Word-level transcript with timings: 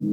Bra, 0.00 0.10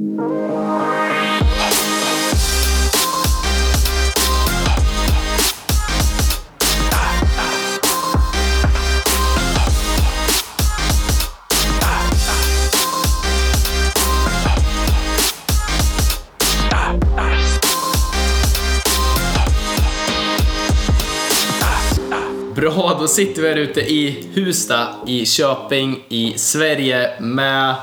då 23.00 23.08
sitter 23.08 23.42
vi 23.42 23.48
här 23.48 23.56
ute 23.56 23.80
i 23.80 24.28
Husta 24.34 24.88
i 25.06 25.26
Köping 25.26 26.04
i 26.08 26.34
Sverige 26.36 27.20
med 27.20 27.76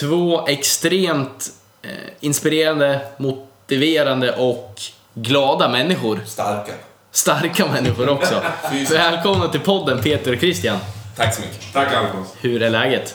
två 0.00 0.46
extremt 0.46 1.50
eh, 1.82 1.90
inspirerande, 2.20 3.00
motiverande 3.16 4.36
och 4.36 4.80
glada 5.14 5.68
människor. 5.68 6.20
Starka. 6.26 6.72
Starka 7.10 7.66
människor 7.66 8.08
också. 8.08 8.42
Välkomna 8.90 9.48
till 9.48 9.60
podden 9.60 10.02
Peter 10.02 10.32
och 10.32 10.38
Christian. 10.38 10.78
Tack 11.16 11.34
så 11.34 11.40
mycket. 11.40 11.72
Tack 11.72 11.94
Alfons. 11.94 12.28
Hur 12.40 12.62
är 12.62 12.70
läget? 12.70 13.14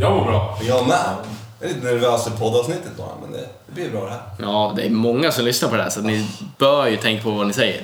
Jag 0.00 0.12
mår 0.12 0.24
bra. 0.24 0.58
Jag 0.62 0.86
med. 0.86 1.16
Jag 1.60 1.70
är 1.70 1.74
lite 1.74 1.86
nervös 1.86 2.24
för 2.24 2.30
poddavsnittet 2.30 2.96
bara, 2.96 3.08
men 3.22 3.32
det, 3.32 3.48
det 3.66 3.72
blir 3.72 3.90
bra 3.90 4.04
det 4.04 4.10
här. 4.10 4.20
Ja, 4.38 4.72
det 4.76 4.86
är 4.86 4.90
många 4.90 5.32
som 5.32 5.44
lyssnar 5.44 5.68
på 5.68 5.76
det 5.76 5.82
här 5.82 5.90
så 5.90 6.00
ni 6.00 6.26
bör 6.58 6.86
ju 6.86 6.96
tänka 6.96 7.22
på 7.22 7.30
vad 7.30 7.46
ni 7.46 7.52
säger. 7.52 7.82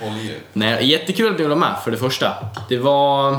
Håll 0.00 0.16
i 0.18 0.30
er. 0.30 0.38
Nej, 0.52 0.86
jättekul 0.86 1.32
att 1.32 1.38
ni 1.38 1.46
var 1.46 1.56
med 1.56 1.76
för 1.84 1.90
det 1.90 1.96
första. 1.96 2.34
Det 2.68 2.78
var... 2.78 3.38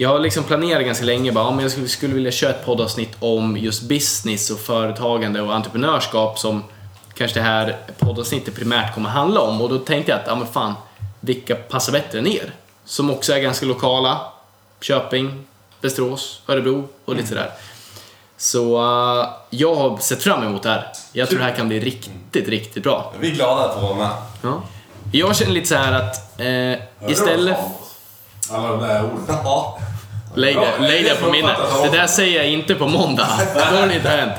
Jag 0.00 0.08
har 0.08 0.18
liksom 0.18 0.44
planerat 0.44 0.84
ganska 0.84 1.04
länge 1.04 1.32
bara, 1.32 1.50
men 1.50 1.60
jag 1.60 1.72
skulle, 1.72 1.88
skulle 1.88 2.14
vilja 2.14 2.30
köra 2.30 2.50
ett 2.50 2.64
poddavsnitt 2.64 3.16
om 3.18 3.56
just 3.56 3.82
business 3.82 4.50
och 4.50 4.58
företagande 4.58 5.40
och 5.40 5.54
entreprenörskap 5.54 6.38
som 6.38 6.64
kanske 7.14 7.38
det 7.38 7.44
här 7.44 7.76
poddavsnittet 7.98 8.54
primärt 8.54 8.94
kommer 8.94 9.08
handla 9.08 9.40
om. 9.40 9.60
Och 9.60 9.68
då 9.68 9.78
tänkte 9.78 10.12
jag 10.12 10.20
att, 10.20 10.26
ja 10.26 10.34
men 10.34 10.46
fan, 10.46 10.74
vilka 11.20 11.54
passar 11.54 11.92
bättre 11.92 12.18
än 12.18 12.26
er? 12.26 12.52
Som 12.84 13.10
också 13.10 13.32
är 13.32 13.40
ganska 13.40 13.66
lokala. 13.66 14.20
Köping, 14.80 15.46
Västerås, 15.80 16.42
Örebro 16.48 16.88
och 17.04 17.16
lite 17.16 17.28
sådär. 17.28 17.50
Så 18.36 18.76
eh, 18.76 19.28
jag 19.50 19.74
har 19.74 19.98
sett 19.98 20.22
fram 20.22 20.42
emot 20.42 20.62
det 20.62 20.68
här. 20.68 20.86
Jag 21.12 21.28
tror 21.28 21.38
det 21.38 21.44
här 21.44 21.56
kan 21.56 21.68
bli 21.68 21.80
riktigt, 21.80 22.48
riktigt 22.48 22.82
bra. 22.82 23.12
Vi 23.20 23.30
är 23.30 23.34
glada 23.34 23.64
att 23.64 23.74
få 23.74 23.80
vara 23.80 23.94
med. 23.94 24.10
Ja. 24.42 24.62
Jag 25.12 25.36
känner 25.36 25.52
lite 25.52 25.68
så 25.68 25.74
här 25.74 25.92
att 25.92 26.40
eh, 26.40 27.10
istället... 27.10 27.56
Alla 28.52 28.68
de 28.68 28.80
där 28.80 29.04
orden. 29.04 29.36
Lägg 30.34 30.56
det, 30.56 30.78
lägg 30.78 31.04
det 31.04 31.14
på 31.14 31.30
minnet. 31.30 31.56
Det 31.82 31.96
där 31.96 32.06
säger 32.06 32.36
jag 32.42 32.52
inte 32.52 32.74
på 32.74 32.86
måndag. 32.86 33.28
Då 33.54 33.60
har 33.60 33.86
det 33.86 33.94
inte 33.94 34.08
hänt. 34.08 34.32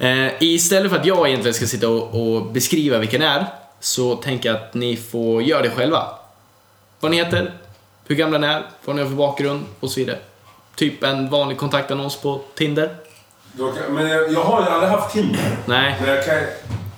Eh, 0.00 0.42
istället 0.42 0.90
för 0.92 0.98
att 0.98 1.06
jag 1.06 1.28
egentligen 1.28 1.54
ska 1.54 1.66
sitta 1.66 1.88
och, 1.88 2.34
och 2.34 2.46
beskriva 2.46 2.98
vilken 2.98 3.22
är, 3.22 3.46
så 3.80 4.16
tänker 4.16 4.48
jag 4.48 4.56
att 4.56 4.74
ni 4.74 4.96
får 4.96 5.42
göra 5.42 5.62
det 5.62 5.70
själva. 5.70 6.06
Vad 7.00 7.10
ni 7.10 7.16
heter, 7.16 7.52
hur 8.06 8.14
gamla 8.14 8.38
ni 8.38 8.46
är, 8.46 8.62
vad 8.84 8.96
ni 8.96 9.02
har 9.02 9.08
för 9.08 9.16
bakgrund 9.16 9.64
och 9.80 9.90
så 9.90 10.00
vidare. 10.00 10.18
Typ 10.76 11.02
en 11.02 11.30
vanlig 11.30 11.58
kontaktannons 11.58 12.16
på 12.16 12.40
Tinder. 12.54 12.96
Men 13.88 14.08
jag, 14.08 14.32
jag 14.32 14.44
har 14.44 14.62
ju 14.62 14.68
aldrig 14.68 14.90
haft 14.90 15.12
Tinder. 15.14 15.56
Nej. 15.66 15.96
Men 16.00 16.14
jag 16.14 16.24
kan, 16.24 16.36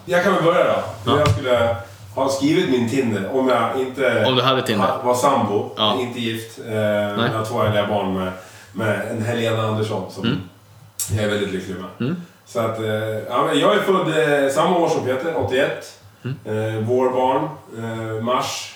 jag 0.04 0.24
kan 0.24 0.34
väl 0.34 0.42
börja 0.42 0.64
då. 0.64 0.82
Ja. 1.06 1.18
Jag 1.18 1.30
skulle 1.30 1.76
ha 2.16 2.28
skrivit 2.28 2.70
min 2.70 2.88
Tinder 2.90 3.30
om 3.36 3.48
jag 3.48 3.80
inte 3.80 4.24
Om 4.26 4.36
du 4.36 4.42
hade 4.42 4.62
Tinder. 4.62 4.98
var 5.04 5.14
sambo, 5.14 5.70
Ja. 5.76 5.96
inte 6.00 6.20
gift. 6.20 6.58
Eh, 6.68 6.74
jag 6.74 7.16
har 7.16 7.44
två 7.44 7.58
härliga 7.62 7.86
barn 7.86 8.14
med, 8.14 8.32
med 8.72 9.00
en 9.10 9.22
Helena 9.24 9.62
Andersson 9.62 10.10
som 10.10 10.24
Mm. 10.24 10.38
jag 11.14 11.24
är 11.24 11.28
väldigt 11.28 11.52
lycklig 11.52 11.76
med. 11.98 12.14
Så 12.46 12.60
att, 12.60 12.78
eh, 12.78 12.86
ja, 13.28 13.52
jag 13.54 13.74
är 13.76 13.80
född 13.82 14.44
eh, 14.44 14.50
samma 14.52 14.76
år 14.78 14.88
som 14.88 15.04
Peter, 15.04 15.34
81. 15.44 15.98
Mm. 16.24 16.36
Eh, 16.74 16.80
vårbarn, 16.88 17.48
eh, 17.78 18.22
mars. 18.24 18.72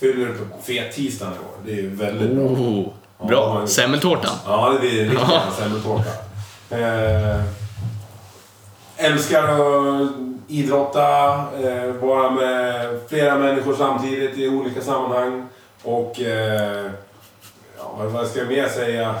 Fyller 0.00 0.26
på 0.26 0.62
fet 0.62 0.92
tisdagen 0.94 1.32
i 1.32 1.38
år. 1.38 1.74
Det 1.74 1.80
är 1.86 1.88
väldigt 1.88 2.30
bra. 2.30 2.44
Oh, 2.44 2.88
bra. 3.28 3.56
Ja. 3.60 3.66
Semmeltårtan. 3.66 4.34
Ja, 4.46 4.70
det 4.72 4.78
blir 4.78 5.04
riktigt 5.04 5.54
semmeltårta. 5.58 6.10
Eh, 6.70 7.40
älskar 8.96 9.42
att 9.44 10.10
idrotta, 10.50 11.34
eh, 11.64 11.92
vara 12.00 12.30
med 12.30 12.86
flera 13.08 13.38
människor 13.38 13.74
samtidigt 13.74 14.38
i 14.38 14.48
olika 14.48 14.80
sammanhang. 14.80 15.48
Och... 15.82 16.20
Eh, 16.20 16.90
ja, 17.78 17.92
vad- 17.98 18.26
ska 18.26 18.38
jag 18.38 18.48
mer 18.48 18.68
säga? 18.68 19.14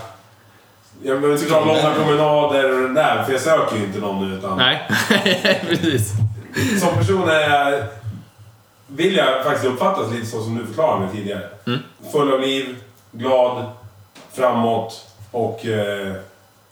Jag 1.02 1.20
behöver 1.20 1.42
inte 1.42 1.54
dra 1.54 1.64
långa 1.64 1.94
promenader 1.94 2.74
och 2.82 2.88
det 2.88 2.94
där, 2.94 3.24
för 3.24 3.32
jag 3.32 3.40
söker 3.40 3.76
ju 3.76 3.84
inte 3.84 3.98
någon 3.98 4.28
nu. 4.30 4.36
Utan 4.36 4.56
Nej, 4.58 4.88
precis. 5.68 6.12
Som 6.80 6.94
person 6.98 7.28
är 7.28 7.40
jag, 7.50 7.82
vill 8.86 9.16
jag 9.16 9.44
faktiskt 9.44 9.64
uppfattas 9.66 10.12
lite 10.12 10.26
så 10.26 10.42
som 10.42 10.58
du 10.58 10.66
förklarade 10.66 11.00
mig 11.06 11.14
tidigare. 11.16 11.48
Mm. 11.66 11.78
Full 12.12 12.32
av 12.32 12.40
liv, 12.40 12.76
glad, 13.12 13.64
framåt 14.32 15.06
och... 15.30 15.66
Eh, 15.66 16.12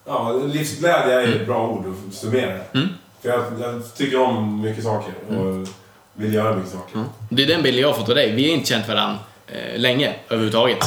ja, 0.07 0.33
livsglädje 0.33 1.15
är 1.23 1.29
ett 1.37 1.47
bra 1.47 1.67
ord 1.69 1.85
att 2.09 2.15
summera. 2.15 2.59
Mm. 2.75 2.89
För 3.23 3.29
jag, 3.29 3.45
jag 3.61 3.83
tycker 3.97 4.21
om 4.23 4.61
mycket 4.61 4.85
saker 4.85 5.13
och 5.29 5.69
vill 6.15 6.35
göra 6.35 6.57
mycket 6.57 6.73
saker. 6.73 6.95
Mm. 6.95 7.07
Det 7.29 7.43
är 7.43 7.47
den 7.47 7.63
bilden 7.63 7.83
jag 7.83 7.89
har 7.89 7.95
fått 7.95 8.09
av 8.09 8.15
dig. 8.15 8.33
Vi 8.33 8.49
har 8.49 8.55
inte 8.57 8.69
känt 8.69 8.89
varandra 8.89 9.19
eh, 9.47 9.79
länge 9.81 10.15
överhuvudtaget. 10.29 10.79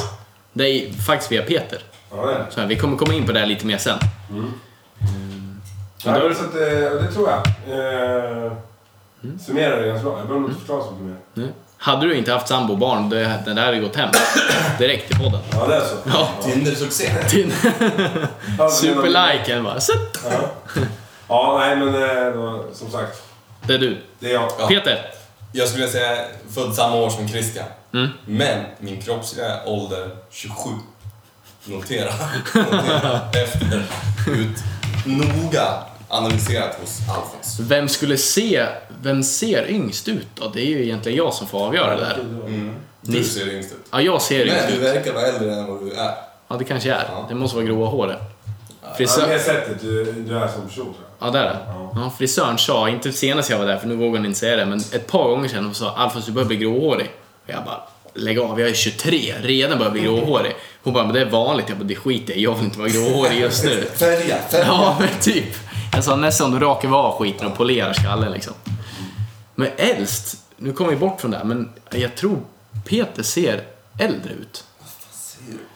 Det 0.53 0.64
är 0.69 0.92
faktiskt 0.94 1.31
via 1.31 1.42
Peter. 1.44 1.80
Ja, 2.16 2.25
det 2.25 2.34
är 2.34 2.40
det. 2.40 2.46
Så 2.50 2.59
här, 2.59 2.68
vi 2.68 2.75
kommer 2.75 2.97
komma 2.97 3.14
in 3.14 3.25
på 3.25 3.31
det 3.31 3.40
här 3.40 3.46
lite 3.46 3.66
mer 3.66 3.78
sen. 3.78 3.97
Men 4.30 4.44
då- 6.03 6.28
Ja, 6.30 6.34
så 6.36 6.44
att, 6.46 6.56
eh, 6.56 7.02
det 7.02 7.12
tror 7.14 7.30
jag. 7.30 7.38
Eh, 8.46 8.52
Summerar 9.46 9.81
det 9.81 9.88
ganska 9.88 10.03
bra. 10.09 10.18
Jag 10.18 10.28
behöver 10.28 10.48
inte 10.48 10.59
förklara 10.59 10.84
så 10.84 10.92
mycket 10.92 11.06
mer. 11.06 11.16
Nej. 11.34 11.48
Hade 11.78 12.08
du 12.08 12.16
inte 12.16 12.31
haft 12.34 12.48
sambo 12.48 12.74
och 12.74 12.80
barn, 12.80 13.09
det, 13.09 13.18
där 13.46 13.66
hade 13.66 13.80
gått 13.80 13.96
hem 13.96 14.09
direkt 14.80 15.12
i 15.12 15.16
podden. 15.16 15.40
Ja, 15.52 15.68
det 15.68 15.75
är 15.75 15.80
så. 15.81 15.96
Ja. 16.06 16.30
Tinder-succé. 16.44 17.12
Ja, 18.58 18.69
superliken 18.69 19.63
bara. 19.63 19.80
Ja. 20.31 20.40
ja, 21.31 21.58
nej 21.59 21.75
men 21.75 21.96
eh, 21.96 22.62
som 22.74 22.92
sagt. 22.92 23.22
Det 23.68 23.74
är 23.74 23.78
du. 23.78 23.97
Det 24.19 24.30
är 24.30 24.34
jag. 24.34 24.52
Ja. 24.59 24.68
Peter. 24.68 25.06
Jag 25.53 25.68
skulle 25.68 25.88
säga 25.88 26.18
född 26.53 26.75
samma 26.75 26.96
år 26.96 27.09
som 27.09 27.28
Christian. 27.28 27.66
Mm. 27.94 28.09
Men 28.25 28.64
min 28.80 29.02
kroppsliga 29.02 29.59
ålder 29.66 30.09
27. 30.30 30.69
Notera. 31.66 32.12
Notera 32.56 33.19
efter 33.44 33.84
ut 34.28 34.58
noga 35.06 35.84
analyserat 36.08 36.75
hos 36.81 37.00
Alfons. 37.09 37.59
Vem 37.59 37.88
skulle 37.90 38.18
se, 38.18 38.66
vem 39.02 39.24
ser 39.24 39.69
yngst 39.69 40.08
ut 40.08 40.28
då? 40.36 40.48
Det 40.48 40.62
är 40.62 40.66
ju 40.66 40.84
egentligen 40.84 41.18
jag 41.18 41.34
som 41.34 41.48
får 41.48 41.66
avgöra 41.68 41.96
det 41.96 42.02
där. 42.06 42.19
Mm. 42.46 42.75
Du 43.02 43.12
Ni- 43.12 43.24
ser 43.24 43.53
yngst 43.53 43.72
ut. 43.72 43.78
Ja, 43.92 44.02
jag 44.02 44.22
ser 44.22 44.46
yngst 44.46 44.56
Men 44.62 44.72
du 44.72 44.88
ut. 44.88 44.96
verkar 44.96 45.13
vara 45.13 45.25
äldre 45.28 45.53
än 45.56 45.68
vad 45.68 45.80
du 45.86 45.92
är. 45.94 46.13
Ja, 46.48 46.56
det 46.58 46.63
kanske 46.63 46.90
jag 46.90 46.98
är. 46.98 47.06
Ja. 47.12 47.25
Det 47.30 47.36
måste 47.36 47.56
vara 47.58 47.66
gråa 47.66 47.88
håret. 47.88 48.18
Ja, 48.91 48.97
Frisör... 48.97 49.28
det 49.28 49.40
sättet 49.40 49.81
du, 49.81 50.12
du 50.12 50.38
är 50.38 50.47
som 50.47 50.62
person 50.62 50.85
tror 50.85 50.96
jag. 51.19 51.28
Ja, 51.28 51.31
där 51.31 51.40
är 51.40 51.53
det. 51.53 51.59
Ja. 51.68 51.91
Ja, 51.96 52.13
frisören 52.18 52.57
sa, 52.57 52.90
inte 52.90 53.12
senast 53.12 53.50
jag 53.50 53.57
var 53.57 53.66
där 53.66 53.78
för 53.78 53.88
nu 53.88 53.96
vågar 53.96 54.18
hon 54.18 54.25
inte 54.25 54.40
säga 54.40 54.56
det, 54.56 54.66
men 54.66 54.79
ett 54.79 55.07
par 55.07 55.29
gånger 55.29 55.50
sedan 55.50 55.66
hon 55.66 55.74
sa 55.74 55.96
Alfons 55.96 56.25
du 56.25 56.31
börjar 56.31 56.47
bli 56.47 56.57
gråhårig. 56.57 57.12
Och 57.44 57.50
jag 57.50 57.63
bara, 57.66 57.81
lägg 58.13 58.40
av, 58.40 58.59
jag 58.59 58.69
är 58.69 58.74
23, 58.74 59.34
redan 59.41 59.78
börjar 59.78 59.91
bli 59.91 60.01
gråhårig. 60.01 60.56
Hon 60.84 60.94
bara, 60.94 61.03
men 61.03 61.13
det 61.13 61.22
är 61.22 61.30
vanligt. 61.30 61.69
Jag 61.69 61.78
bara, 61.78 61.84
det 61.84 61.96
skiter 61.96 62.34
jag 62.34 62.41
jag 62.41 62.56
vill 62.56 62.66
inte 62.66 62.80
vara 62.80 62.90
gråhårig 62.90 63.40
just 63.40 63.63
nu. 63.63 63.84
Färga, 63.96 64.38
färga. 64.50 64.66
Ja, 64.66 64.97
men 65.00 65.09
typ. 65.19 65.56
Jag 65.94 66.03
sa 66.03 66.16
nästan 66.16 66.51
du 66.51 66.59
rakar 66.59 66.96
av 66.96 67.18
skiten 67.18 67.47
och 67.47 67.57
polerar 67.57 67.94
skallen 67.94 68.31
liksom. 68.31 68.53
Men 69.56 69.68
äldst, 69.78 70.38
nu 70.57 70.74
kommer 70.74 70.91
vi 70.91 70.97
bort 70.97 71.22
från 71.22 71.31
det 71.31 71.38
här, 71.38 71.46
men 71.46 71.69
jag 71.91 72.16
tror 72.16 72.40
Peter 72.85 73.24
ser 73.24 73.63
äldre 74.00 74.34
ut. 74.41 74.63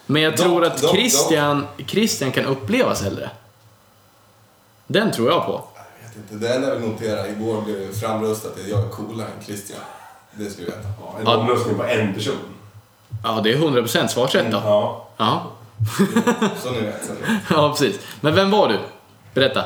Men 0.06 0.22
jag 0.22 0.38
tror 0.38 0.66
att 0.66 0.82
dock, 0.82 0.92
Christian, 0.96 1.68
Christian 1.88 2.32
kan 2.32 2.46
upplevas 2.46 3.04
äldre. 3.04 3.30
Den 4.88 5.12
tror 5.12 5.32
jag 5.32 5.46
på. 5.46 5.64
Jag 5.76 6.08
vet 6.10 6.32
inte, 6.32 6.48
det 6.48 6.56
enda 6.56 6.68
jag 6.68 6.76
vill 6.76 6.90
notera, 6.90 7.28
igår 7.28 7.62
blev 7.62 7.80
det 7.88 7.94
framröstat 7.94 8.52
att 8.60 8.68
jag 8.68 8.80
är 8.86 8.90
coolare 8.90 9.28
än 9.40 9.46
Christian. 9.46 9.80
Det 10.32 10.50
ska 10.50 10.60
du 10.62 10.66
veta. 10.66 10.80
Ja, 11.02 11.16
en 11.20 11.26
Ja. 11.26 11.38
omröstning 11.38 11.76
på 11.78 11.84
en 11.84 12.14
person. 12.14 12.36
Ja, 13.24 13.42
det 13.44 13.52
är 13.52 13.58
100% 13.58 14.08
svarsrätt 14.08 14.52
då. 14.52 14.58
Ja. 14.64 15.08
Ja. 15.18 15.52
Så 16.64 16.72
ni 16.72 16.80
vet. 16.80 17.10
Ja, 17.50 17.70
precis. 17.70 18.00
Men 18.22 18.36
vem 18.36 18.52
var 18.52 18.68
du? 18.68 18.80
Berätta. 19.34 19.64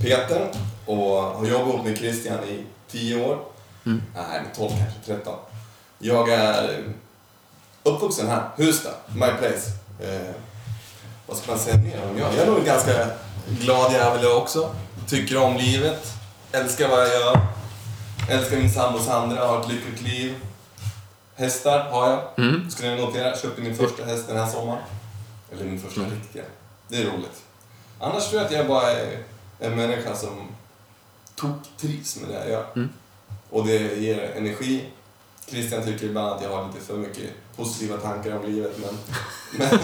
Peter 0.00 0.48
och 0.86 0.96
har 1.22 1.46
jobbat 1.46 1.84
med 1.84 1.98
Christian 1.98 2.44
i 2.44 2.64
10 2.90 3.24
år. 3.24 3.38
Mm. 3.86 4.02
Nej, 4.14 4.42
12 4.56 4.68
kanske, 4.70 5.00
13. 5.14 5.34
Jag 5.98 6.28
är 6.28 6.84
uppvuxen 7.88 8.28
här, 8.28 8.50
Husta, 8.56 8.90
my 9.14 9.26
place. 9.38 9.70
Eh, 10.00 10.34
vad 11.26 11.36
ska 11.36 11.50
man 11.50 11.60
säga 11.60 11.76
mer 11.76 12.02
om 12.10 12.18
jag? 12.18 12.34
Jag 12.34 12.42
är 12.42 12.46
nog 12.46 12.58
en 12.58 12.64
ganska 12.64 13.06
glad 13.48 13.92
jävel 13.92 14.22
jag 14.22 14.36
också. 14.36 14.74
Tycker 15.06 15.42
om 15.42 15.56
livet, 15.56 16.12
älskar 16.52 16.88
vad 16.88 17.00
jag 17.00 17.08
gör. 17.08 17.40
Älskar 18.30 18.56
min 18.56 18.70
sambo 18.70 18.98
Sandra, 18.98 19.46
har 19.46 19.60
ett 19.60 19.68
lyckligt 19.68 20.02
liv. 20.02 20.34
Hästar 21.36 21.90
har 21.90 22.10
jag. 22.10 22.20
Mm. 22.46 22.70
Skulle 22.70 22.94
ni 22.94 23.00
notera, 23.00 23.36
köpte 23.36 23.62
min 23.62 23.76
första 23.76 24.04
häst 24.04 24.28
den 24.28 24.36
här 24.36 24.46
sommaren. 24.46 24.82
Eller 25.52 25.64
min 25.64 25.80
första 25.80 26.00
riktiga. 26.00 26.42
Det 26.88 26.96
är 26.96 27.04
roligt. 27.04 27.42
Annars 27.98 28.28
tror 28.28 28.42
jag 28.42 28.46
att 28.46 28.52
jag 28.52 28.66
bara 28.66 28.90
är 28.92 29.22
en 29.58 29.76
människa 29.76 30.14
som 30.14 30.48
tok-trivs 31.34 32.20
med 32.20 32.30
det 32.30 32.34
jag 32.34 32.48
gör. 32.48 32.66
Mm. 32.76 32.88
Och 33.50 33.66
det 33.66 33.78
ger 33.78 34.32
energi. 34.36 34.84
Christian 35.50 35.82
tycker 35.84 36.06
ibland 36.06 36.32
att 36.32 36.42
jag 36.42 36.50
har 36.50 36.66
lite 36.66 36.86
för 36.86 36.94
mycket 36.94 37.30
positiva 37.56 37.96
tankar 37.96 38.36
om 38.36 38.46
livet, 38.46 38.72
men, 38.78 38.98
men 39.70 39.80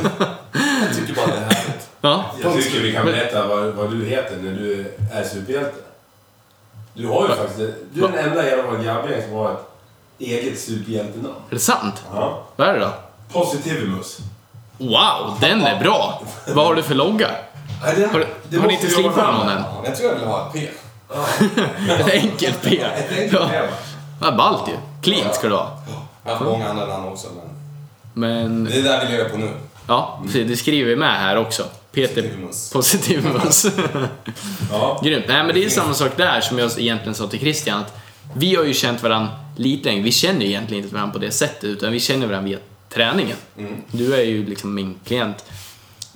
jag 0.86 0.96
tycker 0.96 1.14
bara 1.14 1.26
det 1.26 1.32
är 1.32 1.40
härligt. 1.40 1.88
Ja. 2.00 2.24
Jag 2.42 2.62
tycker 2.62 2.80
vi 2.80 2.92
kan 2.92 3.06
berätta 3.06 3.46
vad, 3.46 3.66
vad 3.66 3.90
du 3.90 4.04
heter 4.04 4.36
när 4.36 4.52
du 4.52 4.94
är 5.12 5.24
superhjälte. 5.24 5.76
Du 6.94 7.06
har 7.06 7.28
ju 7.28 7.34
faktiskt... 7.34 7.58
Du 7.92 8.04
är 8.04 8.08
den 8.08 8.18
enda 8.30 8.46
i 8.46 8.50
hela 8.50 8.62
vårt 8.70 8.82
grabbgäng 8.84 9.22
som 9.22 9.32
har 9.32 9.52
ett 9.52 9.58
eget 10.18 10.60
superhjältenamn. 10.60 11.34
Är 11.50 11.54
det 11.54 11.60
sant? 11.60 12.02
Ja. 12.14 12.46
Vad 12.56 12.68
är 12.68 12.72
det 12.72 12.80
då? 12.80 12.92
Positivimus. 13.32 14.18
Wow, 14.78 15.36
den 15.40 15.62
är 15.62 15.80
bra! 15.80 16.22
Vad 16.54 16.66
har 16.66 16.74
du 16.74 16.82
för 16.82 16.94
logga? 16.94 17.30
Nej, 17.84 17.94
det, 17.96 18.06
Har 18.06 18.18
du- 18.18 18.26
det 18.48 18.56
har 18.56 18.64
måste 18.64 18.80
inte 18.82 18.94
slipat 18.94 19.16
någon 19.34 19.48
än? 19.48 19.62
Ja, 19.62 19.82
jag 19.84 19.96
tror 19.96 20.08
jag 20.10 20.18
vill 20.18 20.28
ha 20.28 20.46
ett 20.46 20.52
P. 20.52 20.68
Ett 22.00 22.08
enkelt 22.22 22.62
P. 22.62 22.80
Ett 22.80 23.12
enkelt 23.18 23.32
Ja. 23.52 23.66
Vad 24.24 24.36
ballt 24.36 24.68
ju. 24.68 24.72
Cleant 25.02 25.34
ska 25.34 25.48
du 25.48 25.54
ha. 25.54 25.78
Jag 26.24 26.30
har 26.30 26.38
haft 26.38 26.50
många 26.50 26.68
andra 26.68 26.86
namn 26.86 27.08
också, 27.08 27.28
men 27.36 27.50
Men, 28.12 28.64
det 28.64 28.78
är 28.78 28.82
där 28.82 29.06
vi 29.06 29.12
lever 29.12 29.30
på 29.30 29.36
nu. 29.38 29.50
ja, 29.86 30.20
precis, 30.24 30.48
det 30.48 30.56
skriver 30.56 30.88
vi 30.90 30.96
med 30.96 31.14
här 31.14 31.36
också. 31.36 31.64
Peter 31.92 32.30
Positivimus. 32.72 33.66
Ja. 34.70 35.00
Grymt. 35.04 35.24
Nej, 35.28 35.44
men 35.44 35.54
det 35.54 35.64
är 35.64 35.68
samma 35.68 35.94
sak 35.94 36.16
där 36.16 36.40
som 36.40 36.58
jag 36.58 36.78
egentligen 36.78 37.14
sa 37.14 37.26
till 37.26 37.38
Christian. 37.40 37.80
Att 37.80 37.94
vi 38.36 38.54
har 38.56 38.64
ju 38.64 38.74
känt 38.74 39.02
varandra 39.02 39.30
lite 39.56 39.88
länge. 39.88 40.02
Vi 40.02 40.12
känner 40.12 40.40
ju 40.40 40.46
egentligen 40.46 40.84
inte 40.84 40.94
varandra 40.94 41.12
på 41.12 41.18
det 41.18 41.30
sättet, 41.30 41.64
utan 41.64 41.92
vi 41.92 42.00
känner 42.00 42.26
varandra 42.26 42.48
via 42.48 42.58
träningen. 42.88 43.36
Mm. 43.58 43.74
Du 43.92 44.14
är 44.14 44.22
ju 44.22 44.46
liksom 44.46 44.74
min 44.74 44.94
klient. 45.04 45.44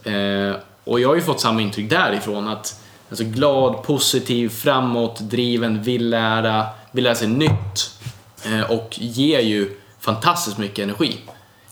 Eh, 0.04 0.56
och 0.84 1.00
jag 1.00 1.08
har 1.08 1.14
ju 1.16 1.22
fått 1.22 1.40
samma 1.40 1.60
intryck 1.60 1.90
därifrån. 1.90 2.48
att 2.48 2.80
alltså 3.10 3.24
Glad, 3.24 3.82
positiv, 3.82 4.48
framåt, 4.48 5.20
driven, 5.20 5.82
vill 5.82 6.10
lära, 6.10 6.66
vill 6.92 7.04
lära 7.04 7.14
sig 7.14 7.28
nytt. 7.28 7.97
Eh, 8.44 8.70
och 8.70 8.88
ger 8.98 9.40
ju 9.40 9.76
fantastiskt 10.00 10.58
mycket 10.58 10.82
energi. 10.82 11.18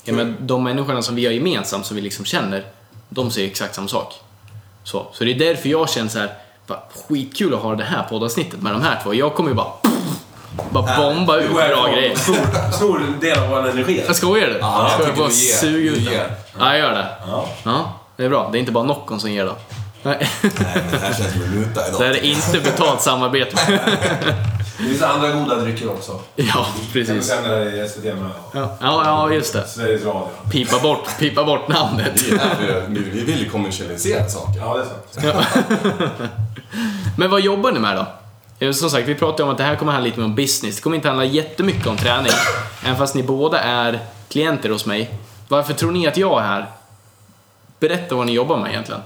Jag 0.05 0.17
menar, 0.17 0.35
de 0.41 0.65
människorna 0.65 1.03
som 1.03 1.15
vi 1.15 1.27
har 1.27 1.33
gemensamt, 1.33 1.87
som 1.87 1.97
vi 1.97 2.03
liksom 2.03 2.25
känner, 2.25 2.65
de 3.09 3.31
säger 3.31 3.49
exakt 3.49 3.75
samma 3.75 3.89
sak. 3.89 4.15
Så, 4.85 5.07
så 5.13 5.25
det 5.25 5.31
är 5.31 5.39
därför 5.39 5.69
jag 5.69 5.91
känner 5.91 6.09
så 6.09 6.19
här, 6.19 6.31
bara, 6.67 6.81
skitkul 7.09 7.55
att 7.55 7.61
ha 7.61 7.75
det 7.75 7.85
här 7.85 8.03
poddavsnittet 8.03 8.63
med 8.63 8.73
de 8.73 8.83
här 8.83 9.01
två. 9.03 9.15
Jag 9.15 9.35
kommer 9.35 9.51
ju 9.51 9.57
bara, 9.57 9.73
bara 10.71 10.97
bomba 10.97 11.37
ut 11.37 11.53
bra 11.53 11.93
grejer. 11.93 12.17
Stor, 12.17 12.73
stor 12.73 13.01
del 13.21 13.39
av 13.39 13.49
vår 13.49 13.69
energi. 13.69 14.05
Jag 14.07 14.17
skojar 14.17 14.47
du? 14.47 14.59
Ja, 14.59 14.91
jag 14.99 15.09
jag 15.09 15.17
bara 15.17 15.31
suga 15.31 15.91
ut 15.93 16.05
den? 16.05 16.15
Ja, 16.59 16.71
jag 16.71 16.79
gör 16.79 16.93
det. 16.93 17.09
Ja. 17.27 17.49
Ja, 17.63 17.93
det 18.17 18.25
är 18.25 18.29
bra. 18.29 18.49
Det 18.53 18.59
är 18.59 18.61
inte 18.61 18.73
bara 18.73 18.85
Noccon 18.85 19.21
som 19.21 19.31
ger 19.31 19.47
då. 19.47 19.57
Nej, 20.07 20.29
Nej, 20.43 20.53
men 20.75 20.91
det 20.91 20.99
här 20.99 21.15
känns 21.15 21.33
som 21.33 21.43
en 21.43 21.51
muta 21.61 21.89
idag. 21.89 22.01
det 22.01 22.07
här 22.07 22.15
är 22.15 22.25
inte 22.25 22.61
betalt 22.61 23.01
samarbete. 23.03 23.57
Det 24.79 24.83
finns 24.85 25.03
andra 25.03 25.31
goda 25.31 25.55
drycker 25.57 25.91
också. 25.91 26.21
Ja, 26.35 26.45
Kan 26.53 26.65
vi 26.93 27.05
precis. 27.05 27.27
sända 27.29 27.49
det 27.57 27.85
i 27.85 27.89
SVT 27.89 28.05
med? 28.05 28.31
Ja, 28.53 28.77
ja, 28.81 29.03
ja, 29.05 29.33
just 29.33 29.53
det. 29.53 29.67
Sveriges 29.69 30.05
Radio. 30.05 30.29
Pipa 30.51 30.79
bort, 30.79 31.19
pipa 31.19 31.45
bort 31.45 31.69
namnet. 31.69 32.13
Det 32.15 32.31
är 32.37 32.85
vi, 32.89 33.01
vi 33.01 33.25
vill 33.25 33.39
ju 33.43 33.49
kommersialisera 33.51 34.29
saker. 34.29 34.61
Ja, 34.61 34.75
det 34.75 34.81
är 34.81 35.33
sant. 35.33 35.47
Men 37.19 37.31
vad 37.31 37.41
jobbar 37.41 37.73
ni 37.73 37.79
med 37.81 37.97
då? 37.97 38.07
Eh, 38.67 38.73
Som 38.73 38.91
sagt, 38.91 39.09
vi 39.09 39.15
pratade 39.15 39.43
om 39.43 39.49
att 39.49 39.59
det 39.59 39.65
här 39.65 39.77
kommer 39.77 39.93
handla 39.93 40.07
lite 40.07 40.19
mer 40.19 40.27
om 40.27 40.35
business. 40.35 40.77
Det 40.77 40.83
kommer 40.83 40.97
inte 40.97 41.09
handla 41.09 41.25
jättemycket 41.25 41.87
om 41.87 41.97
träning. 41.97 42.33
Även 42.85 42.97
fast 42.97 43.15
ni 43.15 43.23
båda 43.23 43.61
är 43.61 44.01
klienter 44.29 44.71
hos 44.71 44.87
mig. 44.87 45.11
Varför 45.49 45.75
tror 45.75 45.93
ni 45.93 46.07
att 46.07 46.17
jag 46.17 46.43
är 46.43 46.47
här? 46.47 46.67
Berätta 47.81 48.15
vad 48.15 48.27
ni 48.27 48.33
jobbar 48.33 48.57
med 48.59 48.71
egentligen. 48.71 49.01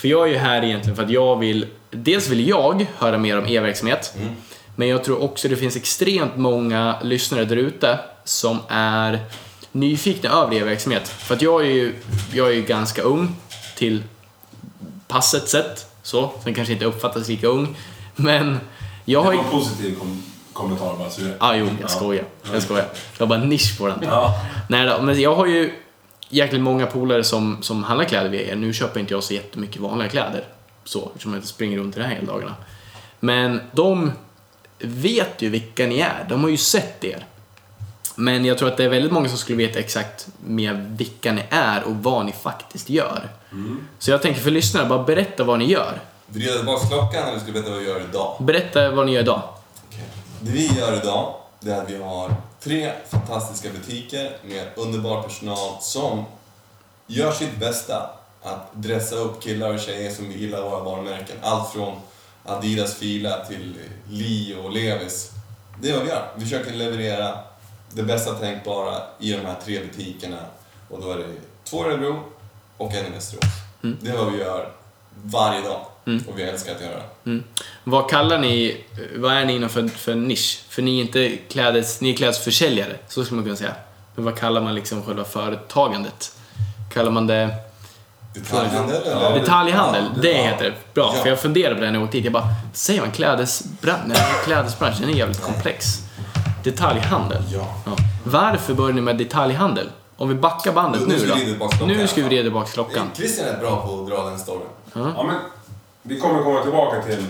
För 0.00 0.08
jag 0.08 0.28
är 0.28 0.32
ju 0.32 0.38
här 0.38 0.64
egentligen 0.64 0.96
för 0.96 1.02
att 1.02 1.10
jag 1.10 1.36
vill... 1.36 1.66
Dels 1.90 2.28
vill 2.28 2.48
jag 2.48 2.86
höra 2.98 3.18
mer 3.18 3.38
om 3.38 3.46
e-verksamhet. 3.46 4.14
Men 4.76 4.88
jag 4.88 5.04
tror 5.04 5.22
också 5.22 5.48
det 5.48 5.56
finns 5.56 5.76
extremt 5.76 6.36
många 6.36 6.96
lyssnare 7.02 7.44
där 7.44 7.56
ute 7.56 7.98
som 8.24 8.58
är 8.68 9.18
nyfikna 9.72 10.30
över 10.30 10.54
e-verksamhet. 10.54 11.08
För 11.08 11.34
att 11.34 11.42
jag 11.42 11.60
är 11.66 11.70
ju, 11.70 11.94
jag 12.32 12.48
är 12.48 12.52
ju 12.52 12.62
ganska 12.62 13.02
ung 13.02 13.36
till 13.76 14.02
passet 15.08 15.48
sett. 15.48 15.86
Så, 16.02 16.30
sen 16.44 16.54
kanske 16.54 16.72
inte 16.72 16.84
uppfattas 16.84 17.28
lika 17.28 17.46
ung. 17.46 17.76
Men 18.16 18.60
jag 19.04 19.22
Det 19.22 19.26
har 19.26 19.34
var 19.36 19.42
ju... 19.42 19.46
en 19.46 19.50
positiv 19.50 19.98
kom 19.98 20.22
kommentar 20.52 20.96
bara. 20.98 21.10
Så 21.10 21.20
det... 21.20 21.34
Ah, 21.38 21.54
jo, 21.54 21.68
jag 21.80 21.90
skojar. 21.90 22.24
Jag 22.52 22.62
skojar. 22.62 22.84
Det 23.12 23.20
var 23.20 23.26
bara 23.26 23.40
en 23.40 23.48
nisch 23.48 23.78
på 23.78 23.86
den. 23.86 23.98
Ja. 24.02 24.34
Nej 24.68 24.86
då, 24.86 25.02
men 25.02 25.20
jag 25.20 25.34
har 25.34 25.46
ju 25.46 25.72
jäkligt 26.30 26.62
många 26.62 26.86
polare 26.86 27.24
som, 27.24 27.62
som 27.62 27.84
handlar 27.84 28.04
kläder 28.04 28.28
via 28.28 28.42
er. 28.42 28.56
Nu 28.56 28.72
köper 28.72 29.00
inte 29.00 29.14
jag 29.14 29.22
så 29.22 29.34
jättemycket 29.34 29.82
vanliga 29.82 30.08
kläder. 30.08 30.44
Så, 30.84 31.06
eftersom 31.06 31.32
jag 31.32 31.38
inte 31.38 31.48
springer 31.48 31.78
runt 31.78 31.96
i 31.96 31.98
det 31.98 32.06
här 32.06 32.14
hela 32.14 32.32
dagarna. 32.32 32.54
Men 33.20 33.60
de 33.72 34.12
vet 34.78 35.42
ju 35.42 35.48
vilka 35.48 35.86
ni 35.86 35.98
är. 35.98 36.26
De 36.28 36.42
har 36.42 36.50
ju 36.50 36.56
sett 36.56 37.04
er. 37.04 37.26
Men 38.14 38.44
jag 38.44 38.58
tror 38.58 38.68
att 38.68 38.76
det 38.76 38.84
är 38.84 38.88
väldigt 38.88 39.12
många 39.12 39.28
som 39.28 39.38
skulle 39.38 39.58
veta 39.58 39.78
exakt 39.78 40.28
med 40.44 40.96
vilka 40.98 41.32
ni 41.32 41.42
är 41.50 41.82
och 41.82 41.96
vad 41.96 42.26
ni 42.26 42.32
faktiskt 42.32 42.90
gör. 42.90 43.28
Så 43.98 44.10
jag 44.10 44.22
tänker 44.22 44.40
för 44.40 44.50
lyssnarna, 44.50 44.88
bara 44.88 45.02
berätta 45.02 45.44
vad 45.44 45.58
ni 45.58 45.70
gör. 45.70 46.00
Vrida 46.26 46.56
tillbaka 46.56 46.86
klockan 46.86 47.28
eller 47.28 47.38
ska 47.38 47.46
du 47.46 47.52
veta 47.52 47.70
vad 47.70 47.78
vi 47.78 47.86
gör 47.88 48.02
idag? 48.10 48.36
Berätta 48.40 48.90
vad 48.90 49.06
ni 49.06 49.12
gör 49.12 49.20
idag. 49.20 49.42
Okej. 49.88 50.04
Det 50.40 50.52
vi 50.52 50.66
gör 50.78 50.96
idag, 51.02 51.34
det 51.60 51.72
är 51.72 51.82
att 51.82 51.90
vi 51.90 52.02
har 52.02 52.34
tre 52.60 52.92
fantastiska 53.08 53.70
butiker 53.70 54.36
med 54.44 54.68
underbar 54.76 55.22
personal 55.22 55.76
som 55.80 56.24
gör 57.06 57.32
sitt 57.32 57.56
bästa 57.56 58.10
att 58.42 58.72
dressa 58.72 59.16
upp 59.16 59.42
killar 59.42 59.74
och 59.74 59.80
tjejer 59.80 60.10
som 60.10 60.30
gillar 60.30 60.62
våra 60.62 60.80
varumärken. 60.80 61.36
Allt 61.42 61.72
från 61.72 62.00
Adidas 62.44 62.94
Fila 62.94 63.44
till 63.44 63.78
Lee 64.08 64.56
och 64.56 64.70
Levis. 64.70 65.30
Det 65.82 65.90
är 65.90 65.94
vad 65.94 66.02
vi 66.02 66.08
gör. 66.08 66.32
Vi 66.36 66.44
försöker 66.44 66.72
leverera 66.72 67.38
det 67.92 68.02
bästa 68.02 68.34
tänkbara 68.34 69.02
i 69.18 69.32
de 69.32 69.46
här 69.46 69.56
tre 69.64 69.80
butikerna. 69.80 70.38
Och 70.90 71.00
då 71.00 71.10
är 71.10 71.18
det 71.18 71.24
två 71.64 71.84
i 71.84 71.88
Örebro 71.88 72.22
och 72.76 72.94
en 72.94 73.06
i 73.06 73.10
Västerås. 73.10 73.44
Det 73.80 74.10
är 74.10 74.16
vad 74.16 74.32
vi 74.32 74.38
gör 74.38 74.72
varje 75.22 75.62
dag. 75.62 75.86
Och 76.28 76.38
vi 76.38 76.42
älskar 76.42 76.74
att 76.74 76.80
göra 76.80 76.94
det. 77.24 77.30
Mm. 77.30 77.44
Vad 77.84 78.10
kallar 78.10 78.38
ni, 78.38 78.84
vad 79.16 79.32
är 79.32 79.44
ni 79.44 79.56
inom 79.56 79.68
för, 79.68 79.88
för 79.88 80.14
nisch? 80.14 80.62
För 80.68 80.82
ni 80.82 80.98
är 80.98 81.00
inte 81.00 81.36
klädes, 81.48 82.00
ni 82.00 82.10
är 82.10 82.16
klädesförsäljare, 82.16 82.96
så 83.08 83.24
skulle 83.24 83.36
man 83.36 83.44
kunna 83.44 83.56
säga. 83.56 83.74
Men 84.14 84.24
vad 84.24 84.36
kallar 84.38 84.60
man 84.60 84.74
liksom 84.74 85.02
själva 85.02 85.24
företagandet? 85.24 86.32
Kallar 86.94 87.10
man 87.10 87.26
det 87.26 87.54
Detaljhandel 88.34 89.02
Ja, 89.06 89.10
eller? 89.26 89.40
detaljhandel? 89.40 90.04
ja, 90.16 90.22
det 90.22 90.32
ja. 90.32 90.42
heter 90.44 90.64
det. 90.64 90.72
Bra, 90.94 91.12
Ja. 91.16 91.22
för 91.22 91.28
jag 91.28 91.40
funderade 91.40 91.74
på 91.74 91.80
det 91.80 91.86
när 91.86 91.98
jag 91.98 92.04
åkte 92.04 92.16
hit. 92.16 92.24
Jag 92.24 92.32
bara, 92.32 92.48
säger 92.72 93.00
man 93.00 93.10
klädesbransch? 93.10 94.02
Nej, 94.06 94.18
klädesbranschen 94.44 95.08
är 95.08 95.12
jävligt 95.12 95.42
komplex. 95.42 95.86
Detaljhandel? 96.64 97.42
Ja. 97.52 97.74
Ja. 97.86 97.92
Varför 98.24 98.74
börjar 98.74 98.92
ni 98.94 99.00
med 99.00 99.16
detaljhandel? 99.16 99.88
Om 100.16 100.28
vi 100.28 100.34
backar 100.34 100.72
bandet 100.72 101.00
Nu 101.00 101.08
nu, 101.14 101.18
ska 101.18 101.34
vi 101.34 101.56
då. 101.80 101.86
Nu 101.86 102.06
ska 102.06 102.16
vi 102.16 102.22
vrida 102.28 102.42
tillbaka 102.42 102.70
klockan. 102.70 103.10
Christian 103.16 103.48
är 103.48 103.58
bra 103.60 103.86
på 103.86 104.00
att 104.02 104.08
dra 104.08 104.24
den 104.30 104.38
storyn. 104.38 104.62
Ja, 104.92 105.22
men 105.26 105.36
vi 106.02 106.20
kommer 106.20 106.42
komma 106.42 106.62
tillbaka 106.62 107.02
till 107.02 107.24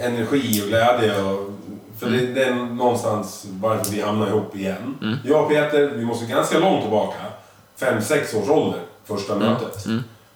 energi 0.00 0.62
och 0.62 0.68
glädje. 0.68 1.22
Och, 1.22 1.50
för 1.98 2.10
det, 2.10 2.26
det 2.26 2.44
är 2.44 2.54
någonstans 2.54 3.46
varför 3.60 3.92
vi 3.92 4.00
hamnar 4.00 4.26
ihop 4.26 4.56
igen. 4.56 4.98
Jag 5.24 5.42
och 5.42 5.50
Peter, 5.50 5.86
vi 5.86 6.04
måste 6.04 6.26
ganska 6.26 6.58
långt 6.58 6.82
tillbaka. 6.82 7.18
Fem, 7.76 8.02
sex 8.02 8.34
års 8.34 8.48
ålder, 8.48 8.80
första 9.04 9.34
mötet. 9.34 9.86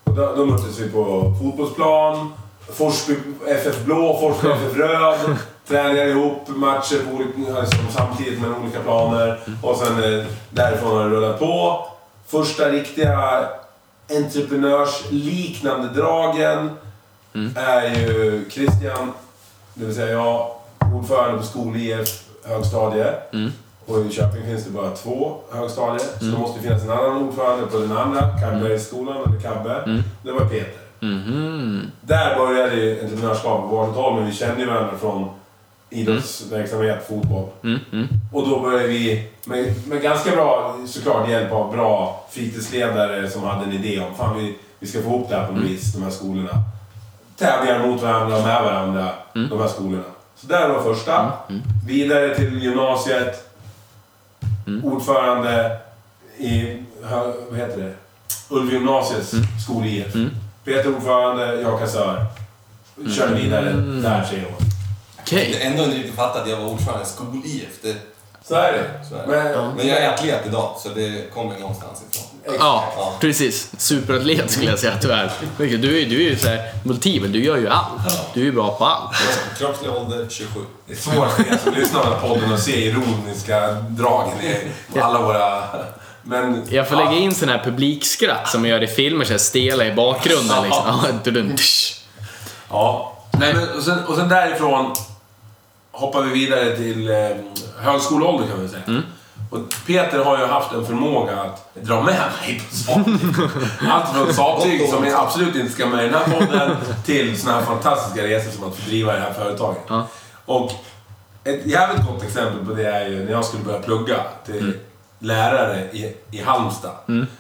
Och 0.05 0.15
då, 0.15 0.35
då 0.37 0.47
möttes 0.47 0.79
vi 0.79 0.91
på 0.91 1.35
fotbollsplan. 1.43 2.33
Forsby 2.73 3.17
FF 3.49 3.85
Blå, 3.85 4.19
Forsby 4.21 4.49
FF 4.53 4.77
Röd. 4.77 5.37
Träningar 5.69 6.07
ihop, 6.07 6.49
matcher 6.49 6.97
på 7.09 7.15
olika, 7.15 7.61
alltså, 7.61 7.77
samtidigt 7.91 8.41
med 8.41 8.51
olika 8.63 8.81
planer. 8.81 9.41
Och 9.63 9.77
sen 9.77 10.05
eh, 10.05 10.27
därifrån 10.51 10.97
har 10.97 11.05
det 11.05 11.17
rullat 11.17 11.39
på. 11.39 11.87
Första 12.27 12.69
riktiga 12.69 13.45
entreprenörsliknande 14.11 15.89
dragen 15.89 16.71
är 17.57 17.95
ju 17.95 18.45
Christian, 18.51 19.13
det 19.75 19.85
vill 19.85 19.95
säga 19.95 20.11
jag, 20.13 20.47
ordförande 20.95 21.39
på 21.39 21.45
skol-IF 21.45 22.23
högstadie. 22.45 23.15
Och 23.87 24.01
i 24.07 24.13
Köping 24.13 24.43
finns 24.45 24.65
det 24.65 24.71
bara 24.71 24.91
två 24.91 25.37
högstadier. 25.53 25.99
Så 26.19 26.25
det 26.25 26.39
måste 26.39 26.61
finnas 26.63 26.83
en 26.83 26.91
annan 26.91 27.17
ordförande 27.17 27.67
på 27.67 27.79
den 27.79 27.97
andra, 27.97 28.21
Kabbergsskolan, 28.41 29.17
eller 29.27 29.41
Kabbe. 29.41 30.03
Det 30.23 30.33
var 30.33 30.41
Peter. 30.41 30.83
Mhm. 31.01 31.91
Där 32.01 32.37
började 32.37 32.75
ju 32.75 33.01
entreprenörskapet 33.01 33.71
på 33.71 33.77
1800-talet, 33.77 34.19
men 34.19 34.27
vi 34.27 34.37
kände 34.37 34.61
ju 34.61 34.67
varandra 34.67 34.99
från 35.01 35.29
idrottsverksamhet, 35.91 37.07
fotboll. 37.09 37.49
Mm, 37.65 37.79
mm. 37.93 38.09
Och 38.33 38.49
då 38.49 38.61
började 38.61 38.89
vi, 38.89 39.29
med, 39.45 39.89
med 39.89 40.03
ganska 40.03 40.31
bra, 40.31 40.77
såklart 40.87 41.29
hjälp 41.29 41.53
av 41.53 41.73
bra 41.73 42.25
fritidsledare 42.31 43.31
som 43.31 43.43
hade 43.43 43.65
en 43.65 43.73
idé 43.73 44.01
om 44.01 44.15
fan 44.15 44.39
vi, 44.39 44.55
vi 44.79 44.87
ska 44.87 45.03
få 45.03 45.09
ihop 45.09 45.29
det 45.29 45.37
här 45.37 45.47
på 45.47 45.53
något 45.53 45.65
vis, 45.65 45.93
de 45.95 46.03
här 46.03 46.11
skolorna. 46.11 46.51
Tävlingar 47.43 47.87
mot 47.87 48.03
varandra 48.03 48.37
och 48.37 48.43
med 48.43 48.63
varandra, 48.65 49.09
de 49.33 49.61
här 49.61 49.69
skolorna. 49.69 50.03
Så 50.37 50.47
där 50.47 50.69
var 50.69 50.95
första. 50.95 51.33
Vidare 51.87 52.35
till 52.37 52.63
gymnasiet. 52.63 53.49
Ordförande 54.85 55.79
i, 56.39 56.83
vad 57.51 57.59
heter 57.59 57.79
det? 57.81 57.95
Ulvgymnasiets 58.55 59.33
skol-IF. 59.65 60.13
Peter 60.65 60.95
ordförande, 60.97 61.61
jag 61.61 61.79
kassör. 61.81 62.27
Körde 63.17 63.35
vidare 63.35 63.71
Mm. 63.71 64.03
där 64.03 64.25
tre 64.31 64.39
år. 64.47 64.55
Okej. 65.21 65.51
Jag 65.53 65.59
har 65.59 65.71
ändå 65.71 65.85
inte 65.85 65.97
riktigt 65.97 66.15
fattat 66.15 66.43
att 66.43 66.49
jag 66.51 66.57
var 66.57 66.67
ordförande 66.67 67.03
i 67.03 67.07
skol-IF. 67.07 67.83
Det, 67.83 67.97
Så 68.45 68.55
är 68.55 68.73
det. 68.73 69.05
Så 69.09 69.15
är 69.15 69.27
det. 69.27 69.57
Men, 69.57 69.77
men 69.77 69.87
jag 69.89 69.99
är 69.99 70.09
atlet 70.15 70.47
idag, 70.47 70.77
så 70.79 70.89
det 70.89 71.35
kommer 71.35 71.59
någonstans 71.59 72.03
ifrån. 72.11 72.32
Ja, 72.47 72.93
Ja. 72.97 73.13
precis. 73.21 73.71
Superatlet 73.79 74.51
skulle 74.51 74.71
jag 74.71 74.79
säga 74.79 74.99
tyvärr. 75.01 75.33
Du 75.57 75.65
är, 75.65 75.79
du 76.07 76.27
är 76.27 76.31
ju 76.31 76.37
så 76.39 76.49
här 76.49 76.61
multibel, 76.85 77.33
du 77.33 77.45
gör 77.45 77.57
ju 77.57 77.69
allt. 77.69 78.33
Du 78.35 78.41
är 78.41 78.45
ju 78.45 78.53
bra 78.53 78.75
på 78.79 78.85
allt. 78.85 79.17
Kroppslig 79.59 79.91
ålder 79.91 80.27
27. 80.31 80.61
Det 80.87 80.93
är 80.93 80.97
svårt 80.97 81.61
som 81.65 81.75
lyssnar 81.75 82.03
på 82.21 82.29
podden 82.29 82.53
att 82.53 82.63
se 82.63 82.87
ironiska 82.87 83.73
dragen 83.73 84.35
i 84.95 84.99
alla 84.99 85.23
våra... 85.23 85.63
Men... 86.23 86.63
Jag 86.71 86.89
får 86.89 86.97
lägga 86.97 87.13
in 87.13 87.35
sån 87.35 87.49
här 87.49 87.65
publikskratt 87.65 88.49
som 88.51 88.61
man 88.61 88.71
gör 88.71 88.83
i 88.83 88.87
filmer, 88.87 89.25
så 89.25 89.31
här 89.31 89.39
stela 89.39 89.87
i 89.87 89.93
bakgrunden 89.95 90.63
liksom. 90.63 90.83
Ja. 92.71 93.19
Nej, 93.39 93.55
men, 93.55 93.69
och, 93.77 93.83
sen, 93.83 94.05
och 94.05 94.17
sen 94.17 94.29
därifrån 94.29 94.95
hoppar 95.93 96.23
vi 96.23 96.33
vidare 96.33 96.77
till 96.77 97.09
eh, 97.11 97.15
högskoleålder 97.81 98.49
kan 98.49 98.63
vi 98.63 98.69
säga. 98.69 98.83
Mm. 98.87 99.03
Och 99.53 99.61
Peter 99.87 100.25
har 100.25 100.39
ju 100.39 100.47
haft 100.47 100.73
en 100.73 100.87
förmåga 100.87 101.41
att 101.41 101.75
dra 101.75 101.95
med 102.01 102.15
mig 102.41 102.63
på 102.71 102.77
saker. 102.77 103.19
Allt 103.91 104.15
från 104.17 104.35
sattyg 104.35 104.89
som 104.89 105.05
jag 105.05 105.15
absolut 105.21 105.57
inte 105.57 105.73
ska 105.73 105.87
med 105.87 106.05
i 106.05 106.09
den 106.09 106.15
här 106.19 106.41
podden 106.41 106.77
till 107.05 107.41
såna 107.41 107.55
här 107.55 107.63
fantastiska 107.63 108.27
resor 108.27 108.51
som 108.51 108.65
att 108.65 108.77
driva 108.87 109.13
det 109.13 109.21
här 109.21 109.33
företaget. 109.33 109.83
Ja. 109.89 110.07
Och 110.47 110.71
ett 111.45 111.67
jävligt 111.67 112.07
gott 112.07 112.23
exempel 112.23 112.67
på 112.67 112.75
det 112.75 112.87
är 112.89 113.09
ju 113.09 113.25
när 113.25 113.33
jag 113.33 113.45
skulle 113.45 113.65
börja 113.65 113.79
plugga 113.81 114.17
till 114.47 114.59
Mm. 114.59 114.75
lärare 115.19 115.81
i, 115.93 116.17
i 116.31 116.43
Halmstad. 116.43 116.91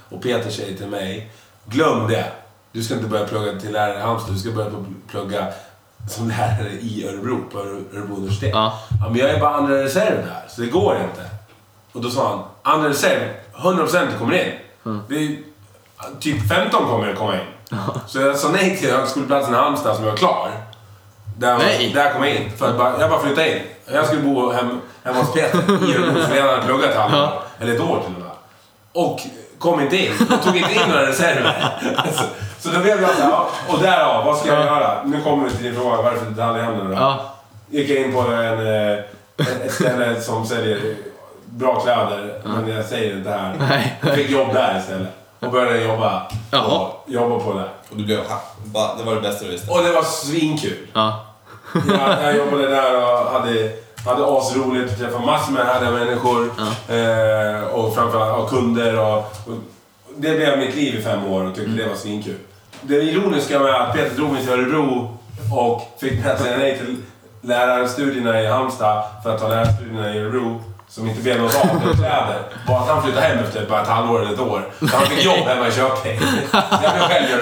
Och 0.08 0.22
Peter 0.22 0.50
säger 0.50 0.76
till 0.76 0.86
mig, 0.86 1.30
glöm 1.66 2.08
det. 2.08 2.24
Du 2.72 2.82
ska 2.82 2.94
inte 2.94 3.06
börja 3.06 3.26
plugga 3.26 3.60
till 3.60 3.72
lärare 3.72 3.98
i 3.98 4.02
Halmstad, 4.02 4.34
du 4.34 4.38
ska 4.38 4.50
börja 4.50 4.70
plugga 5.10 5.46
som 6.10 6.28
lärare 6.28 6.70
i 6.80 7.06
Örebro, 7.08 7.38
på 7.52 7.58
Öre- 7.58 7.84
Örebro 7.96 8.16
universitet. 8.16 8.50
Ja. 8.54 8.78
Ja, 9.02 9.08
men 9.10 9.18
jag 9.18 9.30
är 9.30 9.40
bara 9.40 9.54
andra 9.54 9.82
reserv 9.84 10.16
där, 10.26 10.42
så 10.48 10.60
det 10.60 10.66
går 10.66 10.96
inte. 11.10 11.30
Och 11.92 12.00
då 12.00 12.10
sa 12.10 12.28
han, 12.28 12.74
andra 12.74 12.88
reserv, 12.88 13.20
100% 13.56 14.06
du 14.12 14.18
kommer 14.18 14.34
in. 14.34 14.52
Det 15.08 15.14
är, 15.14 15.36
typ 16.20 16.48
15 16.48 16.86
kommer 16.86 17.12
att 17.12 17.18
komma 17.18 17.34
in. 17.34 17.40
Så 18.06 18.20
jag 18.20 18.36
sa 18.36 18.48
nej 18.48 18.76
till 18.76 18.90
högskoleplatsen 18.90 19.54
i 19.54 19.56
Halmstad 19.56 19.96
som 19.96 20.04
jag 20.04 20.10
var 20.10 20.18
klar. 20.18 20.50
Där, 21.38 21.58
Nej. 21.58 21.92
där 21.94 22.12
kom 22.12 22.24
jag 22.24 22.34
in. 22.34 22.50
För 22.56 22.78
bara, 22.78 23.00
jag 23.00 23.10
bara 23.10 23.20
flyttade 23.20 23.56
in. 23.56 23.62
Jag 23.92 24.06
skulle 24.06 24.22
bo 24.22 24.50
hem, 24.52 24.80
hemma 25.02 25.18
hos 25.18 25.32
Peter 25.32 25.58
i 25.90 25.94
Örebro, 25.96 26.22
för 26.22 26.36
jag 26.36 26.46
hade 26.46 26.66
pluggat 26.66 26.90
ett 26.90 26.96
halvår. 26.96 27.18
Ja. 27.18 27.42
Eller 27.60 27.74
ett 27.74 27.80
år 27.80 28.00
till 28.06 28.14
och 28.14 28.20
med. 28.20 28.30
Och 28.92 29.20
kom 29.58 29.80
inte 29.80 29.96
in. 29.96 30.12
Och 30.30 30.42
tog 30.44 30.56
inte 30.56 30.72
in 30.72 30.88
några 30.88 31.06
reserver. 31.06 31.74
så, 32.12 32.24
så 32.58 32.74
då 32.74 32.80
blev 32.80 33.02
jag 33.02 33.10
såhär, 33.10 33.30
ja, 33.30 33.48
och 33.68 33.78
därav, 33.78 34.24
vad 34.24 34.38
ska 34.38 34.48
jag 34.48 34.64
göra? 34.64 35.02
Nu 35.04 35.20
kommer 35.22 35.44
vi 35.44 35.50
till 35.50 35.64
din 35.64 35.74
fråga, 35.74 36.02
varför 36.02 36.26
detaljhandeln 36.26 36.90
då? 36.90 36.96
Ja. 36.96 37.34
Gick 37.70 37.90
jag 37.90 37.98
in 37.98 38.12
på 38.12 38.20
en, 38.20 38.66
eh, 38.66 38.98
ett 39.64 39.72
ställe 39.72 40.20
som 40.20 40.46
säljer 40.46 40.96
bra 41.52 41.80
kläder, 41.80 42.40
men 42.44 42.68
jag 42.68 42.84
säger 42.84 43.16
inte 43.16 43.30
här. 43.30 43.54
Nej. 43.68 43.98
Jag 44.02 44.14
fick 44.14 44.30
jobb 44.30 44.52
där 44.52 44.78
istället. 44.78 45.08
Och 45.40 45.50
började 45.50 45.82
jobba, 45.84 46.22
Jaha. 46.50 46.78
och 46.80 47.04
jobba 47.06 47.38
på 47.44 47.52
det. 47.52 47.68
Och 47.90 47.96
du 47.96 48.04
blev... 48.04 48.18
ha, 48.18 48.40
bara- 48.64 48.94
Det 48.98 49.04
var 49.04 49.14
det 49.14 49.20
bästa 49.20 49.44
du 49.44 49.50
visste. 49.50 49.70
Och 49.70 49.82
det 49.82 49.92
var 49.92 50.02
svinkul. 50.02 50.86
Ja. 50.92 51.26
Jag, 51.74 52.22
jag 52.24 52.36
jobbade 52.36 52.68
där 52.68 52.96
och 53.02 53.30
hade, 53.32 53.72
hade 54.04 54.38
asroligt, 54.38 54.98
träffade 54.98 55.26
massor 55.26 55.52
med 55.52 55.66
härliga 55.66 55.90
människor. 55.90 56.50
Eh, 56.88 57.64
och 57.74 57.94
framförallt 57.94 58.42
och 58.42 58.50
kunder. 58.50 58.98
Och, 59.00 59.16
och 59.18 59.54
det 60.16 60.36
blev 60.36 60.58
mitt 60.58 60.74
liv 60.76 60.94
i 60.94 61.02
fem 61.02 61.26
år 61.26 61.44
och 61.44 61.54
tyckte 61.54 61.70
det 61.82 61.88
var 61.88 61.94
svinkul. 61.96 62.36
Det 62.80 62.94
ironiska 63.02 63.58
med 63.58 63.74
att 63.82 63.94
Peter 63.94 64.16
drog 64.16 64.32
mig 64.32 64.42
till 64.44 64.52
Örebro 64.52 65.18
och 65.56 65.82
fick 66.00 66.24
mig 66.24 66.32
att 66.32 66.40
säga 66.40 66.56
nej 66.58 66.78
till 66.78 66.96
lärarstudierna 67.40 68.40
i 68.42 68.46
Halmstad 68.46 69.04
för 69.22 69.34
att 69.34 69.40
ta 69.40 69.48
lärarstudierna 69.48 70.14
i 70.14 70.18
Örebro. 70.18 70.62
Som 70.94 71.08
inte 71.08 71.22
blev 71.22 71.40
något 71.40 71.54
av 71.54 71.66
med 71.86 71.96
kläder. 71.96 72.42
Var 72.68 72.78
att 72.80 72.88
han 72.88 73.02
flyttade 73.02 73.26
hem 73.26 73.38
efter 73.44 73.66
bara 73.66 73.82
ett 73.82 73.88
halvår 73.88 74.22
eller 74.22 74.32
ett 74.34 74.40
år. 74.40 74.68
Så 74.80 74.96
han 74.96 75.06
fick 75.06 75.24
jobb 75.24 75.46
hemma 75.46 75.68
i 75.68 75.72
Köping. 75.72 76.20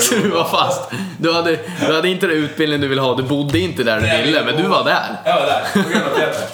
Så 0.00 0.14
du 0.14 0.28
var 0.30 0.44
fast. 0.44 0.90
Du 1.18 1.32
hade, 1.34 1.58
du 1.86 1.94
hade 1.94 2.08
inte 2.08 2.26
den 2.26 2.36
utbildning 2.36 2.80
du 2.80 2.88
ville 2.88 3.00
ha, 3.00 3.14
du 3.14 3.22
bodde 3.22 3.58
inte 3.58 3.82
där 3.82 4.00
du 4.00 4.22
ville, 4.26 4.44
men 4.44 4.56
du 4.56 4.62
var 4.68 4.84
där. 4.84 5.16
Jag 5.24 5.34
var 5.40 5.46
där, 5.46 5.62
på 5.82 5.88
grund 5.90 6.04
av 6.04 6.18
Peter. 6.18 6.44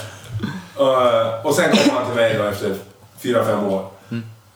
Uh, 0.80 1.46
och 1.46 1.54
sen 1.54 1.70
kom 1.76 1.96
han 1.96 2.06
till 2.06 2.14
mig 2.14 2.34
då 2.38 2.44
efter 2.44 2.74
fyra, 3.22 3.44
fem 3.44 3.64
år. 3.64 3.86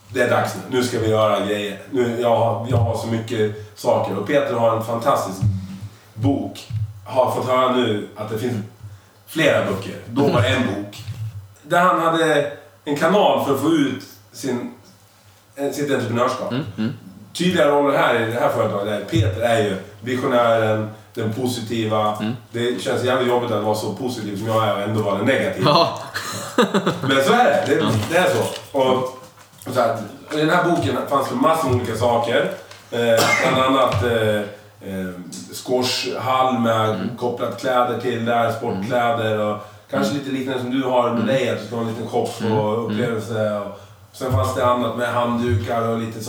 Det 0.08 0.20
är 0.22 0.30
dags 0.30 0.54
nu. 0.54 0.76
Nu 0.78 0.84
ska 0.84 0.98
vi 0.98 1.08
göra 1.08 1.40
grejer. 1.46 1.78
Nu, 1.90 2.16
jag, 2.20 2.36
har- 2.36 2.66
jag 2.70 2.76
har 2.76 2.96
så 2.96 3.06
mycket 3.06 3.72
saker. 3.78 4.18
Och 4.18 4.26
Peter 4.26 4.54
har 4.54 4.76
en 4.76 4.84
fantastisk 4.84 5.38
bok. 6.14 6.68
Har 7.06 7.30
fått 7.34 7.46
höra 7.48 7.72
nu 7.72 8.08
att 8.16 8.30
det 8.30 8.38
finns 8.38 8.54
flera 9.26 9.64
böcker. 9.64 9.94
Då 10.06 10.22
var 10.28 10.42
det 10.42 10.48
en 10.48 10.66
bok. 10.66 10.96
Där 11.70 11.80
han 11.80 12.00
hade 12.00 12.52
en 12.84 12.96
kanal 12.96 13.44
för 13.44 13.54
att 13.54 13.60
få 13.60 13.68
ut 13.68 14.02
sin, 14.32 14.74
eh, 15.56 15.70
sitt 15.70 15.90
entreprenörskap. 15.90 16.54
Tydliga 17.32 17.68
roller 17.68 17.98
här 17.98 18.20
i 18.20 18.32
det 18.32 18.40
här 18.40 18.48
företaget 18.48 19.10
Peter 19.10 19.40
är 19.40 19.64
ju 19.64 19.76
visionären, 20.00 20.90
den 21.14 21.32
positiva. 21.32 22.18
Det 22.52 22.82
känns 22.82 23.04
jävligt 23.04 23.28
jobbigt 23.28 23.50
att 23.50 23.64
vara 23.64 23.74
så 23.74 23.92
positiv 23.92 24.36
som 24.36 24.46
jag 24.46 24.68
är 24.68 24.74
och 24.74 24.82
ändå 24.82 25.02
vara 25.02 25.16
den 25.16 25.26
negativa. 25.26 25.70
Ja. 25.70 25.98
Men 27.02 27.24
så 27.24 27.32
är 27.32 27.44
det. 27.44 27.64
Det, 27.66 27.92
det 28.10 28.16
är 28.16 28.30
så. 28.34 28.78
Och, 28.78 29.18
så 29.74 29.80
här, 29.80 29.98
I 30.32 30.36
den 30.36 30.50
här 30.50 30.64
boken 30.64 30.96
fanns 31.08 31.28
det 31.28 31.34
massor 31.34 31.68
med 31.68 31.76
olika 31.76 31.96
saker. 31.96 32.50
Eh, 32.90 33.24
bland 33.42 33.76
annat 33.76 34.02
eh, 34.02 34.40
eh, 34.90 35.10
squashhall 35.52 36.58
med 36.58 37.08
kopplat 37.18 37.60
kläder 37.60 38.00
till 38.00 38.24
där, 38.24 38.52
sportkläder 38.52 39.38
och 39.38 39.66
kanske 39.90 40.14
lite 40.14 40.30
liknande 40.30 40.60
som 40.62 40.70
du 40.70 40.82
har 40.84 41.10
med 41.10 41.26
dig, 41.26 41.50
att 41.50 41.60
du 41.60 41.66
ska 41.66 41.76
ha 41.76 41.82
en 41.82 41.88
liten 41.88 42.08
shop 42.08 42.28
och 42.60 42.84
upplevelse. 42.84 43.58
Och, 43.60 43.80
sen 44.12 44.32
fanns 44.32 44.54
det 44.54 44.66
annat 44.66 44.96
med 44.96 45.08
handdukar 45.08 45.88
och 45.88 45.98
lite 45.98 46.20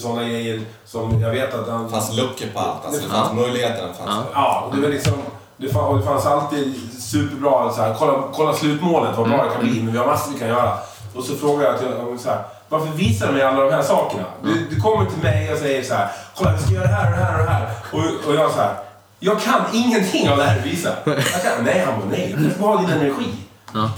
sådana 0.00 0.24
grejer 0.24 0.60
som 0.86 1.20
jag 1.20 1.30
vet 1.30 1.54
att 1.54 1.68
han... 1.68 1.84
Det 1.84 1.90
fanns 1.90 2.16
luckor 2.16 2.46
på 2.54 2.58
allt. 2.60 2.86
Alltså, 2.86 3.00
det 3.00 3.06
Ja. 3.16 3.22
fanns 3.22 3.32
möjligheterna. 3.34 3.88
Det 3.88 3.94
fanns 4.04 4.24
Ja, 4.34 4.64
och 4.68 4.76
det 4.76 4.82
var 4.82 4.88
liksom... 4.88 5.12
Det 5.56 5.68
fanns, 5.68 5.86
och 5.88 5.98
det 5.98 6.04
fanns 6.04 6.26
alltid 6.26 6.74
superbra 7.00 7.72
så 7.72 7.82
här, 7.82 7.94
kolla, 7.98 8.12
kolla 8.32 8.52
slutmålet, 8.52 9.16
vad 9.18 9.28
bra 9.28 9.44
det 9.44 9.50
kan 9.50 9.60
bli, 9.60 9.82
men 9.82 9.92
vi 9.92 9.98
har 9.98 10.06
massor 10.06 10.32
vi 10.32 10.38
kan 10.38 10.48
göra. 10.48 10.72
Och 11.16 11.24
så 11.24 11.34
frågar 11.36 11.64
jag 11.66 11.78
till 11.78 11.88
honom 11.88 12.18
så 12.18 12.28
här, 12.28 12.42
varför 12.68 12.86
visar 12.88 13.26
du 13.26 13.32
mig 13.32 13.42
alla 13.42 13.64
de 13.64 13.72
här 13.72 13.82
sakerna? 13.82 14.24
Du, 14.44 14.66
du 14.70 14.80
kommer 14.80 15.04
till 15.10 15.22
mig 15.22 15.52
och 15.52 15.58
säger 15.58 15.82
så 15.82 15.94
här, 15.94 16.08
kolla 16.36 16.52
vi 16.52 16.58
ska 16.62 16.72
göra 16.74 16.86
det 16.86 16.92
här 16.92 17.10
och 17.10 17.16
det 17.18 17.24
här 17.24 17.38
och 17.40 17.44
det 17.46 17.50
här. 17.52 17.68
Och, 17.92 18.28
och 18.28 18.34
jag 18.34 18.50
så 18.50 18.60
här, 18.60 18.74
jag 19.20 19.40
kan 19.40 19.60
ingenting 19.72 20.30
av 20.30 20.36
det 20.36 20.44
här 20.44 20.60
du 20.62 20.70
visar. 20.70 20.96
Jag 21.04 21.42
kan, 21.42 21.64
nej, 21.64 21.84
han 21.86 22.00
bara, 22.00 22.08
nej, 22.10 22.36
jag 22.44 22.52
ska 22.52 22.64
ha 22.64 22.80
din 22.80 22.90
energi. 22.90 23.28
Ja. 23.74 23.90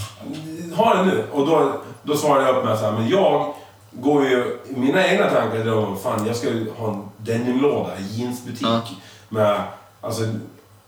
Ha 0.75 0.95
det 0.95 1.05
nu. 1.05 1.23
Och 1.31 1.47
då, 1.47 1.71
då 2.03 2.17
svarade 2.17 2.47
jag 2.47 2.55
upp 2.55 2.65
med 2.65 2.79
så 2.79 2.85
här, 2.85 2.91
men 2.91 3.09
jag 3.09 3.53
går 3.91 4.25
ju, 4.25 4.59
mina 4.67 5.07
egna 5.07 5.29
tankar 5.29 5.65
då, 5.65 5.95
fan 6.03 6.27
jag 6.27 6.35
ska 6.35 6.47
ju 6.47 6.71
ha 6.77 6.93
en 6.93 7.01
denimlåda, 7.17 7.95
en 7.95 8.07
jeansbutik. 8.07 8.67
Ja. 8.67 8.81
Med, 9.29 9.61
alltså, 10.01 10.21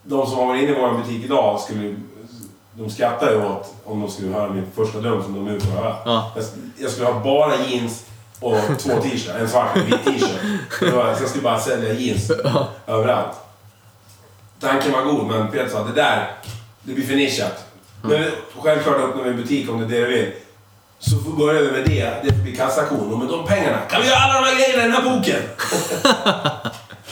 de 0.04 0.28
som 0.28 0.38
har 0.38 0.46
varit 0.46 0.62
inne 0.62 0.72
i 0.72 0.82
vår 0.82 0.98
butik 0.98 1.26
idag 1.26 1.60
skulle 1.60 1.96
de 2.78 2.90
skrattar 2.90 3.32
ju 3.32 3.46
åt 3.46 3.74
om 3.86 4.02
de 4.02 4.10
skulle 4.10 4.34
höra 4.34 4.50
min 4.50 4.66
första 4.76 5.00
dröm 5.00 5.24
som 5.24 5.34
de 5.34 5.46
nu 5.46 5.60
får 5.60 5.72
höra. 5.72 5.96
Ja. 6.06 6.32
Jag, 6.36 6.46
jag 6.78 6.92
skulle 6.92 7.08
ha 7.08 7.24
bara 7.24 7.56
jeans 7.56 8.06
och 8.40 8.58
två 8.80 9.02
t-shirts. 9.02 9.30
En 9.40 9.50
svart 9.50 9.76
och 9.76 9.78
en 9.78 9.86
vit 9.86 10.06
t-shirt. 10.06 10.40
Så 10.80 10.86
jag 10.86 11.30
skulle 11.30 11.44
bara 11.44 11.60
sälja 11.60 11.94
jeans 11.94 12.32
överallt. 12.88 13.36
Tanken 14.60 14.92
var 14.92 15.02
god, 15.02 15.28
men 15.28 15.52
Peter 15.52 15.70
sa 15.70 15.84
det 15.84 15.92
där, 15.94 16.32
det 16.84 16.94
blir 16.94 17.06
för 17.08 17.16
nischat. 17.16 17.66
Men 18.02 18.26
självklart 18.64 18.96
öppnar 18.98 19.24
vi 19.24 19.30
en 19.30 19.38
butik 19.38 19.70
om 19.70 19.80
det 19.90 19.98
är 19.98 20.02
det 20.02 20.08
vi 20.08 20.14
vill. 20.16 20.32
Så 21.00 21.18
får 21.20 21.32
börja 21.32 21.62
vi 21.62 21.72
med 21.72 21.86
det. 21.86 22.14
Det 22.24 22.32
blir 22.36 22.56
kassakon. 22.56 23.14
Och 23.14 23.20
med 23.20 23.28
de 23.28 23.46
pengarna 23.48 23.78
kan 23.90 24.02
vi 24.02 24.08
göra 24.08 24.18
alla 24.20 24.34
de 24.42 24.48
här 24.48 24.56
grejerna 24.56 24.84
i 24.84 24.88
den 24.88 24.92
här 24.92 25.18
boken. 25.18 25.42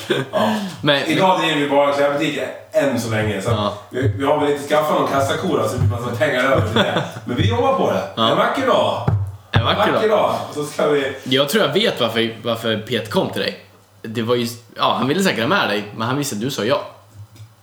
ja. 0.32 0.56
Men, 0.82 1.04
Idag 1.06 1.40
driver 1.40 1.56
vi 1.60 1.70
bara 1.70 1.94
klädbutiker 1.94 2.48
än 2.72 3.02
så 3.02 3.10
länge. 3.12 3.42
Så 3.42 3.50
att 3.50 3.56
Ja. 3.56 3.74
vi, 3.90 4.08
vi 4.08 4.26
har 4.26 4.40
väl 4.40 4.52
inte 4.52 4.68
skaffat 4.68 5.00
någon 5.00 5.08
kassako 5.12 5.48
så 5.48 5.74
det 5.74 5.80
blir 5.80 5.90
massa 6.02 6.16
pengar 6.16 6.44
över 6.44 6.68
till 6.68 6.76
det. 6.76 7.04
Men 7.26 7.36
vi 7.38 7.50
jobbar 7.50 7.74
på 7.78 7.92
det. 7.92 8.04
Ja. 8.16 8.30
En 8.32 8.38
vacker 8.38 8.68
dag. 8.68 9.08
en 9.52 9.66
vacker 9.66 9.92
dag. 9.92 10.10
dag. 10.10 10.36
Så 10.54 10.64
ska 10.66 10.88
vi... 10.88 11.16
Jag 11.24 11.50
tror 11.50 11.64
jag 11.66 11.74
vet 11.74 12.00
varför, 12.02 12.36
varför 12.44 12.78
Pet 12.78 13.10
kom 13.10 13.30
till 13.30 13.42
dig. 13.42 13.60
Det 14.02 14.22
var 14.22 14.36
ju, 14.36 14.48
ja, 14.78 14.96
han 14.98 15.08
ville 15.08 15.24
säkert 15.24 15.40
ha 15.42 15.48
med 15.48 15.70
dig, 15.70 15.84
men 15.96 16.08
han 16.08 16.18
visste 16.18 16.36
att 16.36 16.42
du 16.42 16.52
sa 16.52 16.64
ja. 16.64 16.82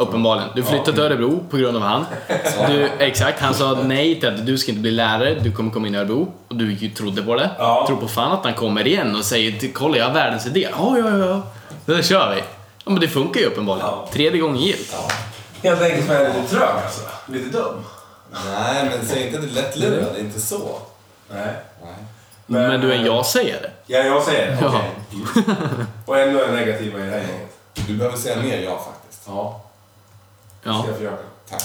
Uppenbarligen. 0.01 0.49
Du 0.55 0.63
flyttade 0.63 0.93
till 0.93 1.01
Örebro 1.01 1.45
på 1.51 1.57
grund 1.57 1.77
av 1.77 1.83
han. 1.83 2.07
Du, 2.69 2.89
exakt, 2.99 3.41
han 3.41 3.55
sa 3.55 3.79
nej 3.85 4.21
till 4.21 4.29
att 4.29 4.47
du 4.47 4.59
ska 4.59 4.71
inte 4.71 4.83
bli 4.83 4.91
lärare, 4.91 5.35
du 5.35 5.53
kommer 5.53 5.71
komma 5.71 5.87
in 5.87 5.95
i 5.95 5.99
Örebro. 5.99 6.33
Och 6.49 6.57
du 6.57 6.73
ju 6.73 6.91
trodde 6.91 7.23
på 7.23 7.35
det. 7.35 7.51
Ja. 7.59 7.85
Tror 7.87 7.97
på 7.97 8.09
fan 8.09 8.33
att 8.33 8.45
han 8.45 8.55
kommer 8.55 8.87
igen 8.87 9.17
och 9.17 9.25
säger 9.25 9.73
kolla 9.73 9.97
jag 9.97 10.07
har 10.07 10.15
världens 10.15 10.47
idé. 10.47 10.69
Ja, 10.79 10.99
ja, 10.99 11.17
ja. 11.19 11.43
Då 11.87 12.03
kör 12.03 12.35
vi. 12.35 12.41
Ja, 12.85 12.91
men 12.91 13.01
det 13.01 13.09
funkar 13.09 13.41
ju 13.41 13.47
uppenbarligen. 13.47 13.89
Ja. 13.91 14.09
Tredje 14.13 14.41
gången 14.41 14.57
gillt. 14.57 14.97
Helt 15.63 15.83
enkelt 15.83 16.07
för 16.07 16.15
att 16.15 16.21
jag 16.21 16.31
är 16.31 16.35
lite 16.43 16.55
trög 16.55 16.69
alltså. 16.85 17.01
Lite 17.27 17.59
dum. 17.59 17.85
Nej, 18.47 18.85
men 18.85 19.09
säg 19.09 19.27
inte 19.27 19.39
att 19.39 19.45
det 19.45 19.51
är 19.51 19.63
lättlurad. 19.63 20.17
Är 20.17 20.21
inte 20.21 20.41
så. 20.41 20.79
Nej. 21.31 21.55
Nej. 21.83 22.69
Men, 22.69 22.81
du 22.81 22.93
är 22.93 22.97
en 22.97 23.05
ja-sägare. 23.05 23.71
Ja, 23.87 23.99
jag 23.99 24.23
säger 24.23 24.47
det. 24.47 24.59
Ja. 24.61 24.69
Okej. 24.69 25.55
Och 26.07 26.19
ändå 26.19 26.41
är 26.41 26.53
negativa 26.53 26.99
i 26.99 27.03
det 27.03 27.11
här 27.11 27.19
gänget. 27.19 27.57
Du 27.87 27.97
behöver 27.97 28.17
säga 28.17 28.37
mer 28.37 28.63
ja 28.63 28.79
faktiskt. 28.79 29.23
Ja, 29.27 29.61
Ja. 30.63 30.79
ska 30.79 30.89
jag 30.89 30.97
försöka. 30.97 31.17
Tack. 31.51 31.63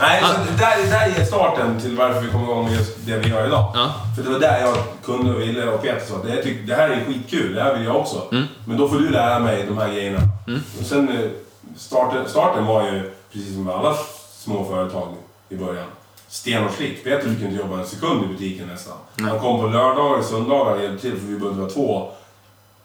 Nej, 0.00 0.20
Ah. 0.24 0.28
så 0.28 0.34
det 0.50 0.58
där, 0.58 0.82
det 0.82 0.90
där 0.90 1.20
är 1.20 1.24
starten 1.24 1.80
till 1.80 1.96
varför 1.96 2.20
vi 2.20 2.28
kom 2.30 2.42
igång 2.42 2.64
med 2.64 2.72
just 2.72 2.96
det 3.06 3.18
vi 3.18 3.28
gör 3.28 3.46
idag. 3.46 3.72
Ja. 3.74 3.92
För 4.16 4.22
det 4.22 4.30
var 4.30 4.38
där 4.38 4.60
jag 4.60 4.76
kunde 5.04 5.34
och 5.34 5.40
ville 5.40 5.66
och 5.70 5.82
Peter 5.82 6.06
sa 6.06 6.16
att 6.16 6.22
det, 6.22 6.42
tyck- 6.42 6.66
det 6.66 6.74
här 6.74 6.88
är 6.88 7.04
skitkul, 7.04 7.54
det 7.54 7.62
här 7.62 7.74
vill 7.74 7.84
jag 7.84 7.96
också. 7.96 8.22
Mm. 8.32 8.44
Men 8.64 8.76
då 8.76 8.88
får 8.88 8.96
du 8.96 9.08
lära 9.10 9.38
mig 9.38 9.64
de 9.66 9.78
här 9.78 9.88
grejerna. 9.92 10.20
Mm. 10.46 10.60
Och 10.80 10.86
sen 10.86 11.08
eh, 11.08 11.30
starten, 11.76 12.28
starten 12.28 12.66
var 12.66 12.82
ju, 12.82 13.10
precis 13.32 13.54
som 13.54 13.64
med 13.64 13.74
alla 13.74 13.94
små 14.32 14.64
företag 14.64 15.08
i 15.48 15.56
början, 15.56 15.86
stenhårt 16.28 16.78
Peter 16.78 17.20
fick 17.20 17.42
inte 17.42 17.56
jobba 17.56 17.78
en 17.78 17.86
sekund 17.86 18.24
i 18.24 18.28
butiken 18.28 18.66
nästan. 18.68 18.96
Nej. 19.14 19.30
Han 19.30 19.40
kom 19.40 19.60
på 19.60 19.66
lördagar 19.66 20.18
och 20.18 20.24
söndagar 20.24 20.72
och 20.74 20.82
hjälpte 20.82 21.00
till 21.10 21.20
för 21.20 21.26
vi 21.26 21.38
behövde 21.38 21.60
vara 21.60 21.70
två. 21.70 22.10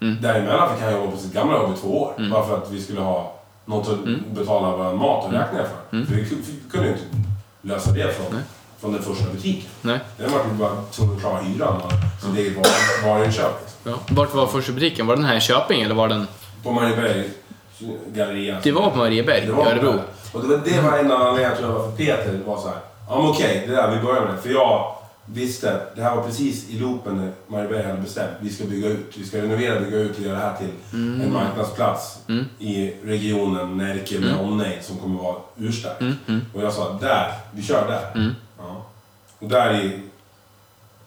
Mm. 0.01 0.21
Däremellan 0.21 0.73
fick 0.75 0.83
han 0.83 0.93
jobba 0.93 1.11
på 1.11 1.17
sitt 1.17 1.33
gamla 1.33 1.57
jobb 1.57 1.73
i 1.77 1.81
två 1.81 2.01
år. 2.01 2.13
Mm. 2.17 2.31
Bara 2.31 2.45
för 2.47 2.57
att 2.57 2.71
vi 2.71 2.81
skulle 2.81 3.01
ha 3.01 3.32
något 3.65 3.87
att 3.89 3.93
Mm. 4.05 4.23
betala 4.29 4.77
vår 4.77 4.93
mat 4.93 5.25
och 5.25 5.31
räkningar 5.31 5.63
för. 5.65 5.95
Mm. 5.97 6.07
För 6.07 6.13
vi 6.15 6.21
vi 6.21 6.59
kunde 6.71 6.87
ju 6.87 6.93
inte 6.93 7.05
lösa 7.61 7.91
det 7.91 8.15
från, 8.15 8.25
Nej. 8.33 8.41
från 8.81 8.93
den 8.93 9.01
första 9.03 9.25
butiken. 9.29 9.69
Nej. 9.81 9.99
Den 10.17 10.31
var 10.31 10.39
ju 10.39 10.57
bara 10.59 10.81
tvungen 10.91 11.15
att 11.15 11.21
klara 11.21 11.39
hyran 11.41 11.81
och 11.81 11.91
sitt 12.25 12.37
eget 12.37 12.55
var- 12.57 13.07
varuinköp. 13.09 13.69
Ja. 13.83 13.93
Vart 14.09 14.33
var 14.33 14.47
första 14.47 14.71
butiken? 14.71 15.07
Var 15.07 15.15
den 15.15 15.25
här 15.25 15.37
i 15.37 15.41
Köping 15.41 15.81
eller 15.81 15.95
var 15.95 16.07
den... 16.07 16.27
På 16.63 16.71
Marieberg 16.71 17.29
galleria. 18.15 18.57
Det 18.63 18.71
var 18.71 18.89
på 18.89 18.97
Marieberg 18.97 19.43
i 19.43 19.49
Örebro. 19.51 19.93
Och 20.33 20.41
det 20.41 20.47
var, 20.47 20.61
det 20.65 20.81
var 20.81 20.97
en 20.97 21.11
av 21.11 21.21
anledningarna 21.21 21.55
tror 21.55 21.69
jag 21.71 21.79
var 21.79 21.89
för 21.89 21.97
Peter. 21.97 22.31
Det 22.33 22.43
var 22.45 22.57
så 22.57 22.67
här. 22.67 22.77
Ja 23.09 23.17
men 23.21 23.29
okej, 23.29 23.63
det 23.67 23.75
där 23.75 23.91
vi 23.95 24.01
börjar 24.05 24.21
med 24.25 24.33
det. 24.35 24.41
För 24.41 24.49
jag 24.49 24.95
visste, 25.25 25.81
det 25.95 26.01
här 26.03 26.15
var 26.15 26.23
precis 26.23 26.69
i 26.69 26.79
loopen 26.79 27.17
när 27.17 27.31
Marieberg 27.47 27.83
hade 27.83 28.01
bestämt. 28.01 28.31
Vi 28.39 28.49
ska 28.49 28.63
bygga 28.65 28.87
ut. 28.87 29.13
Vi 29.17 29.25
ska 29.25 29.37
renovera, 29.41 29.79
bygga 29.79 29.97
ut 29.97 30.17
och 30.17 30.23
göra 30.23 30.35
det 30.37 30.43
här 30.43 30.57
till 30.57 30.69
en 30.93 31.33
marknadsplats 31.33 32.19
Mm. 32.29 32.45
i 32.59 32.93
regionen 33.03 33.77
Närke 33.77 34.19
med 34.19 34.29
Mm. 34.29 34.39
omnejd 34.45 34.83
som 34.83 34.97
kommer 34.97 35.23
vara 35.23 35.35
urstark. 35.57 36.01
Mm, 36.01 36.13
mm, 36.27 36.41
Och 36.53 36.63
jag 36.63 36.73
sa, 36.73 36.97
där, 37.01 37.33
vi 37.51 37.61
kör 37.63 37.87
där. 37.87 38.21
mm. 38.21 38.35
Ja. 38.57 38.85
Och 39.39 39.47
där 39.49 39.73
i 39.85 39.99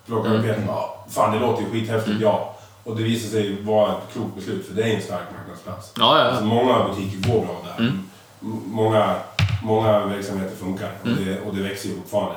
plockade 0.06 0.34
Mm. 0.34 0.46
Peter, 0.46 0.62
ja, 0.66 1.04
fan 1.10 1.32
det 1.32 1.38
låter 1.46 1.62
ju 1.62 1.70
skithäftigt, 1.70 2.20
ja. 2.20 2.52
Och 2.84 2.96
det 2.96 3.02
visade 3.02 3.30
sig 3.30 3.62
vara 3.62 3.92
ett 3.92 4.12
klokt 4.12 4.34
beslut, 4.36 4.66
för 4.66 4.74
det 4.74 4.82
är 4.82 4.94
en 4.96 5.02
stark 5.02 5.22
marknadsplats. 5.38 5.92
Ja, 5.98 6.18
ja, 6.18 6.24
Alltså, 6.24 6.42
ja. 6.44 6.48
många 6.48 6.88
butiker 6.88 7.32
går 7.32 7.40
bra 7.46 7.62
där. 7.64 7.84
Mm. 7.84 8.02
Många, 8.66 9.14
många 9.62 10.06
verksamheter 10.06 10.56
funkar 10.56 10.90
och, 11.02 11.08
det, 11.08 11.40
och 11.40 11.54
det 11.56 11.62
växer 11.62 11.88
ju 11.88 11.96
fortfarande. 11.96 12.34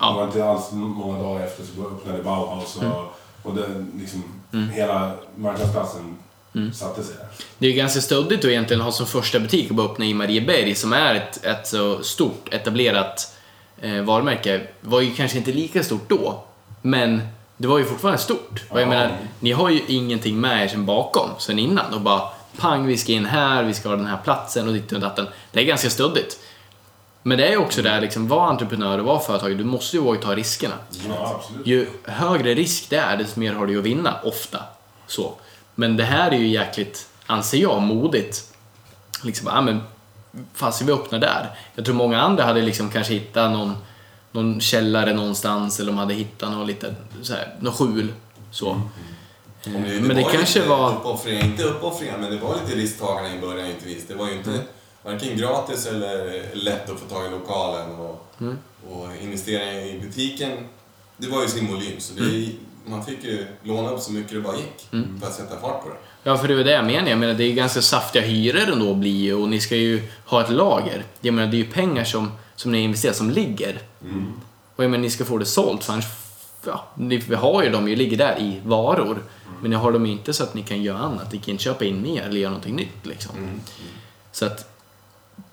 Ja. 0.00 0.10
Det 0.10 0.16
var 0.16 0.24
inte 0.26 0.44
alls 0.44 0.68
många 0.72 1.22
dagar 1.22 1.44
efter 1.46 1.64
så 1.64 1.86
öppnade 1.86 2.22
Bauhaus 2.22 2.76
och, 2.76 2.82
Mm. 2.82 2.96
och 3.42 3.54
det, 3.54 3.84
liksom, 4.00 4.22
Mm. 4.52 4.68
hela 4.70 5.12
marknadsplatsen 5.36 6.16
Mm. 6.54 6.72
satte 6.72 7.02
sig 7.04 7.14
där. 7.16 7.26
Det 7.58 7.66
är 7.66 7.70
ju 7.70 7.76
ganska 7.76 8.00
stöddigt 8.00 8.38
att 8.38 8.44
egentligen 8.50 8.80
ha 8.82 8.92
som 8.92 9.06
första 9.06 9.40
butik 9.40 9.70
att 9.70 9.76
bara 9.76 9.86
öppna 9.86 10.04
i 10.04 10.14
Marieberg 10.14 10.74
som 10.74 10.92
är 10.92 11.14
ett, 11.14 11.44
ett 11.44 11.66
så 11.66 12.02
stort 12.02 12.54
etablerat 12.54 13.34
eh, 13.80 14.02
varumärke. 14.02 14.60
Var 14.80 15.00
ju 15.00 15.14
kanske 15.14 15.38
inte 15.38 15.52
lika 15.52 15.82
stort 15.82 16.08
då, 16.08 16.42
men 16.82 17.20
det 17.56 17.68
var 17.68 17.78
ju 17.78 17.84
fortfarande 17.84 18.18
stort. 18.20 18.62
Och 18.68 18.80
jag 18.80 18.86
Ja. 18.86 18.90
menar, 18.90 19.16
ni 19.40 19.52
har 19.52 19.70
ju 19.70 19.80
ingenting 19.88 20.40
med 20.40 20.64
er 20.64 20.68
sen 20.68 20.86
bakom, 20.86 21.30
sen 21.38 21.58
innan 21.58 21.94
och 21.94 22.00
bara 22.00 22.22
pang, 22.56 22.86
vi 22.86 22.96
ska 22.96 23.12
in 23.12 23.26
här, 23.26 23.62
vi 23.62 23.74
ska 23.74 23.88
ha 23.88 23.96
den 23.96 24.06
här 24.06 24.18
platsen 24.24 24.68
och 24.68 24.74
ditt 24.74 24.92
och 24.92 25.00
datten. 25.00 25.26
Det 25.52 25.60
är 25.60 25.64
ganska 25.64 25.90
stöddigt. 25.90 26.38
Men 27.22 27.38
det 27.38 27.52
är 27.52 27.56
också 27.56 27.82
där, 27.82 28.00
liksom, 28.00 28.28
var 28.28 28.46
entreprenör 28.46 28.98
och 28.98 29.04
var 29.04 29.18
företagare, 29.18 29.58
du 29.58 29.64
måste 29.64 29.96
ju 29.96 30.02
våga 30.02 30.20
ta 30.20 30.34
riskerna. 30.34 30.74
Ja. 31.08 31.42
Ju 31.64 31.86
högre 32.04 32.54
risk 32.54 32.90
det 32.90 32.96
är, 32.96 33.16
desto 33.16 33.40
mer 33.40 33.52
har 33.52 33.66
du 33.66 33.78
att 33.78 33.84
vinna, 33.84 34.16
ofta. 34.24 34.58
Så. 35.06 35.34
Men 35.74 35.96
det 35.96 36.04
här 36.04 36.30
är 36.30 36.36
ju 36.38 36.46
jäkligt, 36.48 37.06
anser 37.26 37.58
jag, 37.58 37.82
modigt. 37.82 38.44
Liksom, 39.24 39.46
ja 39.46 39.60
men, 39.60 39.80
fast 40.54 40.82
vi 40.82 40.92
öppnar 40.92 41.18
där. 41.18 41.50
Jag 41.74 41.84
tror 41.84 41.94
många 41.94 42.20
andra 42.20 42.44
hade 42.44 42.62
liksom 42.62 42.90
kanske 42.90 43.12
hittat 43.12 43.50
någon, 43.52 43.76
någon 44.32 44.60
källare 44.60 45.14
någonstans 45.14 45.80
eller 45.80 45.92
de 45.92 45.98
hade 45.98 46.14
hittat 46.14 46.50
någon 46.50 46.66
lite, 46.66 46.94
så 47.22 47.32
här, 47.34 47.54
någon 47.60 47.72
skjul. 47.74 48.12
Så. 48.52 48.68
Om 48.70 48.82
Men 49.66 50.08
det 50.08 50.22
var 50.22 50.30
kanske 50.30 50.58
lite 50.58 50.70
var- 50.70 50.90
Uppoffringar, 50.92 51.44
inte 51.44 51.62
uppoffringar, 51.64 52.18
men 52.18 52.30
det 52.30 52.36
var 52.38 52.54
lite 52.64 52.78
risktagande 52.78 53.36
i 53.36 53.40
början 53.40 53.66
inte 53.70 53.86
visst. 53.86 54.08
Det 54.08 54.14
var 54.14 54.26
ju 54.28 54.32
inte 54.34 54.50
Mm. 54.50 54.62
Varken 55.02 55.36
gratis 55.36 55.86
eller 55.86 56.42
lätt 56.54 56.90
att 56.90 57.00
få 57.00 57.06
tag 57.06 57.26
i 57.26 57.30
lokalen 57.30 57.90
och, 57.96 58.26
Mm. 58.40 58.58
och 58.90 59.06
investeringar 59.22 59.86
i 59.86 60.00
butiken. 60.00 60.50
Det 61.16 61.26
var 61.28 61.42
ju 61.42 61.48
sin 61.48 61.66
volym, 61.66 62.00
så 62.00 62.14
det, 62.14 62.48
man 62.86 63.04
fick 63.04 63.24
ju 63.24 63.46
låna 63.62 63.90
upp 63.90 64.00
så 64.00 64.12
mycket 64.12 64.32
det 64.32 64.40
bara 64.40 64.56
gick 64.56 64.88
Mm. 64.92 65.20
för 65.20 65.26
att 65.26 65.34
sätta 65.34 65.60
fart 65.60 65.82
på 65.82 65.88
det. 65.88 65.94
Ja, 66.22 66.38
för 66.38 66.48
det 66.48 66.56
var 66.56 66.64
det 66.64 66.70
jag 66.72 66.84
menar. 66.84 67.08
Jag 67.10 67.18
menar, 67.18 67.34
det 67.34 67.44
är 67.44 67.52
ganska 67.52 67.82
saftiga 67.82 68.22
hyror 68.22 68.72
ändå 68.72 68.94
blir 68.94 69.10
ju 69.20 69.34
och 69.34 69.48
ni 69.48 69.60
ska 69.60 69.76
ju 69.76 70.02
ha 70.26 70.40
ett 70.44 70.50
lager. 70.50 71.04
Jag 71.20 71.34
menar, 71.34 71.50
det 71.50 71.56
är 71.56 71.58
ju 71.64 71.70
pengar 71.70 72.04
som, 72.04 72.32
som 72.56 72.72
ni 72.72 72.78
investerar 72.80 73.12
som 73.14 73.30
ligger. 73.30 73.78
Mm. 74.04 74.32
Och 74.76 74.84
jag 74.84 74.90
menar, 74.90 75.02
ni 75.02 75.10
ska 75.10 75.24
få 75.24 75.38
det 75.38 75.46
sålt 75.46 75.84
för 75.84 75.92
annars, 75.92 76.04
ja, 76.66 76.84
ni 76.94 77.16
vi 77.16 77.34
har 77.34 77.62
ju 77.62 77.70
dem 77.70 77.88
ju, 77.88 77.96
ligger 77.96 78.16
där 78.16 78.38
i 78.40 78.60
varor. 78.64 79.22
Men 79.60 79.70
ni 79.70 79.76
har 79.76 79.92
dem 79.92 80.06
inte 80.06 80.32
så 80.32 80.42
att 80.42 80.54
ni 80.54 80.62
kan 80.62 80.82
göra 80.82 80.98
annat. 80.98 81.32
Ni 81.32 81.38
kan 81.38 81.50
inte 81.52 81.64
köpa 81.64 81.84
in 81.84 82.02
mer 82.02 82.22
eller 82.22 82.40
göra 82.40 82.50
någonting 82.50 82.76
nytt 82.76 83.06
liksom. 83.06 83.36
Mm. 83.38 83.60
Så 84.32 84.46
att 84.46 84.69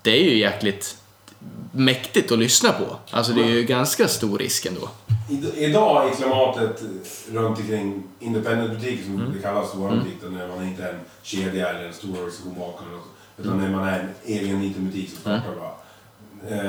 det 0.02 0.10
är 0.10 0.22
ju 0.24 0.38
jäkligt 0.38 0.96
mäktigt 1.72 2.32
att 2.32 2.38
lyssna 2.38 2.72
på. 2.72 2.96
Alltså 3.10 3.32
det 3.32 3.40
är 3.42 3.48
ju 3.48 3.62
ganska 3.62 4.08
stor 4.08 4.38
risk 4.38 4.66
ändå. 4.66 4.88
Idag 5.56 6.08
är 6.08 6.14
klimatet 6.14 6.82
runt 7.32 7.58
omkring 7.58 8.02
independent-butiker 8.20 9.04
som 9.04 9.14
Mm. 9.14 9.32
det 9.36 9.42
kallas 9.42 9.74
i 9.74 9.78
vår 9.78 9.90
butik, 9.90 10.20
där 10.22 10.30
när 10.30 10.48
man 10.48 10.68
inte 10.68 10.82
är 10.84 10.92
en 10.92 11.00
kedja 11.22 11.68
eller 11.68 11.86
en 11.88 11.92
stor 11.94 12.10
organisation 12.12 12.54
bakom. 12.58 12.86
Utan 13.38 13.58
när 13.60 13.70
man 13.70 13.88
är 13.88 13.98
en 14.00 14.08
egen 14.24 14.62
liten 14.62 14.86
butik 14.86 15.10
som 15.22 15.32
Mm. 15.32 15.42
startar 15.42 15.60
bara. 15.60 15.74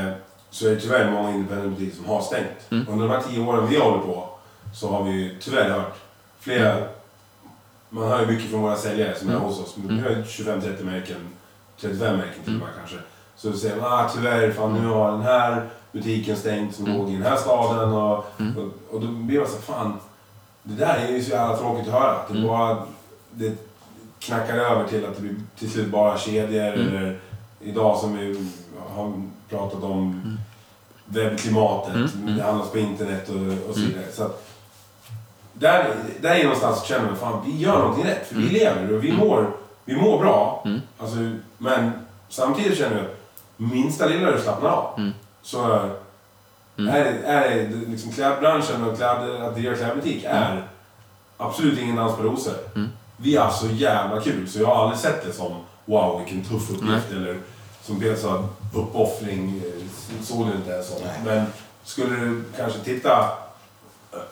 Eh, 0.07 0.13
så 0.49 0.67
är 0.67 0.75
det 0.75 0.81
tyvärr 0.81 1.11
många 1.11 1.29
independent-butiker 1.35 1.95
som 1.95 2.05
har 2.05 2.21
stängt. 2.21 2.71
Mm. 2.71 2.85
Under 2.89 3.07
de 3.07 3.13
här 3.13 3.21
tio 3.29 3.39
åren 3.39 3.67
vi 3.69 3.77
håller 3.77 3.97
på 3.99 4.29
så 4.75 4.89
har 4.89 5.03
vi 5.03 5.11
ju 5.11 5.35
tyvärr 5.39 5.69
hört 5.69 5.95
flera... 6.39 6.77
Man 7.89 8.07
hör 8.07 8.21
ju 8.21 8.27
mycket 8.27 8.51
från 8.51 8.61
våra 8.61 8.75
säljare 8.75 9.15
som 9.19 9.29
är 9.29 9.33
Mm. 9.33 9.43
hos 9.45 9.59
oss. 9.59 9.77
Mm. 9.77 9.95
Vi 9.97 10.01
har 10.03 10.09
ju 10.09 10.23
25-30 10.23 10.83
märken, 10.83 11.17
35 11.81 12.17
märken 12.17 12.33
till 12.33 12.41
och 12.43 12.47
Mm. 12.47 12.59
med 12.59 12.69
kanske. 12.77 12.95
Så 13.35 13.53
säger 13.53 13.75
man 13.75 13.93
ah, 13.93 14.09
tyvärr, 14.15 14.51
fan 14.51 14.73
nu 14.73 14.87
har 14.87 15.11
den 15.11 15.21
här 15.21 15.69
butiken 15.91 16.35
stängt 16.37 16.75
som 16.75 16.85
Mm. 16.85 16.97
låg 16.97 17.09
i 17.09 17.13
den 17.13 17.23
här 17.23 17.35
staden. 17.35 17.93
Och, 17.93 18.25
Mm. 18.39 18.57
och, 18.57 18.95
och 18.95 19.01
då 19.01 19.07
blir 19.07 19.39
man 19.39 19.47
så 19.47 19.57
fan, 19.57 19.93
det 20.63 20.73
där 20.85 20.95
är 21.07 21.11
ju 21.11 21.23
så 21.23 21.31
jävla 21.31 21.57
tråkigt 21.57 21.87
att 21.87 21.93
höra. 21.93 22.11
Att 22.11 22.27
det 22.27 22.33
Mm. 22.37 22.47
bara 22.47 22.77
det 23.31 23.53
knackar 24.19 24.55
över 24.57 24.87
till 24.87 25.05
att 25.05 25.15
det 25.15 25.21
blir 25.21 25.35
till 25.59 25.71
slut 25.71 25.87
bara 25.91 26.17
kedjor. 26.17 26.73
Mm. 26.73 26.87
Eller 26.87 27.19
idag 27.59 27.97
som 27.97 28.17
vi 28.17 28.49
har 28.95 29.13
pratat 29.49 29.83
om 29.83 29.99
Mm. 30.23 30.37
webbklimatet. 31.05 31.95
Mm. 31.95 32.09
Mm. 32.23 32.37
Det 32.37 32.43
handlas 32.43 32.71
på 32.71 32.77
internet 32.79 33.29
och, 33.29 33.35
och 33.69 33.73
så 33.75 33.79
Mm. 33.79 33.91
vidare. 33.91 34.11
Så 34.13 34.23
att, 34.23 34.45
där, 35.53 35.95
där 36.21 36.35
är 36.35 36.43
någonstans 36.43 36.83
känner 36.83 37.05
man 37.07 37.15
fan 37.15 37.41
vi 37.45 37.57
gör 37.57 37.77
någonting 37.79 38.05
rätt. 38.05 38.27
För 38.27 38.35
vi 38.35 38.41
Mm. 38.41 38.53
lever 38.53 38.95
och 38.97 39.03
vi 39.03 39.11
mår, 39.13 39.51
vi 39.89 40.01
mår 40.01 40.19
bra. 40.19 40.61
Mm. 40.65 40.81
Alltså, 40.99 41.17
men 41.57 41.91
samtidigt 42.29 42.77
känner 42.77 42.95
jag 42.97 43.05
att 43.05 43.71
minsta 43.73 44.05
lilla 44.05 44.31
du 44.31 44.41
slappnar 44.41 44.69
av. 44.69 44.93
Mm. 44.99 45.13
Så 45.41 45.79
Mm. 46.77 46.95
är, 46.95 47.05
är 47.23 47.69
liksom 47.87 48.11
klädbranschen 48.11 48.83
och 48.83 48.97
kläd, 48.97 49.41
att 49.41 49.55
driva 49.55 49.75
klädbutik 49.75 50.23
är 50.23 50.63
absolut 51.37 51.79
ingen 51.79 51.95
dans 51.95 52.15
på 52.17 52.23
rosor. 52.23 52.53
Mm. 52.75 52.89
Vi 53.17 53.35
har 53.35 53.49
så 53.51 53.67
jävla 53.67 54.21
kul 54.21 54.49
så 54.49 54.59
jag 54.59 54.67
har 54.67 54.83
aldrig 54.83 54.99
sett 54.99 55.25
det 55.25 55.33
som 55.33 55.51
wow 55.85 56.19
vilken 56.25 56.43
tuff 56.49 56.69
uppgift 56.69 57.11
eller 57.11 57.37
som 57.81 57.99
Peter 57.99 58.15
sa 58.15 58.43
uppoffring. 58.75 59.61
eh, 59.65 60.23
Såg 60.23 60.47
det 60.47 60.53
inte 60.55 60.71
ens. 60.71 60.93
Nej. 61.03 61.13
Men 61.25 61.45
skulle 61.83 62.15
du 62.15 62.43
kanske 62.57 62.79
titta 62.79 63.29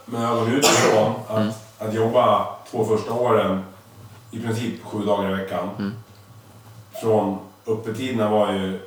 med 0.05 0.21
ögonen 0.31 0.53
utifrån 0.53 1.13
att, 1.27 1.37
Mm. 1.37 1.53
att 1.79 1.93
jobba 1.93 2.47
två 2.71 2.85
första 2.85 3.13
åren 3.13 3.63
i 4.31 4.39
princip 4.39 4.83
sju 4.83 4.99
dagar 5.05 5.31
i 5.31 5.33
veckan. 5.35 5.69
Mm. 5.79 5.93
Från 7.01 7.37
öppettiderna 7.67 8.29
var 8.29 8.53
ju 8.53 8.79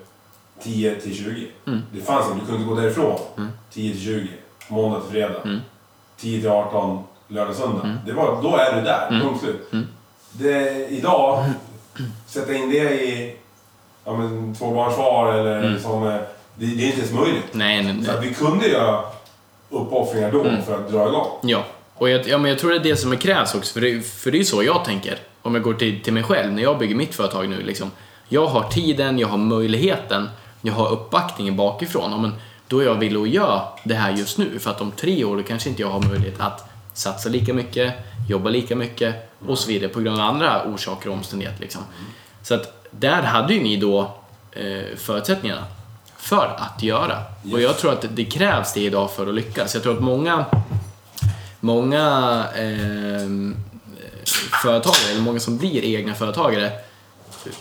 10 0.62 0.94
till 1.00 1.14
20. 1.16 1.46
Mm. 1.66 1.82
Det 1.92 2.00
fanns 2.00 2.26
inte, 2.26 2.40
du 2.40 2.46
kunde 2.52 2.64
gå 2.68 2.74
därifrån. 2.74 3.18
Mm. 3.36 3.50
10 3.72 3.92
till 3.92 4.02
20. 4.02 4.28
Måndag 4.68 5.00
till 5.00 5.10
fredag. 5.10 5.40
Mm. 5.44 5.60
10 6.16 6.40
till 6.40 6.50
18. 6.50 7.04
Lördag, 7.28 7.54
söndag. 7.54 7.82
Mm. 7.84 7.96
Det 8.06 8.12
var, 8.12 8.42
då 8.42 8.56
är 8.56 8.76
du 8.76 8.80
där. 8.82 9.08
Mm. 9.08 9.20
Punkt 9.22 9.40
slut. 9.40 9.68
Mm. 9.72 9.86
Det, 10.32 10.86
idag, 10.88 11.44
sätta 12.26 12.54
in 12.54 12.70
det 12.70 13.04
i 13.04 13.36
ja, 14.04 14.16
men, 14.16 14.54
tvåbarnsfar 14.54 15.32
eller 15.32 15.58
Mm. 15.64 15.80
som... 15.80 16.02
Det, 16.54 16.66
det 16.66 16.82
är 16.82 16.86
inte 16.86 16.98
ens 16.98 17.12
möjligt. 17.12 17.44
Nej, 17.52 17.82
nej, 17.84 18.04
Så 18.04 18.12
nej. 18.12 18.28
vi 18.28 18.34
kunde 18.34 18.68
göra 18.68 19.04
uppoffringar 19.70 20.32
då 20.32 20.40
Mm. 20.44 20.62
för 20.62 20.74
att 20.74 20.90
dra 20.90 21.08
igång. 21.08 21.26
Ja. 21.42 21.64
Och 21.94 22.10
jag, 22.10 22.28
ja, 22.28 22.38
men 22.38 22.50
jag 22.50 22.58
tror 22.58 22.70
det 22.70 22.76
är 22.76 22.82
det 22.82 22.96
som 22.96 23.12
är 23.12 23.16
krävs 23.16 23.54
också, 23.54 23.72
för 23.72 23.80
det, 23.80 24.06
för 24.06 24.30
det 24.30 24.38
är 24.38 24.44
så 24.44 24.62
jag 24.62 24.84
tänker. 24.84 25.18
Om 25.42 25.54
jag 25.54 25.62
går 25.62 25.74
till, 25.74 26.02
till 26.02 26.12
mig 26.12 26.22
själv, 26.22 26.52
när 26.52 26.62
jag 26.62 26.78
bygger 26.78 26.94
mitt 26.94 27.14
företag 27.14 27.48
nu. 27.48 27.62
Liksom, 27.62 27.90
jag 28.28 28.46
har 28.46 28.68
tiden, 28.68 29.18
jag 29.18 29.28
har 29.28 29.38
möjligheten, 29.38 30.28
jag 30.62 30.74
har 30.74 30.92
uppbackningen 30.92 31.56
bakifrån. 31.56 32.10
Ja, 32.10 32.18
men 32.18 32.32
då 32.68 32.78
är 32.78 32.84
jag 32.84 32.94
villig 32.94 33.20
att 33.20 33.28
göra 33.28 33.62
det 33.84 33.94
här 33.94 34.10
just 34.10 34.38
nu. 34.38 34.58
För 34.58 34.70
att 34.70 34.80
om 34.80 34.90
tre 34.90 35.24
år 35.24 35.36
då 35.36 35.42
kanske 35.42 35.68
inte 35.68 35.82
jag 35.82 35.90
har 35.90 36.02
möjlighet 36.02 36.40
att 36.40 36.68
satsa 36.92 37.28
lika 37.28 37.54
mycket, 37.54 37.94
jobba 38.28 38.50
lika 38.50 38.76
mycket 38.76 39.30
och 39.46 39.58
så 39.58 39.68
vidare 39.68 39.88
på 39.88 40.00
grund 40.00 40.20
av 40.20 40.28
andra 40.28 40.64
orsaker 40.64 41.08
och 41.08 41.16
omständigheter. 41.16 41.60
Liksom. 41.60 41.82
Så 42.42 42.54
att 42.54 42.88
där 42.90 43.22
hade 43.22 43.54
ju 43.54 43.62
ni 43.62 43.76
då 43.76 44.14
eh, 44.52 44.96
förutsättningarna 44.96 45.64
för 46.16 46.56
att 46.58 46.82
göra. 46.82 47.18
Och 47.52 47.60
jag 47.60 47.78
tror 47.78 47.92
att 47.92 48.04
det 48.10 48.24
krävs 48.24 48.72
det 48.72 48.80
idag 48.80 49.10
för 49.10 49.26
att 49.26 49.34
lyckas. 49.34 49.74
Jag 49.74 49.82
tror 49.82 49.94
att 49.94 50.02
många, 50.02 50.44
många 51.60 52.44
eh, 52.56 53.28
företagare, 54.62 55.10
eller 55.10 55.20
många 55.20 55.40
som 55.40 55.58
blir 55.58 55.84
egna 55.84 56.14
företagare, 56.14 56.72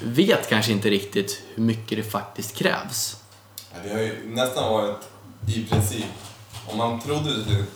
vet 0.01 0.49
kanske 0.49 0.71
inte 0.71 0.89
riktigt 0.89 1.41
hur 1.55 1.63
mycket 1.63 1.97
det 1.97 2.03
faktiskt 2.03 2.55
krävs. 2.55 3.17
Det 3.83 3.89
har 3.93 3.99
ju 3.99 4.29
nästan 4.29 4.73
varit 4.73 4.97
i 5.47 5.65
princip, 5.65 6.05
om 6.67 6.77
man 6.77 7.01
trodde 7.01 7.33
till 7.33 7.43
slut 7.43 7.69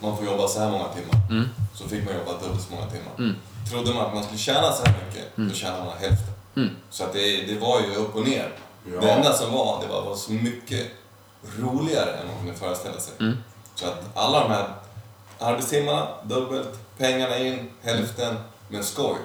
man 0.00 0.16
får 0.16 0.26
jobba 0.26 0.48
så 0.48 0.58
här 0.60 0.70
många 0.70 0.88
timmar, 0.88 1.20
Mm. 1.30 1.48
så 1.74 1.88
fick 1.88 2.04
man 2.04 2.14
jobba 2.14 2.32
dubbelt 2.42 2.62
så 2.68 2.74
många 2.74 2.86
timmar. 2.90 3.34
Trodde 3.70 3.94
man 3.94 4.06
att 4.06 4.14
man 4.14 4.22
skulle 4.24 4.38
tjäna 4.38 4.72
så 4.72 4.84
här 4.84 4.94
mycket, 5.06 5.24
då 5.36 5.54
tjänade 5.54 5.84
man 5.84 5.98
hälften. 5.98 6.34
Mm. 6.56 6.68
Så 6.90 7.04
att 7.04 7.12
det, 7.12 7.42
det 7.42 7.58
var 7.58 7.80
ju 7.80 7.94
upp 7.94 8.16
och 8.16 8.24
ner. 8.28 8.52
Ja. 8.94 9.00
Det 9.00 9.10
enda 9.10 9.32
som 9.32 9.52
var, 9.52 9.80
det 9.82 9.86
var, 9.88 10.02
var 10.04 10.16
så 10.16 10.32
mycket 10.32 10.86
roligare 11.58 12.12
än 12.12 12.26
man 12.26 12.36
kunde 12.38 12.54
föreställa 12.54 13.00
sig. 13.00 13.12
Mm. 13.20 13.36
Så 13.74 13.86
att 13.86 14.02
alla 14.14 14.40
de 14.42 14.50
här 14.52 14.68
arbetstimmarna, 15.38 16.08
dubbelt, 16.24 16.78
pengarna 16.98 17.38
in, 17.38 17.70
hälften, 17.82 18.36
men 18.68 18.84
skoj 18.84 19.16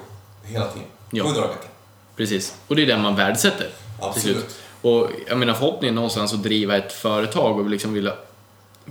hela 0.44 0.68
tiden. 0.68 0.88
Ja. 1.12 1.24
Sju 1.24 1.30
dagar 1.34 1.46
i 1.46 1.48
veckan. 1.48 1.70
Precis. 2.16 2.56
Och 2.68 2.76
det 2.76 2.82
är 2.82 2.86
det 2.86 2.98
man 2.98 3.16
värdesätter 3.16 3.58
till 3.58 3.70
Absolut. 4.00 4.38
slut. 4.38 4.56
Och 4.82 5.10
jag 5.28 5.38
menar 5.38 5.54
förhoppningen 5.54 5.96
någonstans 5.96 6.34
att 6.34 6.44
driva 6.44 6.78
ett 6.78 6.94
företag 6.94 7.60
och 7.60 7.70
liksom 7.70 7.94
vilja 7.94 8.14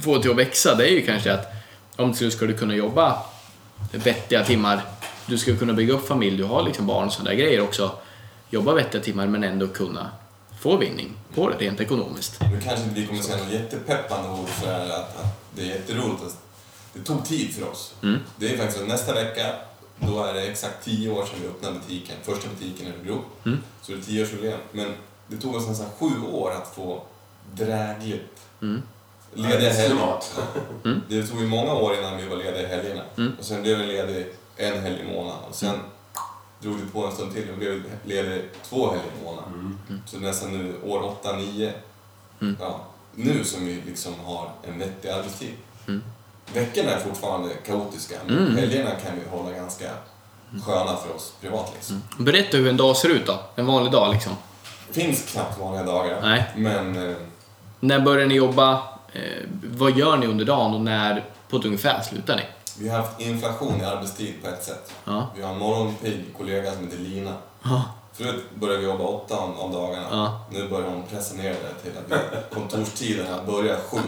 få 0.00 0.14
det 0.16 0.22
till 0.22 0.30
att 0.30 0.36
växa, 0.36 0.74
det 0.74 0.84
är 0.84 0.92
ju 0.92 1.06
kanske 1.06 1.32
att 1.32 1.52
om 1.96 2.10
till 2.10 2.18
slut 2.18 2.32
ska 2.32 2.46
du 2.46 2.54
kunna 2.54 2.74
jobba 2.74 3.22
vettiga 3.92 4.44
timmar, 4.44 4.82
du 5.26 5.38
ska 5.38 5.56
kunna 5.56 5.72
bygga 5.72 5.94
upp 5.94 6.08
familj, 6.08 6.36
du 6.36 6.44
har 6.44 6.62
liksom 6.62 6.86
barn 6.86 7.06
och 7.06 7.12
sådana 7.12 7.30
där 7.30 7.36
grejer 7.36 7.60
också. 7.60 7.90
Jobba 8.50 8.72
vettiga 8.74 9.02
timmar 9.02 9.26
men 9.26 9.44
ändå 9.44 9.68
kunna 9.68 10.10
få 10.60 10.76
vinning 10.76 11.12
på 11.34 11.50
det 11.50 11.56
rent 11.56 11.80
ekonomiskt. 11.80 12.40
Nu 12.40 12.60
kanske 12.60 12.84
inte 12.84 13.00
vi 13.00 13.06
kommer 13.06 13.22
säga 13.22 13.44
något 13.44 13.52
jättepeppande 13.52 14.28
ord 14.30 14.48
att, 14.64 15.16
att 15.16 15.26
det 15.54 15.62
är 15.62 15.66
jätteroligt. 15.66 16.22
att 16.22 16.36
Det 16.92 17.00
tog 17.04 17.24
tid 17.24 17.54
för 17.54 17.68
oss. 17.70 17.94
Mm. 18.02 18.20
Det 18.36 18.54
är 18.54 18.58
faktiskt 18.58 18.86
nästa 18.86 19.14
vecka, 19.14 19.46
då 19.98 20.24
är 20.24 20.34
det 20.34 20.42
exakt 20.42 20.84
tio 20.84 21.10
år 21.10 21.24
sedan 21.26 21.38
vi 21.42 21.48
öppnade 21.48 21.78
butiken. 21.78 22.16
Första 22.22 22.48
butiken 22.48 22.86
i 22.86 22.90
Örebro. 22.90 23.24
Mm. 23.46 23.58
Så 23.82 23.92
det 23.92 23.98
är 23.98 24.02
tioårsjubileum. 24.02 24.60
Men 24.72 24.92
det 25.28 25.36
tog 25.36 25.54
oss 25.54 25.68
nästan 25.68 25.86
sju 25.98 26.22
år 26.32 26.50
att 26.50 26.74
få 26.74 27.02
drägligt 27.52 28.38
Mm. 28.62 28.82
lediga 29.34 29.70
helger. 29.72 29.86
Klimat. 29.96 30.40
Det 31.08 31.26
tog 31.26 31.40
ju 31.40 31.46
många 31.46 31.72
år 31.74 31.94
innan 31.98 32.16
vi 32.16 32.28
var 32.28 32.36
lediga 32.36 32.62
i 32.62 32.66
helgerna. 32.66 33.02
Mm. 33.18 33.32
Och 33.38 33.44
sen 33.44 33.62
blev 33.62 33.78
vi 33.78 33.86
ledig 33.86 34.26
en 34.56 34.82
helg 34.82 35.00
i 35.00 35.12
månaden. 35.12 35.42
Och 35.48 35.54
sen 35.54 35.78
drog 36.60 36.76
vi 36.76 36.90
på 36.90 37.06
en 37.06 37.12
stund 37.12 37.32
till 37.34 37.50
och 37.50 37.58
blev 37.58 37.82
ledig 38.04 38.42
två 38.68 38.90
helger 38.90 39.06
i 39.20 39.24
månaden. 39.24 39.78
Så 40.06 40.18
nästan 40.18 40.58
nu 40.58 40.74
år 40.84 41.02
8, 41.02 41.36
9. 41.36 41.72
Mm. 42.40 42.56
Ja, 42.60 42.80
nu 43.14 43.44
som 43.44 43.66
vi 43.66 43.82
liksom 43.86 44.14
har 44.24 44.50
en 44.62 44.78
vettig 44.78 45.08
arbetstid. 45.08 45.54
Mm. 46.52 46.64
Veckorna 46.64 46.90
är 46.90 46.98
fortfarande 47.00 47.48
kaotiska, 47.66 48.14
men 48.26 48.38
Mm. 48.38 48.56
helgerna 48.56 48.90
kan 48.90 49.12
vi 49.14 49.36
hålla 49.38 49.56
ganska 49.56 49.84
sköna 50.66 50.96
för 50.96 51.14
oss 51.16 51.32
privat. 51.40 51.72
Liksom. 51.74 52.02
Berätta 52.18 52.56
hur 52.56 52.68
en 52.68 52.76
dag 52.76 52.96
ser 52.96 53.08
ut 53.08 53.26
då, 53.26 53.38
en 53.56 53.66
vanlig 53.66 53.92
dag 53.92 54.12
liksom. 54.12 54.32
Det 54.88 55.00
finns 55.00 55.32
knappt 55.32 55.58
vanliga 55.60 55.82
dagar, 55.82 56.20
Nej. 56.22 56.44
men 56.56 57.10
eh, 57.10 57.16
När 57.80 58.00
börjar 58.00 58.26
ni 58.26 58.34
jobba? 58.34 58.72
Eh, 59.12 59.20
vad 59.64 59.96
gör 59.98 60.16
ni 60.16 60.26
under 60.26 60.44
dagen 60.44 60.74
och 60.74 60.80
när 60.80 61.24
på 61.50 61.56
ett 61.56 61.64
ungefär 61.64 62.02
slutar 62.02 62.36
ni? 62.36 62.42
vi 62.78 62.88
har 62.88 62.98
haft 62.98 63.20
inflation 63.20 63.80
i 63.80 63.84
arbetstid 63.84 64.34
på 64.42 64.48
ett 64.48 64.64
sätt. 64.64 64.92
Ja. 65.04 65.26
Vi 65.36 65.42
har 65.42 65.52
en 65.52 65.58
morgonpigg 65.58 66.24
kollega 66.38 66.72
som 66.72 66.84
heter 66.84 66.98
Lina. 66.98 67.34
Ja. 67.62 67.82
Förut 68.12 68.44
började 68.54 68.78
vi 68.80 68.84
jobba 68.84 69.04
åtta 69.04 69.38
om, 69.38 69.58
om 69.58 69.72
dagarna. 69.72 70.06
Ja. 70.10 70.40
Nu 70.50 70.68
börjar 70.68 70.88
hon 70.88 71.02
pressa 71.10 71.34
ner 71.34 71.50
det 71.50 71.74
till 71.82 71.92
att 71.98 72.50
kontorstiderna 72.54 73.42
börjar 73.46 73.76
sju. 73.90 73.98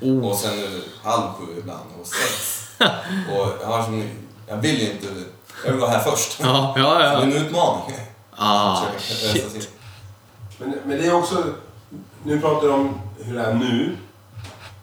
Oh. 0.00 0.26
Och 0.26 0.36
sen 0.36 0.56
nu 0.56 0.82
halv 1.02 1.32
sju 1.32 1.44
ibland 1.58 1.88
och 2.00 2.06
sex. 2.06 2.66
och 3.32 3.48
jag, 3.62 3.66
har 3.66 3.82
som, 3.84 4.08
jag 4.48 4.56
vill 4.56 4.80
ju 4.80 4.90
inte... 4.90 5.06
Jag 5.64 5.72
vill 5.72 5.80
vara 5.80 5.90
här 5.90 6.00
först. 6.00 6.40
Ja, 6.42 6.74
ja, 6.76 6.98
Det 6.98 7.04
är 7.04 7.12
ja. 7.12 7.22
en 7.22 7.32
utmaning. 7.32 7.96
Ah, 8.36 8.82
shit. 8.98 9.70
Men, 10.58 10.74
men 10.84 10.98
det 10.98 11.06
är 11.06 11.14
också... 11.14 11.44
Nu 12.24 12.40
pratar 12.40 12.66
du 12.66 12.72
om 12.72 13.00
hur 13.18 13.34
det 13.34 13.42
är 13.42 13.54
nu. 13.54 13.96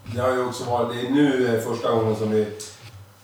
Det 0.05 0.21
har 0.21 0.31
ju 0.31 0.45
också 0.45 0.63
varit... 0.63 0.93
Det 0.93 1.07
är 1.07 1.11
nu 1.11 1.61
första 1.67 1.91
gången 1.91 2.15
som 2.15 2.31
vi 2.31 2.47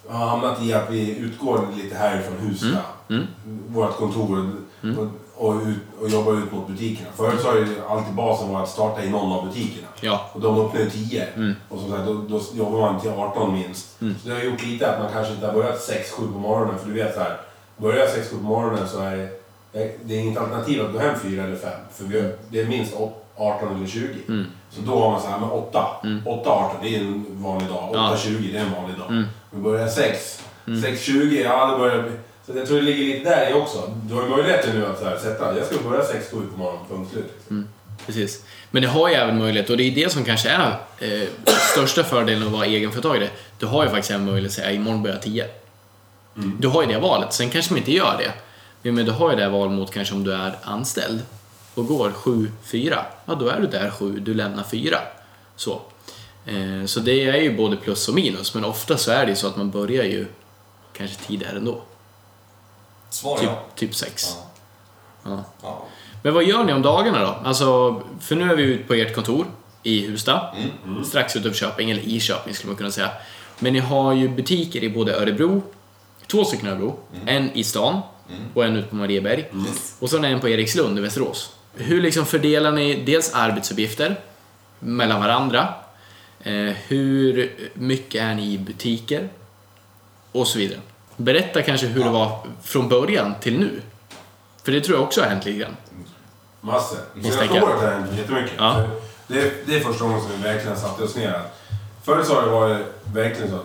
har 0.10 0.28
hamnat 0.28 0.62
i 0.62 0.74
att 0.74 0.90
vi 0.90 1.18
utgår 1.18 1.68
lite 1.76 1.96
härifrån 1.96 2.38
Husta. 2.38 2.80
Mm. 3.10 3.28
Vårt 3.68 3.98
kontor. 3.98 4.52
Och, 4.82 5.08
och, 5.48 5.62
ut, 5.68 5.78
och 6.02 6.10
jobbar 6.10 6.34
ut 6.34 6.52
mot 6.52 6.68
butikerna. 6.68 7.10
Förut 7.16 7.42
så 7.42 7.48
har 7.48 7.56
ju 7.56 7.68
alltid 7.90 8.14
basen 8.14 8.50
varit 8.54 8.64
att 8.64 8.70
starta 8.70 9.04
i 9.04 9.10
någon 9.10 9.32
av 9.32 9.46
butikerna. 9.48 9.88
Ja. 10.02 10.30
Och 10.34 10.42
de 10.42 10.60
öppnar 10.66 10.82
ju 10.82 10.90
10. 10.90 11.28
Mm. 11.36 11.54
Och 11.70 11.80
som 11.80 11.90
sagt, 11.90 12.06
då, 12.06 12.14
då 12.14 12.42
jobbar 12.54 12.80
man 12.80 13.02
till 13.02 13.10
18 13.12 13.54
minst. 13.54 14.02
Mm. 14.02 14.16
Så 14.24 14.30
det 14.30 14.36
har 14.36 14.42
gjort 14.42 14.64
lite 14.66 14.92
att 14.92 15.00
man 15.00 15.12
kanske 15.14 15.34
inte 15.34 15.46
har 15.46 15.54
börjat 15.54 15.90
6-7 15.90 16.34
på 16.34 16.40
morgonen. 16.40 16.80
För 16.80 16.88
du 16.88 16.94
vet 16.94 17.14
så 17.14 17.20
här, 17.20 17.38
börjar 17.78 17.98
jag 18.00 18.10
6-7 18.10 18.30
på 18.38 18.44
morgonen 18.44 18.88
så 18.88 19.00
är 19.02 19.16
det, 19.72 19.98
det 20.04 20.16
är 20.16 20.20
inget 20.20 20.38
alternativ 20.38 20.86
att 20.86 20.94
gå 20.94 21.00
hem 21.00 21.16
4 21.24 21.44
eller 21.44 21.56
5. 21.56 21.72
För 21.94 22.04
vi, 22.04 22.34
det 22.50 22.62
är 22.62 22.66
minst 22.66 22.94
å- 22.98 23.14
18 23.38 23.76
eller 23.76 23.88
20. 23.88 24.08
Mm. 24.28 24.46
Så 24.70 24.82
då 24.82 25.00
har 25.00 25.12
man 25.12 25.22
så 25.22 25.28
här, 25.28 25.40
men 25.40 25.50
8. 25.50 25.86
Mm. 26.04 26.22
8-18 26.26 26.70
det 26.82 26.96
är 26.96 27.00
en 27.00 27.26
vanlig 27.30 27.70
dag. 27.70 27.90
Ja. 27.94 28.16
8-20 28.16 28.52
det 28.52 28.58
är 28.58 28.64
en 28.66 28.72
vanlig 28.82 28.98
dag. 29.00 29.10
Mm. 29.10 29.24
Men 29.52 29.64
börjar 29.64 29.88
6, 29.88 30.40
Mm. 30.68 30.80
6-20, 30.82 31.44
ja 31.44 31.66
det 31.72 31.78
börjar 31.78 32.02
bli... 32.04 32.12
Så 32.46 32.58
jag 32.58 32.68
tror 32.68 32.78
det 32.78 32.84
ligger 32.84 33.04
lite 33.18 33.30
där 33.30 33.50
i 33.50 33.54
också. 33.54 33.94
Du 34.08 34.14
har 34.14 34.24
ju 34.24 34.30
möjlighet 34.30 34.74
nu 34.74 34.86
att 34.86 35.00
så 35.00 35.06
här, 35.06 35.18
sätta, 35.18 35.58
jag 35.58 35.66
ska 35.68 35.78
börja 35.90 36.02
6-7 36.04 36.30
på 36.52 36.58
morgonen, 36.58 36.86
punkt 36.90 37.12
slut. 37.12 37.34
Precis. 38.06 38.44
Men 38.72 38.82
det 38.82 38.88
har 38.88 39.10
ju 39.10 39.16
även 39.16 39.38
möjlighet, 39.38 39.70
och 39.70 39.78
det 39.78 39.84
är 39.84 39.92
det 39.96 40.12
som 40.12 40.24
kanske 40.26 40.50
är 40.50 40.80
eh, 41.00 41.28
största 41.72 42.04
fördelen 42.04 42.44
att 42.46 42.52
vara 42.52 42.66
egenföretagare. 42.66 43.30
Du 43.60 43.66
har 43.66 43.84
ju 43.84 43.90
faktiskt 43.90 44.12
en 44.12 44.26
möjlighet 44.26 44.50
att 44.52 44.56
säga 44.56 44.72
imorgon 44.72 45.04
börjar 45.04 45.16
jag 45.16 45.24
10. 45.24 45.46
Mm. 46.38 46.58
Du 46.60 46.68
har 46.68 46.82
ju 46.84 46.88
det 46.94 47.00
valet, 47.00 47.34
sen 47.34 47.50
kanske 47.50 47.72
man 47.74 47.78
inte 47.80 47.92
gör 47.92 48.18
det. 48.18 48.32
Men- 48.82 48.96
Men 48.96 49.06
du 49.06 49.12
har 49.12 49.32
ju 49.32 49.38
det 49.38 49.50
valet 49.50 49.72
mot 49.74 49.92
kanske 49.92 50.14
om 50.16 50.24
du 50.24 50.34
är 50.34 50.56
anställd 50.64 51.20
och 51.76 51.88
går 51.88 52.12
7-4. 52.12 53.06
Ja, 53.26 53.36
då 53.36 53.48
är 53.48 53.60
du 53.60 53.68
där 53.68 53.90
7, 53.90 54.20
du 54.20 54.34
lämnar 54.34 54.64
4. 54.64 54.98
Så. 55.56 55.82
Eh, 56.46 56.86
så 56.86 57.00
det 57.00 57.24
är 57.30 57.42
ju 57.42 57.58
både 57.58 57.76
plus 57.76 58.08
och 58.10 58.16
minus, 58.16 58.54
men 58.56 58.66
ofta 58.66 58.98
så 58.98 59.12
är 59.12 59.26
det 59.26 59.30
ju 59.30 59.36
så 59.36 59.48
att 59.48 59.58
man 59.58 59.72
börjar 59.72 60.04
ju 60.04 60.26
kanske 60.98 61.16
tidigare 61.28 61.58
ändå. 61.58 61.82
Svar 63.14 63.38
Typ, 63.38 63.46
ja. 63.50 63.64
typ 63.76 63.96
6. 63.96 64.38
ja. 65.24 65.44
Ja. 65.62 65.86
Men 66.24 66.34
vad 66.34 66.44
gör 66.44 66.64
ni 66.64 66.74
om 66.74 66.82
dagarna 66.82 67.20
då? 67.22 67.36
Alltså, 67.44 68.02
för 68.20 68.36
nu 68.36 68.52
är 68.52 68.56
vi 68.56 68.64
ute 68.64 68.84
på 68.84 68.94
ert 68.94 69.16
kontor 69.16 69.46
i 69.84 70.08
Husta. 70.08 70.56
Mm. 70.86 71.04
Strax 71.06 71.36
utanför 71.36 71.60
Köping, 71.60 71.92
eller 71.92 72.02
i 72.02 72.20
Köping 72.20 72.54
skulle 72.56 72.70
man 72.72 72.78
kunna 72.78 72.92
säga. 72.92 73.10
Men 73.60 73.74
ni 73.74 73.80
har 73.80 74.14
ju 74.14 74.30
butiker 74.30 74.84
i 74.84 74.90
både 74.90 75.16
Örebro, 75.22 75.62
två 76.28 76.46
stycken 76.46 76.68
i 76.68 76.72
Örebro, 76.72 77.00
en 77.26 77.52
i 77.52 77.64
stan 77.64 78.02
Mm. 78.30 78.42
och 78.54 78.66
en 78.66 78.76
ute 78.76 78.88
på 78.88 78.96
Marieberg. 78.96 79.40
Yes. 79.40 79.96
Och 80.00 80.10
så 80.10 80.24
en 80.24 80.40
på 80.40 80.50
Erikslund 80.50 80.98
i 80.98 81.02
Västerås. 81.02 81.54
Hur 81.74 82.02
liksom 82.02 82.26
fördelar 82.26 82.72
ni 82.72 83.04
dels 83.06 83.34
arbetsuppgifter 83.34 84.20
mellan 84.80 85.22
varandra? 85.22 85.74
Eh, 86.44 86.54
hur 86.88 87.54
mycket 87.74 88.22
är 88.22 88.36
ni 88.36 88.54
i 88.54 88.58
butiker? 88.58 89.30
Och 90.32 90.48
så 90.48 90.60
vidare. 90.60 90.80
Berätta 91.18 91.62
kanske 91.62 91.88
hur 91.88 92.04
det 92.04 92.10
var 92.10 92.40
från 92.62 92.90
början 92.90 93.36
till 93.40 93.60
nu. 93.60 93.82
För 94.64 94.72
det 94.72 94.82
tror 94.82 94.98
jag 94.98 95.04
också 95.04 95.22
har 95.22 95.28
hänt 95.28 95.46
lite 95.46 95.60
grann. 95.60 95.76
Massor. 96.62 96.98
Senaste 97.22 97.44
året 97.62 97.80
har 97.80 97.88
det 97.88 97.92
hänt 97.94 98.12
jättemycket. 98.18 98.52
Ja. 98.58 98.84
Det, 99.28 99.68
det 99.68 99.76
är 99.76 99.80
första 99.80 100.04
gången 100.04 100.22
som 100.22 100.32
vi 100.32 100.44
verkligen 100.44 100.78
satte 100.78 101.04
oss 101.04 101.16
ner. 101.16 101.42
Förut 102.04 102.26
så 102.28 102.36
har 102.36 102.42
det 102.42 102.50
varit 102.52 102.78
verkligen 103.14 103.50
så 103.52 103.60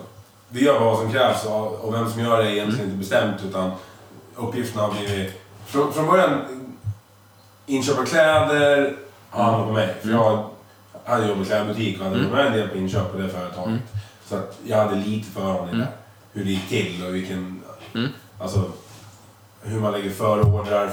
vi 0.48 0.64
gör 0.64 0.80
vad 0.80 0.98
som 0.98 1.12
krävs 1.12 1.44
och 1.80 1.94
vem 1.94 2.10
som 2.10 2.20
gör 2.20 2.38
det 2.42 2.44
är 2.48 2.52
egentligen 2.52 2.84
Mm. 2.84 2.86
inte 2.86 2.98
bestämt 2.98 3.36
utan 3.48 3.70
uppgifterna 4.36 4.82
har 4.82 4.90
blivit... 4.94 5.42
Från, 5.66 5.92
från 5.92 6.06
början 6.06 6.40
inköp 7.66 7.98
av 7.98 8.04
kläder 8.04 8.96
har 9.30 9.44
hamnat 9.44 9.66
på 9.66 9.72
mig. 9.72 9.94
För 10.02 10.10
jag 10.10 10.44
hade 11.04 11.26
jobbat 11.28 11.46
i 11.46 11.48
klädbutik 11.48 11.98
och 11.98 12.04
hade 12.04 12.16
Mm. 12.18 12.30
varit 12.30 12.44
med 12.44 12.52
en 12.52 12.58
del 12.58 12.68
på 12.68 12.76
inköp 12.78 13.12
på 13.12 13.18
det 13.18 13.28
företaget. 13.28 13.66
Mm. 13.66 13.78
Så 14.28 14.36
att 14.36 14.58
jag 14.66 14.76
hade 14.76 14.96
lite 14.96 15.30
för 15.30 15.42
om 15.60 15.66
det 15.66 15.72
Mm. 15.72 15.78
där. 15.78 15.88
Hur 16.38 16.44
det 16.44 16.50
gick 16.50 16.68
till 16.68 17.04
och 17.06 17.14
vilken... 17.14 17.62
Mm. 17.94 18.08
Alltså 18.38 18.64
hur 19.62 19.80
man 19.80 19.92
lägger 19.92 20.10
förordrar 20.10 20.90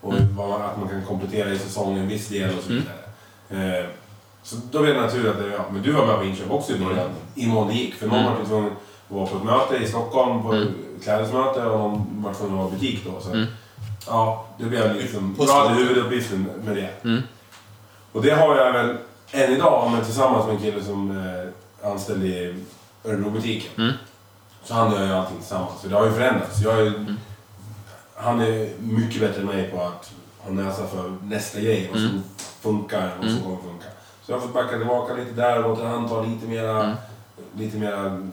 och 0.00 0.12
Mm. 0.12 0.36
vad 0.36 0.48
man, 0.48 0.62
att 0.62 0.78
man 0.80 0.88
kan 0.88 1.04
komplettera 1.04 1.50
i 1.52 1.58
säsongen 1.58 1.98
en 2.02 2.08
viss 2.08 2.28
del 2.28 2.58
och 2.58 2.64
så 2.64 2.70
Mm. 2.72 2.82
vidare. 3.48 3.78
Eh, 3.80 3.86
så 4.42 4.56
då 4.70 4.82
blev 4.82 4.94
det 4.94 5.00
naturligt 5.00 5.26
att 5.36 5.52
ja, 5.52 5.64
men 5.72 5.82
du 5.82 5.92
var 5.92 6.06
med 6.06 6.16
på 6.18 6.24
inköp 6.24 6.50
också 6.50 6.72
i 6.72 6.78
början, 6.78 7.10
i 7.34 7.46
mån 7.46 7.68
det 7.68 7.74
gick. 7.74 7.94
För 7.94 8.06
någon 8.06 8.18
Mm. 8.18 8.32
var 8.38 8.44
tvungen 8.44 8.66
att 8.66 8.72
vara 9.08 9.26
på 9.26 9.36
ett 9.36 9.44
möte 9.44 9.76
i 9.84 9.88
Stockholm, 9.88 10.42
på 10.42 10.52
Mm. 10.52 10.68
ett 10.68 11.04
klädesmöte 11.04 11.64
och 11.66 11.78
någon 11.78 12.22
var 12.22 12.34
tvungen 12.34 12.54
att 12.54 12.60
vara 12.64 12.68
i 12.68 12.72
butik 12.72 13.00
då. 13.06 13.20
Så, 13.20 13.30
Mm. 13.32 13.46
Ja, 14.06 14.46
det 14.58 14.64
blev 14.64 14.96
liksom... 14.96 15.36
Hade 15.38 15.74
slutet. 15.74 15.78
huvuduppgiften 15.90 16.48
med 16.64 16.76
det. 16.76 17.04
Mm. 17.04 17.22
Och 18.12 18.22
det 18.22 18.30
har 18.30 18.56
jag 18.56 18.72
väl 18.72 18.96
än 19.30 19.52
idag, 19.52 19.90
men 19.92 20.04
tillsammans 20.04 20.46
med 20.46 20.54
en 20.54 20.60
kille 20.62 20.84
som 20.84 21.10
är 21.10 21.52
anställd 21.84 22.24
i 22.24 22.54
Örebrobutiken. 23.04 23.92
Mm. 24.64 24.68
Så 24.68 24.74
han 24.74 24.92
gör 24.92 25.06
ju 25.06 25.12
allting 25.12 25.38
tillsammans. 25.38 25.80
För 25.82 25.88
det 25.88 25.94
har 25.96 26.06
ju 26.06 26.12
förändrats. 26.12 26.60
Jag 26.60 26.78
är, 26.80 26.86
Mm. 26.86 27.16
Han 28.16 28.40
är 28.40 28.68
mycket 28.80 29.20
bättre 29.20 29.40
än 29.40 29.46
mig 29.46 29.70
på 29.70 29.82
att 29.82 30.12
ha 30.38 30.50
näsa 30.50 30.86
för 30.86 31.16
nästa 31.22 31.60
grej. 31.60 31.88
Vad 31.92 32.00
som 32.00 32.22
funkar 32.60 33.12
och 33.18 33.24
vad 33.24 33.30
som 33.34 33.42
kommer 33.42 33.56
funka. 33.56 33.86
Så 34.22 34.32
jag 34.32 34.36
har 34.36 34.42
fått 34.42 34.54
backa 34.54 34.76
tillbaka 34.78 35.14
lite 35.14 35.30
där 35.32 35.62
och 35.64 35.68
låta 35.70 35.88
han 35.88 36.08
ta 36.08 36.22
lite 36.22 36.46
mera, 36.46 36.96
lite 37.56 37.76
mera 37.76 38.28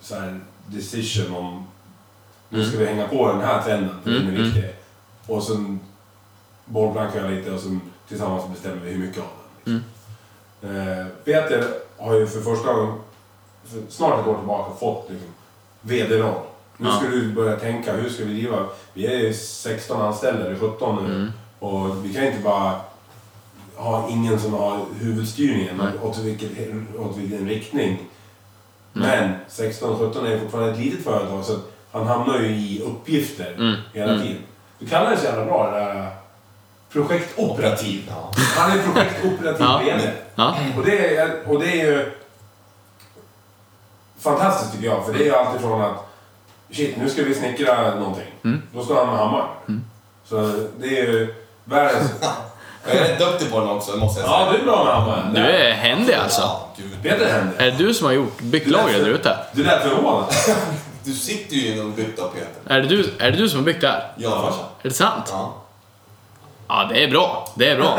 så 0.00 0.14
här, 0.14 0.40
decision 0.66 1.36
om 1.36 1.66
nu 2.48 2.64
ska 2.64 2.78
vi 2.78 2.86
hänga 2.86 3.08
på 3.08 3.28
den 3.28 3.40
här 3.40 3.62
trenden, 3.62 3.94
för 4.02 4.10
den 4.10 4.22
är 4.22 4.28
Mm, 4.28 4.42
viktig. 4.44 4.64
Och 5.26 5.42
sen 5.42 5.80
bollplankar 6.64 7.20
jag 7.20 7.30
lite 7.30 7.52
och 7.52 7.60
sen 7.60 7.80
tillsammans 8.08 8.44
bestämmer 8.52 8.76
vi 8.84 8.90
hur 8.90 9.06
mycket 9.06 9.22
av 9.22 9.28
den. 9.64 9.74
Liksom. 10.62 10.76
Eh, 10.76 11.06
Peter 11.24 11.64
har 11.98 12.14
ju 12.14 12.26
för 12.26 12.40
första 12.40 12.72
gången, 12.72 12.94
för 13.64 13.80
snart 13.88 14.20
ett 14.20 14.26
år 14.26 14.36
tillbaka, 14.38 14.74
fått 14.80 15.10
liksom, 15.10 15.28
VD-roll. 15.80 16.40
Nu 16.76 16.88
Ja. 16.88 16.96
ska 16.96 17.08
du 17.08 17.32
börja 17.32 17.56
tänka, 17.56 17.92
hur 17.92 18.08
ska 18.10 18.24
vi 18.24 18.32
driva? 18.34 18.66
Vi 18.94 19.06
är 19.06 19.16
ju 19.18 19.32
16 19.34 20.00
anställda, 20.02 20.46
eller 20.46 20.58
17 20.58 21.04
nu. 21.06 21.14
Mm. 21.14 21.32
Och 21.58 22.04
vi 22.04 22.14
kan 22.14 22.24
inte 22.24 22.40
bara 22.42 22.80
ha 23.76 24.08
ingen 24.10 24.40
som 24.40 24.54
har 24.54 24.78
huvudstyrningen 25.00 25.76
Nej. 25.76 25.86
åt 26.02 26.18
vilken, 26.18 26.86
åt 26.98 27.16
vilken 27.16 27.48
riktning. 27.48 27.98
Men 28.92 29.32
16-17 29.48 30.26
är 30.26 30.38
fortfarande 30.38 30.72
ett 30.72 30.78
litet 30.78 31.04
företag 31.04 31.44
så 31.44 31.52
att 31.52 31.60
han 31.92 32.06
hamnar 32.06 32.38
ju 32.40 32.46
i 32.46 32.82
uppgifter 32.86 33.54
Mm. 33.58 33.74
hela 33.94 34.12
Mm. 34.12 34.22
tiden. 34.26 34.42
Du 34.78 34.86
kallar 34.86 35.10
det 35.10 35.16
så 35.16 35.24
jävla 35.24 35.44
bra, 35.44 35.70
det 35.70 35.78
där 35.78 36.10
projektoperativ. 36.92 38.02
Ja. 38.08 38.30
Han 38.56 38.78
är 38.78 38.82
projektoperativ 38.82 39.66
Ja. 39.66 39.80
VD. 39.84 40.10
Ja. 40.34 40.56
Och 40.78 40.84
det, 40.84 41.16
är, 41.16 41.48
och 41.48 41.60
det 41.60 41.80
är 41.80 41.86
ju 41.86 42.12
fantastiskt 44.20 44.72
tycker 44.72 44.86
jag, 44.86 45.06
för 45.06 45.12
det 45.12 45.18
är 45.18 45.24
ju 45.24 45.34
alltifrån 45.34 45.82
att 45.82 46.08
shit, 46.72 46.96
nu 46.96 47.08
ska 47.08 47.22
vi 47.22 47.34
snickra 47.34 47.94
någonting. 47.94 48.34
Mm. 48.44 48.62
Då 48.74 48.84
står 48.84 48.94
han 48.96 49.06
med 49.06 49.16
hammaren. 49.18 49.84
Så 50.24 50.52
det 50.80 50.86
är 50.86 51.02
ju 51.06 51.34
världens... 51.64 52.10
Jag 52.86 52.96
är 52.96 53.00
rätt 53.08 53.18
duktig 53.18 53.50
på 53.50 53.60
den 53.60 53.68
också, 53.68 53.96
måste 53.96 54.20
jag 54.20 54.30
säga. 54.30 54.40
ja, 54.46 54.52
du 54.52 54.58
är 54.58 54.64
bra 54.64 54.84
med 54.84 54.94
hammaren. 54.94 55.34
Du 55.34 55.40
är 55.40 55.72
händig 55.72 56.14
alltså. 56.14 56.40
Ja, 56.40 56.68
gud. 56.76 56.90
Peter 57.02 57.32
händer. 57.32 57.58
Är 57.58 57.70
det 57.70 57.76
du 57.76 57.94
som 57.94 58.06
har 58.06 58.12
gjort 58.12 58.40
bygglagret 58.40 59.04
där 59.04 59.10
ute? 59.10 59.36
Du 59.52 59.64
lät 59.64 59.82
förvånad. 59.82 60.24
Du 61.04 61.12
sitter 61.12 61.56
ju 61.56 61.66
i 61.66 61.76
någon 61.76 61.94
bytta 61.94 62.22
Peter. 62.22 62.74
Är 62.74 62.80
det 62.80 62.88
du, 62.88 63.10
är 63.18 63.30
det 63.30 63.36
du 63.36 63.48
som 63.48 63.58
har 63.58 63.64
byggt 63.64 63.80
det 63.80 63.88
här? 63.88 64.12
Ja, 64.16 64.30
farsan. 64.30 64.64
Är 64.82 64.88
det 64.88 64.94
sant? 64.94 65.24
Ja. 65.30 65.54
Ja, 66.68 66.86
det 66.92 67.04
är 67.04 67.10
bra. 67.10 67.48
Det 67.54 67.70
är 67.70 67.76
bra. 67.76 67.98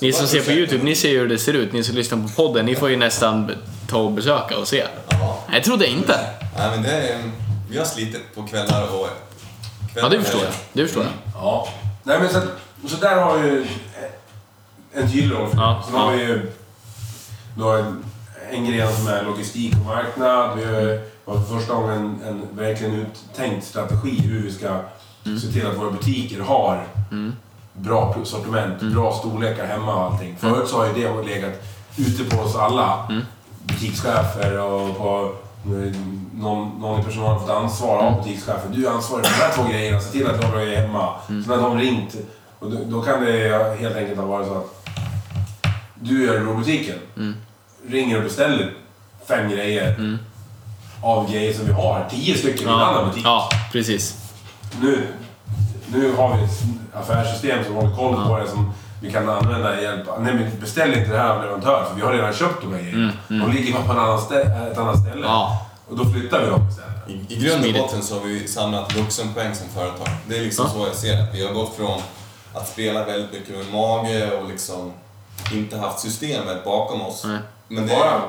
Ni 0.00 0.12
som 0.12 0.26
ser 0.26 0.40
på 0.40 0.50
YouTube, 0.50 0.84
ni 0.84 0.94
ser 0.94 1.08
ju 1.08 1.18
hur 1.18 1.28
det 1.28 1.38
ser 1.38 1.52
ut. 1.52 1.72
Ni 1.72 1.84
som 1.84 1.94
lyssnar 1.94 2.18
på 2.18 2.28
podden, 2.28 2.66
ni 2.66 2.74
får 2.74 2.90
ju 2.90 2.96
nästan 2.96 3.50
ta 3.88 3.98
och 3.98 4.10
besöka 4.12 4.58
och 4.58 4.68
se. 4.68 4.84
Jag 5.56 5.64
trodde 5.64 5.86
inte. 5.86 6.20
Nej, 6.58 6.70
men 6.70 6.82
det 6.82 6.90
är... 7.12 7.18
Vi 7.70 7.78
har 7.78 7.84
slitit 7.84 8.34
på 8.34 8.42
kvällar 8.42 8.82
och... 9.00 9.08
Ja, 9.94 10.08
det 10.08 10.20
förstår 10.22 10.40
jag. 10.44 10.52
Det 10.72 10.82
förstår 10.82 11.02
jag. 11.04 11.12
Ja. 11.34 11.68
Nej 12.02 12.18
men 12.20 12.28
så, 12.28 12.40
så 12.88 12.96
där 12.96 13.16
har 13.20 13.38
ju 13.38 13.66
en 14.94 15.12
tydlig 15.12 15.36
roll 15.36 15.48
Ja, 15.56 15.82
Sen 15.86 15.94
har 15.94 16.12
ja. 16.12 16.18
vi 16.18 16.24
ju 16.24 16.52
har 17.58 17.78
en, 17.78 18.04
en 18.50 18.64
gren 18.66 18.92
som 18.96 19.06
är 19.08 19.22
logistik 19.22 19.72
och 19.72 19.86
marknad. 19.86 20.58
Vi 20.58 20.64
har, 20.64 21.00
för 21.24 21.58
första 21.58 21.74
gången 21.74 21.96
en, 21.96 22.22
en 22.28 22.48
verkligen 22.56 22.94
uttänkt 22.94 23.66
strategi 23.66 24.20
hur 24.20 24.42
vi 24.42 24.52
ska 24.52 24.80
Mm. 25.26 25.40
se 25.40 25.46
till 25.52 25.66
att 25.66 25.76
våra 25.76 25.90
butiker 25.90 26.40
har 26.40 26.86
bra 27.72 28.16
sortiment, 28.24 28.82
Mm. 28.82 28.94
bra 28.94 29.12
storlekar 29.12 29.66
hemma 29.66 29.94
och 29.94 30.02
allting. 30.12 30.36
Förut 30.40 30.68
så 30.68 30.76
har 30.78 30.86
ju 30.86 30.92
det 30.92 31.22
legat 31.26 31.52
ute 31.96 32.24
på 32.36 32.42
oss 32.42 32.56
alla. 32.56 33.06
Mm. 33.10 33.22
Butikschefer 33.62 34.58
och 34.58 34.98
på 34.98 35.32
någon, 36.34 36.80
någon 36.80 37.00
i 37.00 37.04
personalen 37.04 37.32
har 37.32 37.40
fått 37.40 37.50
ansvar 37.50 38.00
Mm. 38.02 38.14
av 38.14 38.22
butikschefen. 38.22 38.72
Du 38.72 38.86
är 38.86 38.90
ansvarig 38.90 39.26
för 39.26 39.32
de 39.38 39.44
här 39.44 39.52
två 39.54 39.72
grejerna, 39.72 40.00
se 40.00 40.10
till 40.12 40.26
att 40.26 40.44
har 40.44 40.56
grejer 40.56 40.80
hemma. 40.86 41.14
Mm. 41.28 41.44
Sen 41.44 41.60
har 41.60 41.68
de 41.68 41.78
ringt 41.78 42.16
och 42.58 42.70
då, 42.70 42.78
då 42.86 43.02
kan 43.02 43.24
det 43.24 43.76
helt 43.80 43.96
enkelt 43.96 44.18
ha 44.18 44.26
varit 44.26 44.46
så 44.48 44.54
att 44.54 44.88
du 45.94 46.30
är 46.30 46.40
i 46.40 46.54
butiken 46.54 46.96
Mm. 47.16 47.34
ringer 47.88 48.16
och 48.16 48.22
beställer 48.24 48.72
fem 49.28 49.50
grejer 49.50 50.18
av 51.02 51.30
grejer 51.32 51.52
som 51.54 51.66
vi 51.66 51.72
har. 51.72 52.06
Tio 52.10 52.34
stycken 52.38 52.68
i 52.68 52.70
en 52.70 52.74
annan 52.74 52.94
Ja, 52.94 53.04
butik. 53.06 53.22
ja 53.24 53.48
precis. 53.72 54.16
Nu, 54.80 55.06
nu 55.92 56.12
har 56.12 56.36
vi 56.36 56.44
ett 56.44 56.50
affärssystem 56.94 57.64
som 57.64 57.74
håller 57.74 57.96
koll 57.96 58.26
på 58.28 58.38
det 58.38 58.48
som 58.48 58.72
vi 59.06 59.12
kan 59.12 59.28
använda 59.28 59.80
hjälp. 59.82 60.06
Nej 60.20 60.34
men 60.34 60.60
beställ 60.60 60.94
inte 60.94 61.10
det 61.10 61.18
här 61.18 61.30
av 61.30 61.42
leverantör 61.42 61.84
för 61.88 61.94
vi 61.96 62.02
har 62.02 62.12
redan 62.12 62.32
köpt 62.32 62.62
de 62.62 62.72
här 62.74 62.82
grejerna. 62.82 63.12
De 63.28 63.52
ligger 63.52 63.72
bara 63.72 63.82
på 63.86 63.92
en 63.92 63.98
annan 63.98 64.18
stä- 64.18 64.70
ett 64.72 64.78
annat 64.78 64.98
ställe. 65.00 65.12
Mm, 65.16 65.24
Ja. 65.24 65.66
Och 65.88 65.96
då 65.96 66.04
flyttar 66.04 66.40
vi 66.40 66.46
dem 66.50 66.60
istället. 66.70 67.30
I, 67.30 67.34
I 67.34 67.36
grund 67.48 67.64
och 67.66 67.82
botten 67.82 68.02
så 68.02 68.14
har 68.18 68.24
vi 68.26 68.48
samlat 68.48 68.96
vuxenpoäng 68.96 69.54
som 69.54 69.68
företag. 69.68 70.08
Det 70.28 70.38
är 70.38 70.42
liksom 70.42 70.64
Ja. 70.68 70.72
så 70.80 70.86
jag 70.86 70.94
ser 70.96 71.16
det. 71.16 71.26
Vi 71.32 71.46
har 71.46 71.52
gått 71.54 71.76
från 71.76 72.00
att 72.54 72.68
spela 72.68 73.04
väldigt 73.04 73.32
mycket 73.32 73.56
med 73.56 73.72
mage 73.72 74.30
och 74.40 74.48
liksom 74.48 74.92
inte 75.52 75.78
haft 75.78 76.00
systemet 76.00 76.64
bakom 76.64 77.02
oss. 77.02 77.24
Nej. 77.26 77.38
Men 77.68 77.86
det 77.86 77.92
är 77.94 77.98
Bara 77.98 78.22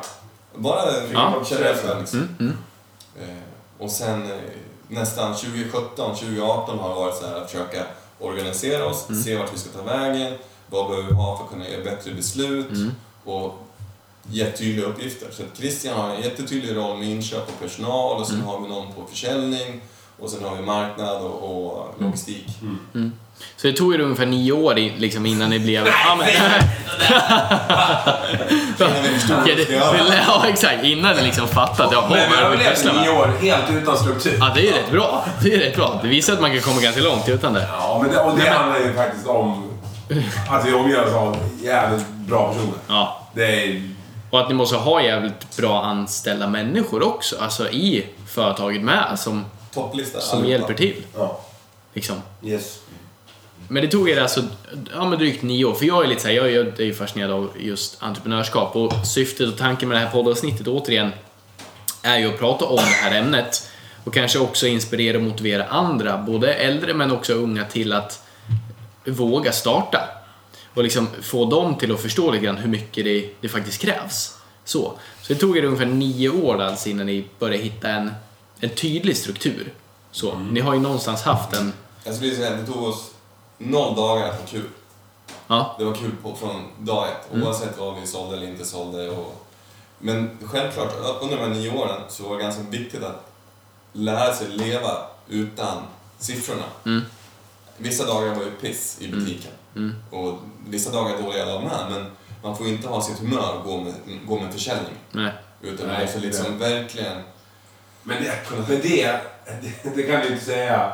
bara 0.56 0.82
Ja. 1.14 1.34
känslan 1.46 2.00
liksom. 2.00 2.20
Mm, 2.20 2.36
mm. 2.40 2.58
Eh, 3.22 3.84
och 3.84 3.92
sen 3.92 4.24
eh, 4.24 4.38
nästan 4.88 5.34
2017, 5.36 6.16
2018 6.16 6.80
har 6.80 6.90
det 6.90 6.96
varit 6.96 7.16
så 7.16 7.28
här 7.28 7.36
att 7.36 7.52
försöka 7.52 7.84
organisera 8.20 8.86
oss, 8.86 9.10
Mm. 9.10 9.24
se 9.24 9.38
vart 9.38 9.54
vi 9.54 9.58
ska 9.58 9.70
ta 9.70 9.84
vägen, 9.98 10.34
vad 10.70 10.90
behöver 10.90 11.08
vi 11.10 11.14
ha 11.16 11.38
för 11.38 11.44
att 11.44 11.50
kunna 11.52 11.70
göra 11.70 11.84
bättre 11.84 12.12
beslut 12.14 12.70
Mm. 12.70 12.92
och 13.26 13.64
tydliga 14.58 14.86
uppgifter. 14.86 15.28
Så 15.32 15.44
att 15.44 15.58
Christian 15.58 15.98
har 16.00 16.10
en 16.10 16.22
jättetydlig 16.22 16.76
roll 16.76 16.98
med 16.98 17.10
inköp 17.10 17.48
och 17.48 17.60
personal 17.62 18.18
och 18.22 18.28
sen 18.28 18.36
Mm. 18.36 18.48
har 18.48 18.62
vi 18.62 18.68
någon 18.68 18.94
på 18.94 19.04
försäljning 19.10 19.82
och 20.20 20.30
sen 20.30 20.44
har 20.46 20.56
vi 20.56 20.62
marknad 20.62 21.22
och, 21.22 21.68
och 21.72 21.96
logistik. 22.00 22.48
Så 23.58 23.68
det 23.68 23.74
tog 23.74 23.94
ju 23.94 24.02
ungefär 24.04 24.26
nio 24.26 24.52
år 24.52 24.78
in, 24.80 24.94
liksom, 24.98 25.26
innan 25.26 25.50
ni 25.50 25.60
blev... 25.60 25.88
Ja, 26.08 26.16
men, 26.18 26.28
ja, 29.30 29.38
det, 29.46 29.74
ja, 30.28 30.46
exakt. 30.48 30.84
Innan 30.84 31.16
ni 31.16 31.24
liksom 31.24 31.48
fattat. 31.48 31.90
Jaha, 31.92 32.10
Men 32.10 32.30
vi 32.30 32.36
har 32.64 32.72
pysslar 32.72 32.94
nio 32.94 33.02
med? 33.12 33.20
år 33.20 33.32
helt 33.42 33.70
utan 33.82 33.98
struktur. 33.98 34.38
Ja, 34.40 34.52
det 34.56 34.62
är 34.62 34.64
ju 34.64 34.72
rätt 34.72 34.92
bra. 34.92 35.26
Det 35.44 35.54
är 35.54 35.60
rätt 35.60 35.76
bra. 35.76 36.00
Det 36.02 36.08
visar 36.08 36.34
att 36.34 36.42
man 36.42 36.52
kan 36.52 36.62
komma 36.62 36.82
ganska 36.82 37.02
långt 37.02 37.30
utan 37.30 37.54
det. 37.54 37.68
Ja, 37.72 38.00
men 38.04 38.12
det, 38.12 38.20
och 38.22 38.38
det 38.38 38.50
handlar 38.50 38.80
ju 38.80 38.94
faktiskt 38.94 39.28
om 39.28 39.64
att 40.50 40.66
vi 40.66 40.74
omger 40.74 41.06
oss 41.06 41.14
av 41.14 41.38
jävligt 41.64 42.08
bra 42.08 42.54
personer. 42.54 42.78
Ja. 42.88 43.28
Det 43.34 43.64
är... 43.64 43.90
Och 44.30 44.40
att 44.40 44.50
ni 44.50 44.54
måste 44.54 44.76
ha 44.76 45.02
jävligt 45.02 45.58
bra 45.58 45.84
anställda 45.84 46.48
människor 46.48 47.04
också, 47.04 47.36
alltså 47.40 47.70
i 47.70 48.06
företaget 48.28 48.82
med, 48.82 49.20
som, 49.20 49.46
Topplista. 49.74 50.20
som 50.20 50.40
allihopa. 50.40 50.52
hjälper 50.52 50.74
till. 50.74 51.04
Ja. 51.16 51.40
Liksom. 51.94 52.16
Yes. 52.44 52.80
Men 53.68 53.82
det 53.84 53.88
tog 53.88 54.10
er 54.10 54.22
alltså 54.22 54.44
ja, 54.94 55.06
men 55.06 55.20
drygt 55.20 55.44
nio 55.44 55.66
år, 55.66 55.74
för 55.74 55.86
jag 55.86 56.04
är 56.04 56.08
lite 56.08 56.22
så 56.22 56.28
här, 56.28 56.36
jag 56.36 56.52
jag 56.52 56.80
är 56.80 56.84
ju 56.84 56.94
fascinerad 56.94 57.32
av 57.32 57.50
just 57.60 58.04
entreprenörskap 58.04 58.76
och 58.76 58.94
syftet 59.06 59.48
och 59.48 59.58
tanken 59.58 59.90
med 59.90 59.98
det 59.98 60.06
här 60.06 60.12
poddavsnittet 60.12 60.68
återigen 60.68 61.12
är 62.02 62.18
ju 62.20 62.28
att 62.28 62.40
prata 62.40 62.66
om 62.66 62.76
det 62.76 62.82
här 62.82 63.20
ämnet 63.20 63.70
och 64.04 64.14
kanske 64.14 64.40
också 64.40 64.68
inspirera 64.68 65.18
och 65.18 65.24
motivera 65.24 65.66
andra, 65.66 66.18
både 66.18 66.54
äldre 66.54 66.94
men 66.94 67.12
också 67.12 67.34
unga 67.34 67.66
till 67.66 67.94
att 67.94 68.27
våga 69.12 69.52
starta 69.52 70.10
och 70.74 70.84
liksom 70.84 71.08
få 71.22 71.46
dem 71.46 71.76
till 71.76 71.92
att 71.94 72.00
förstå 72.02 72.32
lite 72.32 72.46
grann 72.46 72.58
hur 72.58 72.70
mycket 72.70 73.06
det, 73.06 73.30
det 73.42 73.50
faktiskt 73.50 73.82
krävs. 73.82 74.38
Så. 74.66 74.94
så 75.22 75.34
det 75.34 75.40
tog 75.40 75.58
er 75.58 75.64
ungefär 75.64 75.86
nio 75.86 76.30
år 76.30 76.62
alltså 76.62 76.90
innan 76.90 77.06
ni 77.06 77.28
började 77.40 77.64
hitta 77.64 77.90
en, 77.90 78.12
en 78.60 78.70
tydlig 78.70 79.18
struktur. 79.18 79.74
Så. 80.12 80.36
Ni 80.38 80.60
har 80.60 80.74
ju 80.74 80.80
någonstans 80.80 81.22
haft 81.22 81.54
en... 81.54 81.74
Jag 82.04 82.16
skulle 82.16 82.36
säga 82.36 82.54
att 82.54 82.66
det 82.66 82.74
tog 82.74 82.84
oss 82.84 83.12
noll 83.58 83.96
dagar 83.96 84.28
att 84.30 84.40
ha 84.40 84.46
kul. 84.48 84.70
Ja, 85.48 85.76
Det 85.80 85.86
var 85.86 85.94
kul 85.94 86.12
på, 86.24 86.36
från 86.36 86.64
dag 86.80 87.08
ett, 87.08 87.34
Mm. 87.34 87.48
oavsett 87.48 87.78
vad 87.78 88.02
vi 88.02 88.08
sålde 88.08 88.38
eller 88.38 88.48
inte 88.48 88.66
sålde. 88.66 89.10
Och, 89.10 89.46
men 90.00 90.38
självklart, 90.44 90.94
under 91.22 91.38
de 91.38 91.44
här 91.44 91.50
nio 91.50 91.72
åren 91.78 92.02
så 92.10 92.24
var 92.30 92.38
det 92.38 92.44
ganska 92.44 92.62
viktigt 92.64 93.04
att 93.04 93.32
lära 93.94 94.34
sig 94.34 94.48
leva 94.50 94.92
utan 95.28 95.78
siffrorna. 96.20 96.64
Mm. 96.86 97.02
Vissa 97.78 98.06
dagar 98.06 98.36
var 98.36 98.44
ju 98.44 98.52
piss 98.52 98.98
i 99.02 99.08
butiken. 99.12 99.52
Mm. 99.76 99.96
Och 100.12 100.40
vissa 100.68 100.92
dagar 100.92 101.22
dåliga 101.24 101.46
dagar 101.46 101.62
med, 101.62 101.92
men 101.92 102.12
man 102.44 102.58
får 102.58 102.68
inte 102.68 102.88
ha 102.88 103.02
sitt 103.02 103.20
humör 103.20 103.62
gå 103.66 103.78
med, 103.78 103.94
gå 104.28 104.40
med 104.40 104.54
försäljning. 104.54 104.96
nej. 105.12 105.32
Utan 105.62 105.88
man 105.88 106.02
måste 106.02 106.20
liksom 106.20 106.60
verkligen... 106.60 107.22
Men 108.04 108.24
det, 108.24 108.34
men 108.68 108.80
det, 108.82 109.22
det, 109.62 109.96
det 109.96 110.04
kan 110.04 110.22
du 110.22 110.28
inte 110.28 110.46
säga. 110.46 110.92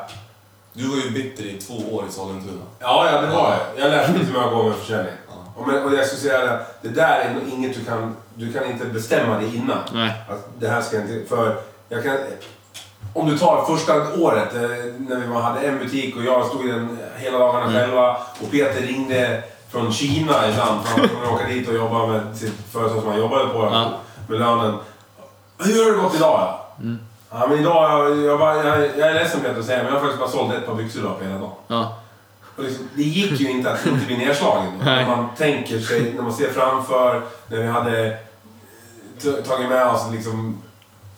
Du 0.74 0.88
var 0.88 0.98
ju 0.98 1.12
bitter 1.12 1.43
i 1.43 1.58
två 1.58 1.74
år 1.74 2.06
i 2.10 2.12
Sollentuna. 2.12 2.63
Ja, 2.80 3.12
ja 3.12 3.22
det 3.22 3.28
var 3.28 3.52
jag. 3.52 3.86
Jag 3.86 3.91
lärde 3.91 4.13
mig 4.13 4.24
hur 4.24 4.36
jag 4.36 4.52
går 4.52 4.69
med 4.69 4.76
försäljning. 4.78 5.13
Ja. 5.30 5.54
Och, 5.56 5.67
men, 5.67 5.84
och 5.84 5.93
jag 5.93 6.06
skulle 6.06 6.22
säga 6.22 6.52
att 6.52 6.84
det 6.84 6.89
där 6.89 7.19
är 7.19 7.34
nog 7.34 7.43
inget 7.50 7.74
du 7.74 7.86
kan... 7.86 8.15
Du 8.36 8.54
kan 8.54 8.72
inte 8.72 8.86
bestämma 8.86 9.39
det 9.39 9.46
innan. 9.46 9.80
Nej. 9.93 10.13
Att 10.30 10.50
det 10.60 10.67
här 10.67 10.82
ska 10.82 11.02
inte... 11.02 11.30
För 11.30 11.62
jag 11.89 12.04
kan... 12.04 12.17
Om 13.13 13.30
du 13.30 13.38
tar 13.38 13.65
första 13.65 13.93
året 14.19 14.56
eh, 14.56 14.62
när 14.97 15.15
vi 15.28 15.34
hade 15.41 15.60
en 15.60 15.80
butik 15.80 16.15
och 16.15 16.23
jag 16.23 16.45
stod 16.45 16.65
i 16.65 16.71
den 16.71 16.97
hela 17.17 17.38
dagarna 17.39 17.65
Mm. 17.65 17.73
själva 17.76 18.17
och 18.41 18.52
Peter 18.52 18.82
ringde 18.82 19.43
från 19.71 19.93
Kina 19.93 20.49
ibland 20.49 20.84
för 20.86 20.99
han 20.99 21.08
skulle 21.10 21.28
åka 21.34 21.47
dit 21.47 21.67
och 21.67 21.76
jobba 21.76 22.08
med 22.08 22.38
sitt 22.38 22.54
företag 22.71 23.02
som 23.02 23.10
han 23.10 23.19
jobbade 23.19 23.47
på 23.49 23.60
Ja. 23.71 23.91
med 24.28 24.39
lönen. 24.39 24.76
Hur 25.60 25.86
har 25.86 25.91
det 25.91 26.04
gått 26.04 26.15
idag? 26.15 26.39
Ja, 26.39 26.60
Mm. 26.80 26.99
ja 27.32 27.47
men 27.49 27.60
idag, 27.60 27.91
jag, 28.10 28.17
jag, 28.17 28.39
bara, 28.39 28.56
jag, 28.56 28.89
jag 28.97 29.10
är 29.10 29.13
ledsen 29.13 29.41
Peter 29.41 29.60
att 29.60 29.65
säga 29.65 29.78
men 29.84 29.86
jag 29.86 29.93
har 29.93 29.99
faktiskt 29.99 30.19
bara 30.19 30.30
sålt 30.30 30.54
ett 30.54 30.65
par 30.67 30.76
byxor 30.76 31.02
idag 31.02 31.17
på 31.19 31.23
hela 31.26 31.38
dagen. 31.39 31.86
Och 32.58 32.63
liksom, 32.63 32.89
det 32.95 33.04
gick 33.04 33.39
ju 33.39 33.49
inte 33.52 33.71
att 33.71 33.86
inte 33.86 34.06
bli 34.06 34.17
nedslagen. 34.17 34.71
När 34.84 35.08
man 35.08 35.28
tänker 35.38 35.80
sig, 35.80 36.13
när 36.15 36.21
man 36.23 36.34
ser 36.34 36.49
framför, 36.49 37.21
när 37.47 37.58
vi 37.58 37.67
hade 37.67 38.17
tagit 39.47 39.69
med 39.69 39.88
oss 39.88 40.02
liksom 40.12 40.62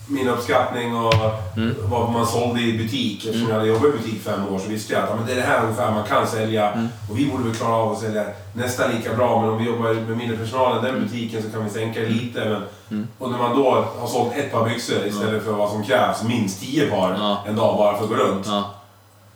min 0.08 0.28
uppskattning 0.28 0.96
och 0.96 1.14
Mm. 1.58 1.76
vad 1.90 2.12
man 2.12 2.28
sålde 2.28 2.62
i 2.62 2.78
butik. 2.78 3.26
Eftersom 3.26 3.50
jag 3.50 3.56
hade 3.56 3.68
jobbat 3.68 3.86
i 3.86 3.92
butik 3.98 4.22
fem 4.24 4.48
år 4.54 4.60
så 4.60 4.70
visste 4.70 4.94
jag 4.94 5.04
att 5.04 5.16
men 5.18 5.26
det 5.26 5.32
är 5.32 5.36
det 5.36 5.42
här 5.42 5.64
ungefär 5.64 5.92
man 5.92 6.04
kan 6.04 6.28
sälja. 6.28 6.72
Mm. 6.72 6.88
Och 7.10 7.20
vi 7.20 7.26
borde 7.32 7.44
väl 7.44 7.56
klara 7.56 7.74
av 7.76 7.92
att 7.92 8.00
sälja 8.00 8.26
nästan 8.54 8.92
lika 8.92 9.14
bra. 9.14 9.42
Men 9.42 9.50
om 9.50 9.58
vi 9.58 9.66
jobbar 9.66 9.94
med 9.94 10.18
mindre 10.18 10.38
personal 10.38 10.78
än 10.78 10.84
den 10.84 11.04
butiken 11.04 11.44
så 11.44 11.50
kan 11.50 11.64
vi 11.64 11.70
sänka 11.70 12.00
lite. 12.00 12.40
Men, 12.50 12.62
Mm. 12.92 13.08
Och 13.20 13.32
när 13.32 13.38
man 13.38 13.56
då 13.58 13.86
har 14.00 14.08
sålt 14.08 14.34
ett 14.36 14.52
par 14.52 14.70
byxor 14.70 15.06
istället 15.08 15.44
för 15.44 15.52
vad 15.52 15.70
som 15.70 15.84
krävs, 15.84 16.24
minst 16.24 16.62
tio 16.62 16.90
par 16.90 17.16
Ja. 17.20 17.38
en 17.48 17.56
dag 17.56 17.78
bara 17.78 17.98
för 17.98 18.04
att 18.04 18.10
gå 18.10 18.16
runt. 18.16 18.46
Ja, 18.48 18.72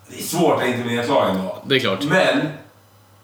Det 0.07 0.15
är 0.19 0.23
svårt 0.23 0.61
att 0.61 0.67
inte 0.67 0.83
bli 0.83 0.95
nedslagen 0.95 1.37
då. 1.37 1.57
det 1.63 1.75
är 1.75 1.79
klart. 1.79 2.03
Men 2.03 2.47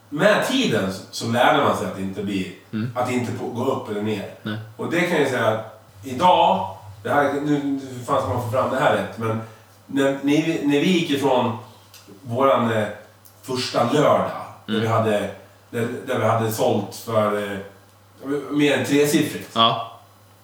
med 0.10 0.48
tiden 0.48 0.94
så 1.12 1.28
lärde 1.28 1.64
man 1.64 1.78
sig 1.78 1.88
att 1.88 2.00
inte 2.00 2.24
bli, 2.24 2.56
att 2.96 3.12
inte 3.12 3.32
gå 3.56 3.66
upp 3.66 3.90
eller 3.90 4.02
ner. 4.02 4.14
Mm. 4.16 4.30
Nej. 4.44 4.58
Och 4.78 4.92
det 4.92 5.02
kan 5.02 5.22
jag 5.22 5.30
säga 5.30 5.48
att 5.48 5.82
idag, 6.04 6.75
det 7.06 7.14
här, 7.14 7.34
nu 7.34 7.80
fan 8.08 8.22
ska 8.22 8.34
man 8.34 8.44
få 8.44 8.50
fram 8.52 8.70
det 8.72 8.80
här 8.80 8.94
rätt? 8.96 9.18
Men 9.18 9.42
när, 9.86 10.04
när, 10.12 10.20
vi, 10.24 10.62
när 10.64 10.80
vi 10.80 10.92
gick 10.92 11.10
ifrån 11.10 11.58
våran 12.22 12.72
eh, 12.72 12.88
första 13.44 13.84
lördag, 13.92 14.30
där, 14.66 14.74
Mm. 14.74 14.82
vi 14.82 14.88
hade, 14.88 15.20
där, 15.70 15.88
där 16.08 16.20
vi 16.20 16.26
hade 16.26 16.52
sålt 16.52 16.96
för 16.96 17.52
eh, 17.52 17.58
mer 18.52 18.78
än 18.78 18.86
tresiffrigt. 18.86 19.50
Ja, 19.54 19.92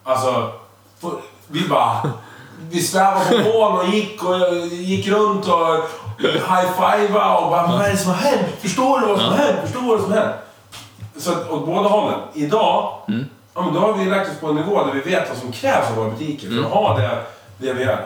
Alltså, 0.04 0.52
för- 1.00 1.22
vi 1.48 1.68
bara... 1.68 2.12
Vi 2.70 2.82
svävade 2.82 3.44
på 3.44 3.50
moln 3.50 3.78
och 3.80 3.88
gick, 3.96 4.24
och 4.24 4.66
gick 4.68 5.08
runt 5.08 5.48
och 5.48 5.76
high-fivade 6.20 7.36
och 7.38 7.50
bara 7.50 7.68
Vad 7.68 7.82
är 7.86 7.92
det 7.92 7.98
som 7.98 8.12
har 8.12 8.18
hänt? 8.18 8.48
Förstår 8.60 9.00
du 9.00 9.06
vad 9.08 9.18
som 9.20 9.30
har 9.30 9.38
hänt? 9.38 9.60
Förstår 9.64 9.82
du 9.82 9.88
vad 9.88 10.02
som 10.02 10.12
har 10.12 10.20
hänt? 10.20 10.36
Så 11.18 11.32
åt 11.50 11.66
båda 11.66 11.90
hållen. 11.90 12.20
Idag, 12.34 12.94
Mm. 13.08 13.26
Ja, 13.54 13.62
men 13.66 13.74
då 13.74 13.80
har 13.80 13.94
vi 13.94 14.06
lagt 14.06 14.32
oss 14.32 14.38
på 14.40 14.48
en 14.48 14.56
nivå 14.56 14.86
där 14.86 14.94
vi 14.94 15.00
vet 15.12 15.30
vad 15.30 15.38
som 15.38 15.52
krävs 15.52 15.90
av 15.90 15.96
våra 15.96 16.10
butiker 16.10 16.48
för 16.50 16.60
att 16.60 16.72
ha 16.72 16.98
det, 16.98 17.24
det 17.58 17.74
vi 17.74 17.84
är. 17.84 18.06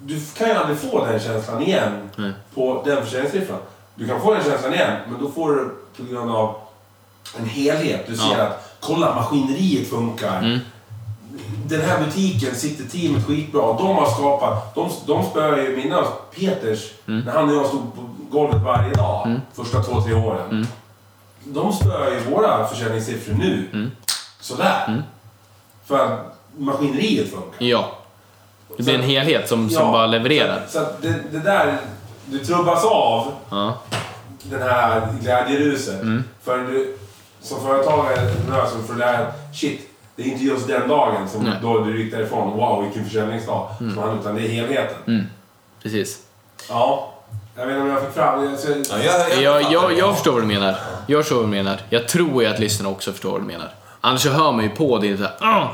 Du 0.00 0.20
kan 0.38 0.48
ju 0.48 0.54
aldrig 0.54 0.78
få 0.78 1.04
den 1.04 1.20
känslan 1.20 1.62
igen 1.62 1.92
Nej. 2.16 2.32
på 2.54 2.82
den 2.86 3.04
försäljningssiffran. 3.04 3.58
Du 3.94 4.06
kan 4.08 4.20
få 4.20 4.34
den 4.34 4.44
känslan 4.44 4.74
igen, 4.74 4.92
men 5.10 5.20
då 5.22 5.30
får 5.30 5.52
du 5.52 5.70
på 5.96 6.12
grund 6.12 6.30
av 6.30 6.54
en 7.38 7.44
helhet. 7.48 8.04
Du 8.08 8.16
ser 8.16 8.38
Ja. 8.38 8.44
att 8.44 8.76
kolla, 8.80 9.14
maskineriet 9.14 9.90
funkar 9.90 10.38
Mm. 10.38 10.58
den 11.66 11.80
här 11.80 12.04
butiken 12.04 12.54
sitter 12.54 12.84
teamet 12.84 13.26
skitbra. 13.26 13.60
De 13.72 13.96
har 13.96 14.06
skapat... 14.06 14.74
De, 14.74 14.90
de 15.06 15.24
spöar 15.24 15.56
ju 15.56 15.76
mina 15.76 16.02
Peters, 16.36 16.90
Mm. 17.08 17.20
när 17.20 17.32
han 17.32 17.48
och 17.48 17.54
jag 17.56 17.66
stod 17.66 17.94
på 17.94 18.02
golvet 18.30 18.62
varje 18.62 18.92
dag, 18.94 19.40
första 19.54 19.82
två, 19.82 20.00
tre 20.02 20.14
åren. 20.14 20.50
Mm. 20.50 20.66
De 21.44 21.72
spöar 21.72 22.10
ju 22.10 22.30
våra 22.34 22.66
försäljningssiffror 22.66 23.34
nu. 23.34 23.68
Mm. 24.50 24.56
Sådär. 24.56 25.02
För 25.86 25.98
att 26.06 26.38
maskineriet 26.56 27.30
funkar. 27.30 27.56
ja. 27.66 27.94
Det 28.76 28.82
blir 28.82 28.94
en 28.94 29.02
helhet 29.02 29.48
som, 29.48 29.70
som 29.70 29.86
Ja, 29.86 29.92
bara 29.92 30.06
levererar. 30.06 30.62
Så, 30.66 30.72
så 30.72 30.78
att 30.78 31.02
det, 31.02 31.14
det 31.32 31.38
där, 31.38 31.76
det 32.24 32.38
trubbas 32.44 32.84
av, 32.84 33.32
Ja. 33.50 33.74
den 34.42 34.62
här 34.62 35.08
glädjeruset. 35.22 36.02
Mm. 36.02 36.24
För 36.42 36.58
du, 36.58 36.96
som 37.40 37.60
företagare, 37.60 38.32
så 38.72 38.78
får 38.86 38.92
du 38.94 38.98
lära 38.98 39.16
dig, 39.18 39.26
shit, 39.54 39.80
det 40.16 40.22
är 40.22 40.26
inte 40.26 40.44
just 40.44 40.66
den 40.68 40.88
dagen 40.88 41.28
som 41.28 41.42
Nej. 41.42 41.52
då 41.62 41.78
du 41.84 42.02
gick 42.04 42.12
därifrån, 42.12 42.56
wow 42.56 42.82
vilken 42.84 43.04
försäljningsdag, 43.04 43.68
som 43.78 43.98
han, 43.98 44.18
utan 44.20 44.34
det 44.34 44.40
är 44.42 44.48
helheten. 44.48 44.96
Mm. 45.06 45.26
Precis. 45.82 46.18
Ja, 46.68 47.14
jag 47.56 47.66
vet 47.66 47.72
inte 47.76 47.82
om 47.82 47.88
jag 47.90 48.00
fick 48.04 48.14
fram 48.14 48.50
det. 48.50 48.56
Så, 48.58 48.68
Ja, 48.90 48.98
jag, 49.02 49.42
Jag, 49.42 49.72
jag, 49.72 49.98
jag 49.98 50.14
förstår 50.14 50.32
vad 50.32 50.42
du 50.42 50.46
menar. 50.46 50.76
Jag 51.06 51.20
förstår 51.22 51.36
vad 51.36 51.44
du 51.44 51.50
menar. 51.50 51.80
Jag 51.90 52.08
tror 52.08 52.42
ju 52.42 52.48
att 52.48 52.58
lyssnarna 52.58 52.90
också 52.90 53.12
förstår 53.12 53.30
vad 53.30 53.40
du 53.40 53.44
menar. 53.46 53.70
Annars 54.00 54.20
så 54.20 54.30
hör 54.30 54.52
man 54.52 54.64
ju 54.64 54.70
på 54.70 54.98
din 54.98 55.16
såhär, 55.16 55.32
"Ah!" 55.40 55.68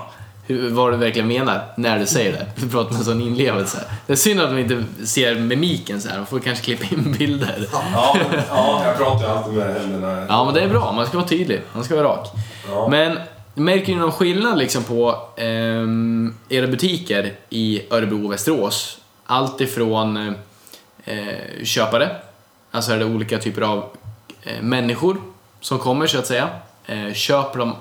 hur, 0.46 0.70
vad 0.70 0.92
du 0.92 0.96
verkligen 0.96 1.28
menar 1.28 1.62
när 1.76 1.98
du 1.98 2.06
säger 2.06 2.32
det. 2.32 2.46
Du 2.62 2.68
pratar 2.68 2.90
med 2.90 2.98
en 2.98 3.04
sån 3.04 3.20
inlevelse. 3.20 3.84
Det 4.06 4.12
är 4.12 4.16
synd 4.16 4.40
att 4.40 4.50
de 4.50 4.58
inte 4.58 4.84
ser 5.06 5.34
mimiken 5.34 6.00
så 6.00 6.08
här. 6.08 6.16
De 6.16 6.26
får 6.26 6.38
kanske 6.40 6.64
klippa 6.64 6.94
in 6.94 7.12
bilder. 7.18 7.68
ja, 7.72 8.16
ja, 8.48 8.82
jag 8.86 8.96
pratar 8.96 9.20
ju 9.20 9.30
alltid 9.38 9.54
med 9.54 9.74
händerna. 9.74 10.26
Ja, 10.28 10.44
men 10.44 10.54
det 10.54 10.60
är 10.60 10.68
bra. 10.68 10.92
Man 10.92 11.06
ska 11.06 11.16
vara 11.18 11.28
tydlig. 11.28 11.60
Man 11.72 11.84
ska 11.84 11.96
vara 11.96 12.08
rak. 12.08 12.28
Ja. 12.70 12.88
Men 12.90 13.18
märker 13.54 13.92
ni 13.92 13.98
någon 13.98 14.12
skillnad 14.12 14.58
liksom 14.58 14.82
på 14.84 15.18
ehm, 15.36 16.34
era 16.48 16.66
butiker 16.66 17.32
i 17.50 17.82
Örebro 17.90 18.24
och 18.24 18.32
Västerås? 18.32 18.98
Allt 19.26 19.60
ifrån 19.60 20.34
eh, 21.04 21.16
köpare, 21.64 22.16
alltså 22.70 22.92
är 22.92 22.98
det 22.98 23.04
olika 23.04 23.38
typer 23.38 23.62
av 23.62 23.84
eh, 24.42 24.62
människor 24.62 25.16
som 25.60 25.78
kommer 25.78 26.06
så 26.06 26.18
att 26.18 26.26
säga. 26.26 26.48
Eh, 26.86 27.12
köper 27.12 27.58
de 27.58 27.74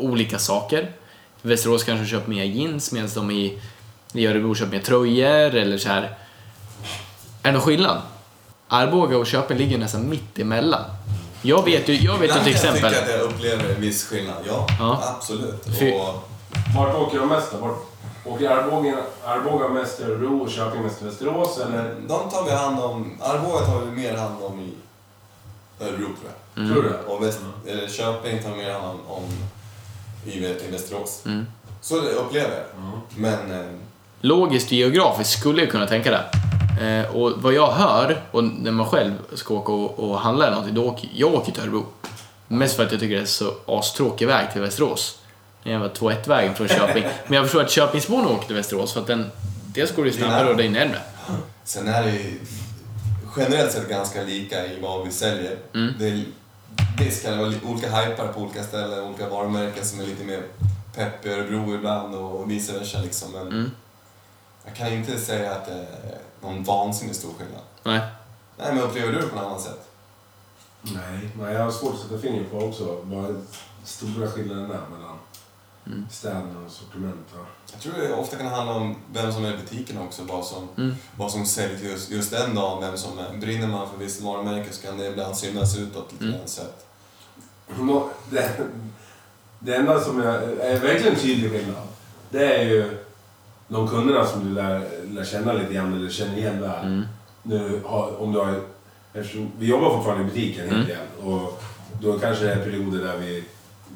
olika 0.00 0.38
saker? 0.38 0.92
Västerås 1.42 1.84
kanske 1.84 2.04
de 2.04 2.10
köper 2.10 2.30
mer 2.30 2.44
jeans 2.44 2.92
medan 2.92 3.10
de 3.14 3.30
i, 3.30 3.58
i 4.12 4.26
Örebro 4.26 4.54
köper 4.54 4.72
mer 4.72 4.82
tröjor 4.82 5.54
eller 5.54 5.78
så 5.78 5.88
här. 5.88 6.02
Är 6.02 6.14
det 7.42 7.52
någon 7.52 7.60
skillnad? 7.60 8.02
Arboga 8.68 9.16
och 9.18 9.26
Köping 9.26 9.58
ligger 9.58 9.78
nästan 9.78 10.08
mitt 10.08 10.38
emellan. 10.38 10.84
Jag 11.42 11.64
vet 11.64 11.88
ju, 11.88 11.94
jag 11.94 12.18
vet 12.18 12.20
ju 12.22 12.24
Ibland 12.24 12.44
till 12.44 12.54
kan 12.54 12.64
jag 12.66 12.74
exempel... 12.76 12.90
tycka 12.90 13.02
att 13.04 13.10
jag 13.10 13.20
upplever 13.20 13.74
en 13.74 13.80
viss 13.80 14.04
skillnad, 14.06 14.36
ja. 14.46 14.66
Ja. 14.78 15.02
Absolut. 15.16 15.64
Fy- 15.78 15.92
Och, 15.92 16.28
Vart 16.76 16.94
åker 16.96 17.18
de 17.18 17.28
mest 17.28 17.52
då? 17.52 17.58
Vart 17.58 17.76
Åker 18.24 18.50
Arboga, 18.50 18.96
Arboga 19.24 19.68
mest 19.68 19.96
till 19.96 20.06
Örebro 20.06 20.40
och 20.42 20.50
Köping 20.50 20.82
mest 20.82 20.98
till 20.98 21.06
Västerås? 21.06 21.58
Eller? 21.58 21.94
de 22.08 22.30
tar 22.30 22.44
vi 22.44 22.50
hand 22.50 22.80
om, 22.80 23.18
Arboga 23.20 23.58
tar 23.66 23.80
vi 23.80 23.90
mer 24.02 24.16
hand 24.16 24.34
om 24.42 24.60
i 24.60 24.72
Örebro 25.84 26.04
tror 26.04 26.16
jag. 26.54 26.62
Mm. 26.64 26.72
Tror 26.74 26.82
du? 26.82 27.12
Och 27.12 27.22
Väst, 27.26 27.40
eller 27.66 27.88
Köping 27.88 28.42
tar 28.42 28.50
vi 28.50 28.56
mer 28.56 28.72
hand 28.72 28.84
om, 28.84 29.00
om 29.16 29.22
i, 30.26 30.30
i 30.38 30.70
Västerås. 30.70 31.22
Mm. 31.26 31.46
Så 31.80 32.00
det 32.00 32.10
upplever 32.10 32.50
jag. 32.50 32.84
Mm. 32.84 33.00
Men 33.16 33.60
eh, 33.60 33.66
Logiskt 34.20 34.72
geografiskt 34.72 35.38
skulle 35.38 35.62
jag 35.62 35.70
kunna 35.70 35.86
tänka 35.86 36.10
det. 36.10 36.24
Eh, 36.80 37.16
och 37.16 37.32
vad 37.42 37.52
jag 37.52 37.72
hör, 37.72 38.22
och 38.30 38.44
när 38.44 38.70
man 38.70 38.86
själv 38.86 39.12
ska 39.34 39.54
åka 39.54 39.72
och, 39.72 40.10
och 40.10 40.20
handla 40.20 40.44
eller 40.46 40.56
någonting, 40.56 40.74
då 40.74 40.84
åker 40.84 41.08
jag 41.14 41.34
åker 41.34 41.52
till 41.52 41.62
Örebro. 41.62 41.86
Mest 42.48 42.76
för 42.76 42.84
att 42.84 42.92
jag 42.92 43.00
tycker 43.00 43.16
det 43.16 43.22
är 43.22 43.26
så 43.26 43.54
astråkig 43.66 44.26
väg 44.26 44.52
till 44.52 44.60
Västerås. 44.60 45.18
Det 45.62 45.72
är 45.72 45.74
en 45.74 45.90
2-1-vägen 45.90 46.54
från 46.54 46.68
Köping. 46.68 47.04
Men 47.26 47.36
jag 47.36 47.44
förstår 47.44 47.60
att 47.60 47.70
Köpingsborna 47.70 48.28
åker 48.28 48.46
till 48.46 48.56
Västerås 48.56 48.92
för 48.92 49.00
att 49.00 49.06
den, 49.06 49.30
dels 49.66 49.94
går 49.94 50.04
det 50.04 50.10
ju 50.10 50.16
snabbare 50.16 50.50
och 50.50 50.56
det 50.56 50.64
är 50.64 50.70
närmare. 50.70 51.00
sen 51.64 51.88
är 51.88 52.02
det 52.02 52.10
ju 52.10 52.40
generellt 53.36 53.72
sett 53.72 53.88
ganska 53.88 54.22
lika 54.22 54.66
i 54.66 54.80
vad 54.82 55.04
vi 55.04 55.12
säljer. 55.12 55.56
Mm. 55.74 55.94
Det 55.98 56.08
är, 56.08 56.24
vara 57.24 57.48
li- 57.48 57.60
olika 57.66 57.90
hypar 57.96 58.28
på 58.32 58.40
olika 58.40 58.62
ställen, 58.64 59.04
olika 59.04 59.28
varumärken 59.28 59.84
som 59.84 60.00
är 60.00 60.04
lite 60.06 60.24
mer 60.24 60.44
pepp 60.94 61.26
i 61.26 61.28
Örebro 61.32 61.74
ibland 61.74 62.14
och 62.14 62.50
vice 62.50 62.72
versa 62.78 62.98
liksom. 63.00 63.32
Men 63.32 63.46
Mm. 63.48 63.70
jag 64.64 64.74
kan 64.76 64.92
inte 64.92 65.18
säga 65.20 65.52
att 65.54 65.66
det 65.66 65.72
är 65.72 66.18
någon 66.42 66.64
vansinnigt 66.64 67.18
stor 67.18 67.32
skillnad. 67.38 67.62
Nej. 67.82 68.00
Nej, 68.58 68.74
men 68.74 68.82
upplever 68.82 69.12
du 69.12 69.18
det 69.20 69.26
på 69.26 69.36
något 69.36 69.44
annat 69.46 69.60
sätt? 69.60 69.88
Nej, 70.82 71.30
nej, 71.40 71.52
jag 71.54 71.64
har 71.64 71.70
svårt 71.70 71.94
att 71.94 72.00
sätta 72.00 72.18
fingret 72.18 72.50
på 72.50 72.58
också. 72.58 73.00
Vad 73.02 73.46
stora 73.84 74.28
skillnaden 74.30 74.64
är 74.64 74.68
mellan 74.96 75.18
Mm. 75.86 76.06
städerna 76.10 76.60
och 76.66 76.72
sortiment. 76.72 77.26
Jag 77.72 77.80
tror 77.80 77.92
det 78.02 78.14
ofta 78.14 78.36
kan 78.36 78.46
handla 78.46 78.74
om 78.74 78.94
vem 79.12 79.32
som 79.32 79.44
är 79.44 79.54
i 79.54 79.56
butiken 79.56 79.98
också, 79.98 80.22
vad 80.24 80.44
som, 80.44 80.68
Mm. 80.76 80.94
vad 81.16 81.30
som 81.32 81.46
säljs 81.46 81.82
just, 81.82 82.10
just 82.10 82.30
den 82.30 82.54
dagen, 82.54 82.80
vem 82.82 82.96
som 82.96 83.18
är. 83.18 83.36
Brinner 83.36 83.66
man 83.66 83.90
för 83.90 83.96
visst 83.98 84.20
varumärke 84.20 84.72
så 84.72 84.82
kan 84.86 84.98
det 84.98 85.06
ibland 85.06 85.36
synas 85.36 85.78
utåt 85.78 86.12
lite 86.12 86.24
Mm. 86.24 86.34
Det, 88.30 88.50
det 89.58 89.74
enda 89.76 90.00
som 90.00 90.20
är, 90.20 90.38
är 90.60 90.80
verkligen 90.80 91.16
tydlig 91.16 91.50
skillnad, 91.50 91.86
det 92.30 92.54
är 92.56 92.62
ju 92.64 92.98
de 93.68 93.88
kunderna 93.88 94.26
som 94.26 94.44
du 94.44 94.54
lär, 94.54 94.88
lär 95.10 95.24
känna 95.24 95.52
lite 95.52 95.74
grann 95.74 95.94
eller 95.94 96.10
känner 96.10 96.36
igen 96.36 96.60
väl. 96.60 96.86
Mm. 96.86 97.04
Nu 97.42 97.82
om 98.18 98.32
du 98.32 98.38
har, 98.38 98.60
vi 99.58 99.66
jobbar 99.66 99.96
fortfarande 99.96 100.22
i 100.24 100.26
butiken 100.26 100.64
Mm. 100.64 100.74
helt 100.76 100.88
igen 100.88 101.06
och 101.24 101.62
då 102.00 102.18
kanske 102.18 102.44
det 102.44 102.52
är 102.52 102.64
perioder 102.64 102.98
där, 103.04 103.16
vi, 103.18 103.44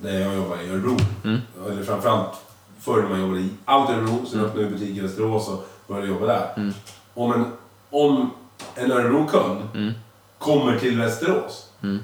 där 0.02 0.20
jag 0.20 0.34
jobbar 0.34 0.56
i 0.62 0.70
Örebro. 0.70 0.96
Mm. 1.24 1.40
Eller 1.70 1.82
framförallt 1.82 2.32
förr 2.80 3.02
när 3.02 3.08
man 3.08 3.20
jobbade 3.20 3.40
i 3.40 3.48
allt 3.64 3.90
Örebro, 3.90 4.26
sen 4.26 4.40
öppnade 4.40 4.64
vi 4.66 4.70
butik 4.72 4.96
i 4.96 5.00
Västerås 5.00 5.48
och 5.48 5.68
började 5.86 6.08
jobba 6.08 6.26
där. 6.26 6.52
Mm. 6.56 6.74
Om 7.14 7.32
en, 7.32 7.44
om 7.90 8.30
en 8.74 8.92
Örebro-kund 8.92 9.62
Mm. 9.74 9.92
kommer 10.38 10.78
till 10.78 10.98
Västerås, 11.00 11.68
Mm. 11.82 11.98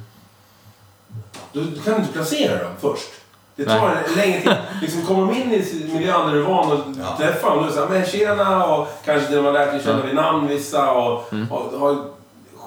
då 1.53 1.61
kan 1.85 1.95
du 1.95 2.01
inte 2.01 2.13
placera 2.13 2.63
dem 2.63 2.73
först. 2.81 3.09
Det 3.57 3.65
tar 3.65 3.89
en 4.09 4.15
längre 4.17 4.41
tid. 4.41 4.57
Liksom 4.83 5.03
kommer 5.03 5.27
de 5.27 5.41
in 5.43 5.53
i 5.53 5.91
miljön 5.95 6.27
där 6.27 6.35
du 6.35 6.41
är 6.41 6.47
van 6.49 6.73
att 6.73 6.85
Ja. 6.99 7.17
träffa 7.19 7.49
dem, 7.49 7.59
då 7.59 7.63
är 7.65 7.69
det 7.69 7.73
såhär, 7.75 7.89
men 7.89 8.07
tjena 8.07 8.67
och 8.67 8.89
kanske 9.05 9.35
de 9.37 9.45
har 9.45 9.53
lärt 9.53 9.73
dig 9.73 9.83
känna 9.85 10.07
vid 10.07 10.15
namn 10.15 10.47
vissa 10.49 10.93
och, 10.93 11.33
Mm. 11.33 11.53
och 11.53 11.81
har 11.81 12.05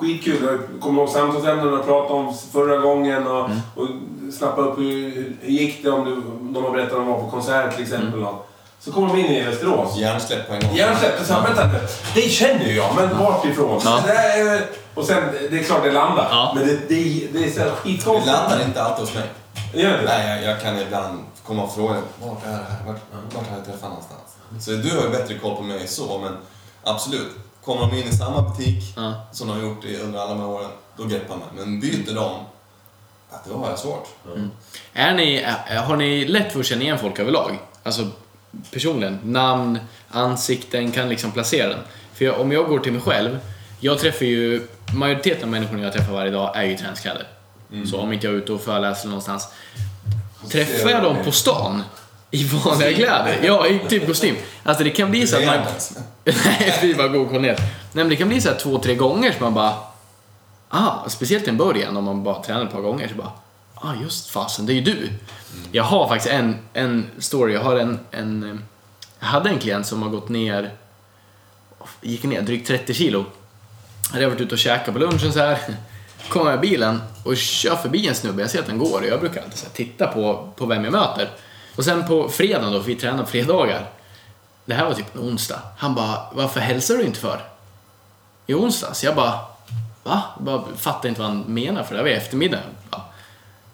skitkul. 0.04 0.44
Jag 0.44 0.82
kommer 0.82 1.02
ihåg 1.02 1.10
samtalsämnen 1.10 1.74
och 1.74 1.86
pratade 1.86 2.14
om 2.20 2.34
förra 2.52 2.78
gången 2.78 3.28
och, 3.28 3.46
Mm. 3.46 3.58
och 3.76 3.88
snappa 4.34 4.62
upp 4.62 4.78
hur, 4.78 5.36
hur 5.42 5.52
gick 5.52 5.84
det 5.84 5.90
om 5.92 6.06
du, 6.06 6.16
de 6.54 6.64
har 6.64 6.72
berättat 6.72 6.94
om 6.94 7.00
de 7.06 7.08
var 7.12 7.20
på 7.22 7.30
konsert 7.30 7.74
till 7.76 7.84
exempel. 7.84 8.20
Mm. 8.20 8.34
Så 8.80 8.92
kommer 8.92 9.08
de 9.08 9.20
in 9.20 9.26
i 9.26 9.44
Västerås. 9.44 9.98
Hjärnsläpp 9.98 10.48
på 10.48 10.54
en 10.54 10.60
gång. 10.62 10.76
Hjärnsläpp, 10.76 11.26
så 11.26 11.34
vänta. 11.34 11.70
Det 12.16 12.22
känner 12.22 12.66
ju 12.66 12.74
jag, 12.76 12.96
men 12.96 13.18
vart 13.20 13.46
ifrån? 13.46 13.82
Ja. 13.86 14.00
Är, 14.08 14.62
och 14.96 15.06
sen, 15.06 15.24
det 15.52 15.60
är 15.60 15.64
klart 15.64 15.84
det 15.84 15.92
landar. 15.92 16.28
Ja. 16.32 16.52
Men 16.56 16.68
det, 16.68 16.76
det, 16.90 17.28
det 17.34 17.46
är 17.46 17.52
så 17.52 17.60
här 17.60 17.66
Det 17.66 17.72
skitkonstigt. 17.76 18.28
landar 18.36 18.62
inte 18.66 18.84
alltid 18.84 19.06
hos 19.06 19.16
mig. 19.16 19.24
Gör 19.74 19.92
det? 19.98 20.04
Nej, 20.06 20.44
jag, 20.44 20.52
jag 20.54 20.62
kan 20.62 20.80
ibland 20.80 21.20
komma 21.46 21.64
och 21.64 21.76
fråga 21.76 21.94
vart 22.24 22.46
är 22.46 22.50
det 22.50 22.56
här? 22.56 22.86
Vart, 22.88 22.96
vart 23.36 23.50
har 23.50 23.58
jag 23.58 23.66
träffat 23.66 23.90
någonstans? 23.90 24.22
Så 24.66 24.72
du 24.72 24.98
har 24.98 25.04
ju 25.04 25.10
bättre 25.10 25.38
koll 25.38 25.56
på 25.56 25.64
mig 25.64 25.88
så, 25.88 26.20
men 26.24 26.32
absolut. 26.84 27.32
Kommer 27.66 27.82
de 27.88 27.98
in 27.98 28.08
i 28.08 28.12
samma 28.12 28.42
butik 28.42 28.94
Ja. 28.96 29.14
som 29.32 29.48
de 29.48 29.54
har 29.58 29.64
gjort 29.64 29.86
under 30.04 30.20
alla 30.20 30.30
de 30.30 30.40
här 30.40 30.48
åren, 30.48 30.70
då 30.98 31.06
greppar 31.06 31.36
man. 31.38 31.48
Men 31.56 31.80
byter 31.80 32.16
de, 32.16 32.32
ja, 33.32 33.38
då 33.50 33.58
har 33.58 33.70
jag 33.70 33.80
svårt. 33.80 34.08
Är 34.94 35.14
ni, 35.14 35.46
har 35.88 35.96
ni 35.98 36.26
lätt 36.26 36.52
för 36.54 36.60
att 36.60 36.66
känna 36.66 36.82
igen 36.82 37.00
folk 37.00 37.20
överlag? 37.20 37.60
Alltså 37.84 38.08
personligen, 38.72 39.20
namn, 39.24 39.80
ansikten, 40.10 40.92
kan 40.92 41.10
liksom 41.10 41.32
placera 41.32 41.70
den. 41.70 41.80
För 42.14 42.26
jag, 42.26 42.40
om 42.40 42.52
jag 42.52 42.68
går 42.68 42.80
till 42.80 42.92
mig 42.94 43.02
själv, 43.02 43.40
jag 43.80 44.00
träffar 44.00 44.26
ju, 44.26 44.68
majoriteten 44.94 45.44
av 45.44 45.50
människorna 45.50 45.84
jag 45.84 45.94
träffar 45.94 46.14
varje 46.14 46.32
dag 46.32 46.58
är 46.58 46.64
ju 46.64 46.78
träningskläder. 46.78 47.28
Så 47.92 48.00
om 48.00 48.14
inte 48.14 48.28
jag 48.28 48.34
är 48.36 48.38
ute 48.40 48.54
och 48.54 48.62
föreläser 48.62 49.08
någonstans. 49.08 49.48
Träffar 50.52 50.90
jag 50.90 51.04
dem 51.04 51.18
på 51.26 51.32
stan 51.32 51.84
i 52.34 52.44
vanliga 52.44 52.94
kläder, 52.94 53.40
ja 53.44 53.68
i 53.68 53.80
typ 53.90 54.08
kostym. 54.08 54.36
Alltså 54.64 54.84
det 54.84 54.90
kan 54.90 55.12
bli 55.12 55.28
så 55.28 55.38
att 55.38 55.46
man... 55.46 55.56
Nej, 56.24 56.80
vi 56.82 56.96
bara 56.96 57.08
går 57.08 57.20
och 57.20 57.28
kollar 57.28 57.42
ner. 57.42 57.58
Nej 57.58 57.70
men 57.92 58.10
det 58.10 58.16
kan 58.16 58.28
bli 58.28 58.42
så 58.42 58.50
här 58.50 58.56
två, 58.56 58.78
tre 58.78 58.96
gånger 58.96 59.32
som 59.32 59.44
man 59.44 59.54
bara... 59.54 59.74
Ah, 60.70 61.10
speciellt 61.10 61.48
i 61.48 61.50
en 61.50 61.58
början 61.58 61.98
om 61.98 62.04
man 62.04 62.24
bara 62.24 62.44
tränar 62.44 62.66
ett 62.66 62.72
par 62.72 62.82
gånger 62.82 63.08
så 63.08 63.16
bara... 63.16 63.32
Ah, 63.76 63.94
just 64.02 64.30
fasen, 64.30 64.66
det 64.66 64.74
är 64.74 64.76
ju 64.76 64.82
du. 64.82 65.10
Jag 65.72 65.84
har 65.84 66.08
faktiskt 66.08 66.34
en, 66.34 66.56
en 66.74 67.06
story. 67.18 67.54
Jag 67.54 67.62
har 67.62 67.76
en, 67.76 68.00
en... 68.12 68.64
Jag 69.20 69.28
hade 69.28 69.50
en 69.50 69.60
klient 69.60 69.86
som 69.86 70.02
har 70.02 70.10
gått 70.10 70.30
ner... 70.30 70.72
Gick 72.02 72.24
ner 72.24 72.42
drygt 72.42 72.68
30 72.68 72.94
kilo. 72.94 73.26
Hade 74.12 74.24
jag 74.24 74.30
varit 74.30 74.42
ute 74.42 74.56
och 74.56 74.60
käkat 74.60 74.94
på 74.94 75.00
lunchen 75.00 75.34
så 75.34 75.40
här. 75.40 75.58
Kommer 76.30 76.52
jag 76.52 76.66
i 76.66 76.70
bilen 76.70 77.02
och 77.24 77.38
kör 77.38 77.76
förbi 77.76 78.08
en 78.08 78.16
snubbe. 78.16 78.42
Jag 78.42 78.50
ser 78.50 78.60
att 78.60 78.68
den 78.68 78.78
går 78.78 79.02
och 79.02 79.08
jag 79.08 79.20
brukar 79.20 79.42
alltid 79.42 79.74
titta 79.74 80.08
på, 80.08 80.50
på 80.56 80.66
vem 80.66 80.84
jag 80.84 80.92
möter. 80.94 81.30
Och 81.76 81.86
sen 81.86 82.08
på 82.08 82.30
fredagen 82.30 82.72
då, 82.74 82.80
för 82.82 82.88
vi 82.88 82.96
tränar 82.96 83.26
fredagar. 83.26 83.90
Det 84.66 84.74
här 84.74 84.86
var 84.86 84.94
typ 84.94 85.16
en 85.16 85.22
onsdag. 85.22 85.60
Han 85.78 85.96
bara, 85.96 86.20
varför 86.34 86.60
hälsar 86.60 86.96
du 86.98 87.04
inte 87.04 87.20
för? 87.20 87.40
I 88.48 88.54
onsdags? 88.54 89.04
Jag 89.04 89.16
bara, 89.16 89.40
va? 90.04 90.24
Jag 90.36 90.44
bara 90.46 90.64
fattar 90.78 91.10
inte 91.10 91.22
vad 91.22 91.30
han 91.30 91.40
menar 91.40 91.84
för 91.84 91.92
det 91.92 91.98
här 91.98 92.04
var 92.04 92.10
i 92.12 92.14
eftermiddag. 92.14 92.60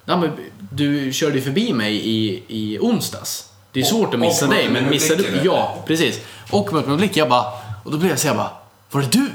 "Ja, 0.05 0.17
men 0.17 0.31
du 0.71 1.13
körde 1.13 1.41
förbi 1.41 1.73
mig 1.73 1.93
i, 1.95 2.43
i 2.47 2.79
onsdags. 2.79 3.49
Det 3.71 3.79
är 3.79 3.83
svårt 3.83 4.13
att 4.13 4.19
missa 4.19 4.45
och 4.45 4.51
dig, 4.53 4.69
men 4.69 4.87
blicken, 4.87 5.17
du... 5.17 5.41
Ja, 5.43 5.77
precis. 5.87 6.19
Och 6.51 6.73
mötte 6.73 6.89
med 6.89 6.97
blick, 6.97 7.17
jag 7.17 7.29
bara... 7.29 7.43
Och 7.83 7.91
då 7.91 7.97
blev 7.97 8.09
jag 8.09 8.19
så 8.19 8.27
jag 8.27 8.35
bara, 8.35 8.49
var 8.91 9.01
det 9.01 9.07
du? 9.11 9.29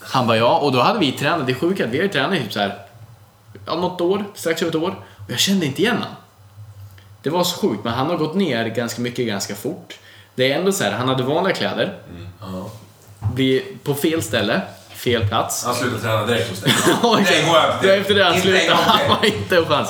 Han 0.00 0.26
bara, 0.26 0.36
ja. 0.36 0.58
Och 0.58 0.72
då 0.72 0.80
hade 0.80 0.98
vi 0.98 1.12
tränat, 1.12 1.46
det 1.46 1.52
är 1.52 1.54
sjukt 1.54 1.80
att 1.80 1.88
vi 1.88 1.96
har 1.96 2.02
ju 2.04 2.08
tränat 2.10 2.38
typ 2.38 2.52
så 2.52 2.60
här, 2.60 2.78
ja, 3.66 3.74
något 3.76 4.00
år, 4.00 4.24
strax 4.34 4.62
över 4.62 4.70
ett 4.70 4.82
år. 4.82 4.94
Och 5.24 5.30
jag 5.30 5.38
kände 5.38 5.66
inte 5.66 5.82
igen 5.82 5.96
honom. 5.96 6.14
Det 7.22 7.30
var 7.30 7.44
så 7.44 7.56
sjukt, 7.68 7.84
men 7.84 7.92
han 7.92 8.06
har 8.06 8.16
gått 8.16 8.34
ner 8.34 8.64
ganska 8.68 9.00
mycket 9.02 9.26
ganska 9.26 9.54
fort. 9.54 9.98
Det 10.34 10.52
är 10.52 10.58
ändå 10.58 10.72
så 10.72 10.84
här, 10.84 10.90
han 10.92 11.08
hade 11.08 11.22
vanliga 11.22 11.54
kläder, 11.54 11.98
Ja. 12.40 12.70
blir 13.34 13.62
på 13.84 13.94
fel 13.94 14.22
ställe, 14.22 14.60
fel 14.94 15.28
plats. 15.28 15.64
Han 15.64 15.74
slutar 15.74 15.98
träna 15.98 16.26
direkt 16.26 16.50
hos 16.50 16.60
dig. 16.62 16.72
Ja, 17.02 17.18
Det 17.82 17.86
Det 17.88 17.94
efter 17.96 18.14
det 18.14 18.24
han 18.24 18.40
slutade. 18.40 18.74
Han 18.74 19.10
har 19.10 19.26
inte 19.26 19.56
en 19.56 19.64
chans. 19.66 19.88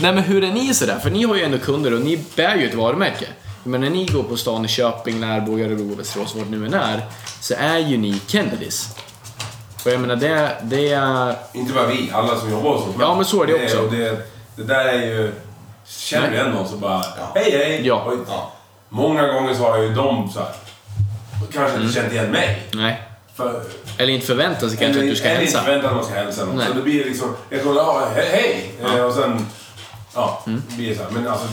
Nej 0.00 0.12
men 0.14 0.22
hur 0.24 0.44
är 0.44 0.52
ni 0.52 0.74
sådär? 0.74 0.98
För 0.98 1.10
ni 1.10 1.24
har 1.24 1.36
ju 1.36 1.42
ändå 1.42 1.58
kunder 1.58 1.94
och 1.94 2.00
ni 2.00 2.24
bär 2.36 2.56
ju 2.56 2.68
ett 2.68 2.74
varumärke. 2.74 3.26
Men 3.64 3.80
när 3.80 3.90
ni 3.90 4.06
går 4.06 4.22
på 4.22 4.36
stan 4.36 4.64
i 4.64 4.68
Köping, 4.68 5.20
Närbo, 5.20 5.58
Örebro, 5.58 5.94
Västerås, 5.94 6.34
vart 6.34 6.48
nu 6.48 6.66
än 6.66 6.74
är, 6.74 7.00
så 7.40 7.54
är 7.58 7.78
ju 7.78 7.96
ni 7.96 8.20
Kennedys. 8.26 8.88
Och 9.84 9.90
jag 9.90 10.00
menar 10.00 10.16
det, 10.16 10.56
det 10.62 10.92
är... 10.92 11.34
Inte 11.52 11.72
bara 11.72 11.86
vi, 11.86 12.10
alla 12.14 12.36
som 12.36 12.50
jobbar 12.50 12.70
hos 12.72 12.82
oss. 12.82 12.94
Ja, 13.00 13.14
men 13.14 13.24
så 13.24 13.42
är 13.42 13.46
det 13.46 13.64
också. 13.64 13.78
och 13.78 13.90
Det, 13.92 14.26
det 14.56 14.62
där 14.62 14.84
är 14.84 15.06
ju... 15.06 15.32
Känner 15.88 16.28
du 16.30 16.34
igen 16.36 16.50
någon 16.50 16.68
så 16.68 16.76
bara, 16.76 17.04
Ja. 17.18 17.32
hej 17.34 17.50
hej! 17.50 17.86
Ja. 17.86 17.94
Och 18.02 18.14
Ja. 18.28 18.52
Många 18.88 19.26
gånger 19.32 19.54
så 19.54 19.62
har 19.70 19.78
ju 19.78 19.94
de 19.94 20.30
så 20.30 20.38
här, 20.38 20.48
kanske 21.52 21.70
Mm. 21.76 21.82
inte 21.82 22.00
känt 22.00 22.12
igen 22.12 22.30
mig. 22.30 22.62
Nej. 22.74 23.02
För, 23.34 23.62
Eller 23.98 24.12
inte 24.12 24.26
förväntar 24.26 24.68
sig 24.68 24.76
kanske 24.78 25.00
att 25.02 25.08
du 25.08 25.16
ska 25.16 25.28
eller 25.28 25.36
hälsa. 25.40 25.58
inte 25.58 25.64
förväntat 25.64 25.90
att 25.90 25.96
man 25.96 26.04
ska 26.04 26.14
hälsa 26.14 26.44
någon. 26.44 26.56
Nej. 26.56 26.66
Så 26.68 26.72
det 26.74 26.82
blir 26.82 27.04
liksom, 27.04 27.36
jag 27.50 27.62
kommer, 27.62 27.76
ja, 27.76 28.08
hej, 28.14 28.28
hej! 28.32 28.74
Eh, 28.98 29.04
Och 29.04 29.12
sen, 29.14 29.46
ja, 30.14 30.42
Mm. 30.46 30.62
det 30.68 30.76
blir 30.76 30.94
så 30.96 31.02
här. 31.02 31.10
Men 31.10 31.28
alltså, 31.28 31.46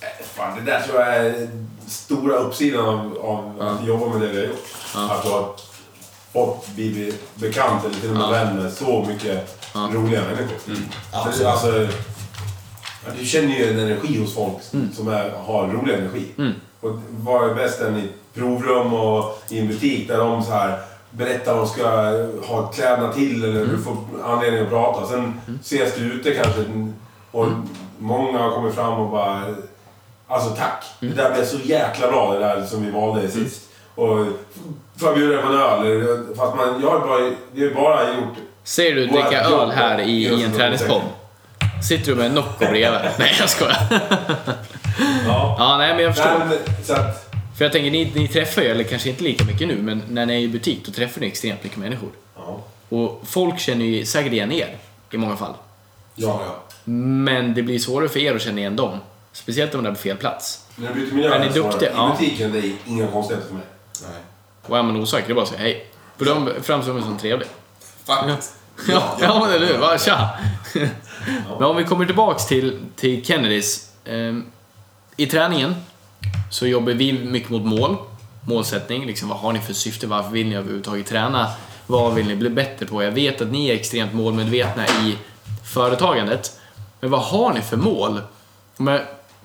eh, 0.00 0.06
fan 0.34 0.64
det 0.64 0.70
där 0.72 0.80
tror 0.80 1.00
jag 1.00 1.16
är 1.16 1.48
stora 1.88 2.34
uppsidan 2.36 2.88
av, 2.88 3.18
av 3.22 3.68
att 3.80 3.86
jobba 3.86 4.06
med 4.06 4.20
det 4.20 4.28
vi 4.28 4.38
har 4.40 4.46
gjort. 4.46 4.66
Ja. 4.94 5.04
Att 5.10 5.24
har 5.24 5.54
fått 6.32 6.68
bli 6.68 7.12
bekant 7.34 7.84
eller 7.84 7.94
till 7.94 8.08
och 8.10 8.16
med 8.16 8.24
Ja. 8.24 8.30
vän 8.30 8.56
med 8.62 8.72
så 8.72 9.04
mycket 9.08 9.58
Ja. 9.74 9.80
roliga 9.92 10.20
människor. 10.22 10.56
Mm. 10.66 10.82
Absolut. 11.12 11.38
det, 11.38 11.50
alltså, 11.50 11.88
ja, 13.06 13.12
du 13.18 13.24
känner 13.26 13.56
ju 13.58 13.70
en 13.70 13.78
energi 13.78 14.18
hos 14.20 14.34
folk 14.34 14.62
som 14.94 15.08
är, 15.08 15.30
har 15.30 15.66
rolig 15.68 15.94
energi. 15.94 16.26
Mm. 16.38 16.52
Och 16.80 16.90
vad 17.10 17.50
är 17.50 17.54
bäst 17.54 17.80
än 17.80 17.96
i 17.98 18.08
provrum 18.34 18.94
och 18.94 19.42
i 19.48 19.58
en 19.58 19.68
butik 19.68 20.08
där 20.08 20.18
de 20.18 20.42
så 20.42 20.52
här 20.52 20.78
berättar 21.10 21.54
vad 21.54 21.62
de 21.64 21.68
ska 21.68 21.84
ha 22.54 22.66
kläderna 22.66 23.12
till 23.12 23.44
eller 23.44 23.60
Mm. 23.62 23.76
du 23.76 23.82
får 23.82 23.96
anledning 24.24 24.62
att 24.62 24.68
prata. 24.70 25.06
Sen 25.06 25.40
ses 25.62 25.94
du 25.94 26.12
ute 26.12 26.30
kanske 26.34 26.60
och 27.30 27.46
Mm. 27.46 27.62
många 27.98 28.38
har 28.38 28.50
kommit 28.50 28.74
fram 28.74 29.00
och 29.00 29.10
bara 29.10 29.40
Alltså 30.28 30.50
tack! 30.50 30.84
Mm. 31.02 31.16
Det 31.16 31.22
där 31.22 31.32
blev 31.34 31.44
så 31.44 31.56
jäkla 31.64 32.08
bra 32.08 32.32
det 32.34 32.38
där 32.38 32.64
som 32.64 32.84
vi 32.84 32.90
valde 32.90 33.28
sist. 33.28 33.62
Och 33.94 34.06
får 34.98 35.08
jag 35.08 35.14
bjuda 35.14 35.42
på 35.42 35.48
en 35.48 35.54
öl? 35.60 36.24
Fast 36.36 36.56
man, 36.56 36.80
jag 36.82 36.90
har 36.90 37.00
bara, 37.06 37.30
vi 37.52 37.68
har 37.68 37.74
bara 37.74 38.08
gjort... 38.14 38.34
Säger 38.64 38.94
du 38.94 39.06
dricka 39.06 39.40
öl 39.44 39.70
här 39.70 40.00
i, 40.00 40.10
i 40.26 40.42
en 40.44 40.52
träningspodd? 40.52 41.02
Sitter 41.82 42.06
du 42.06 42.14
med 42.14 42.26
en 42.26 42.34
Nocco 42.34 42.58
bredvid? 42.58 43.00
Nej 43.18 43.34
jag 43.38 43.50
skojar. 43.50 43.76
Ja. 45.26 45.56
Ja, 45.58 45.76
nej 45.78 45.94
men 45.94 46.04
jag 46.04 46.16
förstår. 46.16 46.38
Nej, 46.38 46.58
men, 46.88 46.96
att, 46.96 47.30
För 47.58 47.64
jag 47.64 47.72
tänker, 47.72 47.90
ni, 47.90 48.12
ni 48.14 48.28
träffar 48.28 48.62
ju, 48.62 48.68
eller 48.68 48.84
kanske 48.84 49.08
inte 49.10 49.22
lika 49.24 49.44
mycket 49.44 49.68
nu, 49.68 49.76
men 49.82 50.02
när 50.08 50.26
ni 50.26 50.34
är 50.34 50.38
i 50.38 50.48
butik 50.48 50.86
då 50.86 50.92
träffar 50.92 51.20
ni 51.20 51.26
extremt 51.26 51.62
mycket 51.64 51.78
människor. 51.78 52.08
ja. 52.36 52.60
Och 52.88 53.22
folk 53.26 53.58
känner 53.58 53.84
ju 53.84 54.06
säkert 54.06 54.32
igen 54.32 54.52
er 54.52 54.76
i 55.10 55.16
många 55.16 55.36
fall. 55.36 55.54
Ja. 56.14 56.40
Ja. 56.46 56.62
Men 56.92 57.54
det 57.54 57.62
blir 57.62 57.78
svårare 57.78 58.08
för 58.08 58.20
er 58.20 58.34
att 58.34 58.42
känna 58.42 58.58
igen 58.58 58.76
dem. 58.76 58.98
Speciellt 59.32 59.74
om 59.74 59.84
de 59.84 59.90
är 59.90 59.94
på 59.94 60.00
fel 60.00 60.16
plats. 60.16 60.64
När 60.76 60.88
du 60.88 60.94
byter 61.00 61.14
miljö 61.14 61.34
Är 61.34 61.38
ni 61.40 61.48
duktiga? 61.48 61.90
I 61.90 61.94
Ja. 61.94 62.16
butiken, 62.20 62.52
det 62.52 62.58
är 62.58 62.72
inga 62.86 63.06
konstigheter 63.06 63.48
för 63.48 63.54
mig. 63.54 63.64
Nej. 64.02 64.20
Och 64.66 64.78
är 64.78 64.82
man 64.82 64.96
osäker, 64.96 65.26
det 65.26 65.32
är 65.32 65.34
bara 65.34 65.42
att 65.42 65.48
säga 65.48 65.60
hej. 65.60 65.86
För 66.18 66.24
de 66.24 66.50
framstår 66.62 67.00
som 67.00 67.18
trevliga. 67.18 67.48
Faktiskt. 68.06 68.54
Ja, 68.88 69.16
ja 69.20 69.40
men 69.40 69.54
eller 69.54 69.66
hur? 69.66 69.98
Tja! 69.98 70.30
Men 71.58 71.64
om 71.64 71.76
vi 71.76 71.84
kommer 71.84 72.06
tillbaks 72.06 72.46
till, 72.46 72.78
till 72.96 73.24
Kennedys. 73.24 73.90
Ehm, 74.04 74.44
I 75.16 75.26
träningen 75.26 75.74
så 76.50 76.66
jobbar 76.66 76.92
vi 76.92 77.12
mycket 77.12 77.50
mot 77.50 77.62
mål. 77.62 77.96
Målsättning, 78.46 79.06
liksom 79.06 79.28
vad 79.28 79.38
har 79.38 79.52
ni 79.52 79.58
för 79.60 79.72
syfte? 79.72 80.06
Varför 80.06 80.30
vill 80.30 80.48
ni 80.48 80.56
överhuvudtaget 80.56 81.06
träna? 81.06 81.50
Vad 81.86 82.14
vill 82.14 82.26
ni 82.26 82.36
bli 82.36 82.50
bättre 82.50 82.86
på? 82.86 83.02
Jag 83.02 83.10
vet 83.10 83.40
att 83.40 83.52
ni 83.52 83.68
är 83.68 83.74
extremt 83.74 84.14
målmedvetna 84.14 84.86
i 84.86 85.16
företagandet. 85.64 86.60
Men 87.00 87.10
vad 87.10 87.20
har 87.20 87.52
ni 87.54 87.60
för 87.60 87.76
mål? 87.76 88.20
Men 88.76 89.00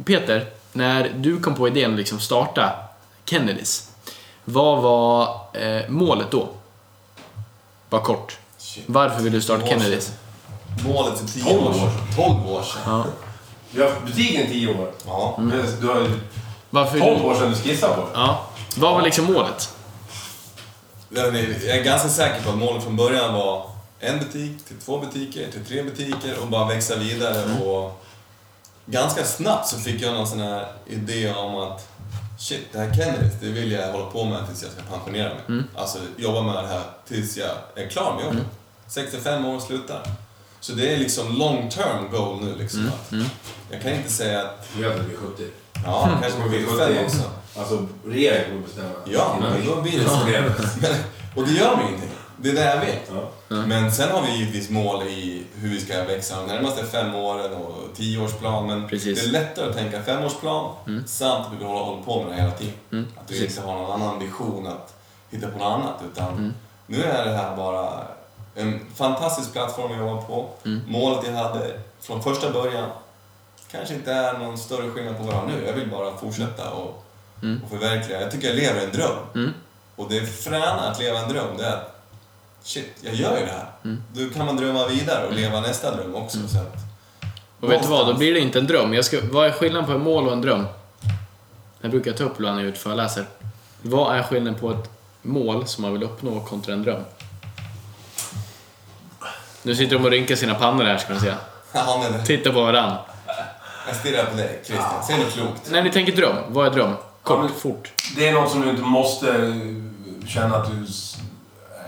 Peter, 0.06 0.46
när 0.74 1.12
du 1.16 1.40
kom 1.40 1.56
på 1.56 1.68
idén 1.68 1.92
att 1.92 1.98
liksom 1.98 2.20
starta 2.20 2.72
Kennedys. 3.26 3.92
Vad 4.46 4.82
var 4.82 5.40
eh, 5.54 5.90
målet 5.90 6.32
då? 6.32 6.50
Bara 7.90 8.02
kort. 8.02 8.38
Shit. 8.76 8.84
Varför 8.88 9.22
vill 9.24 9.34
du 9.34 9.42
starta. 9.42 9.68
Kennedys? 9.68 10.12
Målet 10.86 11.20
för 11.20 11.28
10 11.28 11.44
Tolv 11.44 11.68
år 11.68 11.74
sedan. 11.74 11.92
12 12.16 12.50
år 12.50 12.64
sedan. 12.64 12.82
Ja. 12.86 13.06
Vi 13.72 13.82
har 13.82 13.90
haft 13.90 14.06
butiken 14.06 14.42
i 14.42 14.50
tio 14.50 14.68
år. 14.68 14.92
Ja. 15.06 15.36
Mm. 15.38 15.66
Du 15.82 15.88
har 15.88 16.00
ju 16.00 16.20
Varför 16.70 17.00
12 17.00 17.26
år 17.26 17.36
sedan 17.36 17.50
du 17.50 17.56
skissade 17.56 17.96
på 17.96 18.02
det. 18.02 18.08
Ja. 18.14 18.46
Vad 18.76 18.94
var 18.94 19.02
liksom 19.02 19.26
målet? 19.26 19.76
Jag 21.10 21.26
är 21.26 21.84
ganska 21.84 22.10
säker 22.10 22.44
på 22.44 22.50
att 22.50 22.58
målet 22.58 22.84
från 22.84 22.96
början 22.96 23.34
var 23.34 23.70
en 24.00 24.20
butik 24.20 24.66
till 24.66 24.78
två 24.86 25.00
butiker 25.00 25.52
till 25.52 25.66
tre 25.66 25.84
butiker 25.84 26.40
och 26.42 26.48
bara 26.48 26.68
växa 26.68 26.96
vidare. 26.96 27.44
Mm. 27.44 27.62
Och 27.62 28.06
ganska 28.86 29.24
snabbt 29.24 29.68
så 29.68 29.78
fick 29.78 30.02
jag 30.02 30.14
någon 30.14 30.28
sån 30.28 30.40
här 30.40 30.68
idé 30.88 31.34
om 31.34 31.56
att 31.56 31.88
shit, 32.40 32.68
det 32.72 32.80
här 32.80 32.94
Kennedys, 32.94 33.34
det 33.42 33.48
vill 33.48 33.72
jag 33.72 33.92
hålla 33.92 34.06
på 34.06 34.24
med 34.26 34.48
tills 34.48 34.64
jag 34.64 34.72
ska 34.72 34.82
pensionera 34.82 35.30
mig. 35.30 35.44
Mm. 35.48 35.64
Alltså 35.76 35.98
jobba 36.18 36.42
med 36.42 36.56
det 36.56 36.68
här 36.68 36.84
tills 37.08 37.38
jag 37.38 37.50
är 37.76 37.90
klar 37.90 38.16
med 38.16 38.26
jobbet. 38.26 38.44
65 38.88 39.46
år 39.46 39.56
och 39.56 39.62
slutar. 39.62 40.02
Så 40.60 40.72
det 40.74 40.94
är 40.94 40.98
liksom 40.98 41.38
long 41.38 41.70
term 41.70 42.12
goal 42.12 42.44
nu 42.44 42.56
liksom. 42.56 42.80
Mm. 43.12 43.26
Att 43.26 43.32
jag 43.72 43.82
kan 43.82 43.92
inte 43.94 44.10
säga 44.12 44.42
att, 44.42 44.68
Du 44.78 44.92
att 44.92 45.00
vi 45.00 45.14
är 45.14 45.18
70. 45.18 45.44
ja, 45.86 46.10
kanske 46.22 46.42
på 46.42 46.50
75 46.50 47.06
också. 47.06 47.22
Alltså, 47.60 47.88
regeringen 48.06 48.50
kommer 48.50 48.62
bestämma. 48.62 48.90
Ja, 49.06 49.38
men 49.42 49.62
vi- 49.62 49.68
då 49.68 49.82
blir 49.82 50.00
det 50.00 50.10
så. 50.10 50.16
Och 51.36 51.48
det 51.48 51.54
gör 51.54 51.76
mig 51.76 51.86
ingenting. 51.88 52.10
Det 52.38 52.50
är 52.50 52.54
det 52.54 52.66
jag 52.66 52.80
vet. 52.80 53.12
Ja. 53.48 53.56
Men 53.68 53.92
sen 53.92 54.12
har 54.12 54.22
vi 54.22 54.38
givetvis 54.38 54.70
mål 54.70 55.04
i 55.04 55.44
hur 55.56 55.70
vi 55.70 55.80
ska 55.82 56.04
växa 56.04 56.36
de 56.42 56.48
närmaste 56.48 56.86
fem 56.86 57.16
åren 57.16 57.54
och 57.54 57.96
tioårsplan. 57.96 58.68
Men 58.68 58.88
Precis. 58.88 59.20
det 59.22 59.28
är 59.28 59.32
lättare 59.32 59.70
att 59.70 59.76
tänka 59.76 60.04
femårsplan 60.04 60.72
samt 61.06 61.46
att 61.48 61.54
vi 61.60 61.66
håller, 61.66 61.80
håller 61.86 62.04
på 62.04 62.24
med 62.24 62.32
det 62.32 62.42
hela 62.42 62.52
tiden. 62.52 62.74
Mm, 62.92 63.06
Att 63.18 63.32
vi 63.32 63.40
precis. 63.40 63.58
inte 63.58 63.70
har 63.70 63.78
någon 63.78 64.02
annan 64.02 64.20
vision 64.20 64.68
att 64.68 64.94
hitta 65.32 65.48
på 65.48 65.58
något 65.58 65.74
annat. 65.74 66.02
Utan 66.12 66.34
Mm. 66.34 66.54
nu 66.88 67.04
är 67.04 67.26
det 67.26 67.36
här 67.36 67.56
bara 67.58 68.04
en 68.56 68.80
fantastisk 68.95 69.53
plattform 69.53 69.91
att 69.91 69.97
jobba 69.97 70.22
på. 70.22 70.49
Mm. 70.66 70.82
Målet 70.88 71.20
jag 71.28 71.34
hade 71.34 71.80
från 72.01 72.24
första 72.24 72.51
början 72.51 72.89
kanske 73.72 73.93
inte 73.95 74.12
är 74.14 74.38
någon 74.38 74.58
större 74.58 74.89
skillnad 74.91 75.18
på 75.18 75.24
vad 75.24 75.34
jag 75.34 75.39
har 75.39 75.47
nu. 75.47 75.64
Jag 75.68 75.74
vill 75.74 75.89
bara 75.91 76.18
fortsätta 76.18 76.70
och, 76.72 77.01
Mm. 77.41 77.62
och 77.64 77.70
förverkliga. 77.70 78.22
Jag 78.22 78.32
tycker 78.32 78.47
jag 78.47 78.56
lever 78.58 78.82
en 78.84 78.91
dröm. 78.91 79.18
Mm. 79.36 79.53
Och 79.95 80.10
det 80.10 80.26
fräna 80.26 80.66
att 80.89 80.99
leva 80.99 81.20
en 81.20 81.30
dröm, 81.30 81.58
det 81.58 81.66
är 81.66 81.72
att 81.74 82.01
shit, 82.64 82.93
jag 83.01 83.14
gör 83.16 83.39
ju 83.39 83.45
det 83.45 83.51
här. 83.51 83.66
Mm. 83.84 84.03
Då 84.14 84.30
kan 84.30 84.45
man 84.45 84.58
drömma 84.58 84.88
vidare 84.88 85.28
och 85.28 85.34
leva 85.34 85.62
nästa 85.62 85.95
dröm 85.95 86.16
också. 86.16 86.38
Så 86.47 86.58
att, 86.58 86.76
Och 87.60 87.72
vet 87.72 87.82
du 87.82 87.88
vad, 87.88 88.08
då 88.08 88.14
blir 88.14 88.34
det 88.34 88.39
inte 88.39 88.60
en 88.60 88.68
dröm. 88.68 88.93
Jag 88.93 89.06
ska, 89.06 89.20
vad 89.32 89.47
är 89.47 89.51
skillnaden 89.51 89.86
på 89.86 89.91
ett 89.95 90.01
mål 90.01 90.28
och 90.28 90.34
en 90.34 90.41
dröm? 90.41 90.66
Jag 91.82 91.91
brukar 91.91 92.12
ta 92.14 92.24
upp 92.24 92.36
ibland 92.36 92.56
när 92.56 92.64
jag 92.64 92.68
är 92.68 92.70
ute 92.72 92.78
och 92.78 92.84
föreläser. 92.84 93.26
Vad 93.82 94.18
är 94.18 94.24
skillnaden 94.24 94.60
på 94.60 94.72
ett 94.72 94.89
mål 95.22 95.68
som 95.68 95.82
man 95.82 95.93
vill 95.93 96.03
uppnå 96.03 96.39
kontra 96.39 96.74
en 96.74 96.84
dröm? 96.84 97.01
Nu 99.66 99.76
sitter 99.76 99.95
de 99.95 100.05
och 100.05 100.11
rynkar 100.11 100.36
sina 100.36 100.55
pannor 100.55 100.84
här 100.84 100.97
ska 100.97 101.13
man 101.13 101.22
säga. 101.22 101.36
ja, 101.74 102.03
men 102.11 102.24
Titta 102.26 102.51
på 102.51 102.61
varann. 102.61 102.95
jag 103.88 103.95
stirrar 103.95 104.26
på 104.26 104.38
dig, 104.38 104.61
Christian. 104.66 105.03
Säg 105.07 105.18
något 105.20 105.34
klokt. 105.34 105.72
När 105.72 105.84
ni 105.84 105.91
tänker 105.91 106.16
dröm, 106.16 106.36
vad 106.49 106.68
är 106.68 106.72
dröm? 106.72 106.89
Ja, 106.91 106.97
Kort, 107.24 107.39
men- 107.39 107.49
fort. 107.49 107.91
Det 108.16 108.28
är 108.28 108.34
något 108.34 108.51
som 108.51 108.61
du 108.61 108.70
inte 108.70 108.82
måste 108.82 109.30
eh, 109.30 110.28
känna 110.28 110.55
att 110.55 110.68
du 110.72 110.86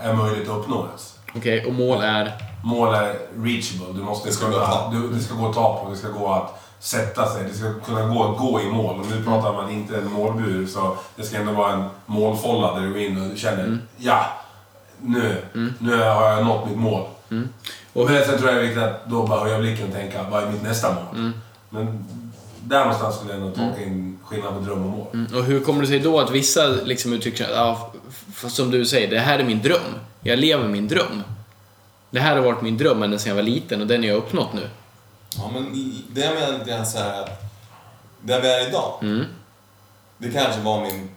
är 0.02 0.12
möjligt 0.12 0.48
att 0.48 0.56
uppnå 0.56 0.86
ens. 0.86 1.14
Okej, 1.36 1.64
och 1.66 1.72
mål 1.74 2.02
är? 2.02 2.32
Mål 2.64 2.94
är 2.94 3.14
reachable. 3.36 3.92
Du 3.94 4.00
måste 4.02 4.28
Det 4.28 4.32
ska 4.32 4.50
kunna, 4.50 4.90
du, 4.90 5.08
det 5.08 5.20
ska 5.20 5.34
gå 5.34 5.48
att 5.48 5.54
ta 5.54 5.84
på, 5.84 5.90
det 5.90 5.96
ska 5.96 6.08
gå 6.08 6.32
att 6.32 6.62
sätta 6.80 7.26
sig, 7.28 7.44
det 7.44 7.54
ska 7.54 7.72
kunna 7.86 8.06
gå 8.06 8.24
att 8.32 8.38
gå 8.38 8.60
i 8.60 8.64
mål. 8.70 9.00
Och 9.00 9.06
nu 9.10 9.24
pratar 9.24 9.52
man 9.52 9.70
inte 9.70 9.96
en 9.96 10.12
målbur, 10.12 10.66
så 10.66 10.96
det 11.16 11.22
ska 11.22 11.36
ändå 11.36 11.52
vara 11.52 11.72
en 11.72 11.84
målfålla 12.06 12.74
där 12.74 12.80
du 12.80 12.92
går 12.92 13.02
in 13.02 13.30
och 13.32 13.38
känner 13.38 13.64
Mm. 13.64 13.82
ja, 13.96 14.24
nu, 15.00 15.42
nu 15.78 16.02
har 16.02 16.30
jag 16.30 16.46
nått 16.46 16.68
mitt 16.68 16.78
mål. 16.78 17.04
Och 17.92 18.10
Men 18.10 18.24
sen 18.24 18.38
tror 18.38 18.50
jag 18.50 18.56
det 18.56 18.60
är 18.60 18.62
viktigt 18.62 18.82
att 18.82 19.06
då 19.10 19.26
bara 19.26 19.40
höja 19.44 19.58
blicken 19.58 19.86
och 19.88 19.92
tänka, 19.94 20.22
vad 20.30 20.42
är 20.44 20.50
mitt 20.50 20.62
nästa 20.62 20.94
mål? 20.94 21.04
Mm. 21.14 21.32
Men 21.70 22.04
där 22.64 22.78
någonstans 22.80 23.16
skulle 23.16 23.32
jag 23.32 23.40
ändå 23.42 23.54
tolka 23.56 23.82
in 23.82 24.18
skillnad 24.24 24.54
på 24.54 24.60
dröm 24.60 24.82
och 24.84 24.90
mål. 24.98 25.06
Mm, 25.12 25.34
Och 25.36 25.44
hur 25.44 25.60
kommer 25.60 25.80
det 25.80 25.86
sig 25.86 25.98
då 25.98 26.20
att 26.20 26.30
vissa 26.30 26.66
liksom 26.66 27.12
uttrycker 27.12 27.44
att, 27.44 27.50
ja, 27.50 27.92
som 28.48 28.70
du 28.70 28.84
säger, 28.86 29.10
det 29.10 29.18
här 29.18 29.38
är 29.38 29.44
min 29.44 29.62
dröm. 29.62 29.94
Jag 30.20 30.38
lever 30.38 30.68
min 30.68 30.88
dröm. 30.88 31.22
Det 32.10 32.20
här 32.20 32.36
har 32.36 32.42
varit 32.42 32.62
min 32.62 32.76
dröm 32.78 33.02
ända 33.02 33.18
sedan 33.18 33.28
jag 33.28 33.34
var 33.36 33.42
liten 33.42 33.80
och 33.80 33.86
den 33.86 34.00
har 34.00 34.08
jag 34.08 34.16
uppnått 34.16 34.52
nu. 34.52 34.68
Ja, 35.36 35.50
men 35.54 35.72
det 36.12 36.20
jag 36.20 36.34
menar 36.34 36.52
lite 36.58 36.70
grann 36.70 36.86
så 36.86 36.98
här 36.98 37.22
att 37.22 37.42
där 38.20 38.40
vi 38.42 38.48
är 38.48 38.68
idag, 38.68 38.92
Mm, 39.02 39.24
det 40.18 40.30
kanske 40.30 40.60
var 40.60 40.80
min, 40.82 41.08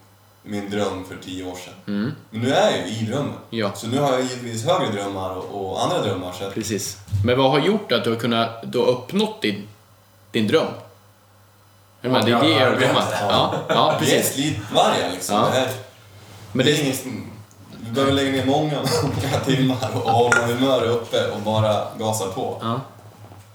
min 0.44 0.70
dröm 0.70 1.06
för 1.06 1.16
tio 1.24 1.44
år 1.44 1.56
sedan. 1.56 1.74
mm, 1.88 2.12
Men 2.30 2.42
nu 2.42 2.54
är 2.54 2.72
jag 2.78 2.88
ju 2.88 2.94
i 2.96 3.06
drömmen. 3.06 3.34
ja, 3.50 3.72
Så 3.76 3.88
nu 3.88 4.00
har 4.00 4.12
jag 4.12 4.22
givetvis 4.22 4.66
högre 4.66 4.92
drömmar 4.92 5.30
och, 5.30 5.72
och 5.72 5.84
andra 5.84 6.02
drömmar. 6.02 6.32
Så 6.32 6.44
att, 6.48 6.54
precis. 6.54 6.98
Men 7.26 7.38
vad 7.38 7.52
har 7.52 7.60
gjort 7.60 7.92
att 7.92 8.04
du 8.04 8.10
har 8.10 8.18
kunnat 8.20 8.50
du 8.72 8.78
har 8.80 8.86
uppnått 8.88 9.42
din, 9.42 9.68
din 10.32 10.48
dröm? 10.48 10.66
Är 12.02 12.10
du 12.10 12.10
med? 12.10 12.26
Det 12.26 12.32
är 12.32 12.42
det 12.42 12.50
jag 12.50 12.70
har 12.72 12.76
drömmat. 12.78 13.08
Ja, 13.22 13.56
ja, 13.70 13.98
vi 14.02 14.06
är 14.12 14.18
precis. 14.18 14.34
slitvargar 14.34 15.12
liksom. 15.12 15.36
Ja. 15.36 15.46
Det 15.46 15.52
här, 15.60 15.70
Men 16.52 16.66
det 16.66 16.72
det, 16.72 16.78
är 16.80 16.84
ingen, 16.84 17.32
du 17.86 17.92
behöver 17.92 18.14
lägga 18.14 18.32
ner 18.32 18.46
många, 18.46 18.78
många 19.04 19.39
timmar 19.46 19.89
och 19.94 20.12
hålla 20.12 20.46
humöret 20.48 20.89
uppe 20.89 21.28
och 21.32 21.39
bara 21.42 21.88
gasa 22.00 22.26
på. 22.28 22.58
ja, 22.62 22.82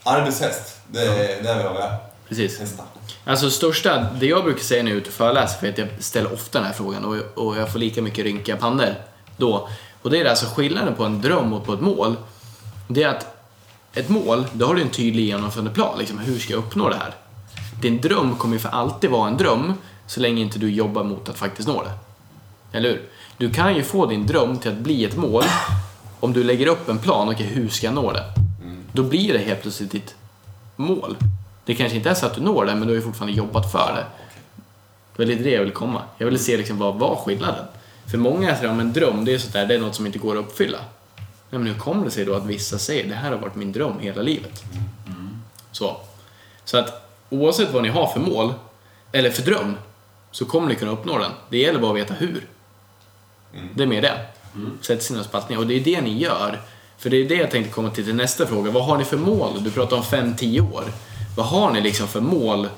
Arbetshäst, 0.03 0.81
det 0.91 1.01
är 1.01 1.43
där 1.43 1.57
vi 1.57 1.63
har 1.63 1.73
vi 1.75 1.79
är. 1.81 1.97
Precis. 2.29 2.61
Alltså 3.25 3.51
största, 3.51 4.07
det 4.21 4.27
jag 4.27 4.45
brukar 4.45 4.63
säga 4.63 4.83
när 4.83 4.91
jag 4.91 4.97
är 4.97 5.01
ute 5.01 5.11
och 5.11 5.15
föreläser, 5.15 5.59
för 5.59 5.69
att 5.69 5.79
jag 5.79 5.89
ställer 5.99 6.33
ofta 6.33 6.59
den 6.59 6.67
här 6.67 6.75
frågan 6.75 7.05
och, 7.05 7.45
och 7.45 7.57
jag 7.57 7.73
får 7.73 7.79
lika 7.79 8.03
mycket 8.03 8.25
rynkiga 8.25 8.57
pannor 8.57 8.95
då. 9.37 9.69
Och 10.03 10.11
det 10.11 10.21
är 10.21 10.25
alltså 10.25 10.47
skillnaden 10.47 10.95
på 10.95 11.05
en 11.05 11.21
dröm 11.21 11.53
och 11.53 11.65
på 11.67 11.73
ett 11.73 11.81
mål. 11.81 12.17
Det 12.89 13.03
är 13.03 13.09
att 13.09 13.37
ett 13.95 14.09
mål, 14.09 14.47
då 14.53 14.67
har 14.67 14.75
du 14.75 14.83
en 14.83 14.91
tydlig 14.91 15.25
genomförandeplan. 15.25 15.99
Liksom, 15.99 16.19
hur 16.19 16.39
ska 16.39 16.53
jag 16.53 16.59
uppnå 16.59 16.89
det 16.89 16.97
här? 16.97 17.15
Din 17.83 18.01
dröm 18.01 18.37
kommer 18.37 18.55
ju 18.55 18.61
för 18.61 18.69
alltid 18.69 19.11
vara 19.11 19.29
en 19.29 19.37
dröm 19.37 19.75
så 20.07 20.21
länge 20.21 20.43
inte 20.43 20.59
du 20.59 20.71
jobbar 20.71 21.05
mot 21.05 21.29
att 21.29 21.39
faktiskt 21.39 21.69
nå 21.69 21.83
det. 21.83 21.93
Eller 22.79 22.89
hur? 22.89 23.03
Du 23.37 23.51
kan 23.51 23.77
ju 23.77 23.83
få 23.83 24.07
din 24.07 24.27
dröm 24.27 24.59
till 24.59 24.71
att 24.71 24.79
bli 24.79 25.05
ett 25.05 25.17
mål 25.17 25.45
om 26.21 26.33
du 26.33 26.45
lägger 26.45 26.67
upp 26.67 26.89
en 26.89 26.99
plan. 26.99 27.29
Okej, 27.29 27.47
hur 27.47 27.69
ska 27.69 27.87
jag 27.87 27.95
nå 27.95 28.13
det? 28.13 28.25
Då 28.93 29.03
blir 29.03 29.33
det 29.33 29.39
helt 29.39 29.63
plötsligt 29.63 29.91
ditt 29.91 30.15
mål. 30.77 31.17
Det 31.67 31.75
kanske 31.75 31.97
inte 31.97 32.11
är 32.11 32.15
så 32.15 32.27
att 32.27 32.35
du 32.35 32.41
når 32.41 32.65
det, 32.67 32.75
men 32.75 32.81
du 32.81 32.89
har 32.89 32.97
ju 32.97 33.03
fortfarande 33.03 33.37
jobbat 33.37 33.73
för 33.73 33.93
det. 33.97 34.05
Det 35.17 35.23
var 35.23 35.27
lite 35.27 35.43
det 35.43 35.51
jag 35.51 35.61
ville 35.61 35.73
komma. 35.73 36.03
Jag 36.19 36.27
ville 36.27 36.39
se 36.39 36.57
liksom 36.57 36.79
vad 36.79 36.95
var 36.95 37.17
skillnaden. 37.17 37.65
För 38.11 38.19
många 38.19 38.57
säger 38.57 38.73
att 38.73 38.81
en 38.81 38.93
dröm, 38.93 39.25
det 39.25 39.35
är 39.35 39.39
sånt 39.39 39.53
där, 39.53 39.67
det 39.67 39.75
är 39.75 39.79
något 39.79 39.95
som 39.95 40.07
inte 40.07 40.19
går 40.19 40.39
att 40.39 40.45
uppfylla. 40.45 40.79
Nej, 41.51 41.59
men 41.59 41.67
hur 41.67 41.75
kommer 41.75 42.05
det 42.05 42.11
sig 42.11 42.25
då 42.25 42.35
att 42.35 42.47
vissa 42.47 42.79
säger 42.79 43.09
det 43.09 43.15
här 43.15 43.31
har 43.31 43.39
varit 43.39 43.55
min 43.55 43.73
dröm 43.73 43.99
hela 44.01 44.23
livet? 44.23 44.65
Så. 45.73 45.97
Så 46.65 46.79
att 46.79 47.11
oavsett 47.31 47.73
vad 47.73 47.83
ni 47.83 47.89
har 47.89 48.07
för 48.07 48.21
mål, 48.21 48.55
eller 49.13 49.31
för 49.31 49.43
dröm, 49.43 49.77
så 50.31 50.45
kommer 50.45 50.69
ni 50.69 50.75
kunna 50.75 50.91
uppnå 50.91 51.19
den. 51.19 51.33
Det 51.49 51.59
gäller 51.59 51.79
bara 51.79 51.91
att 51.91 51.97
veta 51.97 52.15
hur. 52.15 52.47
Det 53.75 53.83
är 53.83 53.87
mer 53.87 54.03
det. 54.03 54.27
Sätt 54.81 55.03
sina 55.03 55.25
spaltningar. 55.25 55.61
Och 55.61 55.67
det 55.67 55.75
är 55.75 55.81
det 55.81 56.01
ni 56.01 56.19
gör. 56.19 56.61
För 56.99 57.11
det 57.11 57.17
är 57.17 57.29
det 57.29 57.35
jag 57.35 57.51
tänkte 57.51 57.73
komma 57.73 57.91
till 57.91 58.05
till 58.05 58.15
nästa 58.15 58.47
fråga. 58.47 58.71
Vad 58.71 58.85
har 58.85 58.99
ni 58.99 59.05
för 59.05 59.17
mål? 59.17 59.65
Du 59.65 59.71
pratar 59.71 59.97
om 59.97 60.03
5-10 60.03 60.73
år. 60.73 60.85
Vad 61.37 61.47
har 61.47 61.71
ni 61.71 61.81
liksom 61.81 62.09
för 62.09 62.21
mål 62.21 62.69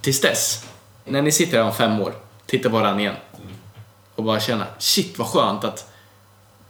tills 0.00 0.20
dess? 0.20 0.64
När 1.04 1.22
ni 1.22 1.32
sitter 1.32 1.58
här 1.58 1.64
om 1.64 1.74
fem 1.74 2.00
år, 2.00 2.14
titta 2.46 2.70
på 2.70 2.76
varandra 2.76 3.00
igen 3.00 3.14
och 4.14 4.24
bara 4.24 4.40
känna, 4.40 4.66
shit 4.78 5.18
vad 5.18 5.28
skönt 5.28 5.64
att 5.64 5.92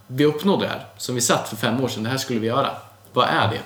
vi 0.06 0.24
uppnådde 0.24 0.64
det 0.64 0.68
här 0.68 0.86
som 0.96 1.14
vi 1.14 1.20
satt 1.20 1.48
för 1.48 1.56
fem 1.56 1.84
år 1.84 1.88
sedan. 1.88 2.02
Det 2.02 2.10
här 2.10 2.18
skulle 2.18 2.40
vi 2.40 2.46
göra. 2.46 2.70
Vad 3.12 3.28
är 3.28 3.48
det? 3.48 3.60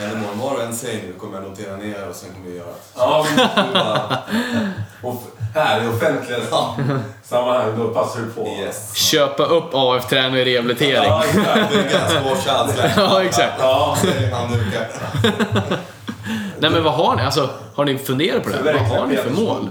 Men 0.00 0.38
var 0.40 0.54
och 0.54 0.62
en 0.62 0.74
säger 0.74 1.02
nu 1.06 1.12
kommer 1.12 1.34
jag 1.40 1.48
notera 1.50 1.76
ner 1.76 2.08
och 2.08 2.16
sen 2.16 2.28
kommer 2.34 2.50
vi 2.50 2.56
göra 2.56 2.66
det. 2.66 2.72
Ja, 2.96 3.26
och 5.08 5.22
här 5.54 5.84
i 5.84 5.88
offentliga 5.88 6.38
sammanhang, 7.22 7.78
då 7.78 7.88
passar 7.88 8.20
du 8.20 8.26
på. 8.26 8.46
Yes. 8.46 8.94
Köpa 8.94 9.42
upp 9.44 9.70
AF-träning 9.72 10.40
och 10.40 10.46
rehabilitering. 10.46 11.04
Ja, 11.04 11.24
exakt. 11.24 11.70
Bygga 11.72 12.00
en 12.00 12.24
sportchans. 12.24 12.72
Ja, 12.96 13.22
exakt. 13.22 13.54
Ja. 13.60 13.96
Nej 16.58 16.70
men 16.70 16.84
vad 16.84 16.92
har 16.92 17.16
ni? 17.16 17.22
Alltså, 17.22 17.50
har 17.74 17.84
ni 17.84 17.98
funderat 17.98 18.42
på 18.44 18.48
det? 18.50 18.62
Vad 18.62 18.74
har 19.00 19.06
ni 19.06 19.16
för 19.16 19.30
mål? 19.30 19.70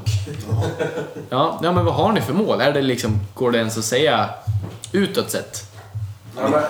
Ja, 1.30 1.59
ja, 1.63 1.71
men 1.71 1.86
vad 1.86 1.93
har 1.93 2.11
ni 2.11 2.21
för 2.21 2.34
mål? 2.34 2.61
Är 2.61 2.71
det 2.71 2.82
liksom, 2.82 3.19
går 3.34 3.51
det 3.51 3.57
ens 3.57 3.77
att 3.77 3.84
säga 3.84 4.30
utåt 4.91 5.32
sett? 5.32 5.63
ja, 6.38 6.47
men, 6.49 6.61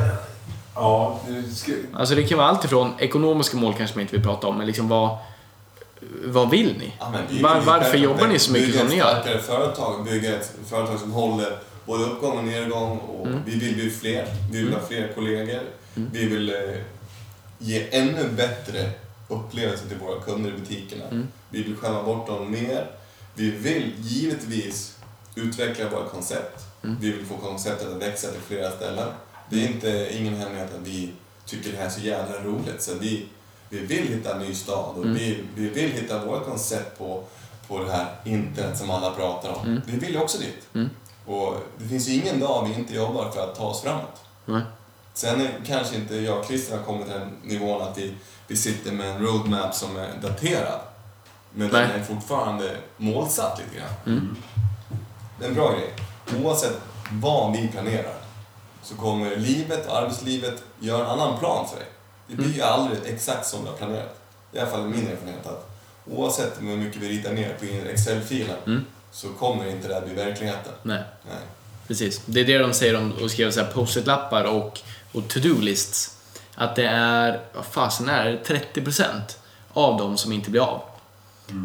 ja 0.75 1.19
du 1.27 1.43
ska, 1.55 1.71
Alltså 1.95 2.15
det 2.15 2.23
kan 2.23 2.37
vara 2.37 2.47
allt 2.47 2.65
ifrån 2.65 2.93
ekonomiska 2.99 3.57
mål 3.57 3.73
kanske 3.77 3.95
man 3.95 4.01
inte 4.01 4.15
vill 4.15 4.25
prata 4.25 4.47
om, 4.47 4.57
men 4.57 4.67
liksom 4.67 4.87
vad, 4.87 5.17
vad 6.25 6.49
vill 6.49 6.77
ni? 6.79 6.93
Ja, 6.99 7.13
det 7.29 7.43
Var, 7.43 7.55
det 7.55 7.61
varför 7.61 7.97
jobbar 7.97 8.27
ni 8.27 8.33
det. 8.33 8.39
så 8.39 8.51
mycket 8.51 8.67
bygga 8.67 8.79
som 8.79 8.87
ni 8.87 8.93
ett 8.93 8.99
gör? 8.99 9.21
starkare 9.21 9.39
företag, 9.41 10.03
bygga 10.05 10.35
ett 10.35 10.53
företag 10.69 10.99
som 10.99 11.11
håller 11.11 11.57
både 11.85 12.03
uppgång 12.03 12.37
och 12.37 12.43
nedgång. 12.43 12.97
Och 12.97 13.27
Mm. 13.27 13.39
Vi 13.45 13.59
vill 13.59 13.73
bli 13.73 13.89
fler. 13.89 14.27
Vi 14.51 14.63
vill 14.63 14.73
ha 14.73 14.81
fler 14.87 15.11
kollegor. 15.15 15.61
Vi 15.93 16.25
vill 16.25 16.49
eh, 16.49 16.55
ge 17.57 17.87
ännu 17.97 18.29
bättre 18.29 18.89
upplevelser 19.27 19.87
till 19.87 19.97
våra 19.97 20.19
kunder 20.21 20.49
i 20.49 20.53
butikerna. 20.53 21.03
Mm. 21.11 21.27
Vi 21.49 21.63
vill 21.63 21.75
skämma 21.75 22.03
bort 22.03 22.27
dem 22.27 22.51
mer. 22.51 22.85
Vi 23.35 23.51
vill 23.51 23.93
givetvis 23.99 24.97
utveckla 25.35 25.89
våra 25.89 26.05
koncept. 26.05 26.65
Mm. 26.83 26.97
Vi 27.01 27.11
vill 27.11 27.25
få 27.25 27.37
konceptet 27.37 27.87
att 27.95 28.01
växa 28.01 28.27
till 28.27 28.41
flera 28.47 28.71
ställen. 28.71 29.07
Det 29.49 29.63
är 29.65 29.67
inte 29.67 30.07
ingen 30.17 30.35
hemlighet 30.35 30.75
att 30.75 30.87
vi 30.87 31.11
tycker 31.45 31.71
det 31.71 31.77
här 31.77 31.85
är 31.85 31.89
så 31.89 32.01
jävla 32.01 32.37
roligt. 32.43 32.81
Så 32.81 32.91
vi, 32.99 33.25
vi 33.69 33.79
vill 33.79 34.07
hitta 34.07 34.35
en 34.35 34.41
ny 34.41 34.55
stad 34.55 34.95
och 34.97 35.03
Mm. 35.03 35.13
vi, 35.17 35.43
vi 35.55 35.69
vill 35.69 35.91
hitta 35.91 36.25
våra 36.25 36.39
koncept 36.39 36.97
på, 36.99 37.23
på 37.67 37.83
det 37.83 37.91
här 37.91 38.15
internet 38.25 38.77
som 38.77 38.89
alla 38.89 39.11
pratar 39.11 39.49
om. 39.53 39.65
Mm. 39.65 39.81
Vi 39.85 39.97
vill 39.99 40.11
ju 40.13 40.19
också 40.21 40.37
dit. 40.37 40.67
Mm. 40.73 40.89
Och 41.25 41.55
det 41.77 41.87
finns 41.87 42.07
ju 42.07 42.13
ingen 42.13 42.39
dag 42.39 42.67
vi 42.67 42.73
inte 42.79 42.93
jobbar 42.95 43.31
för 43.31 43.43
att 43.43 43.55
ta 43.55 43.63
oss 43.63 43.81
framåt. 43.81 44.21
Nej. 44.45 44.61
Sen 45.13 45.41
är 45.41 45.51
kanske 45.65 45.95
inte 45.95 46.15
jag 46.15 46.39
och 46.39 46.45
Christian 46.45 46.77
har 46.79 46.85
kommit 46.85 47.05
till 47.05 47.13
den 47.19 47.29
nivån 47.43 47.81
att 47.81 47.97
vi, 47.97 48.13
vi 48.47 48.55
sitter 48.57 48.91
med 48.91 49.09
en 49.09 49.21
roadmap 49.21 49.75
som 49.75 49.97
är 49.97 50.09
daterad. 50.21 50.79
Men 51.53 51.67
Nej. 51.71 51.87
den 51.87 52.01
är 52.01 52.03
fortfarande 52.03 52.77
målsatt 52.97 53.59
lite 53.59 53.77
grann. 53.79 53.93
Mm. 54.17 54.35
Det 55.39 55.45
är 55.45 55.49
en 55.49 55.55
bra 55.55 55.71
grej. 55.71 55.93
Oavsett 56.43 56.81
vad 57.11 57.51
vi 57.57 57.67
planerar 57.67 58.13
så 58.83 58.95
kommer 58.95 59.35
livet 59.35 59.87
och 59.87 59.97
arbetslivet 59.97 60.63
göra 60.79 61.03
en 61.03 61.09
annan 61.19 61.39
plan 61.39 61.67
för 61.69 61.75
dig. 61.75 61.87
Det 62.27 62.35
blir 62.35 62.53
ju 62.53 62.61
aldrig 62.61 62.99
exakt 63.05 63.47
som 63.47 63.63
du 63.63 63.69
har 63.69 63.77
planerat. 63.77 64.19
I 64.51 64.59
alla 64.59 64.69
fall 64.71 64.87
min 64.87 65.07
erfarenhet 65.07 65.47
att 65.47 65.69
oavsett 66.11 66.61
hur 66.61 66.77
mycket 66.77 67.01
vi 67.01 67.09
ritar 67.09 67.33
ner 67.33 67.55
på 67.59 67.89
Excel-filen 67.89 68.55
Mm. 68.65 68.85
så 69.11 69.29
kommer 69.29 69.69
inte 69.69 69.87
det 69.87 69.97
att 69.97 70.05
bli 70.05 70.13
verkligheten. 70.13 70.73
Nej. 70.83 71.03
Nej. 71.27 71.37
Precis. 71.87 72.21
Det 72.25 72.39
är 72.39 72.45
det 72.45 72.57
de 72.57 72.73
säger 72.73 72.95
om 72.95 73.13
att 73.25 73.31
skriva 73.31 73.51
här 73.51 73.71
post-it-lappar 73.73 74.43
och, 74.43 74.79
och 75.11 75.27
to-do-lists. 75.27 76.15
Att 76.55 76.75
det 76.75 76.85
är, 76.87 77.41
vad 77.53 77.65
fasen 77.65 78.09
är 78.09 78.25
det, 78.25 78.59
30% 78.73 79.05
av 79.73 79.97
dem 79.97 80.17
som 80.17 80.31
inte 80.31 80.49
blir 80.49 80.61
av. 80.61 80.81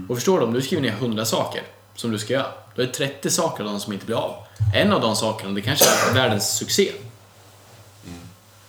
Och 0.09 0.17
förstår 0.17 0.39
du, 0.39 0.45
om 0.45 0.53
du 0.53 0.63
skriver 0.63 0.83
ner 0.83 0.93
100 0.93 1.25
saker 1.25 1.63
som 1.97 2.11
du 2.11 2.19
ska 2.19 2.33
göra, 2.33 2.47
då 2.75 2.83
är 2.83 2.87
det 2.87 2.93
30 2.93 3.31
saker 3.31 3.65
av 3.65 3.71
dem 3.71 3.81
som 3.81 3.93
inte 3.93 4.07
blir 4.07 4.17
av. 4.17 4.35
En 4.75 4.93
av 4.93 5.01
de 5.01 5.17
sakerna, 5.17 5.53
det 5.53 5.61
kanske 5.63 5.85
är 6.11 6.15
världens 6.15 6.57
succé. 6.57 6.93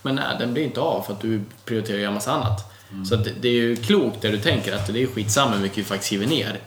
Men 0.01 0.15
nej, 0.15 0.35
den 0.39 0.53
blir 0.53 0.63
inte 0.63 0.79
av 0.81 1.01
för 1.01 1.13
att 1.13 1.21
du 1.21 1.41
prioriterar 1.65 1.97
att 1.97 2.01
göra 2.03 2.13
massa 2.13 2.31
annat. 2.31 2.71
Så 3.09 3.15
att 3.15 3.23
det, 3.23 3.31
det 3.41 3.47
är 3.47 3.51
ju 3.53 3.75
klokt 3.75 4.21
där 4.21 4.31
du 4.31 4.39
tänker 4.39 4.75
att 4.75 4.87
det 4.87 5.03
är 5.03 5.07
skitsamma 5.07 5.51
hur 5.55 5.61
mycket 5.61 5.77
vi 5.77 5.83
faktiskt 5.83 6.05
skriver 6.05 6.27
ner. 6.27 6.59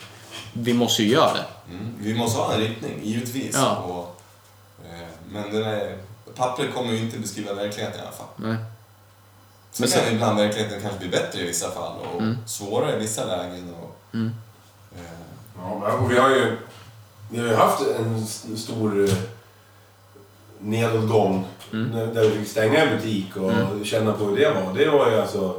Vi 0.52 0.72
måste 0.72 1.02
ju 1.02 1.08
göra 1.12 1.32
det. 1.34 1.72
Mm. 1.72 1.94
Vi 2.00 2.14
måste 2.14 2.40
ha 2.40 2.52
en 2.54 2.60
riktning, 2.60 3.00
givetvis. 3.02 3.54
Ja. 3.54 3.76
Och, 3.76 4.20
eh, 4.84 5.06
men 5.32 5.52
den 5.52 5.62
är, 5.62 5.98
pappret 6.36 6.74
kommer 6.74 6.92
ju 6.92 6.98
inte 6.98 7.18
beskriva 7.18 7.54
verkligheten 7.54 7.98
i 7.98 8.02
alla 8.02 8.12
fall. 8.12 8.26
Nej. 8.36 8.56
Sen 9.72 9.84
Men 9.84 9.90
kan 9.90 10.00
sen- 10.04 10.14
ibland 10.14 10.38
verkligheten 10.38 10.80
kanske 10.82 10.98
bli 10.98 11.08
bättre 11.08 11.40
i 11.40 11.46
vissa 11.46 11.70
fall 11.70 11.92
och 12.14 12.20
Mm. 12.22 12.38
svårare 12.46 12.96
i 12.96 12.98
vissa 12.98 13.24
lägen. 13.24 13.74
Och, 13.74 13.96
Mm. 14.14 14.32
eh, 14.96 15.02
Ja, 15.62 15.92
och 15.92 16.10
vi 16.10 16.18
har 16.18 16.28
ju, 16.30 16.56
vi 17.30 17.38
har 17.40 17.46
ju 17.46 17.54
haft 17.54 17.82
en 17.98 18.26
stor 18.56 19.04
eh, 19.04 19.10
nedåtgång 20.60 21.44
Mm. 21.72 21.90
där 22.14 22.22
vi 22.22 22.30
fick 22.30 22.48
stänga 22.48 22.78
en 22.84 22.96
butik 22.96 23.36
och 23.36 23.86
känna 23.86 24.12
på 24.12 24.24
hur 24.24 24.36
det 24.36 24.50
var. 24.50 24.74
Det 24.74 24.90
var 24.90 25.10
ju 25.10 25.20
alltså, 25.20 25.54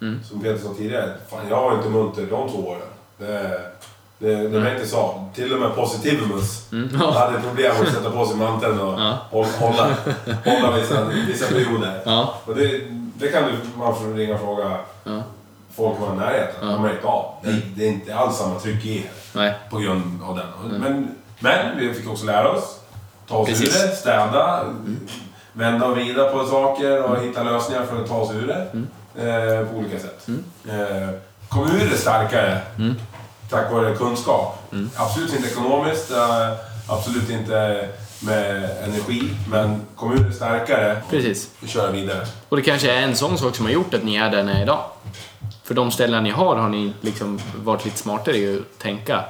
Mm. 0.00 0.20
som 0.24 0.40
Peter 0.40 0.58
sa 0.58 0.74
tidigare, 0.74 1.12
fan 1.30 1.40
jag 1.50 1.62
var 1.62 1.74
inte 1.76 1.88
munter 1.88 2.26
de 2.30 2.50
två 2.50 2.58
åren. 2.68 2.80
Det, 3.18 3.60
det, 4.18 4.48
det 4.48 4.58
var 4.60 4.70
inte 4.74 4.86
så. 4.86 5.24
Till 5.34 5.52
och 5.54 5.60
med 5.60 5.74
Positivimus 5.74 6.72
Mm. 6.72 6.88
Ja. 7.00 7.10
hade 7.10 7.40
problem 7.40 7.72
att 7.82 7.88
sätta 7.92 8.10
på 8.10 8.26
sig 8.26 8.36
manteln 8.36 8.80
och 8.80 9.00
Ja. 9.00 9.18
hålla, 9.30 9.46
hålla, 9.58 9.96
hålla 10.44 10.76
vissa, 10.76 11.04
vissa 11.26 11.46
perioder. 11.46 12.02
Ja. 12.04 12.34
Och 12.46 12.54
det, 12.54 12.80
det 13.16 13.28
kan 13.28 13.42
du, 13.44 13.52
man 13.78 13.96
får 13.96 14.14
ringa 14.14 14.34
och 14.34 14.40
fråga 14.40 14.78
Ja. 15.04 15.22
Folk 15.76 16.00
var 16.00 16.12
i 16.14 16.16
närheten. 16.16 16.54
Ja. 16.68 16.72
De 16.72 16.82
märkte 16.82 17.06
av. 17.06 17.34
Det, 17.42 17.60
det 17.76 17.84
är 17.84 17.88
inte 17.88 18.16
alls 18.16 18.36
samma 18.36 18.60
tryck 18.60 18.84
i 18.84 19.06
Nej. 19.32 19.54
på 19.70 19.78
grund 19.78 20.22
av 20.22 20.36
den. 20.36 20.80
Men, 20.80 21.08
men 21.38 21.78
vi 21.78 21.94
fick 21.94 22.10
också 22.10 22.26
lära 22.26 22.50
oss. 22.50 22.78
Ta 23.28 23.36
oss 23.36 23.48
Precis. 23.48 23.82
ur 23.84 23.86
det, 23.88 23.96
städa, 23.96 24.64
vända 25.52 25.86
och 25.86 25.92
vrida 25.96 26.24
på 26.32 26.46
saker 26.46 27.02
och 27.02 27.22
hitta 27.22 27.42
lösningar 27.42 27.82
för 27.84 28.02
att 28.02 28.08
ta 28.08 28.14
oss 28.16 28.30
ur 28.32 28.46
det. 28.46 28.66
Eh, 29.22 29.66
på 29.66 29.76
olika 29.78 29.98
sätt. 29.98 30.26
Eh, 30.68 31.08
kom 31.48 31.62
ur 31.70 31.90
det 31.90 31.96
starkare 31.96 32.60
Mm. 32.78 32.94
tack 33.50 33.72
vare 33.72 33.94
kunskap. 33.94 34.58
Absolut 34.96 35.34
inte 35.36 35.48
ekonomiskt, 35.48 36.10
eh, 36.10 36.48
absolut 36.88 37.30
inte 37.30 37.88
med 38.20 38.70
energi, 38.84 39.30
men 39.50 39.80
kom 39.96 40.12
ur 40.12 40.18
det 40.24 40.32
starkare 40.32 41.02
Precis. 41.10 41.48
och 41.62 41.68
köra 41.68 41.90
vidare. 41.90 42.26
Och 42.48 42.56
det 42.56 42.62
kanske 42.62 42.92
är 42.92 43.02
en 43.02 43.16
sån 43.16 43.38
sak 43.38 43.56
som 43.56 43.64
har 43.64 43.72
gjort 43.72 43.94
att 43.94 44.02
ni 44.04 44.16
är 44.16 44.30
där 44.30 44.42
ni 44.42 44.52
är 44.52 44.62
idag. 44.62 44.80
För 45.64 45.74
de 45.74 45.90
ställen 45.90 46.24
ni 46.24 46.30
har 46.30 46.56
har 46.56 46.68
ni 46.68 46.92
liksom 47.00 47.40
varit 47.56 47.84
lite 47.84 47.98
smartare 47.98 48.36
i 48.36 48.56
att 48.58 48.78
tänka 48.78 49.24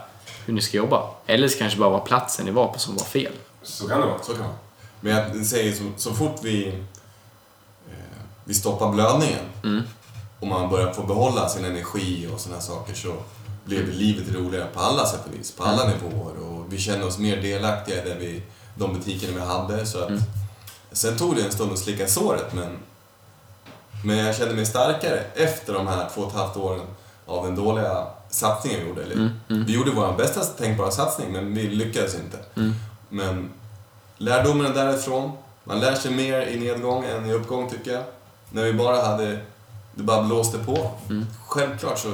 hur 0.47 0.55
ni 0.55 0.61
ska 0.62 0.76
jobba. 0.76 1.11
Eller 1.26 1.49
så 1.49 1.59
kanske 1.59 1.78
bara 1.78 1.91
var 1.91 2.01
platsen 2.01 2.45
ni 2.45 2.51
var 2.51 2.66
på 2.72 2.78
som 2.78 2.97
var 2.97 3.05
fel. 3.05 3.32
Så 3.62 3.89
kan 3.89 4.01
det 4.01 4.07
vara. 4.07 4.22
så 4.22 4.35
kan. 4.35 4.53
Men 5.01 5.12
jag 5.37 5.47
säger 5.47 5.72
så, 5.72 5.85
så 5.97 6.14
fort 6.14 6.37
vi, 6.43 6.68
eh, 7.89 7.95
vi 8.45 8.55
stoppar 8.55 8.93
blödningen 8.93 9.41
Mm. 9.64 9.82
och 10.41 10.47
man 10.47 10.70
börjar 10.70 10.93
få 10.93 11.03
behålla 11.03 11.49
sin 11.49 11.64
energi 11.64 12.28
och 12.35 12.41
sådana 12.41 12.61
saker 12.61 12.95
så 12.95 13.12
blev 13.64 13.89
livet 13.89 14.35
roligare 14.35 14.66
på 14.74 14.80
alla 14.80 15.07
sätt 15.07 15.20
och 15.26 15.35
vis, 15.39 15.53
på 15.53 15.64
alla 15.64 15.85
nivåer. 15.89 16.39
Och 16.39 16.72
vi 16.72 16.78
kände 16.78 17.05
oss 17.07 17.18
mer 17.18 17.37
delaktiga 17.43 18.05
i 18.07 18.18
vi, 18.18 18.43
de 18.74 18.95
butikerna 18.95 19.32
vi 19.35 19.41
hade. 19.47 19.87
Så 19.87 19.99
att, 19.99 20.09
Mm. 20.09 20.22
Sen 20.93 21.16
tog 21.18 21.37
det 21.37 21.43
en 21.43 21.53
stund 21.53 21.72
att 21.72 21.78
slicka 21.78 22.07
såret 22.07 22.53
men, 22.55 22.78
men 24.05 24.17
jag 24.17 24.37
kände 24.37 24.55
mig 24.55 24.67
starkare 24.67 25.21
efter 25.35 25.73
de 25.73 25.87
här 25.87 26.09
två 26.15 26.21
och 26.21 26.29
ett 26.29 26.37
halvt 26.37 26.57
åren 26.57 26.81
av 27.27 27.45
den 27.47 27.57
dåliga 27.57 28.07
satsningen 28.31 28.81
vi 28.81 28.89
gjorde. 28.89 29.03
Eller, 29.03 29.15
Mm, 29.15 29.31
mm. 29.49 29.65
Vi 29.65 29.73
gjorde 29.73 29.91
vår 29.91 30.13
bästa 30.13 30.41
tänkbara 30.41 30.91
satsning 30.91 31.33
men 31.33 31.55
vi 31.55 31.69
lyckades 31.69 32.15
inte. 32.15 32.39
Mm. 32.57 32.75
Men 33.09 33.51
lärdomen 34.17 34.75
därifrån, 34.75 35.33
man 35.65 35.81
lär 35.81 35.95
sig 35.95 36.11
mer 36.11 36.41
i 36.47 36.59
nedgång 36.61 37.05
än 37.05 37.27
i 37.27 37.33
uppgång 37.33 37.71
tycker 37.71 37.93
jag. 37.93 38.03
När 38.51 38.65
vi 38.65 38.73
bara 38.73 39.03
hade, 39.03 39.39
det 39.95 40.03
bara 40.03 40.23
blåste 40.23 40.59
på. 40.59 40.91
Mm. 41.11 41.27
Självklart 41.47 41.99
så, 41.99 42.13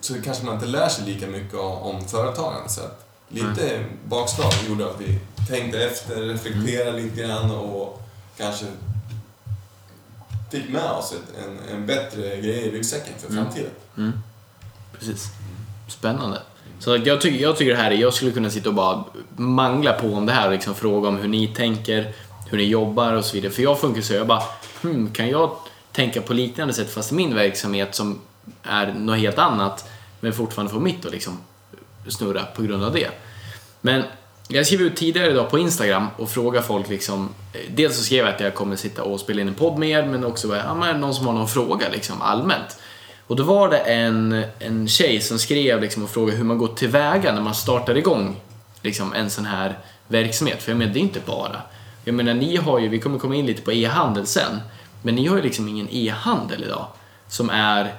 så 0.00 0.14
kanske 0.22 0.44
man 0.44 0.54
inte 0.54 0.66
lär 0.66 0.88
sig 0.88 1.04
lika 1.04 1.26
mycket 1.26 1.58
om, 1.58 1.72
om 1.72 2.08
företagande. 2.08 2.68
Så 2.68 2.80
att 2.80 3.06
lite 3.28 3.84
bakslag 4.04 4.52
gjorde 4.68 4.86
att 4.90 5.00
vi 5.00 5.18
tänkte 5.48 5.84
efter, 5.84 6.14
reflekterade 6.16 7.00
lite 7.00 7.22
grann 7.22 7.50
och 7.50 8.02
kanske 8.36 8.66
fick 10.50 10.68
med 10.68 10.90
oss 10.90 11.12
ett, 11.12 11.44
en, 11.46 11.74
en 11.76 11.86
bättre 11.86 12.22
grej 12.22 12.66
i 12.66 12.70
ryggsäcken 12.70 13.12
för 13.18 13.30
Mm. 13.32 13.44
framtiden. 13.44 13.70
Mm. 13.96 14.12
Precis. 14.98 15.26
Spännande. 15.88 16.42
Så 16.78 16.96
jag, 17.04 17.20
tycker, 17.20 17.42
jag 17.42 17.56
tycker 17.56 17.70
det 17.72 17.82
här 17.82 17.90
är, 17.90 17.94
jag 17.94 18.14
skulle 18.14 18.30
kunna 18.32 18.50
sitta 18.50 18.68
och 18.68 18.74
bara 18.74 19.04
mangla 19.36 19.92
på 19.92 20.06
om 20.14 20.26
det 20.26 20.32
här 20.32 20.46
och 20.46 20.52
liksom 20.52 20.74
fråga 20.74 21.08
om 21.08 21.16
hur 21.16 21.28
ni 21.28 21.48
tänker, 21.48 22.12
hur 22.50 22.58
ni 22.58 22.64
jobbar 22.64 23.12
och 23.12 23.24
så 23.24 23.34
vidare. 23.34 23.52
För 23.52 23.62
jag 23.62 23.80
funkar 23.80 24.00
så, 24.02 24.14
jag 24.14 24.26
bara, 24.26 24.42
hmm, 24.82 25.10
kan 25.12 25.28
jag 25.28 25.56
tänka 25.92 26.22
på 26.22 26.32
liknande 26.34 26.74
sätt 26.74 26.90
fast 26.90 27.12
i 27.12 27.14
min 27.14 27.34
verksamhet 27.34 27.94
som 27.94 28.20
är 28.62 28.86
något 28.94 29.18
helt 29.18 29.38
annat 29.38 29.88
men 30.20 30.32
fortfarande 30.32 30.72
få 30.72 30.80
mitt 30.80 31.06
att 31.06 31.12
liksom 31.12 31.38
snurra 32.08 32.44
på 32.44 32.62
grund 32.62 32.84
av 32.84 32.92
det. 32.92 33.08
Men 33.80 34.02
jag 34.48 34.66
skrev 34.66 34.80
ut 34.80 34.96
tidigare 34.96 35.30
idag 35.30 35.50
på 35.50 35.58
Instagram 35.58 36.06
och 36.16 36.30
frågade 36.30 36.66
folk 36.66 36.88
liksom, 36.88 37.28
eh, 37.52 37.60
dels 37.70 37.96
så 37.96 38.02
skrev 38.02 38.24
jag 38.24 38.34
att 38.34 38.40
jag 38.40 38.54
kommer 38.54 38.76
sitta 38.76 39.02
och 39.02 39.20
spela 39.20 39.40
in 39.40 39.48
en 39.48 39.54
podd 39.54 39.78
med 39.78 39.88
er 39.88 40.06
men 40.06 40.24
också 40.24 40.48
bara, 40.48 40.58
ja, 40.58 40.74
men 40.74 41.00
någon 41.00 41.14
som 41.14 41.26
har 41.26 41.32
någon 41.34 41.48
fråga 41.48 41.88
liksom 41.88 42.22
allmänt. 42.22 42.78
Och 43.26 43.36
då 43.36 43.42
var 43.42 43.68
det 43.68 43.78
en, 43.78 44.44
en 44.58 44.88
tjej 44.88 45.20
som 45.20 45.38
skrev 45.38 45.80
liksom 45.80 46.02
och 46.02 46.10
frågade 46.10 46.38
hur 46.38 46.44
man 46.44 46.58
går 46.58 46.68
tillväga 46.68 47.32
när 47.32 47.40
man 47.40 47.54
startar 47.54 47.96
igång 47.96 48.36
liksom 48.82 49.12
en 49.12 49.30
sån 49.30 49.44
här 49.44 49.78
verksamhet. 50.08 50.62
För 50.62 50.70
jag 50.70 50.78
menar, 50.78 50.92
det 50.92 50.98
är 50.98 51.02
inte 51.02 51.20
bara. 51.26 51.62
Jag 52.04 52.14
menar, 52.14 52.34
ni 52.34 52.56
har 52.56 52.78
ju, 52.78 52.88
vi 52.88 53.00
kommer 53.00 53.18
komma 53.18 53.34
in 53.34 53.46
lite 53.46 53.62
på 53.62 53.72
e-handel 53.72 54.26
sen, 54.26 54.60
men 55.02 55.14
ni 55.14 55.26
har 55.26 55.36
ju 55.36 55.42
liksom 55.42 55.68
ingen 55.68 55.88
e-handel 55.90 56.64
idag 56.64 56.86
som 57.28 57.50
är 57.50 57.94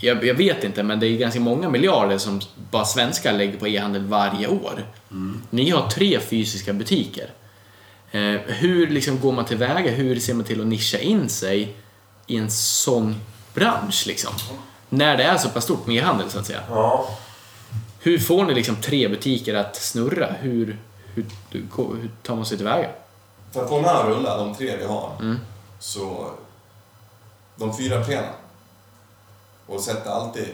jag, 0.00 0.24
jag 0.24 0.34
vet 0.34 0.64
inte, 0.64 0.82
men 0.82 1.00
det 1.00 1.06
är 1.06 1.16
ganska 1.18 1.40
många 1.40 1.68
miljarder 1.68 2.18
som 2.18 2.40
bara 2.70 2.84
svenskar 2.84 3.32
lägger 3.32 3.58
på 3.58 3.68
e-handel 3.68 4.06
varje 4.06 4.48
år. 4.48 4.86
Ni 5.50 5.70
har 5.70 5.88
tre 5.88 6.20
fysiska 6.20 6.72
butiker. 6.72 7.30
Eh, 8.10 8.20
hur 8.46 8.86
liksom 8.86 9.20
går 9.20 9.32
man 9.32 9.44
tillväga? 9.44 9.90
Hur 9.90 10.20
ser 10.20 10.34
man 10.34 10.44
till 10.44 10.60
att 10.60 10.66
nischa 10.66 10.98
in 10.98 11.28
sig 11.28 11.76
i 12.26 12.36
en 12.36 12.50
sån 12.50 13.16
bransch? 13.54 14.04
Liksom? 14.06 14.32
När 14.88 15.16
det 15.16 15.22
är 15.24 15.36
så 15.36 15.48
pass 15.48 15.64
stort 15.64 15.86
med 15.86 15.96
e-handel, 15.96 16.30
så 16.30 16.38
att 16.38 16.46
säga. 16.46 16.62
Ja. 16.70 17.08
Hur 18.00 18.18
får 18.18 18.44
ni 18.44 18.54
liksom 18.54 18.76
tre 18.76 19.08
butiker 19.08 19.54
att 19.54 19.76
snurra? 19.76 20.26
Hur, 20.40 20.78
hur, 21.14 21.24
hur 21.76 22.10
tar 22.22 22.36
man 22.36 22.46
sig 22.46 22.56
tillväga? 22.56 22.88
För 23.52 23.62
att 23.62 23.68
få 23.68 23.80
med 23.80 23.90
att 23.90 24.06
rulla, 24.06 24.36
de 24.36 24.54
tre 24.54 24.76
vi 24.76 24.84
har, 24.84 25.12
Mm. 25.20 25.38
så 25.78 26.30
de 27.56 27.76
fyra 27.76 28.04
P'na. 28.04 28.28
Och 29.68 29.80
sätta 29.80 30.10
alltid 30.14 30.48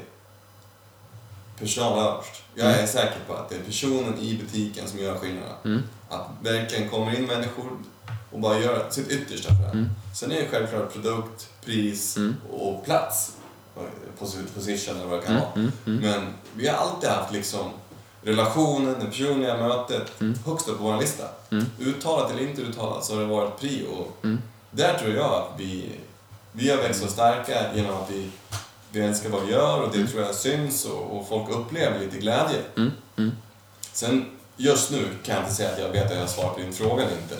personal 1.58 1.98
överst. 1.98 2.42
Jag 2.54 2.70
är 2.72 2.86
säker 2.86 3.18
på 3.26 3.34
att 3.34 3.48
det 3.48 3.54
är 3.56 3.60
personen 3.60 4.18
i 4.18 4.38
butiken 4.38 4.88
som 4.88 4.98
gör 4.98 5.18
skillnaden. 5.18 5.52
Mm. 5.64 5.82
Att 6.08 6.26
verkligen 6.42 6.90
kommer 6.90 7.18
in 7.18 7.26
människor 7.26 7.70
och 8.32 8.40
bara 8.40 8.58
gör 8.58 8.86
sitt 8.90 9.08
yttersta 9.10 9.48
för 9.54 9.62
det. 9.62 9.70
Mm. 9.70 9.88
Sen 10.14 10.32
är 10.32 10.40
det 10.40 10.48
självklart 10.50 10.92
produkt, 10.92 11.48
pris 11.64 12.16
Mm. 12.16 12.34
och 12.52 12.84
plats. 12.84 13.32
Posi- 14.18 14.46
Position 14.54 14.96
eller 14.96 15.06
vad 15.06 15.18
det 15.18 15.26
kan 15.26 15.36
Mm, 15.36 15.42
vara. 15.44 15.52
mm, 15.56 15.72
mm. 15.86 16.00
Men 16.00 16.34
vi 16.54 16.68
har 16.68 16.76
alltid 16.76 17.10
haft 17.10 17.32
liksom 17.32 17.70
relationen, 18.22 18.96
det 19.00 19.06
personliga 19.06 19.56
mötet 19.56 20.20
Mm. 20.20 20.38
högst 20.46 20.68
upp 20.68 20.78
på 20.78 20.84
vår 20.84 21.00
lista. 21.00 21.24
Mm. 21.50 21.64
Uttalat 21.80 22.30
eller 22.30 22.42
inte 22.48 22.62
uttalat 22.62 23.04
så 23.04 23.14
har 23.14 23.20
det 23.20 23.26
varit 23.26 23.60
prio. 23.60 24.06
Mm. 24.22 24.42
Där 24.70 24.98
tror 24.98 25.14
jag 25.14 25.32
att 25.32 25.60
vi, 25.60 25.90
vi 26.52 26.70
har 26.70 26.76
växt 26.76 27.00
så 27.02 27.08
starka 27.08 27.74
genom 27.74 27.94
att 28.02 28.10
vi, 28.10 28.30
vi 28.95 29.01
älskar 29.01 29.28
vad 29.30 29.47
vi 29.47 29.53
gör 29.53 29.82
och 29.82 29.97
det 29.97 30.07
tror 30.07 30.22
jag 30.22 30.34
syns 30.34 30.84
och, 30.84 31.16
och 31.18 31.28
folk 31.28 31.51
upplever 31.51 32.01
lite 32.01 32.16
glädje. 32.18 32.57
Mm. 32.76 32.90
Mm. 33.16 33.32
Sen 33.92 34.26
just 34.57 34.90
nu 34.90 34.99
kan 35.24 35.34
jag 35.34 35.45
inte 35.45 35.55
säga 35.55 35.70
att 35.72 35.78
jag 35.78 35.88
vet 35.88 36.05
att 36.07 36.12
jag 36.12 36.20
har 36.20 36.26
svarat 36.26 36.55
på 36.55 36.61
din 36.61 36.72
fråga 36.72 37.03
eller 37.03 37.12
inte. 37.22 37.36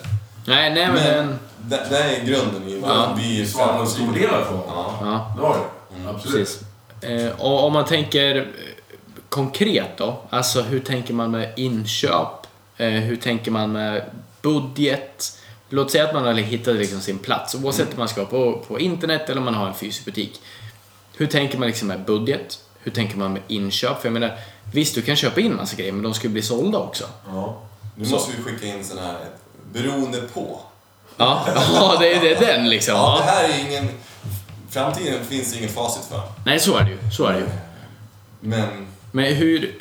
Nej, 0.47 0.75
nej 0.75 0.89
men... 0.89 1.27
Men 1.27 1.39
det, 1.59 1.87
det 1.91 1.99
är 1.99 2.25
grunden 2.25 2.69
i 2.69 2.81
Ja. 2.81 3.07
vad 3.09 3.19
vi 3.19 3.43
är 3.43 3.47
Svarar 3.47 3.75
på 3.77 3.81
en 3.81 3.87
stor 3.89 4.13
del 4.13 4.31
av 4.31 4.45
frågan. 4.45 4.65
Ja. 4.69 4.95
Ja. 5.01 5.35
Det 5.37 5.47
har 5.47 5.55
du. 5.55 5.97
Mm, 5.97 6.17
Absolut. 6.17 6.61
Eh, 7.01 7.41
och 7.41 7.65
om 7.65 7.73
man 7.73 7.85
tänker 7.85 8.37
eh, 8.37 8.45
konkret 9.29 9.97
då, 9.97 10.17
alltså 10.31 10.63
hur 10.63 10.81
tänker 10.81 11.15
man 11.15 11.31
med 11.31 11.53
inköp? 11.57 12.47
Eh, 12.77 12.89
hur 12.89 13.17
tänker 13.17 13.51
man 13.51 13.73
med 13.73 14.05
budget? 14.43 15.39
Låt 15.69 15.91
säga 15.91 16.05
att 16.05 16.15
man 16.15 16.25
har 16.25 16.35
hittat 16.35 16.77
liksom 16.77 17.01
sin 17.01 17.19
plats, 17.19 17.55
oavsett 17.55 17.93
om 17.93 17.99
man 17.99 18.09
ska 18.09 18.25
på, 18.25 18.65
på 18.69 18.81
internet 18.81 19.29
eller 19.29 19.39
om 19.39 19.45
man 19.45 19.55
har 19.55 19.67
en 19.67 19.75
fysisk 19.75 20.05
butik. 20.05 20.41
Hur 21.17 21.27
tänker 21.27 21.59
man 21.59 21.69
liksom 21.69 21.89
med 21.89 22.05
budget? 22.05 22.59
Hur 22.79 22.93
tänker 22.93 23.17
man 23.17 23.33
med 23.33 23.43
inköp? 23.49 24.01
För 24.01 24.09
jag 24.09 24.13
menar, 24.13 24.39
visst 24.73 24.95
du 24.95 25.03
kan 25.03 25.17
köpa 25.17 25.41
in 25.41 25.57
massa 25.57 25.77
grejer, 25.77 25.93
men 25.93 26.03
de 26.03 26.15
ska 26.15 26.27
ju 26.27 26.33
bli 26.33 26.43
sålda 26.43 26.79
också. 26.79 27.05
Ja. 27.27 27.63
Nu 27.97 28.09
måste 28.09 28.33
vi 28.37 28.43
skicka 28.43 28.67
in 28.67 28.85
sån 28.85 28.99
här, 28.99 29.17
beroende 29.73 30.21
på. 30.21 30.61
Ja, 31.17 31.47
ja 31.75 31.97
det, 32.01 32.15
är, 32.15 32.21
det 32.21 32.35
är 32.35 32.57
den 32.57 32.69
liksom. 32.69 32.95
Ja, 32.95 33.19
det 33.19 33.31
här 33.31 33.49
är 33.49 33.69
ingen... 33.69 33.89
Framtiden 34.71 35.25
finns 35.25 35.53
det 35.53 35.59
inget 35.59 35.75
facit 35.75 36.05
för. 36.05 36.23
Nej, 36.47 36.61
så 36.61 36.77
är 36.77 36.85
det 36.85 36.91
ju. 36.91 36.99
Så 37.17 37.27
är 37.27 37.33
det 37.33 37.39
ju. 37.39 37.49
Men 38.41 38.87
Men 39.13 39.35
hur... 39.35 39.79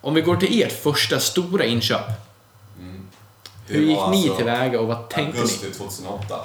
Om 0.00 0.14
vi 0.14 0.20
går 0.20 0.36
till 0.36 0.62
ert 0.62 0.82
första 0.82 1.20
stora 1.20 1.64
inköp. 1.64 2.06
det 3.68 3.74
Hur 3.74 3.82
gick 3.82 3.96
var 3.96 4.10
ni 4.10 4.16
alltså 4.16 4.36
tillväga 4.36 4.80
och 4.80 4.86
vad 4.86 5.08
tänkte 5.08 5.40
augusti 5.40 5.66
ni? 5.66 5.72
2008. 5.72 6.38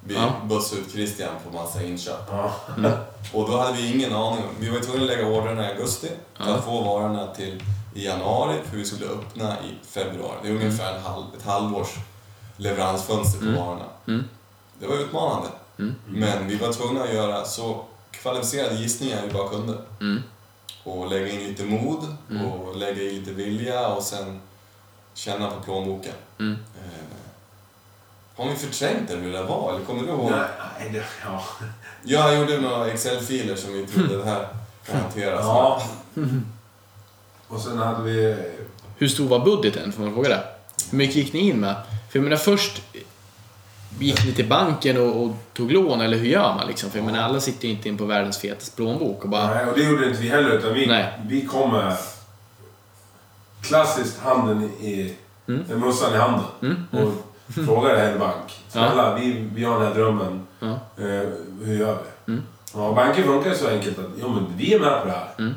Vi 0.00 0.14
Ja. 0.14 0.32
bussade 0.44 0.80
ut 0.80 0.92
Christian 0.92 1.34
på 1.44 1.56
massa 1.56 1.82
inköp. 1.82 2.20
Ja. 2.30 2.52
Och 3.32 3.50
då 3.50 3.56
hade 3.58 3.76
vi 3.76 3.92
ingen 3.94 4.12
aning. 4.14 4.44
Vi 4.60 4.68
var 4.70 4.80
tvungna 4.80 5.02
att 5.02 5.08
lägga 5.08 5.26
orderna 5.26 5.68
i 5.68 5.72
augusti 5.72 6.10
för 6.34 6.48
Ja. 6.50 6.54
att 6.54 6.64
få 6.64 6.80
varorna 6.82 7.26
till 7.34 7.62
i 7.94 8.04
januari 8.04 8.56
för 8.70 8.76
vi 8.76 8.84
skulle 8.84 9.06
öppna 9.06 9.56
i 9.60 9.86
februari. 9.86 10.36
Det 10.42 10.48
är 10.48 10.52
ungefär 10.52 10.94
en 10.96 11.02
halv, 11.02 11.24
ett 11.38 11.46
halvårs 11.46 11.94
leveransfönster 12.56 13.38
på 13.40 13.60
varorna. 13.62 13.84
Mm. 14.06 14.24
Det 14.80 14.86
var 14.86 14.96
utmanande. 14.96 15.48
Mm. 15.78 15.94
Men 16.06 16.48
vi 16.48 16.56
var 16.56 16.72
tvungna 16.72 17.02
att 17.02 17.14
göra 17.14 17.44
så 17.44 17.84
kvalificerade 18.10 18.74
gissningar 18.74 19.22
vi 19.26 19.32
bara 19.32 19.48
kunde. 19.48 19.78
Mm. 20.00 20.22
Och 20.84 21.10
lägga 21.10 21.28
in 21.28 21.40
lite 21.48 21.64
mod 21.64 22.16
och 22.44 22.76
lägga 22.76 23.02
i 23.02 23.12
lite 23.18 23.30
vilja 23.32 23.88
och 23.88 24.02
sen 24.02 24.40
känna 25.14 25.50
på 25.50 25.60
plånboken. 25.60 26.12
Mm. 28.40 28.48
Har 28.48 28.54
vi 28.54 28.66
förträngt 28.66 29.08
det 29.08 29.16
hur 29.16 29.32
det 29.32 29.42
var? 29.42 29.74
Eller 29.74 29.84
kommer 29.84 30.02
du 30.02 30.08
ihåg? 30.08 30.30
Nej, 30.30 30.90
det, 30.92 31.04
ja. 31.24 31.42
Jag 32.02 32.38
gjorde 32.38 32.60
några 32.60 32.86
Excel-filer 32.90 33.56
som 33.56 33.72
vi 33.72 33.86
trodde 33.86 34.16
det 34.16 34.24
här 34.24 34.46
kan 34.86 35.00
hanteras. 35.00 35.40
ja. 35.44 35.82
Och 37.48 37.60
sen 37.60 37.78
hade 37.78 38.02
vi... 38.02 38.36
Hur 38.96 39.08
stor 39.08 39.28
var 39.28 39.44
budgeten, 39.44 39.92
får 39.92 40.02
man 40.02 40.14
fråga 40.14 40.28
det? 40.28 40.42
Hur 40.90 40.98
mycket 40.98 41.16
gick 41.16 41.32
ni 41.32 41.40
in 41.40 41.60
med? 41.60 41.74
För 42.10 42.18
jag 42.18 42.24
menar 42.24 42.36
först, 42.36 42.82
gick 43.98 44.24
ni 44.24 44.32
till 44.32 44.48
banken 44.48 44.96
och, 44.96 45.22
och 45.22 45.30
tog 45.52 45.72
lån, 45.72 46.00
eller 46.00 46.16
hur 46.16 46.26
gör 46.26 46.54
man 46.54 46.66
liksom? 46.66 46.90
För 46.90 46.98
jag 46.98 47.06
menar, 47.06 47.22
alla 47.22 47.40
sitter 47.40 47.68
ju 47.68 47.74
inte 47.74 47.88
in 47.88 47.98
på 47.98 48.04
världens 48.04 48.38
fetaste 48.38 48.76
plånbok 48.76 49.24
och 49.24 49.30
bara... 49.30 49.54
Nej, 49.54 49.66
och 49.66 49.78
det 49.78 49.84
gjorde 49.84 50.08
inte 50.08 50.20
vi 50.20 50.28
heller. 50.28 50.50
Utan 50.50 50.74
vi, 50.74 50.86
Nej. 50.86 51.12
vi 51.26 51.46
kom 51.46 51.72
med 51.72 51.96
klassiskt 53.62 54.20
handen 54.20 54.62
i... 54.80 55.14
Mm. 55.48 55.62
med 55.68 55.78
Mössan 55.78 56.14
i 56.14 56.16
handen. 56.16 56.44
Mm. 56.62 56.86
Och 56.90 57.12
frågade 57.52 57.98
Hell 57.98 58.18
Bank. 58.18 58.60
Snälla, 58.68 59.14
vi, 59.14 59.48
vi 59.54 59.64
har 59.64 59.78
den 59.78 59.86
här 59.88 59.94
drömmen. 59.94 60.46
Eh, 60.62 61.28
hur 61.64 61.74
gör 61.78 61.98
vi? 62.26 62.32
Mm. 62.32 62.42
Ja, 62.74 62.92
banken 62.96 63.24
funkar 63.24 63.54
så 63.54 63.68
enkelt 63.68 63.98
att 63.98 64.04
jo, 64.20 64.28
men 64.28 64.46
vi 64.56 64.74
är 64.74 64.80
med 64.80 65.00
på 65.00 65.06
det 65.06 65.12
här. 65.12 65.28
Mm. 65.38 65.54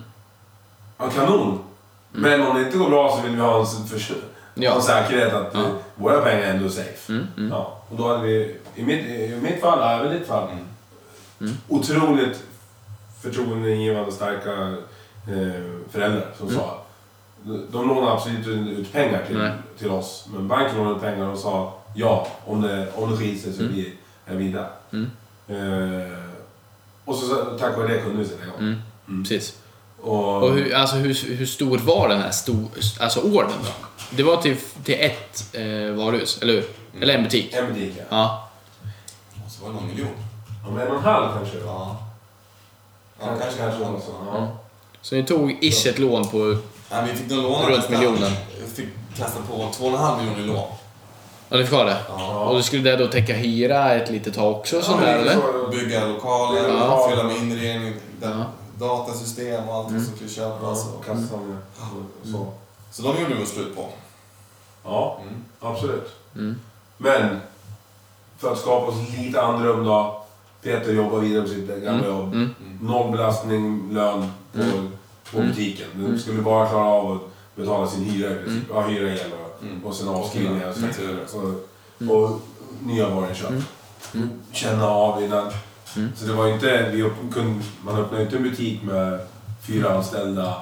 Ja, 0.98 1.10
kanon. 1.10 1.60
Men 2.12 2.42
om 2.42 2.56
det 2.58 2.62
inte 2.66 2.78
går 2.78 2.90
bra 2.90 3.12
så 3.18 3.22
vill 3.24 3.36
vi 3.36 3.42
ha 3.42 3.60
en, 3.60 3.66
för, 3.66 4.16
Ja. 4.54 4.76
en 4.76 4.82
säkerhet 4.82 5.34
att 5.34 5.56
våra 5.96 6.22
pengar 6.22 6.42
är 6.42 6.54
ändå 6.54 6.70
safe. 6.70 7.14
Mm, 7.14 7.28
mm. 7.38 7.52
Ja, 7.52 7.78
och 7.90 7.98
då 7.98 8.08
hade 8.08 8.24
vi, 8.28 8.58
i 8.76 8.84
mitt, 8.84 9.06
i 9.06 9.40
mitt 9.42 9.62
fall, 9.62 10.00
även 10.00 10.12
ditt 10.20 10.28
fall, 10.28 10.48
Mm. 11.42 11.54
otroligt 11.70 12.44
förtroendeingivande 13.22 14.12
starka 14.12 14.52
eh, 15.28 15.64
föräldrar 15.92 16.26
som 16.38 16.48
Mm. 16.48 16.60
sa 16.60 16.80
de 17.72 17.88
lånade 17.88 18.12
absolut 18.12 18.38
inte 18.48 18.50
ut 18.50 18.94
pengar 18.94 19.24
till, 19.28 19.38
Nej. 19.38 19.52
till 19.80 19.90
oss, 19.92 20.28
men 20.34 20.48
banken 20.48 20.78
lånade 20.78 21.00
pengar 21.00 21.28
och 21.28 21.38
sa 21.38 21.74
ja, 21.94 22.28
om 22.46 22.62
det, 22.62 22.92
om 22.96 23.12
det 23.12 23.18
skiter 23.18 23.42
sig 23.44 23.54
så 23.54 23.62
Mm. 23.62 23.74
vi, 23.74 23.94
är 24.26 24.36
vi 24.36 24.48
där. 24.52 24.70
Mm. 24.94 25.10
Eh, 25.48 26.18
och 27.06 27.16
så, 27.16 27.36
tack 27.60 27.78
vare 27.78 27.88
det 27.88 28.02
kunde 28.02 28.18
vi 28.18 28.26
sätta 28.30 28.44
igång. 28.44 28.60
Mm. 28.60 28.82
Mm. 29.08 29.24
Precis. 29.24 29.58
Och, 30.02 30.44
Och 30.44 30.54
hur, 30.54 30.74
alltså, 30.76 30.96
hur, 30.96 31.36
hur 31.36 31.46
stor 31.46 31.78
var 31.78 32.10
den 32.10 32.22
här 32.22 32.32
stor, 32.32 32.68
alltså 33.00 33.20
ordern 33.20 33.52
då? 33.64 33.70
Det 34.10 34.24
var 34.24 34.38
till, 34.42 34.58
till 34.84 34.96
ett 35.00 35.56
eh, 35.56 35.92
varuhus, 35.96 36.42
eller 36.42 36.54
hur? 36.54 36.66
Eller 37.02 37.14
en 37.18 37.24
butik? 37.24 37.54
en 37.54 37.74
butik, 37.74 37.94
ja. 37.98 38.04
Ja. 38.10 38.50
Och 39.46 39.52
så 39.52 39.64
var 39.64 39.70
det 39.70 39.76
någon 39.76 39.88
miljon. 39.88 40.08
Om 40.68 40.80
en 40.80 40.88
och 40.88 40.96
en 40.98 41.04
halv 41.04 41.28
kanske. 41.38 41.58
Ja. 41.58 41.98
Ja, 43.20 43.26
Kanske, 43.26 43.44
kanske, 43.44 43.60
kanske 43.60 43.80
något 43.92 44.04
sånt. 44.04 44.18
Mm. 44.22 44.34
Ja. 44.42 44.58
Så 45.02 45.16
ni 45.16 45.24
tog 45.24 45.58
ish 45.64 45.88
ett 45.88 46.00
lån 46.00 46.28
på... 46.28 46.58
Ja, 46.92 47.02
vi 47.08 47.14
fick 47.14 47.32
låna 47.32 47.70
Runt 47.70 47.90
miljonen. 47.90 48.32
fick 48.76 48.88
kasta 49.18 49.40
på 49.42 49.54
2,5 49.54 50.18
miljoner 50.18 50.40
i 50.42 50.46
lån. 50.46 50.68
Ja, 51.54 51.60
ni 51.60 51.66
fick 51.66 51.74
ha 51.74 51.84
det? 51.84 51.98
Ja. 52.10 52.44
Och 52.46 52.56
du 52.58 52.64
skulle 52.64 52.92
det 52.92 52.96
då 52.98 53.08
täcka 53.08 53.34
hyra 53.34 53.94
ett 53.94 54.10
litet 54.12 54.34
tag 54.36 54.56
också, 54.56 54.82
sånt 54.82 55.02
där, 55.02 55.20
eller? 55.20 55.38
Bygga 55.72 56.06
lokaler, 56.08 56.68
Ja. 56.70 57.08
fylla 57.10 57.24
med 57.24 57.38
inredning, 57.38 57.94
Ja. 58.22 58.30
datasystem 58.80 59.70
och 59.70 59.76
allt 59.76 59.90
Mm. 59.90 60.06
som 60.06 60.16
skulle 60.16 60.30
köpas. 60.30 60.86
Ja, 60.86 60.98
och- 60.98 61.06
kassan 61.06 61.58
och 62.24 62.28
så. 62.28 62.48
Så 62.92 63.02
de 63.14 63.22
gjorde 63.22 63.36
vi 63.40 63.46
slut 63.46 63.76
på. 63.76 63.86
Ja, 64.84 65.20
Mm. 65.22 65.44
absolut. 65.60 66.10
Mm. 66.36 66.60
Men 66.98 67.40
för 68.38 68.52
att 68.52 68.60
skapa 68.60 68.86
oss 68.88 68.96
lite 69.18 69.42
andrum 69.42 69.86
då. 69.86 70.20
Peter 70.64 70.94
jobbar 70.94 71.20
vidare 71.20 71.42
på 71.42 71.48
sitt 71.48 71.68
gamla 71.84 72.08
jobb. 72.08 72.34
Mm. 72.34 72.50
Noll 72.82 73.12
belastning, 73.12 73.94
lön 73.94 74.32
på, 74.54 74.60
på 75.32 75.38
Mm. 75.38 75.50
butiken. 75.50 75.88
Du 75.96 76.20
skulle 76.20 76.42
bara 76.42 76.68
klara 76.68 76.86
av 76.90 77.12
att 77.12 77.22
betala 77.56 77.88
sin 77.88 78.04
hyra 78.06 78.32
i 78.32 78.36
princip. 78.36 78.64
Ja, 78.74 78.82
hyra 78.82 79.12
och, 79.14 79.43
Mm. 79.64 79.86
och 79.86 79.96
sen 79.96 80.08
avskrivningar 80.08 80.70
och, 80.70 80.76
Fakturor. 80.78 81.26
och, 82.10 82.18
och 82.18 82.42
nya 82.82 83.10
varuinköp. 83.10 83.50
Mm. 84.14 84.30
Känna 84.52 84.88
av 84.88 85.24
innan. 85.24 85.52
Mm. 85.96 86.12
Så 86.16 86.26
det 86.26 86.34
var 86.34 86.48
inte, 86.48 86.90
vi 86.90 87.04
upp, 87.04 87.14
kunde, 87.34 87.64
man 87.82 87.96
öppnade 87.96 88.18
ju 88.18 88.26
inte 88.26 88.38
en 88.38 88.44
butik 88.44 88.84
med 88.84 89.20
fyra 89.68 89.94
anställda. 89.98 90.62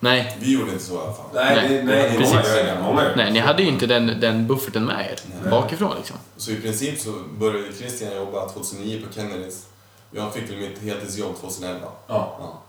Nej. 0.00 0.36
Vi 0.40 0.52
gjorde 0.52 0.72
inte 0.72 0.84
så 0.84 0.94
i 0.94 0.98
alla 0.98 1.12
fall. 1.12 1.26
Nej, 1.34 1.56
Nej, 1.56 1.68
det, 1.78 1.82
nej 1.82 2.16
precis. 2.18 2.34
många 2.34 2.42
det. 2.42 2.78
Många 2.82 3.02
det. 3.02 3.16
Nej, 3.16 3.32
ni 3.32 3.38
hade 3.38 3.62
ju 3.62 3.68
inte 3.68 3.86
den, 3.86 4.20
den 4.20 4.46
bufferten 4.46 4.84
med 4.84 5.06
er 5.10 5.20
Nej. 5.42 5.50
bakifrån 5.50 5.96
liksom. 5.96 6.16
Så 6.36 6.50
i 6.50 6.60
princip 6.60 7.00
så 7.00 7.12
började 7.38 7.72
Christian 7.72 8.16
jobba 8.16 8.48
2009 8.48 9.02
på 9.06 9.12
Kennedys. 9.14 9.66
Jag 10.10 10.32
fick 10.34 10.50
väl 10.50 10.56
mitt 10.58 10.82
heltidsjobb 10.82 11.36
2011. 11.40 11.80
Ja, 12.06 12.36
Ja. 12.40 12.62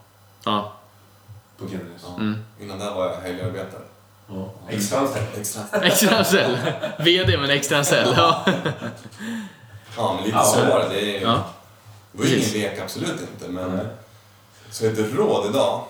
Ja. 0.46 0.74
på 1.58 1.70
Kennedys. 1.70 2.02
Ja. 2.06 2.16
Mm. 2.16 2.36
Innan 2.62 2.80
där 2.80 2.94
var 2.96 3.06
jag 3.06 3.16
helgarbetare. 3.22 3.82
Ja. 4.30 4.50
Extra 4.70 5.00
anställd. 5.00 5.26
Extra. 5.40 5.62
Extra 5.82 6.18
anställd. 6.18 6.58
VD 7.00 7.38
men 7.38 7.50
extra 7.50 7.78
anställd. 7.78 8.14
Ja. 8.18 8.46
Ja, 9.98 10.14
men 10.16 10.24
lite 10.26 10.38
Ja. 10.38 10.44
så 10.44 10.60
var 10.60 10.80
det. 10.80 10.96
Det, 10.96 11.18
är, 11.18 11.22
ja. 11.22 11.40
det 12.12 12.18
var 12.24 12.26
ju 12.26 12.38
ingen 12.38 12.50
lek, 12.50 12.80
absolut 12.84 13.10
inte. 13.22 13.52
Men 13.52 13.70
Nej. 13.76 13.86
så 14.72 14.86
ett 14.86 15.00
råd 15.16 15.46
idag. 15.50 15.82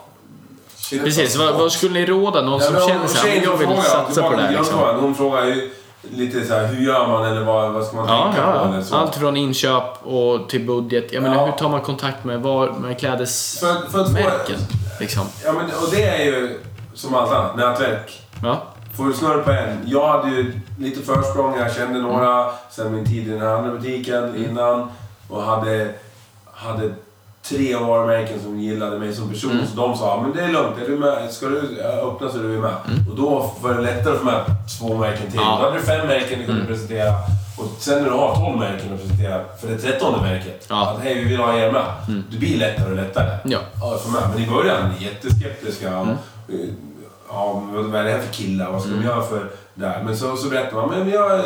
Shit, 0.76 1.04
Precis, 1.04 1.36
vad, 1.38 1.54
vad 1.56 1.72
skulle 1.72 1.94
ni 1.94 2.06
råda 2.06 2.42
någon 2.42 2.62
som 2.62 2.74
men 2.74 2.82
om 2.82 2.90
känner 2.90 3.08
tjejen 3.08 3.44
jag 3.44 3.58
vill 3.58 3.68
frågar, 3.68 3.82
satsa 3.82 4.24
på 4.24 4.36
det 4.36 4.42
här 4.42 4.52
liksom? 4.52 4.80
Hon 4.80 5.16
frågar 5.16 5.46
ju 5.46 5.72
lite 6.02 6.46
så 6.46 6.54
här, 6.54 6.68
hur 6.68 6.86
gör 6.86 7.08
man 7.08 7.26
eller 7.26 7.42
vad, 7.44 7.72
vad 7.74 7.86
ska 7.86 7.96
man 7.96 8.08
Ja, 8.08 8.24
tänka 8.24 8.52
på? 8.52 8.58
ja, 8.58 8.66
Eller 8.68 8.78
ja. 8.78 8.84
så. 8.84 8.96
Allt 8.96 9.16
från 9.16 9.38
inköp 9.38 9.84
och 10.06 10.50
till 10.50 10.66
budget. 10.66 11.12
Jag 11.14 11.24
menar, 11.24 11.36
Ja. 11.36 11.46
hur 11.46 11.52
tar 11.52 11.70
man 11.70 11.82
kontakt 11.82 12.24
med, 12.24 12.40
var, 12.42 12.70
med 12.72 13.00
klädesmärken? 13.00 13.82
För, 13.92 13.92
för 13.92 14.00
att 14.02 14.48
få, 14.48 14.54
Liksom. 15.00 15.28
ja, 15.46 15.52
men, 15.54 15.66
och 15.66 15.88
det 15.92 16.04
är 16.04 16.26
ju 16.26 16.60
som 16.94 17.16
allt 17.16 17.32
annat, 17.32 17.56
nätverk. 17.56 18.22
Ja. 18.44 18.64
Får 18.98 19.06
du 19.06 19.14
snurra 19.14 19.44
på 19.44 19.52
en. 19.52 19.78
Jag 19.86 20.08
hade 20.08 20.30
ju 20.30 20.60
lite 20.80 21.02
försprång, 21.02 21.58
jag 21.60 21.74
kände 21.76 22.00
några 22.02 22.50
sen 22.70 22.96
min 22.96 23.06
tid 23.06 23.28
i 23.28 23.32
den 23.32 23.42
här 23.42 23.48
andra 23.48 23.72
butiken 23.72 24.36
innan. 24.36 24.90
Och 25.30 25.44
hade, 25.44 25.94
hade 26.54 26.94
tre 27.42 27.76
varumärken 27.76 28.40
som 28.44 28.60
gillade 28.60 29.00
mig 29.00 29.14
som 29.14 29.30
person. 29.30 29.52
Mm. 29.52 29.66
Så 29.68 29.76
de 29.76 29.98
sa, 29.98 30.22
men 30.22 30.36
det 30.36 30.44
är 30.44 30.48
lugnt, 30.52 30.78
är 30.82 30.88
du 30.90 30.98
med? 30.98 31.32
ska 31.32 31.46
du 31.48 31.82
öppna 31.82 32.30
så 32.30 32.38
är 32.40 32.44
du 32.44 32.48
med. 32.48 32.76
Och 33.10 33.16
då 33.16 33.52
var 33.62 33.74
det 33.74 33.82
lättare 33.82 34.14
att 34.14 34.20
få 34.20 34.26
med 34.26 34.44
två 34.80 34.98
märken 34.98 35.32
till. 35.32 35.40
Ja. 35.44 35.58
Då 35.62 35.66
hade 35.66 35.80
du 35.80 35.86
fem 35.86 36.08
märken 36.08 36.40
du 36.40 36.46
kunde 36.46 36.62
Mm. 36.62 36.68
presentera. 36.68 37.14
Och 37.58 37.66
sen 37.80 38.04
när 38.04 38.10
du 38.10 38.16
har 38.16 38.36
tolv 38.36 38.58
märken 38.60 38.94
att 38.94 39.02
presentera 39.02 39.44
för 39.62 39.68
det 39.68 39.78
trettonde 39.78 40.22
märket. 40.22 40.66
Ja. 40.70 40.90
Att 40.92 41.04
hej, 41.04 41.16
vi 41.16 41.24
vill 41.24 41.38
ha 41.40 41.54
er 41.58 41.72
med. 41.72 41.86
Mm. 42.08 42.24
Det 42.32 42.38
blir 42.38 42.58
lättare 42.58 42.90
och 42.90 42.96
lättare. 42.96 43.38
Ja. 43.44 43.60
Ja, 43.82 43.98
för 44.04 44.12
mig. 44.12 44.22
Men 44.34 44.44
i 44.44 44.48
början, 44.50 44.92
jätteskeptiska. 45.00 45.90
Mm. 45.90 46.16
Ja, 47.30 47.64
vad 47.72 47.96
är 47.96 48.04
det 48.04 48.12
här 48.12 48.20
för 48.20 48.34
killar? 48.34 48.72
Vad 48.72 48.82
ska 48.82 48.90
Mm. 48.92 49.02
de 49.04 49.08
göra 49.08 49.22
för 49.22 49.50
där? 49.74 50.04
Men 50.04 50.18
så, 50.18 50.38
så 50.38 50.50
berättar 50.50 50.76
man, 50.76 50.90
men 50.90 51.10
jag, 51.10 51.42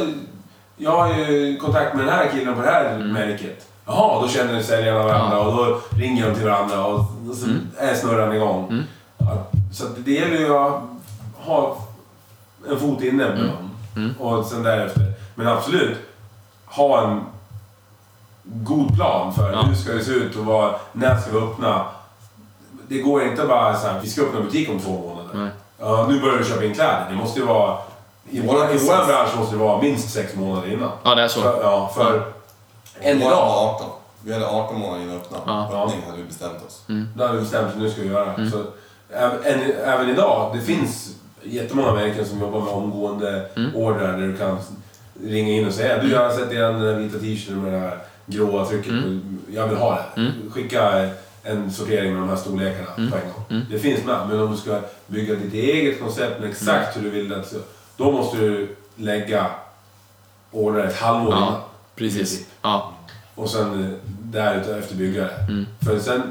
jag 0.77 0.91
har 0.97 1.13
ju 1.15 1.57
kontakt 1.57 1.95
med 1.95 2.05
den 2.05 2.13
här 2.13 2.29
killen 2.33 2.55
på 2.55 2.61
det 2.61 2.67
här 2.67 2.95
Mm. 2.95 3.13
märket. 3.13 3.67
Jaha, 3.85 4.21
då 4.21 4.27
känner 4.27 4.61
säljarna 4.61 5.03
varandra 5.03 5.37
Ja. 5.37 5.43
och 5.43 5.57
då 5.57 5.81
ringer 5.97 6.29
de 6.29 6.35
till 6.35 6.45
varandra 6.49 6.85
och, 6.85 6.99
och 7.29 7.35
så 7.35 7.45
Mm. 7.45 7.67
är 7.77 7.95
snurran 7.95 8.35
igång. 8.35 8.67
Mm. 8.69 8.83
Ja, 9.17 9.47
så 9.73 9.85
det 9.97 10.11
gäller 10.11 10.37
ju 10.37 10.57
att 10.57 10.81
ha 11.37 11.77
en 12.69 12.79
fot 12.79 13.01
inne 13.03 13.17
med 13.23 13.39
Mm. 13.39 13.47
dem. 13.47 13.69
Mm. 13.95 14.11
Och 14.19 14.45
sen 14.45 14.63
därefter. 14.63 15.03
Men 15.35 15.47
absolut, 15.47 15.97
ha 16.65 17.03
en 17.07 17.21
god 18.43 18.95
plan 18.95 19.33
för 19.33 19.51
Ja. 19.51 19.61
hur 19.61 19.75
ska 19.75 19.93
det 19.93 20.03
se 20.03 20.11
ut 20.11 20.35
och 20.35 20.45
vad, 20.45 20.73
när 20.93 21.17
ska 21.19 21.31
vi 21.31 21.37
öppna. 21.37 21.85
Det 22.87 22.97
går 23.01 23.23
inte 23.23 23.43
bara 23.45 23.75
så 23.79 23.87
här, 23.87 23.99
vi 24.03 24.09
ska 24.09 24.21
öppna 24.21 24.41
butik 24.41 24.69
om 24.69 24.79
två 24.79 24.91
månader. 24.91 25.29
Nej. 25.33 25.49
Ja, 25.81 26.05
nu 26.09 26.19
börjar 26.21 26.37
du 26.37 26.45
köpa 26.45 26.63
in 26.65 26.73
kläder. 26.73 27.05
Det 27.09 27.15
måste 27.15 27.39
ju 27.39 27.45
vara... 27.45 27.77
I 28.29 28.41
vår, 28.41 28.55
i 28.55 28.77
vår 28.77 29.05
bransch 29.07 29.37
måste 29.37 29.55
det 29.55 29.59
vara 29.63 29.81
minst 29.81 30.13
sex 30.13 30.35
månader 30.35 30.73
innan. 30.73 30.91
ja, 31.03 31.15
det 31.15 31.21
är 31.21 31.27
så. 31.27 31.41
För, 31.41 31.61
ja, 31.63 31.91
för 31.95 32.23
än 32.99 33.19
Våran 33.19 33.31
idag, 33.31 33.45
var 33.45 33.75
18. 33.75 33.87
Vi 34.23 34.33
hade 34.33 34.47
18 34.47 34.79
månader 34.79 35.03
innan 35.03 35.15
öppna. 35.15 35.37
Ja. 35.45 35.83
Öppning 35.85 36.01
hade 36.05 36.17
vi 36.17 36.23
bestämt 36.23 36.65
oss. 36.67 36.83
då 37.15 37.23
hade 37.23 37.35
vi 37.35 37.41
bestämt 37.41 37.67
att 37.67 37.77
nu 37.77 37.89
ska 37.89 38.01
vi 38.01 38.07
göra. 38.07 38.33
Mm. 38.33 38.51
Så, 38.51 38.57
även, 39.13 39.61
även 39.85 40.09
idag, 40.09 40.51
det 40.53 40.61
finns 40.61 41.15
jättemånga 41.43 41.93
märken 41.93 42.25
som 42.25 42.39
jobbar 42.41 42.59
med 42.61 42.73
omgående 42.73 43.45
Mm. 43.55 43.75
ordrar 43.75 44.11
där 44.17 44.27
du 44.27 44.37
kan 44.37 44.57
ringa 45.23 45.53
in 45.53 45.67
och 45.67 45.73
säga 45.73 45.97
du 46.03 46.11
jag 46.11 46.19
har 46.19 46.29
sett 46.29 46.51
igen 46.51 46.73
den 46.73 46.81
där 46.81 46.95
vita 46.95 47.19
t-shirten 47.19 47.61
med 47.63 47.73
det 47.73 47.79
här 47.79 47.97
gråa 48.25 48.65
trycket 48.65 48.91
på, 48.91 49.19
jag 49.51 49.67
vill 49.67 49.77
ha 49.77 49.91
det. 50.15 50.21
Mm. 50.21 50.31
Skicka 50.51 51.09
en 51.43 51.71
sortering 51.71 52.13
med 52.13 52.21
de 52.21 52.29
här 52.29 52.35
storlekarna 52.35 52.87
på 52.95 53.01
en 53.01 53.09
gång. 53.09 53.45
Mm. 53.49 53.63
Det 53.71 53.79
finns 53.79 54.05
med, 54.05 54.27
men 54.29 54.39
om 54.39 54.51
du 54.51 54.57
ska 54.57 54.79
bygga 55.07 55.35
ditt 55.35 55.53
eget 55.53 55.99
koncept 55.99 56.39
med 56.39 56.49
exakt 56.49 56.97
hur 56.97 57.01
du 57.01 57.09
vill 57.09 57.33
att 57.33 57.53
då 57.97 58.11
måste 58.11 58.37
du 58.37 58.75
lägga 58.95 59.45
ordrar 60.51 60.85
ett 60.85 60.97
halvår 60.97 61.33
innan. 61.33 61.53
Ja, 61.53 61.65
precis. 61.95 62.45
Ja. 62.61 62.93
Och 63.35 63.49
sen 63.49 63.83
eh, 63.83 63.89
därefter 64.23 64.95
bygga 64.95 65.21
det. 65.23 65.45
Mm. 65.49 65.65
För 65.85 65.99
sen, 65.99 66.21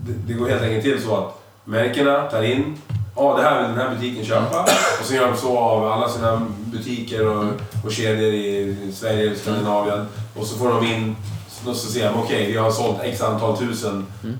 det, 0.00 0.12
det 0.26 0.32
går 0.32 0.48
helt 0.48 0.62
enkelt 0.62 0.84
till 0.84 1.02
så 1.02 1.16
att 1.16 1.42
märkena 1.64 2.30
tar 2.30 2.42
in, 2.42 2.78
ja 3.16 3.36
det 3.36 3.42
här 3.42 3.62
vill 3.62 3.76
den 3.76 3.88
här 3.88 3.94
butiken 3.94 4.24
köpa. 4.24 4.62
Och 5.00 5.06
sen 5.06 5.16
gör 5.16 5.30
de 5.30 5.36
så 5.36 5.58
av 5.58 5.92
alla 5.92 6.08
sina 6.08 6.46
butiker 6.64 7.26
och, 7.26 7.44
och 7.84 7.92
kedjor 7.92 8.32
i 8.32 8.92
Sverige 8.94 9.30
och 9.30 9.36
Skandinavien. 9.36 10.06
Och 10.36 10.46
så 10.46 10.58
får 10.58 10.68
de 10.68 10.86
in, 10.86 11.16
och 11.66 11.76
så 11.76 11.92
ser 11.92 12.12
de 12.12 12.18
okej 12.20 12.52
vi 12.52 12.58
har 12.58 12.70
sålt 12.70 12.96
x 13.02 13.22
antal 13.22 13.56
tusen 13.58 14.06
Mm. 14.22 14.38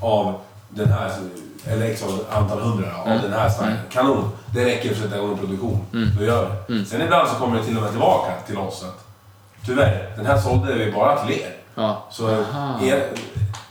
av 0.00 0.34
den 0.68 0.88
här, 0.92 1.10
eller 1.66 1.86
x 1.86 2.04
antal 2.32 2.60
hundra 2.60 2.96
av 3.00 3.06
Mm. 3.06 3.22
den 3.22 3.32
här 3.32 3.48
stilen. 3.48 3.76
Kanon! 3.92 4.30
Det 4.54 4.64
räcker 4.64 4.88
för 4.88 4.94
att 4.94 5.02
sätta 5.02 5.16
igång 5.16 5.32
en 5.32 5.38
produktion. 5.38 5.80
Mm. 5.92 6.08
Då 6.18 6.24
gör 6.24 6.42
vi 6.42 6.50
det. 6.66 6.72
Mm. 6.72 6.86
Sen 6.86 7.02
ibland 7.02 7.28
så 7.28 7.34
kommer 7.34 7.56
det 7.58 7.64
till 7.64 7.76
och 7.76 7.82
med 7.82 7.90
tillbaka 7.90 8.32
till 8.46 8.58
oss 8.58 8.82
att 8.84 9.04
tyvärr, 9.66 10.12
den 10.16 10.26
här 10.26 10.38
sålde 10.38 10.74
vi 10.74 10.92
bara 10.92 11.16
till 11.26 11.34
er. 11.40 11.56
Ja. 11.74 12.04
Så 12.10 12.30
er, 12.82 13.06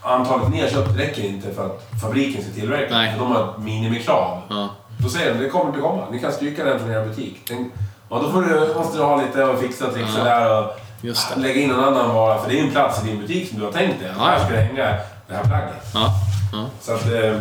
antalet 0.02 0.50
ni 0.50 0.62
har 0.62 0.68
köpt 0.68 0.98
räcker 1.00 1.24
inte 1.24 1.54
för 1.54 1.66
att 1.66 2.02
fabriken 2.02 2.44
ska 2.44 2.54
tillverka. 2.54 2.94
Nej. 2.98 3.12
För 3.14 3.20
de 3.20 3.32
har 3.32 3.54
minimikrav. 3.58 4.42
Ja. 4.50 4.70
Då 4.98 5.10
säger 5.10 5.34
de, 5.34 5.40
det 5.44 5.50
kommer 5.50 5.66
inte 5.66 5.80
komma. 5.82 6.08
Ni 6.12 6.20
kan 6.20 6.32
stryka 6.32 6.64
den 6.64 6.80
från 6.80 6.92
er 6.92 7.06
butik. 7.06 7.42
Den, 7.48 7.72
ja, 8.10 8.20
då 8.20 8.32
får 8.32 8.42
du, 8.42 8.74
måste 8.76 8.98
du 8.98 9.04
ha 9.04 9.22
lite 9.22 9.44
och 9.44 9.60
fixa 9.60 9.88
och 9.88 9.94
trixa 9.94 10.18
Ja. 10.18 10.24
där 10.24 10.60
och 10.64 10.72
Just 11.04 11.30
det. 11.36 11.42
lägga 11.42 11.62
in 11.62 11.70
någon 11.70 11.84
annan 11.84 12.16
vara. 12.16 12.42
För 12.44 12.50
det 12.50 12.60
är 12.60 12.64
en 12.64 12.72
plats 12.72 13.04
i 13.04 13.08
din 13.08 13.20
butik 13.20 13.50
som 13.50 13.60
du 13.60 13.66
har 13.66 13.72
tänkt 13.72 14.00
dig. 14.00 14.14
Ja, 14.18 14.24
Här 14.24 14.40
ska 14.46 14.54
det 14.56 14.62
hänga 14.62 14.98
det 15.28 15.34
här 15.34 15.44
plagget. 15.44 15.86
Ja. 15.94 16.14
Ja. 16.54 16.66
Så 16.82 16.94
att... 16.94 17.06
Eh, 17.12 17.40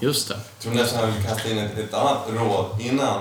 Just 0.00 0.28
det. 0.28 0.34
Jag 0.34 0.62
tror 0.62 0.74
nästan 0.82 1.00
jag 1.00 1.06
vill 1.06 1.24
kasta 1.24 1.48
in 1.50 1.58
ett, 1.58 1.78
ett 1.78 1.94
annat 1.94 2.18
råd 2.36 2.80
innan 2.80 3.20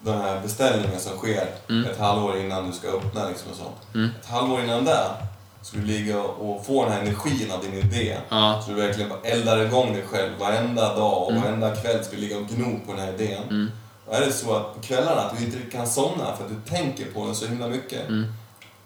den 0.00 0.20
här 0.20 0.40
beställningen 0.40 1.00
som 1.00 1.16
sker 1.16 1.46
Mm. 1.70 1.90
ett 1.90 1.98
halvår 1.98 2.36
innan 2.38 2.66
du 2.66 2.72
ska 2.72 2.88
öppna 2.88 3.28
liksom 3.28 3.50
och 3.50 3.56
sånt. 3.56 3.94
Mm. 3.94 4.10
Ett 4.20 4.28
halvår 4.30 4.60
innan 4.60 4.84
det 4.84 4.98
ska 5.62 5.76
du 5.78 5.84
ligga 5.84 6.20
och 6.22 6.66
få 6.66 6.84
den 6.84 6.92
här 6.92 7.00
energin 7.00 7.50
av 7.52 7.60
din 7.62 7.74
idé. 7.74 8.16
Ja. 8.28 8.62
Så 8.64 8.70
du 8.72 8.76
verkligen 8.76 9.08
bara 9.10 9.20
eldar 9.24 9.58
igång 9.58 9.92
dig 9.92 10.04
själv 10.10 10.30
varenda 10.40 10.94
dag 10.96 11.22
och 11.22 11.30
Mm. 11.30 11.42
varenda 11.42 11.76
kväll 11.76 12.04
ska 12.04 12.16
du 12.16 12.20
ligga 12.22 12.36
och 12.36 12.42
gno 12.48 12.80
på 12.86 12.92
den 12.92 13.00
här 13.00 13.12
idén. 13.12 13.42
Mm. 13.42 13.70
Är 14.10 14.20
det 14.20 14.32
så 14.32 14.54
att 14.56 14.74
på 14.74 14.80
kvällarna 14.82 15.20
att 15.20 15.38
du 15.38 15.44
inte 15.44 15.58
kan 15.76 15.86
somna 15.86 16.36
för 16.36 16.44
att 16.44 16.50
du 16.50 16.70
tänker 16.70 17.04
på 17.12 17.24
den 17.26 17.34
så 17.34 17.46
himla 17.46 17.68
mycket. 17.68 18.08
Mm. 18.08 18.32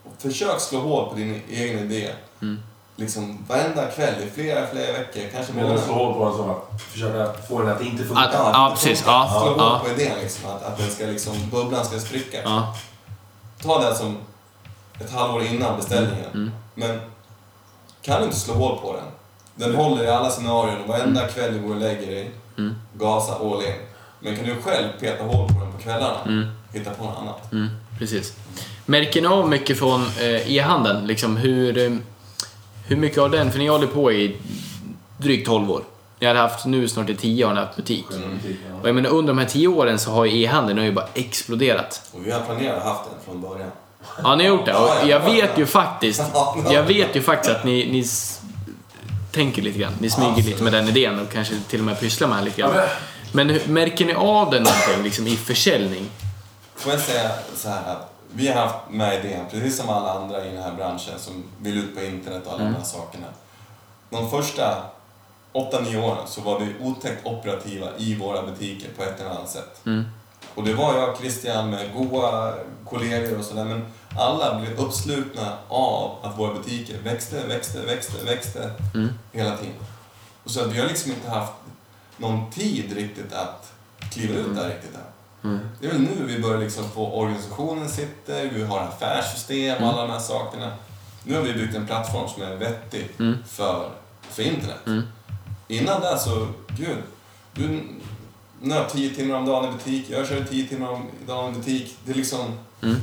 Och 0.05 0.12
försök 0.23 0.61
slå 0.61 0.81
hål 0.81 1.09
på 1.11 1.14
din 1.14 1.43
egen 1.51 1.79
idé. 1.79 2.11
Mm. 2.43 2.59
Liksom 2.97 3.45
varenda 3.49 3.87
kväll 3.87 4.14
i 4.27 4.31
flera, 4.31 4.66
flera 4.66 4.93
veckor, 4.93 5.23
kanske 5.35 5.53
månader. 5.53 5.79
slå 5.79 5.95
hål 5.95 6.14
på 6.14 6.25
den 6.25 6.35
så 6.37 6.51
att 6.51 6.83
försöka 6.83 7.33
få 7.43 7.59
den 7.62 7.68
att 7.77 7.83
inte 7.83 8.05
funka. 8.05 8.20
Att- 8.23 8.33
ja, 8.35 8.70
precis. 8.75 9.03
Ja, 9.07 9.29
Slå 9.31 9.49
hål 9.49 9.55
ja. 9.59 9.81
på 9.85 9.91
idén 10.01 10.18
liksom. 10.23 10.51
Att, 10.51 10.62
att 10.64 10.79
den 10.79 10.91
ska 10.91 11.05
liksom, 11.07 11.35
bubblan 11.51 11.85
ska 11.85 11.99
spricka. 12.01 12.39
Ja. 12.45 12.75
Ta 13.62 13.81
det 13.81 13.95
som 13.95 14.16
ett 15.01 15.12
halvår 15.12 15.43
innan 15.43 15.77
beställningen. 15.77 16.31
Mm. 16.35 16.51
Men 16.75 17.01
kan 18.03 18.18
du 18.20 18.25
inte 18.27 18.39
slå 18.39 18.55
hål 18.55 18.79
på 18.79 18.93
den? 18.93 19.05
Den 19.55 19.75
håller 19.77 20.05
i 20.05 20.09
alla 20.09 20.31
scenarion 20.31 20.83
och 20.83 20.89
varenda 20.89 21.29
kväll 21.29 21.53
du 21.55 21.61
går 21.61 21.75
och 21.75 21.81
lägger 21.81 22.07
dig, 22.07 22.31
Mm. 22.59 22.75
gasa 22.95 23.35
all 23.35 23.62
in. 23.62 23.73
Men 24.23 24.37
kan 24.37 24.45
du 24.45 24.55
själv 24.62 24.89
peta 25.01 25.25
hål 25.25 25.49
på 25.49 25.61
den 25.61 25.73
på 25.73 25.79
kvällarna? 25.79 26.16
Mm. 26.27 26.47
Hitta 26.73 26.91
på 26.91 27.05
något 27.05 27.18
annat. 27.18 27.53
Mm, 27.53 27.68
precis. 27.99 28.33
Märker 28.87 29.23
ni 29.23 29.27
av 29.27 29.49
mycket 29.49 29.79
från 29.79 30.07
eh, 30.20 30.53
e-handeln? 30.53 31.07
Liksom 31.07 31.37
hur, 31.37 31.79
eh, 31.79 31.97
hur 32.87 32.97
mycket 32.97 33.18
av 33.18 33.31
den, 33.31 33.53
för 33.53 33.59
ni 33.59 33.68
håller 33.68 33.87
på 33.87 34.12
i 34.12 34.37
drygt 35.18 35.47
12 35.47 35.70
år. 35.70 35.83
Ni 36.18 36.27
har 36.27 36.35
haft, 36.35 36.66
nu 36.66 36.89
snart 36.89 37.11
i 37.11 37.14
10 37.14 37.45
år, 37.45 37.53
ni 37.53 37.61
haft 37.61 37.77
butik. 37.77 38.05
Och 38.83 38.89
jag 38.89 38.95
menar, 38.95 39.11
under 39.11 39.33
de 39.33 39.39
här 39.39 39.47
10 39.47 39.68
åren 39.68 39.99
så 39.99 40.11
har 40.11 40.25
ju 40.25 40.43
e-handeln 40.43 40.85
ju 40.85 40.93
bara 40.93 41.09
exploderat. 41.14 42.11
Och 42.12 42.27
vi 42.27 42.31
har 42.31 42.41
planerat 42.41 42.77
att 42.77 42.85
haft 42.85 43.05
den 43.05 43.14
från 43.25 43.41
början. 43.41 43.70
Ja, 44.23 44.37
ni 44.37 44.45
har 44.45 44.57
gjort 44.57 44.66
det. 44.66 44.75
Och 44.75 45.09
jag 45.09 45.20
vet 45.20 45.59
ju 45.59 45.66
faktiskt, 45.66 46.23
jag 46.70 46.83
vet 46.83 47.16
ju 47.16 47.23
faktiskt 47.23 47.57
att 47.57 47.64
ni, 47.64 47.93
ni 47.93 48.05
tänker 49.33 49.62
lite 49.62 49.79
grann. 49.79 49.93
Ni 49.99 50.11
smyger 50.11 50.43
lite 50.43 50.62
med 50.62 50.73
den 50.73 50.89
idén 50.89 51.20
och 51.20 51.33
kanske 51.33 51.55
till 51.68 51.79
och 51.79 51.87
med 51.87 52.01
pysslar 52.01 52.29
med 52.29 52.37
den 52.39 52.45
lite 52.45 52.61
grann. 52.61 52.75
Men, 53.33 53.51
hur, 53.51 53.66
märker 53.68 54.05
ni 54.05 54.14
av 54.14 54.51
den 54.51 54.62
någonting 54.62 55.03
liksom, 55.03 55.26
i 55.26 55.37
försäljning? 55.37 56.11
Får 56.76 56.93
jag 56.93 57.01
säga 57.01 57.30
så 57.57 57.68
här 57.68 57.93
att 57.93 58.12
vi 58.35 58.49
har 58.49 58.55
haft 58.66 58.91
med 58.91 59.24
idén, 59.24 59.45
precis 59.51 59.76
som 59.76 59.89
alla 59.89 60.12
andra 60.12 60.47
i 60.47 60.49
den 60.51 60.62
här 60.62 60.72
branschen 60.72 61.18
som 61.18 61.45
vill 61.61 61.78
ut 61.78 61.97
på 61.97 62.03
internet 62.05 62.43
och 62.47 62.53
alla 62.53 62.61
Mm. 62.62 62.72
de 62.72 62.78
här 62.78 62.87
sakerna. 62.87 63.26
De 64.11 64.30
första 64.30 64.83
8-9 65.53 65.97
åren 66.05 66.26
så 66.26 66.41
var 66.41 66.61
vi 66.61 66.74
otäckt 66.80 67.26
operativa 67.26 67.87
i 67.99 68.14
våra 68.14 68.43
butiker 68.43 68.89
på 68.97 69.03
ett 69.03 69.20
eller 69.20 69.30
annat 69.30 69.51
sätt. 69.51 69.80
Mm. 69.87 70.05
Och 70.55 70.64
det 70.64 70.74
var 70.74 70.95
jag 70.99 71.09
och 71.09 71.18
Christian 71.18 71.70
med 71.70 71.93
goa 71.95 72.55
kollegor 72.91 73.39
och 73.39 73.45
sådär 73.45 73.64
men 73.64 73.87
alla 74.18 74.61
blev 74.61 74.80
uppslutna 74.80 75.53
av 75.68 76.16
att 76.22 76.39
våra 76.39 76.55
butiker 76.55 76.99
växte, 77.05 77.47
växte, 77.47 77.78
växte, 77.80 78.24
växte 78.24 78.70
Mm. 78.95 79.09
hela 79.33 79.57
tiden. 79.57 79.74
Och 80.45 80.51
så 80.51 80.61
att 80.61 80.72
vi 80.72 80.80
har 80.80 80.89
liksom 80.89 81.11
inte 81.11 81.30
haft 81.30 81.53
någon 82.23 82.51
tid 82.51 82.93
riktigt 82.97 83.33
att 83.33 83.73
kliva 84.11 84.35
ut 84.35 84.55
där 84.57 84.68
riktigt 84.68 84.95
än. 84.95 85.01
Mm. 85.51 85.61
Det 85.81 85.87
är 85.87 85.91
väl 85.91 86.01
nu 86.01 86.27
vi 86.27 86.39
börjar 86.43 86.61
liksom 86.61 86.91
få 86.91 87.12
organisationen 87.12 87.89
sitter, 87.89 88.51
vi 88.51 88.64
har 88.64 88.81
affärssystem 88.81 89.83
och 89.83 89.89
alla 89.89 90.03
de 90.03 90.11
här 90.11 90.20
sakerna. 90.20 90.73
Nu 91.25 91.35
har 91.35 91.43
vi 91.43 91.53
byggt 91.53 91.75
en 91.75 91.87
plattform 91.87 92.29
som 92.29 92.43
är 92.43 92.57
vettig 92.57 93.09
Mm. 93.18 93.37
för, 93.49 93.91
för 94.31 94.43
internet. 94.43 94.87
Mm. 94.87 95.03
Innan 95.68 96.01
det 96.01 96.18
så, 96.18 96.49
gud. 96.77 96.97
Du 97.55 97.81
nöt 98.61 98.93
10 98.93 99.14
timmar 99.14 99.37
om 99.37 99.47
dagen 99.47 99.68
i 99.68 99.73
butik, 99.73 100.11
jag 100.11 100.29
körde 100.29 100.45
10 100.45 100.68
timmar 100.68 100.89
om 100.89 101.07
dagen 101.27 101.55
i 101.55 101.59
butik. 101.59 101.97
Det 102.05 102.12
är 102.12 102.16
liksom... 102.16 102.59
Mm. 102.83 102.97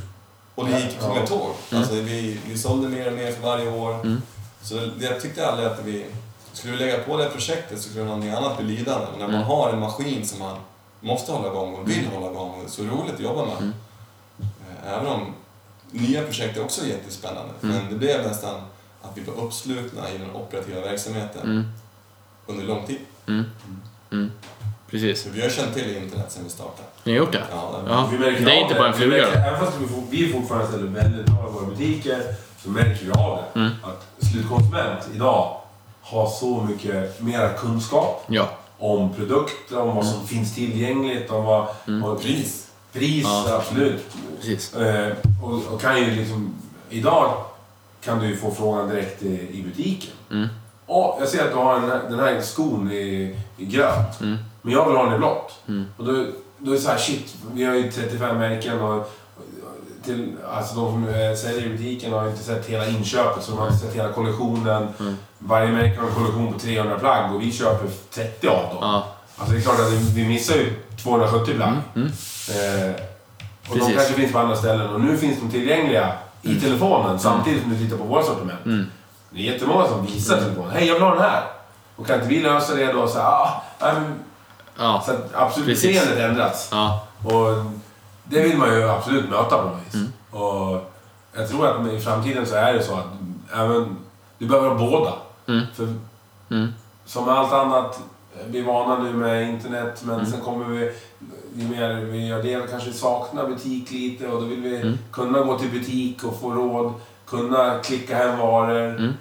Och 0.56 0.66
det 0.66 0.80
gick 0.80 1.00
som 1.00 1.18
ett 1.18 1.30
tåg. 1.30 1.56
Mm. 1.72 1.82
Alltså 1.84 1.96
vi, 1.96 2.40
vi 2.46 2.58
sålde 2.58 2.90
mer 2.90 3.08
och 3.08 3.14
mer 3.14 3.32
för 3.32 3.42
varje 3.42 3.72
år. 3.72 3.94
Mm. 3.94 4.22
Så 4.62 4.76
det, 4.76 5.06
jag 5.06 5.22
tyckte 5.22 5.48
aldrig 5.48 5.68
att 5.68 5.86
vi... 5.86 6.06
Skulle 6.60 6.74
vi 6.74 6.80
lägga 6.80 6.97
på 7.03 7.18
det 7.18 7.24
här 7.24 7.30
projektet 7.30 7.82
så 7.82 7.89
skulle 7.89 8.05
någonting 8.05 8.30
annat 8.32 8.57
bli 8.57 8.76
lidande. 8.78 9.05
Och 9.14 9.20
när 9.20 9.26
man 9.28 9.36
Mm. 9.36 9.47
har 9.47 9.70
en 9.74 9.80
maskin 9.80 10.26
som 10.28 10.39
man 10.39 10.57
måste 10.99 11.32
hålla 11.32 11.47
igång 11.47 11.74
och 11.76 11.89
vill 11.89 12.07
hålla 12.07 12.32
igång 12.32 12.64
och 12.66 12.70
så 12.70 12.84
roligt 12.84 13.14
att 13.14 13.20
jobba 13.20 13.45
med. 13.45 13.57
Mm. 13.57 13.74
Eh, 14.39 14.93
Även 14.93 15.07
om 15.07 15.34
nya 15.91 16.24
projekt 16.24 16.57
är 16.57 16.64
också 16.64 16.86
jättespännande. 16.86 17.53
Mm. 17.64 17.76
Men 17.76 17.89
det 17.89 17.95
blev 17.95 18.28
nästan 18.28 18.55
att 19.01 19.12
vi 19.14 19.22
var 19.24 19.34
uppslutna 19.34 20.10
i 20.12 20.18
den 20.18 20.32
operativa 20.32 20.82
verksamheten 20.82 21.41
Mm. 21.43 21.64
under 22.47 22.64
lång 22.66 22.86
tid. 22.88 22.99
Mm. 23.28 23.45
Mm. 24.12 24.32
Precis. 24.89 25.24
Så 25.24 25.30
vi 25.30 25.41
har 25.41 25.49
känt 25.49 25.74
till 25.74 25.97
internet 25.97 26.32
sedan 26.32 26.43
vi 26.43 26.49
startade. 26.49 26.88
Ni 27.03 27.12
har 27.12 27.20
gjort 27.20 27.32
det? 27.32 27.43
Ja, 27.51 27.82
Ja. 27.88 28.07
Vi 28.12 28.18
märker 28.18 28.45
Det 28.45 28.51
är 28.51 28.62
inte 28.62 28.76
bara 28.76 28.88
en 28.88 28.93
fluga? 28.93 29.28
Även 29.34 29.60
fast 29.60 29.78
vi, 30.10 30.18
vi 30.26 30.34
fortfarande 30.34 30.68
ställer 30.68 30.88
väldigt 30.88 31.26
bra 31.26 31.49
i 31.49 31.51
våra 31.51 31.66
butiker 31.66 32.24
så 32.64 32.70
märker 32.70 33.05
vi 33.05 33.12
av 33.12 33.38
det. 33.53 33.60
Mm. 33.60 33.72
Att 33.84 34.26
slutkonsument 34.32 34.99
idag 35.16 35.59
har 36.10 36.30
så 36.30 36.62
mycket 36.70 37.22
mera 37.22 37.49
kunskap 37.53 38.24
Ja. 38.28 38.49
om 38.78 39.14
produkter, 39.14 39.80
om 39.82 39.95
vad 39.95 40.05
som 40.05 40.28
finns 40.28 40.55
tillgängligt, 40.55 41.32
om 41.32 41.45
vad... 41.45 41.68
Mm. 41.88 42.03
Och 42.03 42.22
Pris. 42.22 42.68
Pris, 42.93 43.24
Ja. 43.24 43.55
absolut. 43.55 44.05
Precis. 44.39 44.74
Eh, 44.76 45.14
och, 45.43 45.74
och 45.74 45.82
kan 45.82 45.97
ju 45.99 46.12
liksom... 46.16 46.53
Idag 46.89 47.34
kan 48.03 48.20
du 48.20 48.28
ju 48.28 48.38
få 48.38 48.51
frågan 48.51 48.89
direkt 48.89 49.24
i, 49.24 49.28
i 49.60 49.64
butiken. 49.64 50.12
Mm. 50.32 50.47
Åh, 50.88 51.16
jag 51.20 51.28
ser 51.30 51.45
att 51.45 51.51
du 51.51 51.57
har 51.57 51.74
den 51.80 51.89
här, 51.89 52.01
den 52.10 52.20
här 52.20 52.41
skon 52.41 52.91
i, 52.91 53.36
i 53.57 53.66
grönt. 53.66 54.22
Mm. 54.22 54.38
Men 54.62 54.74
jag 54.74 54.88
vill 54.88 54.95
ha 54.97 55.05
den 55.05 55.16
i 55.16 55.18
blått. 55.18 55.53
Mm. 55.68 55.86
Och 55.97 56.05
då, 56.05 56.26
då 56.57 56.72
är 56.72 56.76
det 56.76 56.82
så 56.82 56.89
här, 56.89 56.97
shit, 56.97 57.36
vi 57.53 57.64
har 57.64 57.74
ju 57.76 57.91
35 57.91 58.38
märken 58.38 58.80
och, 58.82 58.95
och 58.97 59.10
till, 60.14 60.36
alltså 60.53 60.76
de 60.76 60.91
som 60.91 61.07
eh, 61.07 61.36
säljer 61.36 61.66
i 61.66 61.70
butiken 61.70 62.14
har 62.14 62.30
inte 62.30 62.43
sett 62.43 62.66
hela 62.66 62.88
inköpet 62.88 63.43
så 63.43 63.51
de 63.51 63.60
har 63.60 63.68
inte 63.68 63.80
sett 63.80 63.95
hela 63.95 64.12
kollektionen. 64.14 64.88
Mm. 64.99 65.18
Varje 65.39 65.72
märke 65.72 65.99
har 66.01 66.07
en 66.07 66.14
kollektion 66.14 66.53
på 66.53 66.60
300 66.60 66.99
plagg 66.99 67.36
och 67.36 67.41
vi 67.41 67.51
köper 67.51 67.88
30 68.14 68.47
av 68.47 68.55
dem. 68.64 68.78
Ja. 68.82 69.05
Alltså 69.38 69.53
det 69.53 69.60
är 69.60 69.62
klart 69.64 69.80
att 69.80 69.91
vi- 69.91 70.28
missar 70.28 70.55
ju 70.55 70.74
270 71.03 71.53
plagg. 71.55 71.70
Mm. 71.70 71.82
Mm. 71.95 72.07
Eh, 72.89 72.95
och 73.68 73.74
Precis. 73.76 73.88
de 73.88 73.93
kanske 73.93 74.14
finns 74.14 74.32
på 74.32 74.39
andra 74.39 74.55
ställen 74.55 74.89
och 74.89 75.01
nu 75.01 75.18
finns 75.18 75.39
de 75.39 75.51
tillgängliga 75.51 76.12
i 76.41 76.55
telefonen 76.55 77.20
samtidigt 77.20 77.62
som 77.62 77.72
du 77.72 77.78
tittar 77.78 77.97
på 77.97 78.03
våra 78.03 78.24
sortiment. 78.24 78.66
Mm. 78.66 78.86
Det 79.30 79.39
är 79.47 79.53
jättemånga 79.53 79.88
som 79.88 80.05
visar 80.05 80.38
telefonen. 80.38 80.72
Hej, 80.74 80.88
jag 80.88 80.93
vill 80.93 81.03
ha 81.03 81.12
den 81.16 81.22
här! 81.24 81.43
Och 81.95 82.07
kan 82.07 82.16
inte 82.16 82.28
vi 82.28 82.41
lösa 82.41 82.76
det 82.76 82.93
då 82.93 83.07
så 83.07 83.20
ah, 83.20 83.62
men, 83.80 84.14
Ja. 84.80 85.03
så 85.05 85.12
att 85.12 85.30
absolut 85.34 85.68
Precis. 85.70 85.99
beteendet 85.99 86.30
ändras. 86.30 86.70
Ja. 86.72 87.07
Och 87.24 87.66
det 88.30 88.42
vill 88.42 88.58
man 88.58 88.76
ju 88.76 88.90
absolut 88.90 89.30
möta 89.30 89.58
på 89.58 89.64
något 89.70 89.80
vis. 89.88 89.94
Mm. 89.96 90.08
Och 90.44 90.92
jag 91.34 91.50
tror 91.50 91.68
att 91.68 91.94
i 91.94 92.00
framtiden 92.00 92.46
så 92.46 92.56
är 92.56 92.74
det 92.74 92.84
så 92.84 92.94
att 92.94 93.06
även, 93.56 93.96
du 94.38 94.46
behöver 94.48 94.70
ha 94.70 94.76
båda. 94.90 95.14
Mm. 95.48 95.66
För 95.76 95.88
Mm. 96.52 96.68
som 97.06 97.26
med 97.26 97.34
allt 97.36 97.54
annat, 97.54 98.00
vi 98.48 98.60
är 98.60 98.64
vana 98.66 99.04
nu 99.04 99.14
med 99.14 99.50
internet, 99.50 100.02
men 100.06 100.16
Mm. 100.16 100.26
sen 100.32 100.42
kommer 100.42 100.66
vi... 100.66 100.92
Ju 101.56 101.68
mer 101.68 101.96
vi 101.96 102.28
gör 102.28 102.44
det, 102.44 102.72
kanske 102.72 102.94
saknar 102.94 103.48
butik 103.48 103.92
lite 103.92 104.28
och 104.28 104.42
då 104.42 104.48
vill 104.48 104.60
vi 104.62 104.82
Mm. 104.82 104.98
kunna 105.12 105.40
gå 105.42 105.58
till 105.60 105.70
butik 105.72 106.24
och 106.24 106.40
få 106.42 106.52
råd, 106.52 106.94
kunna 107.28 107.80
klicka 107.80 108.16
hem 108.16 108.38
varor. 108.40 108.86
Mm. 108.96 109.14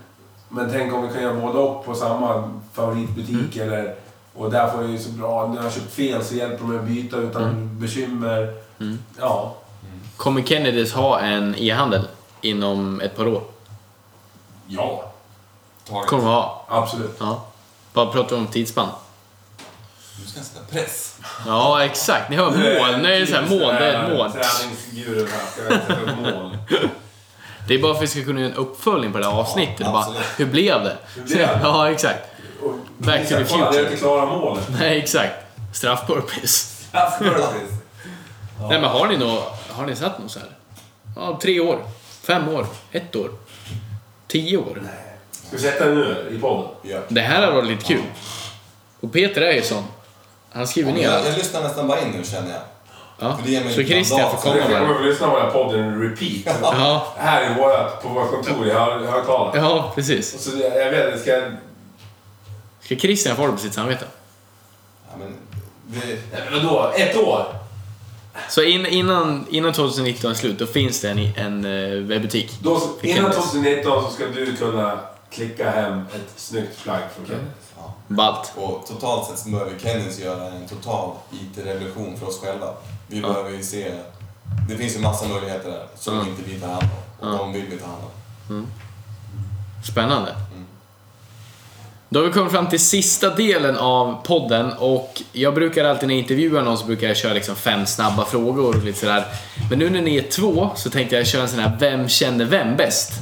Men 0.49 0.69
tänk 0.73 0.95
om 0.95 1.03
vi 1.09 1.15
kan 1.15 1.23
göra 1.23 1.35
både 1.41 1.59
och 1.59 1.85
på 1.85 1.95
samma 1.95 2.51
favoritbutik 2.73 3.57
Mm. 3.57 3.69
eller... 3.69 3.95
Och 4.35 4.51
där 4.51 4.69
får 4.69 4.83
jag 4.83 4.91
ju 4.91 4.99
så 4.99 5.11
bra, 5.11 5.47
när 5.49 5.57
jag 5.57 5.63
har 5.63 5.71
köpt 5.71 5.93
fel 5.95 6.25
så 6.25 6.35
hjälper 6.35 6.59
de 6.59 6.69
mig 6.69 6.79
att 6.79 6.85
byta 6.85 7.17
utan 7.17 7.43
Mm. 7.43 7.81
bekymmer. 7.81 8.55
Mm. 8.81 8.99
Ja. 9.19 9.57
Kommer 10.17 10.43
Kennedys 10.43 10.93
ha 10.93 11.21
en 11.21 11.55
e-handel 11.59 12.09
inom 12.41 13.01
ett 13.01 13.17
par 13.17 13.27
år? 13.29 13.43
Ja, 14.67 15.13
Taget. 15.89 16.09
Kommer 16.09 16.25
de 16.25 16.31
ha? 16.31 16.67
absolut. 16.69 17.17
Ja. 17.19 17.45
Vad 17.93 18.13
pratar 18.13 18.37
vi 18.37 18.43
om 18.43 18.47
tidsspann? 18.47 18.89
Du 20.23 20.27
ska 20.31 20.41
sätta 20.41 20.65
press. 20.71 21.17
Ja, 21.47 21.85
exakt. 21.85 22.31
Ni 22.31 22.37
hör 22.37 22.45
mål. 22.51 23.01
Nu 23.03 23.13
är 23.15 23.21
det 23.21 23.27
så 23.27 23.35
här, 23.35 23.43
mål, 23.49 23.75
det 23.75 23.93
är 23.93 24.05
ett 24.05 24.17
mål. 24.17 24.31
Träningsguru 24.33 25.29
här, 25.29 25.47
ska 25.53 25.63
jag 25.75 25.83
sätta 25.83 26.01
upp 26.01 26.19
mål. 26.19 26.59
Det 27.69 27.75
är 27.75 27.83
bara 27.83 27.95
för 27.95 27.99
att 27.99 28.03
vi 28.03 28.07
ska 28.07 28.25
kunna 28.25 28.41
göra 28.41 28.51
en 28.51 28.57
uppföljning 28.57 29.13
på 29.13 29.19
det 29.19 29.25
här 29.25 29.33
avsnittet. 29.33 29.81
Ja, 29.81 29.93
bara, 29.93 30.07
hur 30.37 30.47
blev 30.47 30.85
det? 30.85 30.97
Hur 31.15 31.23
blev 31.23 31.39
det? 31.39 31.61
Ja, 31.63 31.91
exakt. 31.91 32.31
Back 32.99 33.29
to 33.29 33.35
the 33.35 33.45
future. 33.45 33.65
Jag 33.65 33.75
är 33.75 33.85
inte 33.85 33.97
klara 33.97 34.27
målet. 34.27 34.69
Nej, 34.81 34.99
exakt. 34.99 35.35
Straffpurpose. 35.73 36.67
Precis. 38.59 38.71
Nej, 38.71 38.81
men 38.81 38.91
har 38.91 39.09
ni 39.09 39.17
nå, 39.17 39.43
har 39.71 39.87
ni 39.87 39.97
satt 39.97 40.19
något 40.19 40.31
så 40.31 40.39
här? 40.39 40.49
Ja, 41.17 41.39
tre 41.43 41.61
år. 41.61 41.79
Fem 42.23 42.49
år. 42.49 42.67
Ett 42.93 43.17
år. 43.17 43.31
Tio 44.29 44.57
år. 44.57 44.83
Ska 45.31 45.57
vi 45.57 45.63
sätta 45.63 45.85
den 45.85 45.95
nu 45.95 46.31
i 46.37 46.41
podden? 46.41 46.69
Ja. 46.83 46.99
Det 47.09 47.21
här 47.21 47.47
har 47.47 47.53
varit 47.53 47.69
lite 47.69 47.85
kul. 47.85 48.03
Och 49.01 49.13
Peter 49.13 49.41
är 49.41 49.53
ju 49.53 49.63
sån. 49.63 49.85
Han 50.53 50.67
skriver 50.67 50.93
ner 50.93 51.03
Jag, 51.03 51.15
allt. 51.15 51.27
jag 51.27 51.37
lyssnar 51.39 51.63
nästan 51.63 51.89
bara 51.89 52.01
in 52.01 52.09
nu 52.09 52.25
känner 52.25 52.51
jag. 52.51 52.61
Ja. 53.21 53.37
för 53.37 53.43
det 53.45 53.51
ger 53.51 53.65
mig 53.65 53.73
Så 53.75 53.81
lite 53.81 53.93
Christian 53.93 54.21
mandat. 54.21 54.43
får 54.43 54.51
komma 54.51 54.61
jag 54.63 54.67
kommer 54.71 54.87
med. 54.89 54.97
få 54.97 55.03
lyssna 55.03 55.27
på 55.31 55.37
den 55.37 55.45
här 55.47 55.53
podden 55.53 56.03
repeat. 56.03 56.57
Ja, 56.63 57.15
Här 57.19 57.51
i 57.51 57.55
vårat, 57.55 58.03
på 58.03 58.09
vårt 58.09 58.31
kontor 58.31 58.67
i 58.67 58.71
hö- 58.71 59.07
högtalare. 59.11 59.59
ja, 59.61 59.93
precis. 59.95 60.35
Och 60.35 60.41
så 60.41 60.51
jag 60.59 60.91
vet 60.91 61.07
inte, 61.09 61.19
ska 61.21 61.31
jag... 61.31 61.53
Ska 62.81 62.97
Christian 62.97 63.37
få 63.37 63.47
det 63.47 63.53
på 63.53 63.59
sitt 63.59 63.75
samvete? 63.75 64.05
Ja, 65.11 65.17
men 65.19 65.37
det, 65.87 66.07
Nej, 66.07 66.43
men 66.51 66.67
vadå? 66.67 66.93
Ett 66.97 67.17
år? 67.17 67.47
Så 68.49 68.63
in, 68.63 68.87
innan, 68.87 69.47
innan 69.51 69.73
2019 69.73 70.31
är 70.31 70.35
slut, 70.35 70.59
då 70.59 70.67
finns 70.67 71.01
det 71.01 71.11
en, 71.11 71.19
en 71.37 71.65
eh, 71.65 71.99
webbutik. 72.03 72.59
Då, 72.63 72.81
innan 73.03 73.17
Kenneth. 73.17 73.41
2019 73.41 74.03
så 74.05 74.11
ska 74.11 74.27
du 74.27 74.57
kunna 74.57 75.01
klicka 75.31 75.71
hem 75.71 76.01
ett 76.15 76.33
snyggt 76.37 76.83
plagg 76.83 77.01
från 77.17 77.27
Kenneth. 77.27 77.49
ja. 77.77 77.95
Ballt. 78.09 78.53
Och 78.57 78.87
totalt 78.89 79.29
sett 79.31 79.39
så 79.39 79.49
behöver 79.49 79.79
Kennys 79.79 80.19
göra 80.21 80.45
en 80.47 80.69
total 80.69 81.11
IT-revolution 81.33 82.17
för 82.19 82.29
oss 82.29 82.41
själva. 82.41 82.67
Vi 83.07 83.21
Ja. 83.21 83.29
behöver 83.29 83.51
ju 83.51 83.63
se... 83.63 83.93
Det 84.69 84.77
finns 84.77 84.97
ju 84.97 85.01
massa 85.01 85.29
möjligheter 85.29 85.71
där 85.71 85.87
som 85.99 86.15
Ja. 86.17 86.21
inte 86.27 86.43
vi 86.47 86.61
tar 86.61 86.69
hand 86.69 86.83
om. 86.83 87.29
Och 87.29 87.35
Ja. 87.35 87.39
de 87.39 87.53
vill 87.53 87.67
vi 87.71 87.77
ta 87.79 87.87
hand 87.87 88.03
om. 88.51 88.67
Spännande. 89.85 90.35
Då 92.11 92.21
har 92.21 92.27
vi 92.27 92.33
kommit 92.33 92.53
fram 92.53 92.69
till 92.69 92.81
sista 92.81 93.31
delen 93.31 93.77
av 93.77 94.23
podden 94.25 94.73
och 94.73 95.23
jag 95.33 95.55
brukar 95.55 95.85
alltid 95.85 96.09
när 96.09 96.15
jag 96.15 96.23
intervjuar 96.23 96.63
någon 96.63 96.79
så 96.79 96.87
brukar 96.87 97.09
jag 97.09 97.17
köra 97.17 97.33
liksom 97.33 97.57
fem 97.57 97.87
snabba 97.87 98.25
frågor 98.25 98.77
och 98.77 98.85
lite 98.85 98.99
sådär. 98.99 99.25
Men 99.71 99.79
nu 99.79 99.91
när 99.91 100.03
ni 100.03 100.17
är 100.17 100.23
två 100.23 100.71
så 100.77 100.91
tänkte 100.91 101.17
jag 101.17 101.27
köra 101.27 101.43
en 101.43 101.49
sån 101.49 101.59
här 101.59 101.77
Vem 101.81 102.09
känner 102.09 102.45
vem 102.45 102.77
bäst? 102.77 103.13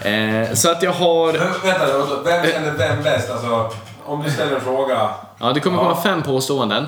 Eh, 0.00 0.54
så 0.54 0.70
att 0.70 0.82
jag 0.82 0.92
har... 0.92 1.32
Vänta, 1.66 2.22
vem 2.24 2.52
känner 2.52 2.72
vem 2.72 3.02
bäst? 3.02 3.30
Alltså, 3.30 3.70
om 4.04 4.22
du 4.22 4.30
ställer 4.30 4.54
en 4.54 4.60
fråga. 4.60 5.10
Ja, 5.40 5.52
det 5.52 5.60
kommer 5.60 5.78
komma 5.78 6.02
fem 6.02 6.22
påståenden. 6.22 6.86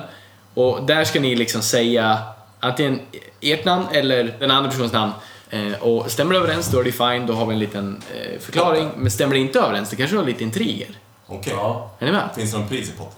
Och 0.53 0.83
där 0.83 1.03
ska 1.03 1.19
ni 1.19 1.35
liksom 1.35 1.61
säga 1.61 2.17
antingen 2.59 2.99
ert 3.41 3.65
namn 3.65 3.85
eller 3.91 4.35
den 4.39 4.51
andra 4.51 4.69
personens 4.69 4.93
namn. 4.93 5.11
Eh, 5.49 5.73
och 5.81 6.11
stämmer 6.11 6.33
det 6.33 6.39
överens, 6.39 6.67
då 6.67 6.79
är 6.79 6.83
det 6.83 6.91
fine. 6.91 7.25
Då 7.25 7.33
har 7.33 7.45
vi 7.45 7.53
en 7.53 7.59
liten 7.59 8.01
eh, 8.15 8.39
förklaring. 8.39 8.89
Men 8.97 9.11
stämmer 9.11 9.33
det 9.35 9.41
inte 9.41 9.59
överens, 9.59 9.89
då 9.89 9.95
kanske 9.95 10.15
du 10.15 10.19
har 10.19 10.25
lite 10.25 10.43
intriger. 10.43 10.87
Okej. 11.27 11.53
Ja. 11.55 11.91
Är 11.99 12.05
ni 12.05 12.11
med? 12.11 12.29
Finns 12.35 12.51
det 12.51 12.57
någon 12.57 12.67
pris 12.67 12.89
i 12.89 12.91
potten? 12.91 13.13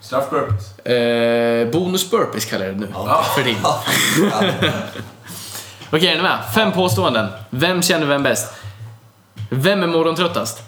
Straffpurpose. 0.00 0.92
Eh, 0.92 1.68
bonus 1.70 2.10
burpees 2.10 2.44
kallar 2.44 2.66
jag 2.66 2.74
det 2.74 2.80
nu. 2.80 2.88
Ja. 2.94 3.22
För 3.34 3.42
din. 3.42 3.56
Okej, 5.90 6.08
är 6.08 6.16
ni 6.16 6.22
med? 6.22 6.38
Fem 6.54 6.72
påståenden. 6.72 7.26
Vem 7.50 7.82
känner 7.82 8.06
vem 8.06 8.22
bäst? 8.22 8.52
Vem 9.50 9.82
är 9.82 9.86
morgontröttast? 9.86 10.62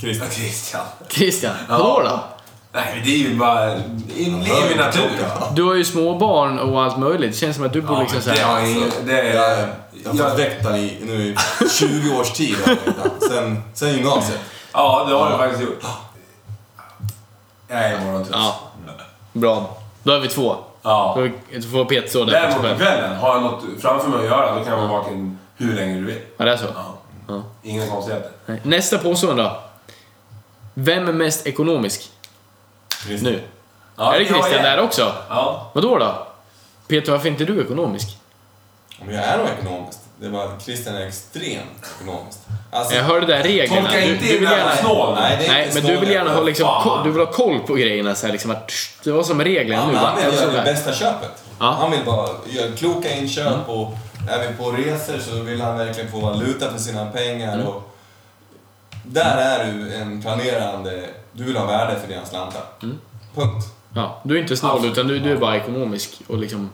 Christian. 0.00 0.28
Christian. 1.08 1.54
Ja. 1.68 1.78
Vadå 1.78 2.02
då? 2.08 2.20
Nej, 2.72 3.02
det 3.04 3.10
är 3.10 3.16
ju 3.16 3.34
bara... 3.34 3.66
Det 3.66 4.24
är 4.24 4.70
ju 4.70 4.76
natur. 4.76 5.10
Du 5.54 5.62
har 5.62 5.74
ju 5.74 5.84
småbarn 5.84 6.58
och 6.58 6.82
allt 6.82 6.98
möjligt. 6.98 7.32
Det 7.32 7.36
känns 7.38 7.56
som 7.56 7.66
att 7.66 7.72
du 7.72 7.80
borde 7.80 7.94
Ja, 7.94 8.00
liksom 8.02 8.32
det 8.32 8.40
såhär... 8.40 8.66
ingen... 8.66 8.90
Det 9.04 9.20
är... 9.20 9.68
Jag, 10.04 10.24
har 10.24 10.30
fått 10.30 10.38
väkta 10.38 10.78
i 10.78 10.98
nu 11.02 11.22
i 11.22 11.36
20 11.70 12.20
års 12.20 12.32
tid. 12.32 12.56
Sen, 13.28 13.62
sen 13.74 13.92
gymnasiet. 13.92 14.40
Ja, 14.72 15.04
det 15.08 15.14
har 15.14 15.30
du 15.30 15.36
faktiskt 15.36 15.62
gjort. 15.62 15.84
Jag 17.68 17.84
är 17.84 18.00
morgontrött. 18.00 18.36
Ja. 18.36 18.60
Bra. 19.32 19.76
Då 20.02 20.12
är 20.12 20.18
vi 20.18 20.28
två. 20.28 20.56
Ja. 20.82 21.28
Då 21.54 21.62
får 21.62 21.84
Peter 21.84 22.08
stå 22.08 22.24
där 22.24 22.32
Däremot 22.32 22.62
på 22.62 22.76
kvällen, 22.78 23.16
har 23.16 23.34
jag 23.34 23.42
något 23.42 23.64
framför 23.80 24.08
mig 24.08 24.18
att 24.18 24.24
göra, 24.24 24.54
då 24.54 24.64
kan 24.64 24.72
jag 24.72 24.88
vara 24.88 25.00
vaken 25.00 25.38
hur 25.56 25.74
länge 25.74 25.94
du 25.94 26.04
vill. 26.04 26.20
Ja, 26.36 26.44
det 26.44 26.52
är 26.52 26.56
så. 26.56 26.66
Ja. 26.74 26.94
Ja. 27.28 27.42
Inga 27.62 27.86
konstigheter. 27.86 28.30
Nej. 28.46 28.60
Nästa 28.62 28.98
påstående 28.98 29.42
då. 29.42 29.60
Vem 30.74 31.08
är 31.08 31.12
mest 31.12 31.46
ekonomisk? 31.46 32.10
Christer. 33.06 33.30
Nu. 33.30 33.40
Ja, 33.96 34.14
är 34.14 34.18
det 34.18 34.24
Christian 34.24 34.62
där 34.62 34.80
också? 34.80 35.12
Ja. 35.28 35.70
Vadå 35.72 35.98
då? 35.98 36.26
Peter, 36.88 37.12
varför 37.12 37.26
är 37.26 37.30
inte 37.30 37.44
du 37.44 37.62
ekonomisk? 37.62 38.18
Men 39.04 39.14
jag 39.14 39.24
är 39.24 39.38
nog 39.38 39.46
ekonomiskt. 39.58 40.00
Det 40.20 40.42
att 40.42 40.62
Christian 40.62 40.94
är 40.94 41.06
extremt 41.06 41.86
ekonomiskt. 41.96 42.38
Alltså, 42.70 42.94
Jag 42.94 43.04
hörde 43.04 43.26
där 43.26 43.42
reglerna. 43.42 43.80
Tolka 43.82 44.00
Du, 44.00 44.12
inte 44.12 44.24
du 44.26 44.32
vill 44.32 44.42
gärna... 44.42 44.56
här 44.56 44.76
snål. 44.76 45.14
Nej, 45.20 45.36
det 45.40 45.46
är 45.46 45.52
Nej, 45.52 45.66
inte 45.68 45.82
men 45.82 45.90
du 45.92 46.00
vill 46.00 46.10
gärna 46.10 46.34
ha 46.34 46.42
liksom, 46.42 46.68
ko- 46.82 47.02
du 47.04 47.10
vill 47.10 47.26
ha 47.26 47.32
koll 47.32 47.58
på 47.60 47.74
grejerna 47.74 48.14
så 48.14 48.26
här, 48.26 48.32
liksom 48.32 48.50
att 48.50 48.72
det 49.04 49.12
var 49.12 49.22
som 49.22 49.44
reglerna 49.44 49.82
Ja, 49.82 49.86
nu 49.90 49.96
han 49.96 50.16
vill 50.16 50.34
göra 50.40 50.52
det 50.52 50.62
bästa 50.62 50.92
köpet. 50.92 51.44
Ja. 51.58 51.76
Han 51.80 51.90
vill 51.90 52.04
bara 52.04 52.28
göra 52.46 52.72
kloka 52.76 53.10
inköp 53.16 53.68
och 53.68 53.92
är 54.30 54.48
vi 54.48 54.54
på 54.56 54.70
resor 54.70 55.18
så 55.18 55.42
vill 55.42 55.60
han 55.60 55.78
verkligen 55.78 56.10
få 56.10 56.20
valuta 56.20 56.70
för 56.70 56.78
sina 56.78 57.06
pengar. 57.06 57.54
Mm. 57.54 57.66
Och 57.66 57.82
där 59.04 59.36
är 59.36 59.72
du 59.72 59.94
en 59.94 60.22
planerande... 60.22 61.04
Du 61.32 61.44
vill 61.44 61.56
ha 61.56 61.66
värde 61.66 62.00
för 62.00 62.08
dina 62.08 62.24
slantar. 62.26 62.62
Mm. 62.82 62.98
Punkt. 63.34 63.66
Ja, 63.94 64.20
du 64.24 64.36
är 64.36 64.40
inte 64.40 64.56
snål 64.56 64.84
utan 64.86 65.06
du, 65.08 65.18
du 65.18 65.32
är 65.32 65.36
bara 65.36 65.56
ekonomisk 65.56 66.10
och 66.28 66.38
liksom 66.38 66.70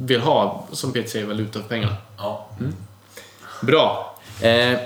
vill 0.00 0.20
ha, 0.20 0.64
som 0.72 0.92
Peter 0.92 1.10
säger, 1.10 1.26
valuta 1.26 1.60
för 1.60 1.68
pengarna. 1.68 1.96
Ja. 2.18 2.46
Bra. 3.60 4.14
Eh, 4.40 4.78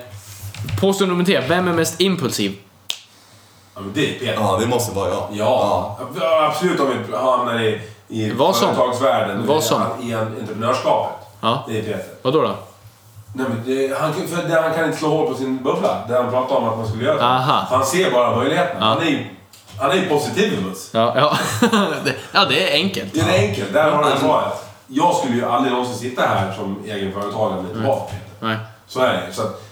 påstående 0.81 1.15
nummer 1.15 1.25
tre. 1.25 1.43
Vem 1.49 1.69
är 1.69 1.73
mest 1.73 2.01
impulsiv? 2.01 2.59
ja, 3.75 3.81
men 3.81 3.93
det 3.93 4.17
är 4.17 4.19
Peter. 4.19 4.35
Ja, 4.35 4.59
det 4.61 4.67
måste 4.67 4.95
vara 4.95 5.09
jag. 5.09 5.29
Ja, 5.33 5.99
absolut 6.49 6.81
om 6.81 6.89
vi 6.89 7.17
hamnar 7.17 7.61
i, 7.61 7.81
i 8.09 8.31
Vad 8.31 8.57
som? 8.57 8.75
företagsvärlden. 8.75 9.47
Vad 9.47 9.65
som? 9.65 9.83
I, 10.03 10.15
entreprenörskapet. 10.15 11.27
Ja. 11.41 11.65
Det 11.69 11.79
är 11.79 11.83
Peter. 11.83 12.05
Vadå 12.23 12.43
då? 12.43 12.55
Nej, 13.35 13.47
men 13.49 13.63
det, 13.67 13.99
han, 14.01 14.13
för 14.13 14.49
där 14.49 14.63
han 14.63 14.75
kan 14.75 14.85
inte 14.85 14.99
slå 14.99 15.09
hål 15.09 15.29
på 15.29 15.35
sin 15.35 15.63
bubbla, 15.63 16.05
där 16.09 16.23
han 16.23 16.31
pratar 16.31 16.57
om 16.57 16.69
att 16.69 16.79
man 16.79 16.89
skulle 16.89 17.05
göra 17.05 17.17
det. 17.17 17.25
Aha. 17.25 17.67
Han 17.71 17.87
ser 17.87 18.11
bara 18.11 18.37
möjligheterna. 18.37 18.81
Ja. 18.81 18.87
Han 18.87 19.03
är 19.03 19.11
ju 19.11 19.27
han 19.79 19.91
är 19.91 19.95
ju 19.95 20.09
positivimus. 20.09 20.91
Ja, 20.93 21.13
ja. 21.17 21.39
det, 22.05 22.15
ja 22.33 22.45
det 22.45 22.71
är 22.71 22.75
enkelt. 22.75 23.15
Det 23.15 23.21
är 23.21 23.49
enkelt. 23.49 23.73
Där 23.73 23.91
har 23.91 24.11
du 24.11 24.21
svaret. 24.21 24.72
Jag 24.95 25.15
skulle 25.15 25.35
ju 25.35 25.45
aldrig 25.45 25.73
någonsin 25.73 25.97
sitta 25.97 26.23
här 26.23 26.53
som 26.53 26.85
egenföretagare 26.87 27.63
med 27.63 27.73
tillbaka 27.73 28.05
Peter. 28.05 28.47
Nej. 28.47 28.57
Så 28.87 29.01
är 29.01 29.13
det 29.13 29.33
Så 29.33 29.43
att, 29.43 29.63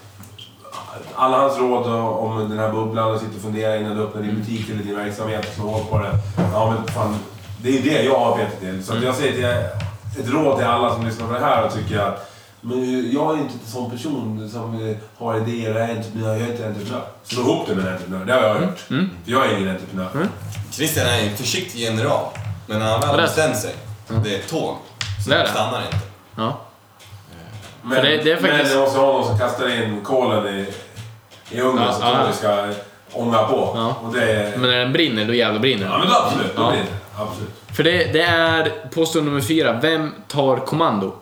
alla 1.14 1.39
hans 1.39 1.59
råd 1.59 1.87
om 1.87 2.49
den 2.49 2.59
här 2.59 2.73
bubblan 2.73 3.14
och 3.14 3.21
sitta 3.21 3.37
och 3.37 3.43
fundera 3.43 3.77
innan 3.77 3.97
du 3.97 4.03
öppnar 4.03 4.23
din 4.23 4.41
butik 4.41 4.71
eller 4.71 4.83
din 4.83 4.97
verksamhet 4.97 5.49
och 5.49 5.55
slå 5.55 5.64
hål 5.64 5.85
på 5.91 5.99
det. 5.99 6.11
Ja 6.53 6.71
men 6.71 6.95
fan, 6.95 7.16
det 7.62 7.79
är 7.79 7.83
det 7.83 8.03
jag 8.03 8.18
har 8.18 8.37
Peter 8.37 8.61
till. 8.61 8.85
Så 8.85 8.93
att 8.93 9.03
jag 9.03 9.14
säger 9.14 9.33
till 9.33 10.25
ett 10.25 10.31
råd 10.31 10.57
till 10.59 10.66
alla 10.66 10.95
som 10.95 11.07
lyssnar 11.07 11.27
på 11.27 11.33
det 11.33 11.41
här 11.41 11.64
och 11.64 11.75
tycker 11.75 11.99
att 11.99 12.27
men 12.61 13.12
jag 13.12 13.35
är 13.35 13.39
inte 13.39 13.55
en 13.55 13.71
sån 13.73 13.91
person 13.91 14.51
som 14.53 14.95
har 15.18 15.37
idéer 15.37 15.75
och 15.75 15.81
är 15.81 15.97
entreprenör. 15.97 16.37
Jag 16.37 16.41
är 16.41 16.53
inte 16.53 16.66
entreprenör. 16.66 17.05
Slå 17.23 17.43
ihop 17.43 17.66
det 17.66 17.75
med 17.75 17.87
en 17.87 17.93
entreprenör. 17.93 18.25
Det 18.25 18.33
har 18.33 18.41
jag 18.41 18.62
gjort. 18.62 18.79
För 18.79 19.09
jag 19.25 19.47
är 19.47 19.57
ingen 19.57 19.71
entreprenör. 19.71 20.29
Christian 20.71 21.07
är 21.07 21.23
en 21.31 21.37
försiktig 21.37 21.81
general. 21.81 22.25
Men 22.66 22.79
när 22.79 22.99
han 22.99 23.01
väl 23.01 23.16
bestämt 23.16 23.57
sig, 23.57 23.75
det 24.25 24.35
är 24.35 24.39
ett 24.39 24.49
tåg. 24.49 24.77
Så 25.25 25.31
Det 25.31 25.37
det. 25.39 25.49
stannar 25.49 25.83
inte. 25.85 25.99
Ja. 26.37 26.59
Men, 27.83 27.97
För 27.97 28.03
det- 28.03 28.16
det 28.16 28.33
är 28.33 28.37
faktiskt- 28.37 28.62
men 28.62 28.71
jag 28.73 28.81
måste 28.81 28.99
ha 28.99 29.12
någon 29.12 29.27
som 29.27 29.39
kastar 29.39 29.68
in 29.83 30.01
kolen 30.05 30.47
i, 30.59 30.66
i 31.51 31.61
ugnen 31.61 31.85
Ja, 31.85 31.93
så 31.93 32.01
ja. 32.03 32.18
tåget 32.18 32.37
ska 32.37 32.68
ånga 33.12 33.43
på. 33.43 33.73
Ja. 33.75 33.95
Och 34.03 34.12
det 34.14 34.33
är... 34.33 34.51
Men 34.59 34.71
när 34.71 34.79
den 34.79 34.93
brinner, 34.93 35.25
då 35.25 35.35
jävlar 35.35 35.61
brinner 35.61 35.85
Ja 35.87 35.91
den. 35.93 36.01
men 36.01 36.09
då 36.09 36.14
absolut, 36.16 36.57
då 36.57 36.62
Ja. 36.62 36.71
det. 36.71 37.23
Absolut. 37.23 37.51
För 37.73 37.83
det, 37.85 38.12
det 38.12 38.23
är 38.23 38.73
påstående 38.95 39.31
nummer 39.31 39.43
fyra. 39.43 39.73
Vem 39.83 40.14
tar 40.29 40.57
kommando? 40.57 41.12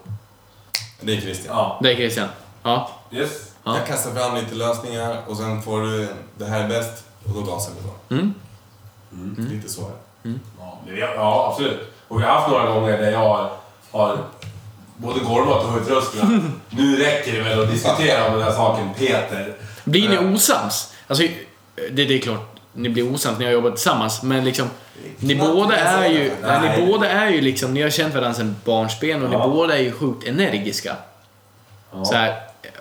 Det 1.00 1.16
är 1.16 1.20
Christian. 1.20 1.56
Ja. 1.56 1.78
Det 1.82 1.92
är 1.92 1.96
Christian. 1.96 2.28
Ja. 2.62 2.90
Yes. 3.10 3.52
Ja. 3.64 3.76
Jag 3.76 3.86
kastar 3.86 4.10
fram 4.10 4.34
lite 4.34 4.54
lösningar 4.54 5.16
och 5.26 5.36
sen 5.36 5.62
får 5.62 5.80
du 5.82 6.08
det 6.36 6.44
här 6.44 6.64
är 6.64 6.68
bäst 6.68 7.04
och 7.24 7.30
då 7.34 7.40
gasar 7.52 7.72
vi 7.76 7.88
bara. 7.88 8.20
Mm. 8.20 8.34
Lite 9.50 9.68
så 9.68 9.80
det. 9.80 10.30
Ja, 10.58 10.78
har- 11.06 11.14
ja, 11.16 11.48
absolut. 11.52 11.80
Och 12.08 12.20
vi 12.20 12.24
har 12.24 12.30
haft 12.32 12.50
några 12.50 12.66
gånger 12.66 12.98
där 12.98 13.10
jag 13.10 13.48
har, 13.90 14.18
både 14.96 15.20
gormat 15.20 15.64
och 15.64 15.70
höjt 15.72 15.88
rösten. 15.88 16.52
nu 16.70 16.96
räcker 16.96 17.32
det 17.32 17.40
väl 17.42 17.60
att 17.62 17.70
diskutera 17.70 18.26
om 18.26 18.32
den 18.32 18.42
här 18.42 18.52
saken, 18.52 18.88
Peter. 18.98 19.56
Blir 19.84 20.12
Eh, 20.14 20.22
ni 20.22 20.34
osams? 20.34 20.94
Alltså, 21.06 21.24
det, 21.90 22.04
det 22.04 22.14
är 22.14 22.18
klart, 22.18 22.56
ni 22.72 22.88
blir 22.88 23.14
osams 23.14 23.24
när 23.32 23.38
ni 23.38 23.44
har 23.44 23.52
jobbat 23.52 23.74
tillsammans, 23.74 24.22
men 24.22 24.44
liksom... 24.44 24.70
Ni 25.18 25.34
båda 25.34 25.76
jag 25.76 26.04
är 26.06 26.08
ju, 26.08 26.32
nej. 26.42 26.78
Ni 26.78 26.86
båda 26.86 27.10
är 27.10 27.30
ju 27.30 27.40
liksom, 27.40 27.74
ni 27.74 27.82
har 27.82 27.90
känt 27.90 28.14
varandra 28.14 28.34
sedan 28.34 28.56
barnsben 28.64 29.22
och 29.26 29.34
Ja. 29.34 29.46
ni 29.46 29.52
båda 29.52 29.78
är 29.78 29.82
ju 29.82 29.92
sjukt 29.92 30.26
energiska. 30.28 30.96
Ja. 31.92 32.04
Så 32.04 32.14
här, 32.14 32.36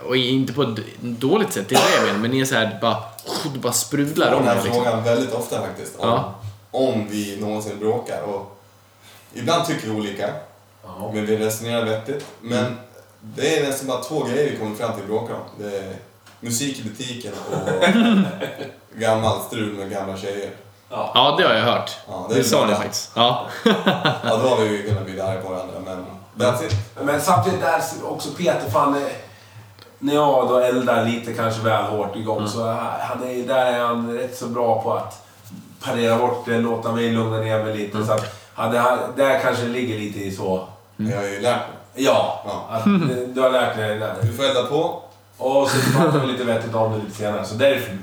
och 0.07 0.17
inte 0.17 0.53
på 0.53 0.63
ett 0.63 0.79
dåligt 1.01 1.53
sätt, 1.53 1.69
det 1.69 1.75
är 1.75 1.79
det 1.91 1.95
jag 1.97 2.05
menar, 2.05 2.19
men 2.19 2.31
ni 2.31 2.39
är 2.39 2.45
så 2.45 2.55
här 2.55 2.77
bara, 2.81 2.97
det 3.53 3.59
bara 3.59 3.73
sprudlar 3.73 4.31
får 4.31 4.37
om 4.37 4.45
den 4.45 4.51
er 4.51 4.55
här 4.55 4.63
liksom. 4.63 4.83
frågan 4.83 5.03
väldigt 5.03 5.33
ofta 5.33 5.61
faktiskt. 5.61 5.95
Om, 5.99 6.09
Ja. 6.09 6.35
om 6.71 7.07
vi 7.09 7.37
någonsin 7.41 7.79
bråkar. 7.79 8.21
Och 8.21 8.59
ibland 9.33 9.65
tycker 9.67 9.87
vi 9.87 9.91
olika, 9.91 10.29
Ja. 10.87 11.11
men 11.13 11.25
vi 11.25 11.37
resonerar 11.37 11.85
vettigt. 11.85 12.25
Men 12.41 12.57
Mm. 12.59 12.73
det 13.21 13.57
är 13.59 13.67
nästan 13.67 13.87
bara 13.87 14.01
två 14.01 14.23
grejer 14.23 14.51
vi 14.51 14.57
kommer 14.57 14.75
fram 14.75 14.91
till 14.93 15.01
att 15.01 15.07
bråka 15.09 15.33
om. 15.33 15.41
Det 15.59 15.77
är 15.77 15.93
musik 16.39 16.79
i 16.79 16.83
butiken 16.83 17.31
och 17.51 17.83
gammalt 18.99 19.43
strul 19.43 19.73
med 19.73 19.89
gamla 19.91 20.17
tjejer. 20.17 20.49
Ja. 20.89 21.11
Ja, 21.13 21.35
det 21.39 21.43
har 21.47 21.53
jag 21.55 21.65
hört. 21.65 21.91
Ja, 22.07 22.27
det 22.29 22.43
sa 22.43 22.65
ni 22.65 22.75
faktiskt. 22.75 23.11
Ja. 23.15 23.45
Ja, 23.65 24.37
då 24.43 24.47
har 24.49 24.57
vi 24.61 24.77
ju 24.77 24.87
kunnat 24.89 25.05
bli 25.05 25.21
arga 25.21 25.41
på 25.41 25.49
varandra, 25.49 25.73
men 25.85 26.05
that's 26.47 26.65
it. 26.65 26.75
Men 27.01 27.21
samtidigt 27.21 27.61
där 27.61 27.81
också 28.03 28.29
Peter, 28.37 28.69
fan, 28.69 28.95
eh, 28.95 29.01
när 29.99 30.13
jag 30.13 30.47
då 30.47 30.57
eldar 30.57 31.05
lite 31.05 31.33
kanske 31.33 31.61
väl 31.61 31.83
hårt 31.83 32.15
igång 32.15 32.37
Mm. 32.37 32.49
så 32.49 32.65
han 32.99 33.23
är, 33.23 33.47
där 33.47 33.65
är 33.73 33.79
han 33.79 34.17
rätt 34.17 34.37
så 34.37 34.47
bra 34.47 34.81
på 34.83 34.93
att 34.93 35.25
parera 35.83 36.17
bort 36.17 36.45
det, 36.45 36.57
låta 36.59 36.91
mig 36.91 37.09
lugna 37.09 37.37
ner 37.37 37.63
mig 37.63 37.77
lite. 37.77 37.95
Mm. 37.97 38.07
Så 38.07 38.13
att, 38.13 38.25
ja, 38.57 38.63
det 38.67 38.79
här, 38.79 38.97
där 39.17 39.39
kanske 39.39 39.63
det 39.63 39.69
ligger 39.69 39.99
lite 39.99 40.19
i 40.19 40.31
så... 40.31 40.67
Jag 40.97 41.17
har 41.17 41.23
ju 41.23 41.39
lärt 41.41 41.59
mig. 41.59 41.77
Ja, 41.95 42.43
Ja. 42.45 42.67
att 42.71 42.83
du 43.35 43.41
har 43.41 43.51
lärt 43.51 43.77
dig 43.77 43.99
det. 43.99 44.15
Du 44.21 44.33
får 44.33 44.43
elda 44.43 44.63
på. 44.63 45.01
Och 45.37 45.69
så 45.69 45.91
pratar 45.97 46.19
vi 46.19 46.27
lite 46.31 46.43
vettigt 46.43 46.75
om 46.75 46.91
det 46.91 46.97
lite 46.97 47.17
senare, 47.17 47.45
så 47.45 47.55
därför 47.55 47.97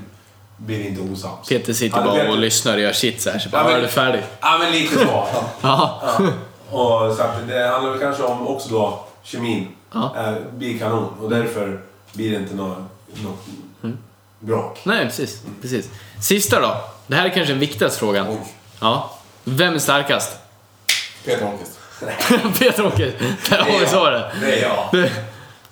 blir 0.57 0.77
vi 0.77 0.87
inte 0.87 1.01
osams. 1.13 1.47
Peter 1.49 1.73
sitter 1.73 2.01
bara 2.03 2.13
Peter- 2.15 2.29
och 2.29 2.37
lyssnar 2.37 2.73
och 2.73 2.79
gör 2.79 2.93
shit 2.93 3.21
så 3.21 3.29
här, 3.29 3.39
så 3.39 3.49
bara, 3.49 3.61
Ja, 3.61 3.67
men- 3.67 3.77
är 3.77 3.81
du 3.81 3.87
färdig? 3.87 4.23
Ja, 4.41 4.57
men 4.59 4.71
lite 4.71 4.95
så. 4.95 5.03
Ja. 5.61 6.01
Ja. 6.21 6.27
Och 6.77 7.15
så 7.15 7.21
att 7.23 7.47
det 7.47 7.67
handlar 7.67 7.91
väl 7.91 7.99
kanske 7.99 8.23
om 8.23 8.47
också 8.47 8.69
då 8.69 9.05
kemin. 9.23 9.67
Ja. 9.93 10.15
Eh, 10.17 10.33
blir 10.53 10.79
kanon 10.79 11.13
och 11.21 11.29
därför 11.29 11.79
blir 12.13 12.31
det 12.31 12.37
inte 12.37 12.55
något, 12.55 12.77
något 13.23 13.45
Mm. 13.83 13.97
bråk. 14.39 14.79
Nej, 14.83 15.05
precis, 15.05 15.41
precis. 15.61 15.89
Sista 16.21 16.59
då. 16.61 16.75
Det 17.07 17.15
här 17.15 17.25
är 17.25 17.29
kanske 17.29 17.53
den 17.53 17.59
viktigaste 17.59 17.99
frågan. 17.99 18.27
Oj. 18.29 18.37
Ja. 18.81 19.11
Vem 19.43 19.73
är 19.75 19.79
starkast? 19.79 20.37
Peter 21.25 21.45
Holmqvist. 21.45 21.79
Peter 22.59 22.85
Åker. 22.85 23.13
Där 23.49 23.57
har 23.57 23.79
vi 23.79 23.85
svaret. 23.87 24.25
Det 24.41 24.59
är 24.59 24.61
jag. 24.69 24.87
Det- 24.91 25.11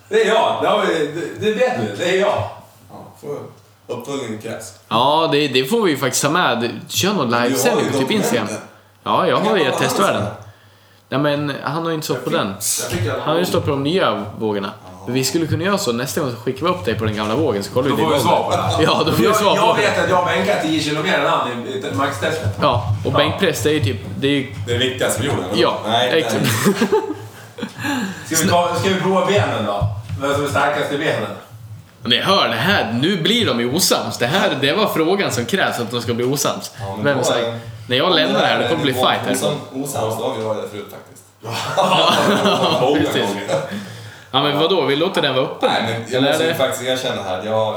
Det 0.09 0.21
är 0.23 0.27
jag. 0.27 0.59
Det, 0.63 0.67
har 0.67 0.85
vi, 0.85 1.07
det, 1.07 1.45
det 1.45 1.53
vet 1.53 1.81
du. 1.81 1.95
Det 1.95 2.09
är 2.09 2.19
jag. 2.19 2.49
Ja, 2.91 3.07
uppföljning 3.87 4.41
krävs. 4.41 4.73
Ja, 4.87 5.29
det, 5.31 5.47
det 5.47 5.65
får 5.65 5.81
vi 5.83 5.91
ju 5.91 5.97
faktiskt 5.97 6.23
ha 6.23 6.31
med. 6.31 6.79
Kör 6.87 7.13
någon 7.13 7.29
livesändning 7.31 7.91
på 7.91 7.97
typ 7.97 8.11
Instagram. 8.11 8.47
Ja, 9.03 9.27
jag 9.27 9.37
har 9.37 9.57
ju 9.57 9.63
man 9.63 9.67
ett 9.67 9.73
ha 9.73 9.81
testvärden. 9.81 10.25
Nej, 11.09 11.19
men 11.19 11.53
han 11.63 11.83
har 11.83 11.89
ju 11.89 11.95
inte 11.95 12.05
stått 12.05 12.23
på 12.23 12.29
den. 12.29 12.55
Han 13.09 13.19
har 13.33 13.39
ju 13.39 13.45
stått 13.45 13.63
på 13.65 13.69
de 13.69 13.83
nya 13.83 14.25
vågorna. 14.39 14.71
Vi 15.07 15.23
skulle 15.23 15.47
kunna 15.47 15.63
göra 15.63 15.77
så, 15.77 15.91
nästa 15.91 16.21
gång 16.21 16.31
så 16.31 16.37
skickar 16.37 16.65
vi 16.65 16.71
upp 16.71 16.85
dig 16.85 16.95
på 16.95 17.05
den 17.05 17.15
gamla 17.15 17.35
vågen 17.35 17.63
så 17.63 17.71
kollar 17.73 17.89
Då 17.89 17.95
vi 17.95 18.03
får 18.03 18.13
vi 18.13 18.19
svar 18.19 18.43
på 18.43 18.51
det 18.51 18.61
här. 18.61 18.73
Ja, 18.83 19.03
då 19.05 19.11
får 19.11 19.17
vi 19.19 19.23
jag, 19.25 19.35
svar 19.35 19.55
på 19.55 19.75
det. 19.75 19.81
vet 19.81 19.99
att 20.03 20.09
jag 20.09 20.15
har 20.15 20.25
bänkat 20.25 20.61
10 20.61 20.79
kilo 20.79 21.03
mer 21.03 21.19
än 21.19 21.27
han 21.29 21.49
i 21.67 21.71
i 21.71 21.95
maxtestet. 21.95 22.49
Ja, 22.61 22.95
och 23.05 23.11
bänkpress 23.13 23.63
det 23.63 23.69
är 23.69 23.73
ju 23.73 23.79
typ... 23.83 24.01
Det 24.17 24.27
är 24.27 24.31
ju... 24.31 24.53
Det 24.67 24.73
är 24.73 24.79
det 24.79 24.85
viktigaste 24.85 25.21
vi 25.21 25.27
gjorde. 25.27 25.41
eller? 25.51 25.61
Ja, 25.61 25.79
nej, 25.87 26.09
exakt. 26.19 26.41
nej. 26.41 27.01
Ska 28.25 28.35
vi, 28.43 28.49
ta, 28.49 28.75
ska 28.79 28.89
vi 28.89 29.01
prova 29.01 29.25
benen 29.25 29.65
då? 29.65 29.87
Vem 30.21 30.33
som 30.33 30.43
är 30.45 30.47
starkast 30.49 30.91
i 30.91 30.97
benen? 30.97 31.29
Ni 32.05 32.19
hör 32.19 32.47
det 32.47 32.55
här, 32.55 32.93
nu 33.01 33.21
blir 33.21 33.45
de 33.45 33.59
ju 33.59 33.73
osams. 33.73 34.17
Det 34.17 34.27
här, 34.27 34.57
det 34.61 34.73
var 34.73 34.87
frågan 34.87 35.31
som 35.31 35.45
krävs 35.45 35.79
att 35.79 35.91
de 35.91 36.01
ska 36.01 36.13
bli 36.13 36.25
osams. 36.25 36.71
Ja, 36.79 36.95
men 36.95 37.05
Vem 37.05 37.17
då- 37.17 37.23
säger... 37.23 37.59
När 37.89 37.97
jag 37.97 38.15
lämnar 38.15 38.39
det 38.41 38.45
här, 38.47 38.57
då 38.61 38.63
kommer 38.67 38.77
det 38.77 38.83
bli 38.83 38.93
fight 38.93 39.05
här. 39.25 39.33
Osam- 39.33 39.83
Osams, 39.83 40.17
då 40.19 40.35
vi 40.37 40.43
varit 40.43 40.61
där 40.61 40.69
förut 40.69 40.85
faktiskt. 40.91 41.23
Många 42.81 42.99
precis. 42.99 43.15
gånger. 43.15 43.61
Ja, 44.33 44.43
men 44.43 44.59
vadå? 44.59 44.81
Vi 44.85 44.95
låter 44.95 45.21
den 45.21 45.35
vara 45.35 45.45
öppen? 45.45 45.69
Nej, 45.73 45.83
men 45.83 46.01
jag 46.11 46.13
Eller 46.13 46.27
måste 46.29 46.47
det... 46.47 46.55
faktiskt 46.55 46.83
erkänna 46.83 47.23
här. 47.23 47.43
Jag, 47.45 47.75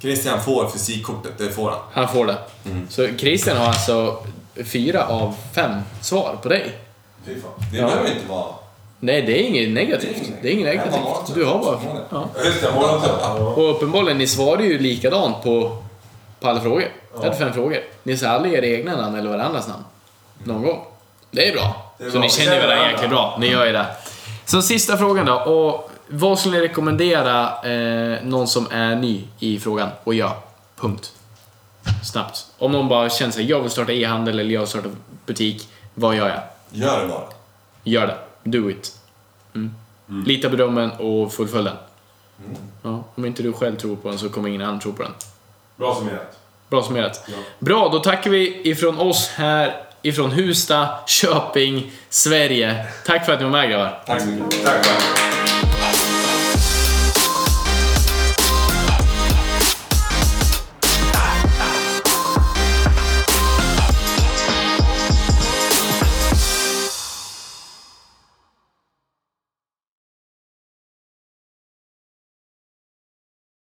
Christian 0.00 0.40
får 0.40 0.68
fysikkortet, 0.68 1.32
det 1.38 1.48
får 1.50 1.70
han. 1.70 1.78
Han 1.92 2.08
får 2.08 2.26
det. 2.26 2.36
Mm. 2.64 2.86
Så 2.90 3.08
Christian 3.18 3.56
har 3.56 3.66
alltså 3.66 4.16
fyra 4.64 5.06
av 5.06 5.34
fem 5.54 5.72
svar 6.00 6.36
på 6.42 6.48
dig. 6.48 6.72
Fy 7.26 7.40
fan. 7.40 7.50
Det 7.72 7.78
Ja. 7.78 7.86
behöver 7.86 8.08
inte 8.08 8.28
vara... 8.28 8.46
Nej, 9.00 9.22
det 9.22 9.32
är 9.40 9.42
inget 9.48 9.70
negativt. 9.70 10.22
Det 10.42 10.48
är 10.48 10.52
inget- 10.52 10.66
negativt. 10.66 11.34
Du 11.34 11.44
har 11.44 11.58
bara... 11.58 11.78
Ja. 12.10 12.28
Ja. 13.22 13.32
Och 13.56 13.70
uppenbarligen, 13.70 14.18
ni 14.18 14.26
svarar 14.26 14.62
ju 14.62 14.78
likadant 14.78 15.42
på, 15.42 15.82
på 16.40 16.48
alla 16.48 16.60
frågor. 16.60 16.84
Jag 17.14 17.22
hade 17.22 17.36
fem 17.36 17.52
frågor. 17.52 17.78
Ni 18.02 18.16
sa 18.16 18.28
aldrig 18.28 18.54
era 18.54 18.66
egna 18.66 18.96
namn 18.96 19.18
eller 19.18 19.30
varandras 19.30 19.68
namn. 19.68 19.84
Någon 20.44 20.62
gång. 20.62 20.84
Det 21.30 21.48
är 21.48 21.52
bra. 21.52 21.92
Det 21.98 22.04
är 22.04 22.08
Så 22.10 22.12
bra. 22.12 22.20
ni 22.20 22.30
känner 22.30 22.66
varandra. 22.66 22.90
jäkligt 22.90 23.10
bra. 23.10 23.36
Ni 23.40 23.50
gör 23.50 23.66
ju 23.66 23.72
det. 23.72 23.86
Så 24.48 24.62
sista 24.62 24.96
frågan 24.96 25.26
då. 25.26 25.34
Och 25.34 25.90
vad 26.08 26.38
skulle 26.38 26.56
ni 26.56 26.62
rekommendera 26.62 27.62
eh, 27.62 28.24
någon 28.24 28.48
som 28.48 28.66
är 28.70 28.96
ny 28.96 29.24
i 29.38 29.60
frågan 29.60 29.88
att 30.04 30.16
göra? 30.16 30.32
Punkt. 30.76 31.12
Snabbt. 32.04 32.46
Om 32.58 32.72
någon 32.72 32.88
bara 32.88 33.10
känner 33.10 33.32
sig, 33.32 33.44
jag 33.44 33.60
vill 33.60 33.70
starta 33.70 33.92
e-handel 33.92 34.38
eller 34.38 34.54
jag 34.54 34.60
vill 34.60 34.68
starta 34.68 34.88
butik. 35.26 35.68
Vad 35.94 36.16
gör 36.16 36.28
jag? 36.28 36.40
Gör 36.70 37.02
det 37.02 37.08
bara. 37.08 37.24
Gör 37.84 38.06
det. 38.06 38.16
Do 38.42 38.70
it. 38.70 38.96
Mm. 39.54 39.74
Lita 40.26 40.50
på 40.50 40.56
drömmen 40.56 40.90
och 40.90 41.32
fullfölj 41.32 41.64
den. 41.64 41.76
Ja, 42.82 43.04
om 43.14 43.24
inte 43.24 43.42
du 43.42 43.52
själv 43.52 43.76
tror 43.76 43.96
på 43.96 44.08
den 44.08 44.18
så 44.18 44.28
kommer 44.28 44.48
ingen 44.48 44.62
annan 44.62 44.80
tro 44.80 44.92
på 44.92 45.02
den. 45.02 45.12
Bra 45.76 45.94
summerat. 45.94 46.38
Bra 46.68 46.82
summerat. 46.82 47.24
Ja. 47.28 47.36
Bra, 47.58 47.88
då 47.88 47.98
tackar 47.98 48.30
vi 48.30 48.70
ifrån 48.70 48.98
oss 48.98 49.28
här 49.28 49.87
ifrån 50.02 50.30
Husta, 50.30 50.88
Köping, 51.06 51.90
Sverige. 52.10 52.86
Tack 53.06 53.26
för 53.26 53.32
att 53.32 53.38
ni 53.38 53.44
var 53.44 53.52
med 53.52 53.70
grabbar. 53.70 54.02
Tack 54.06 54.20
så 54.20 54.26
mycket. 54.26 54.64
Tack. 54.64 55.37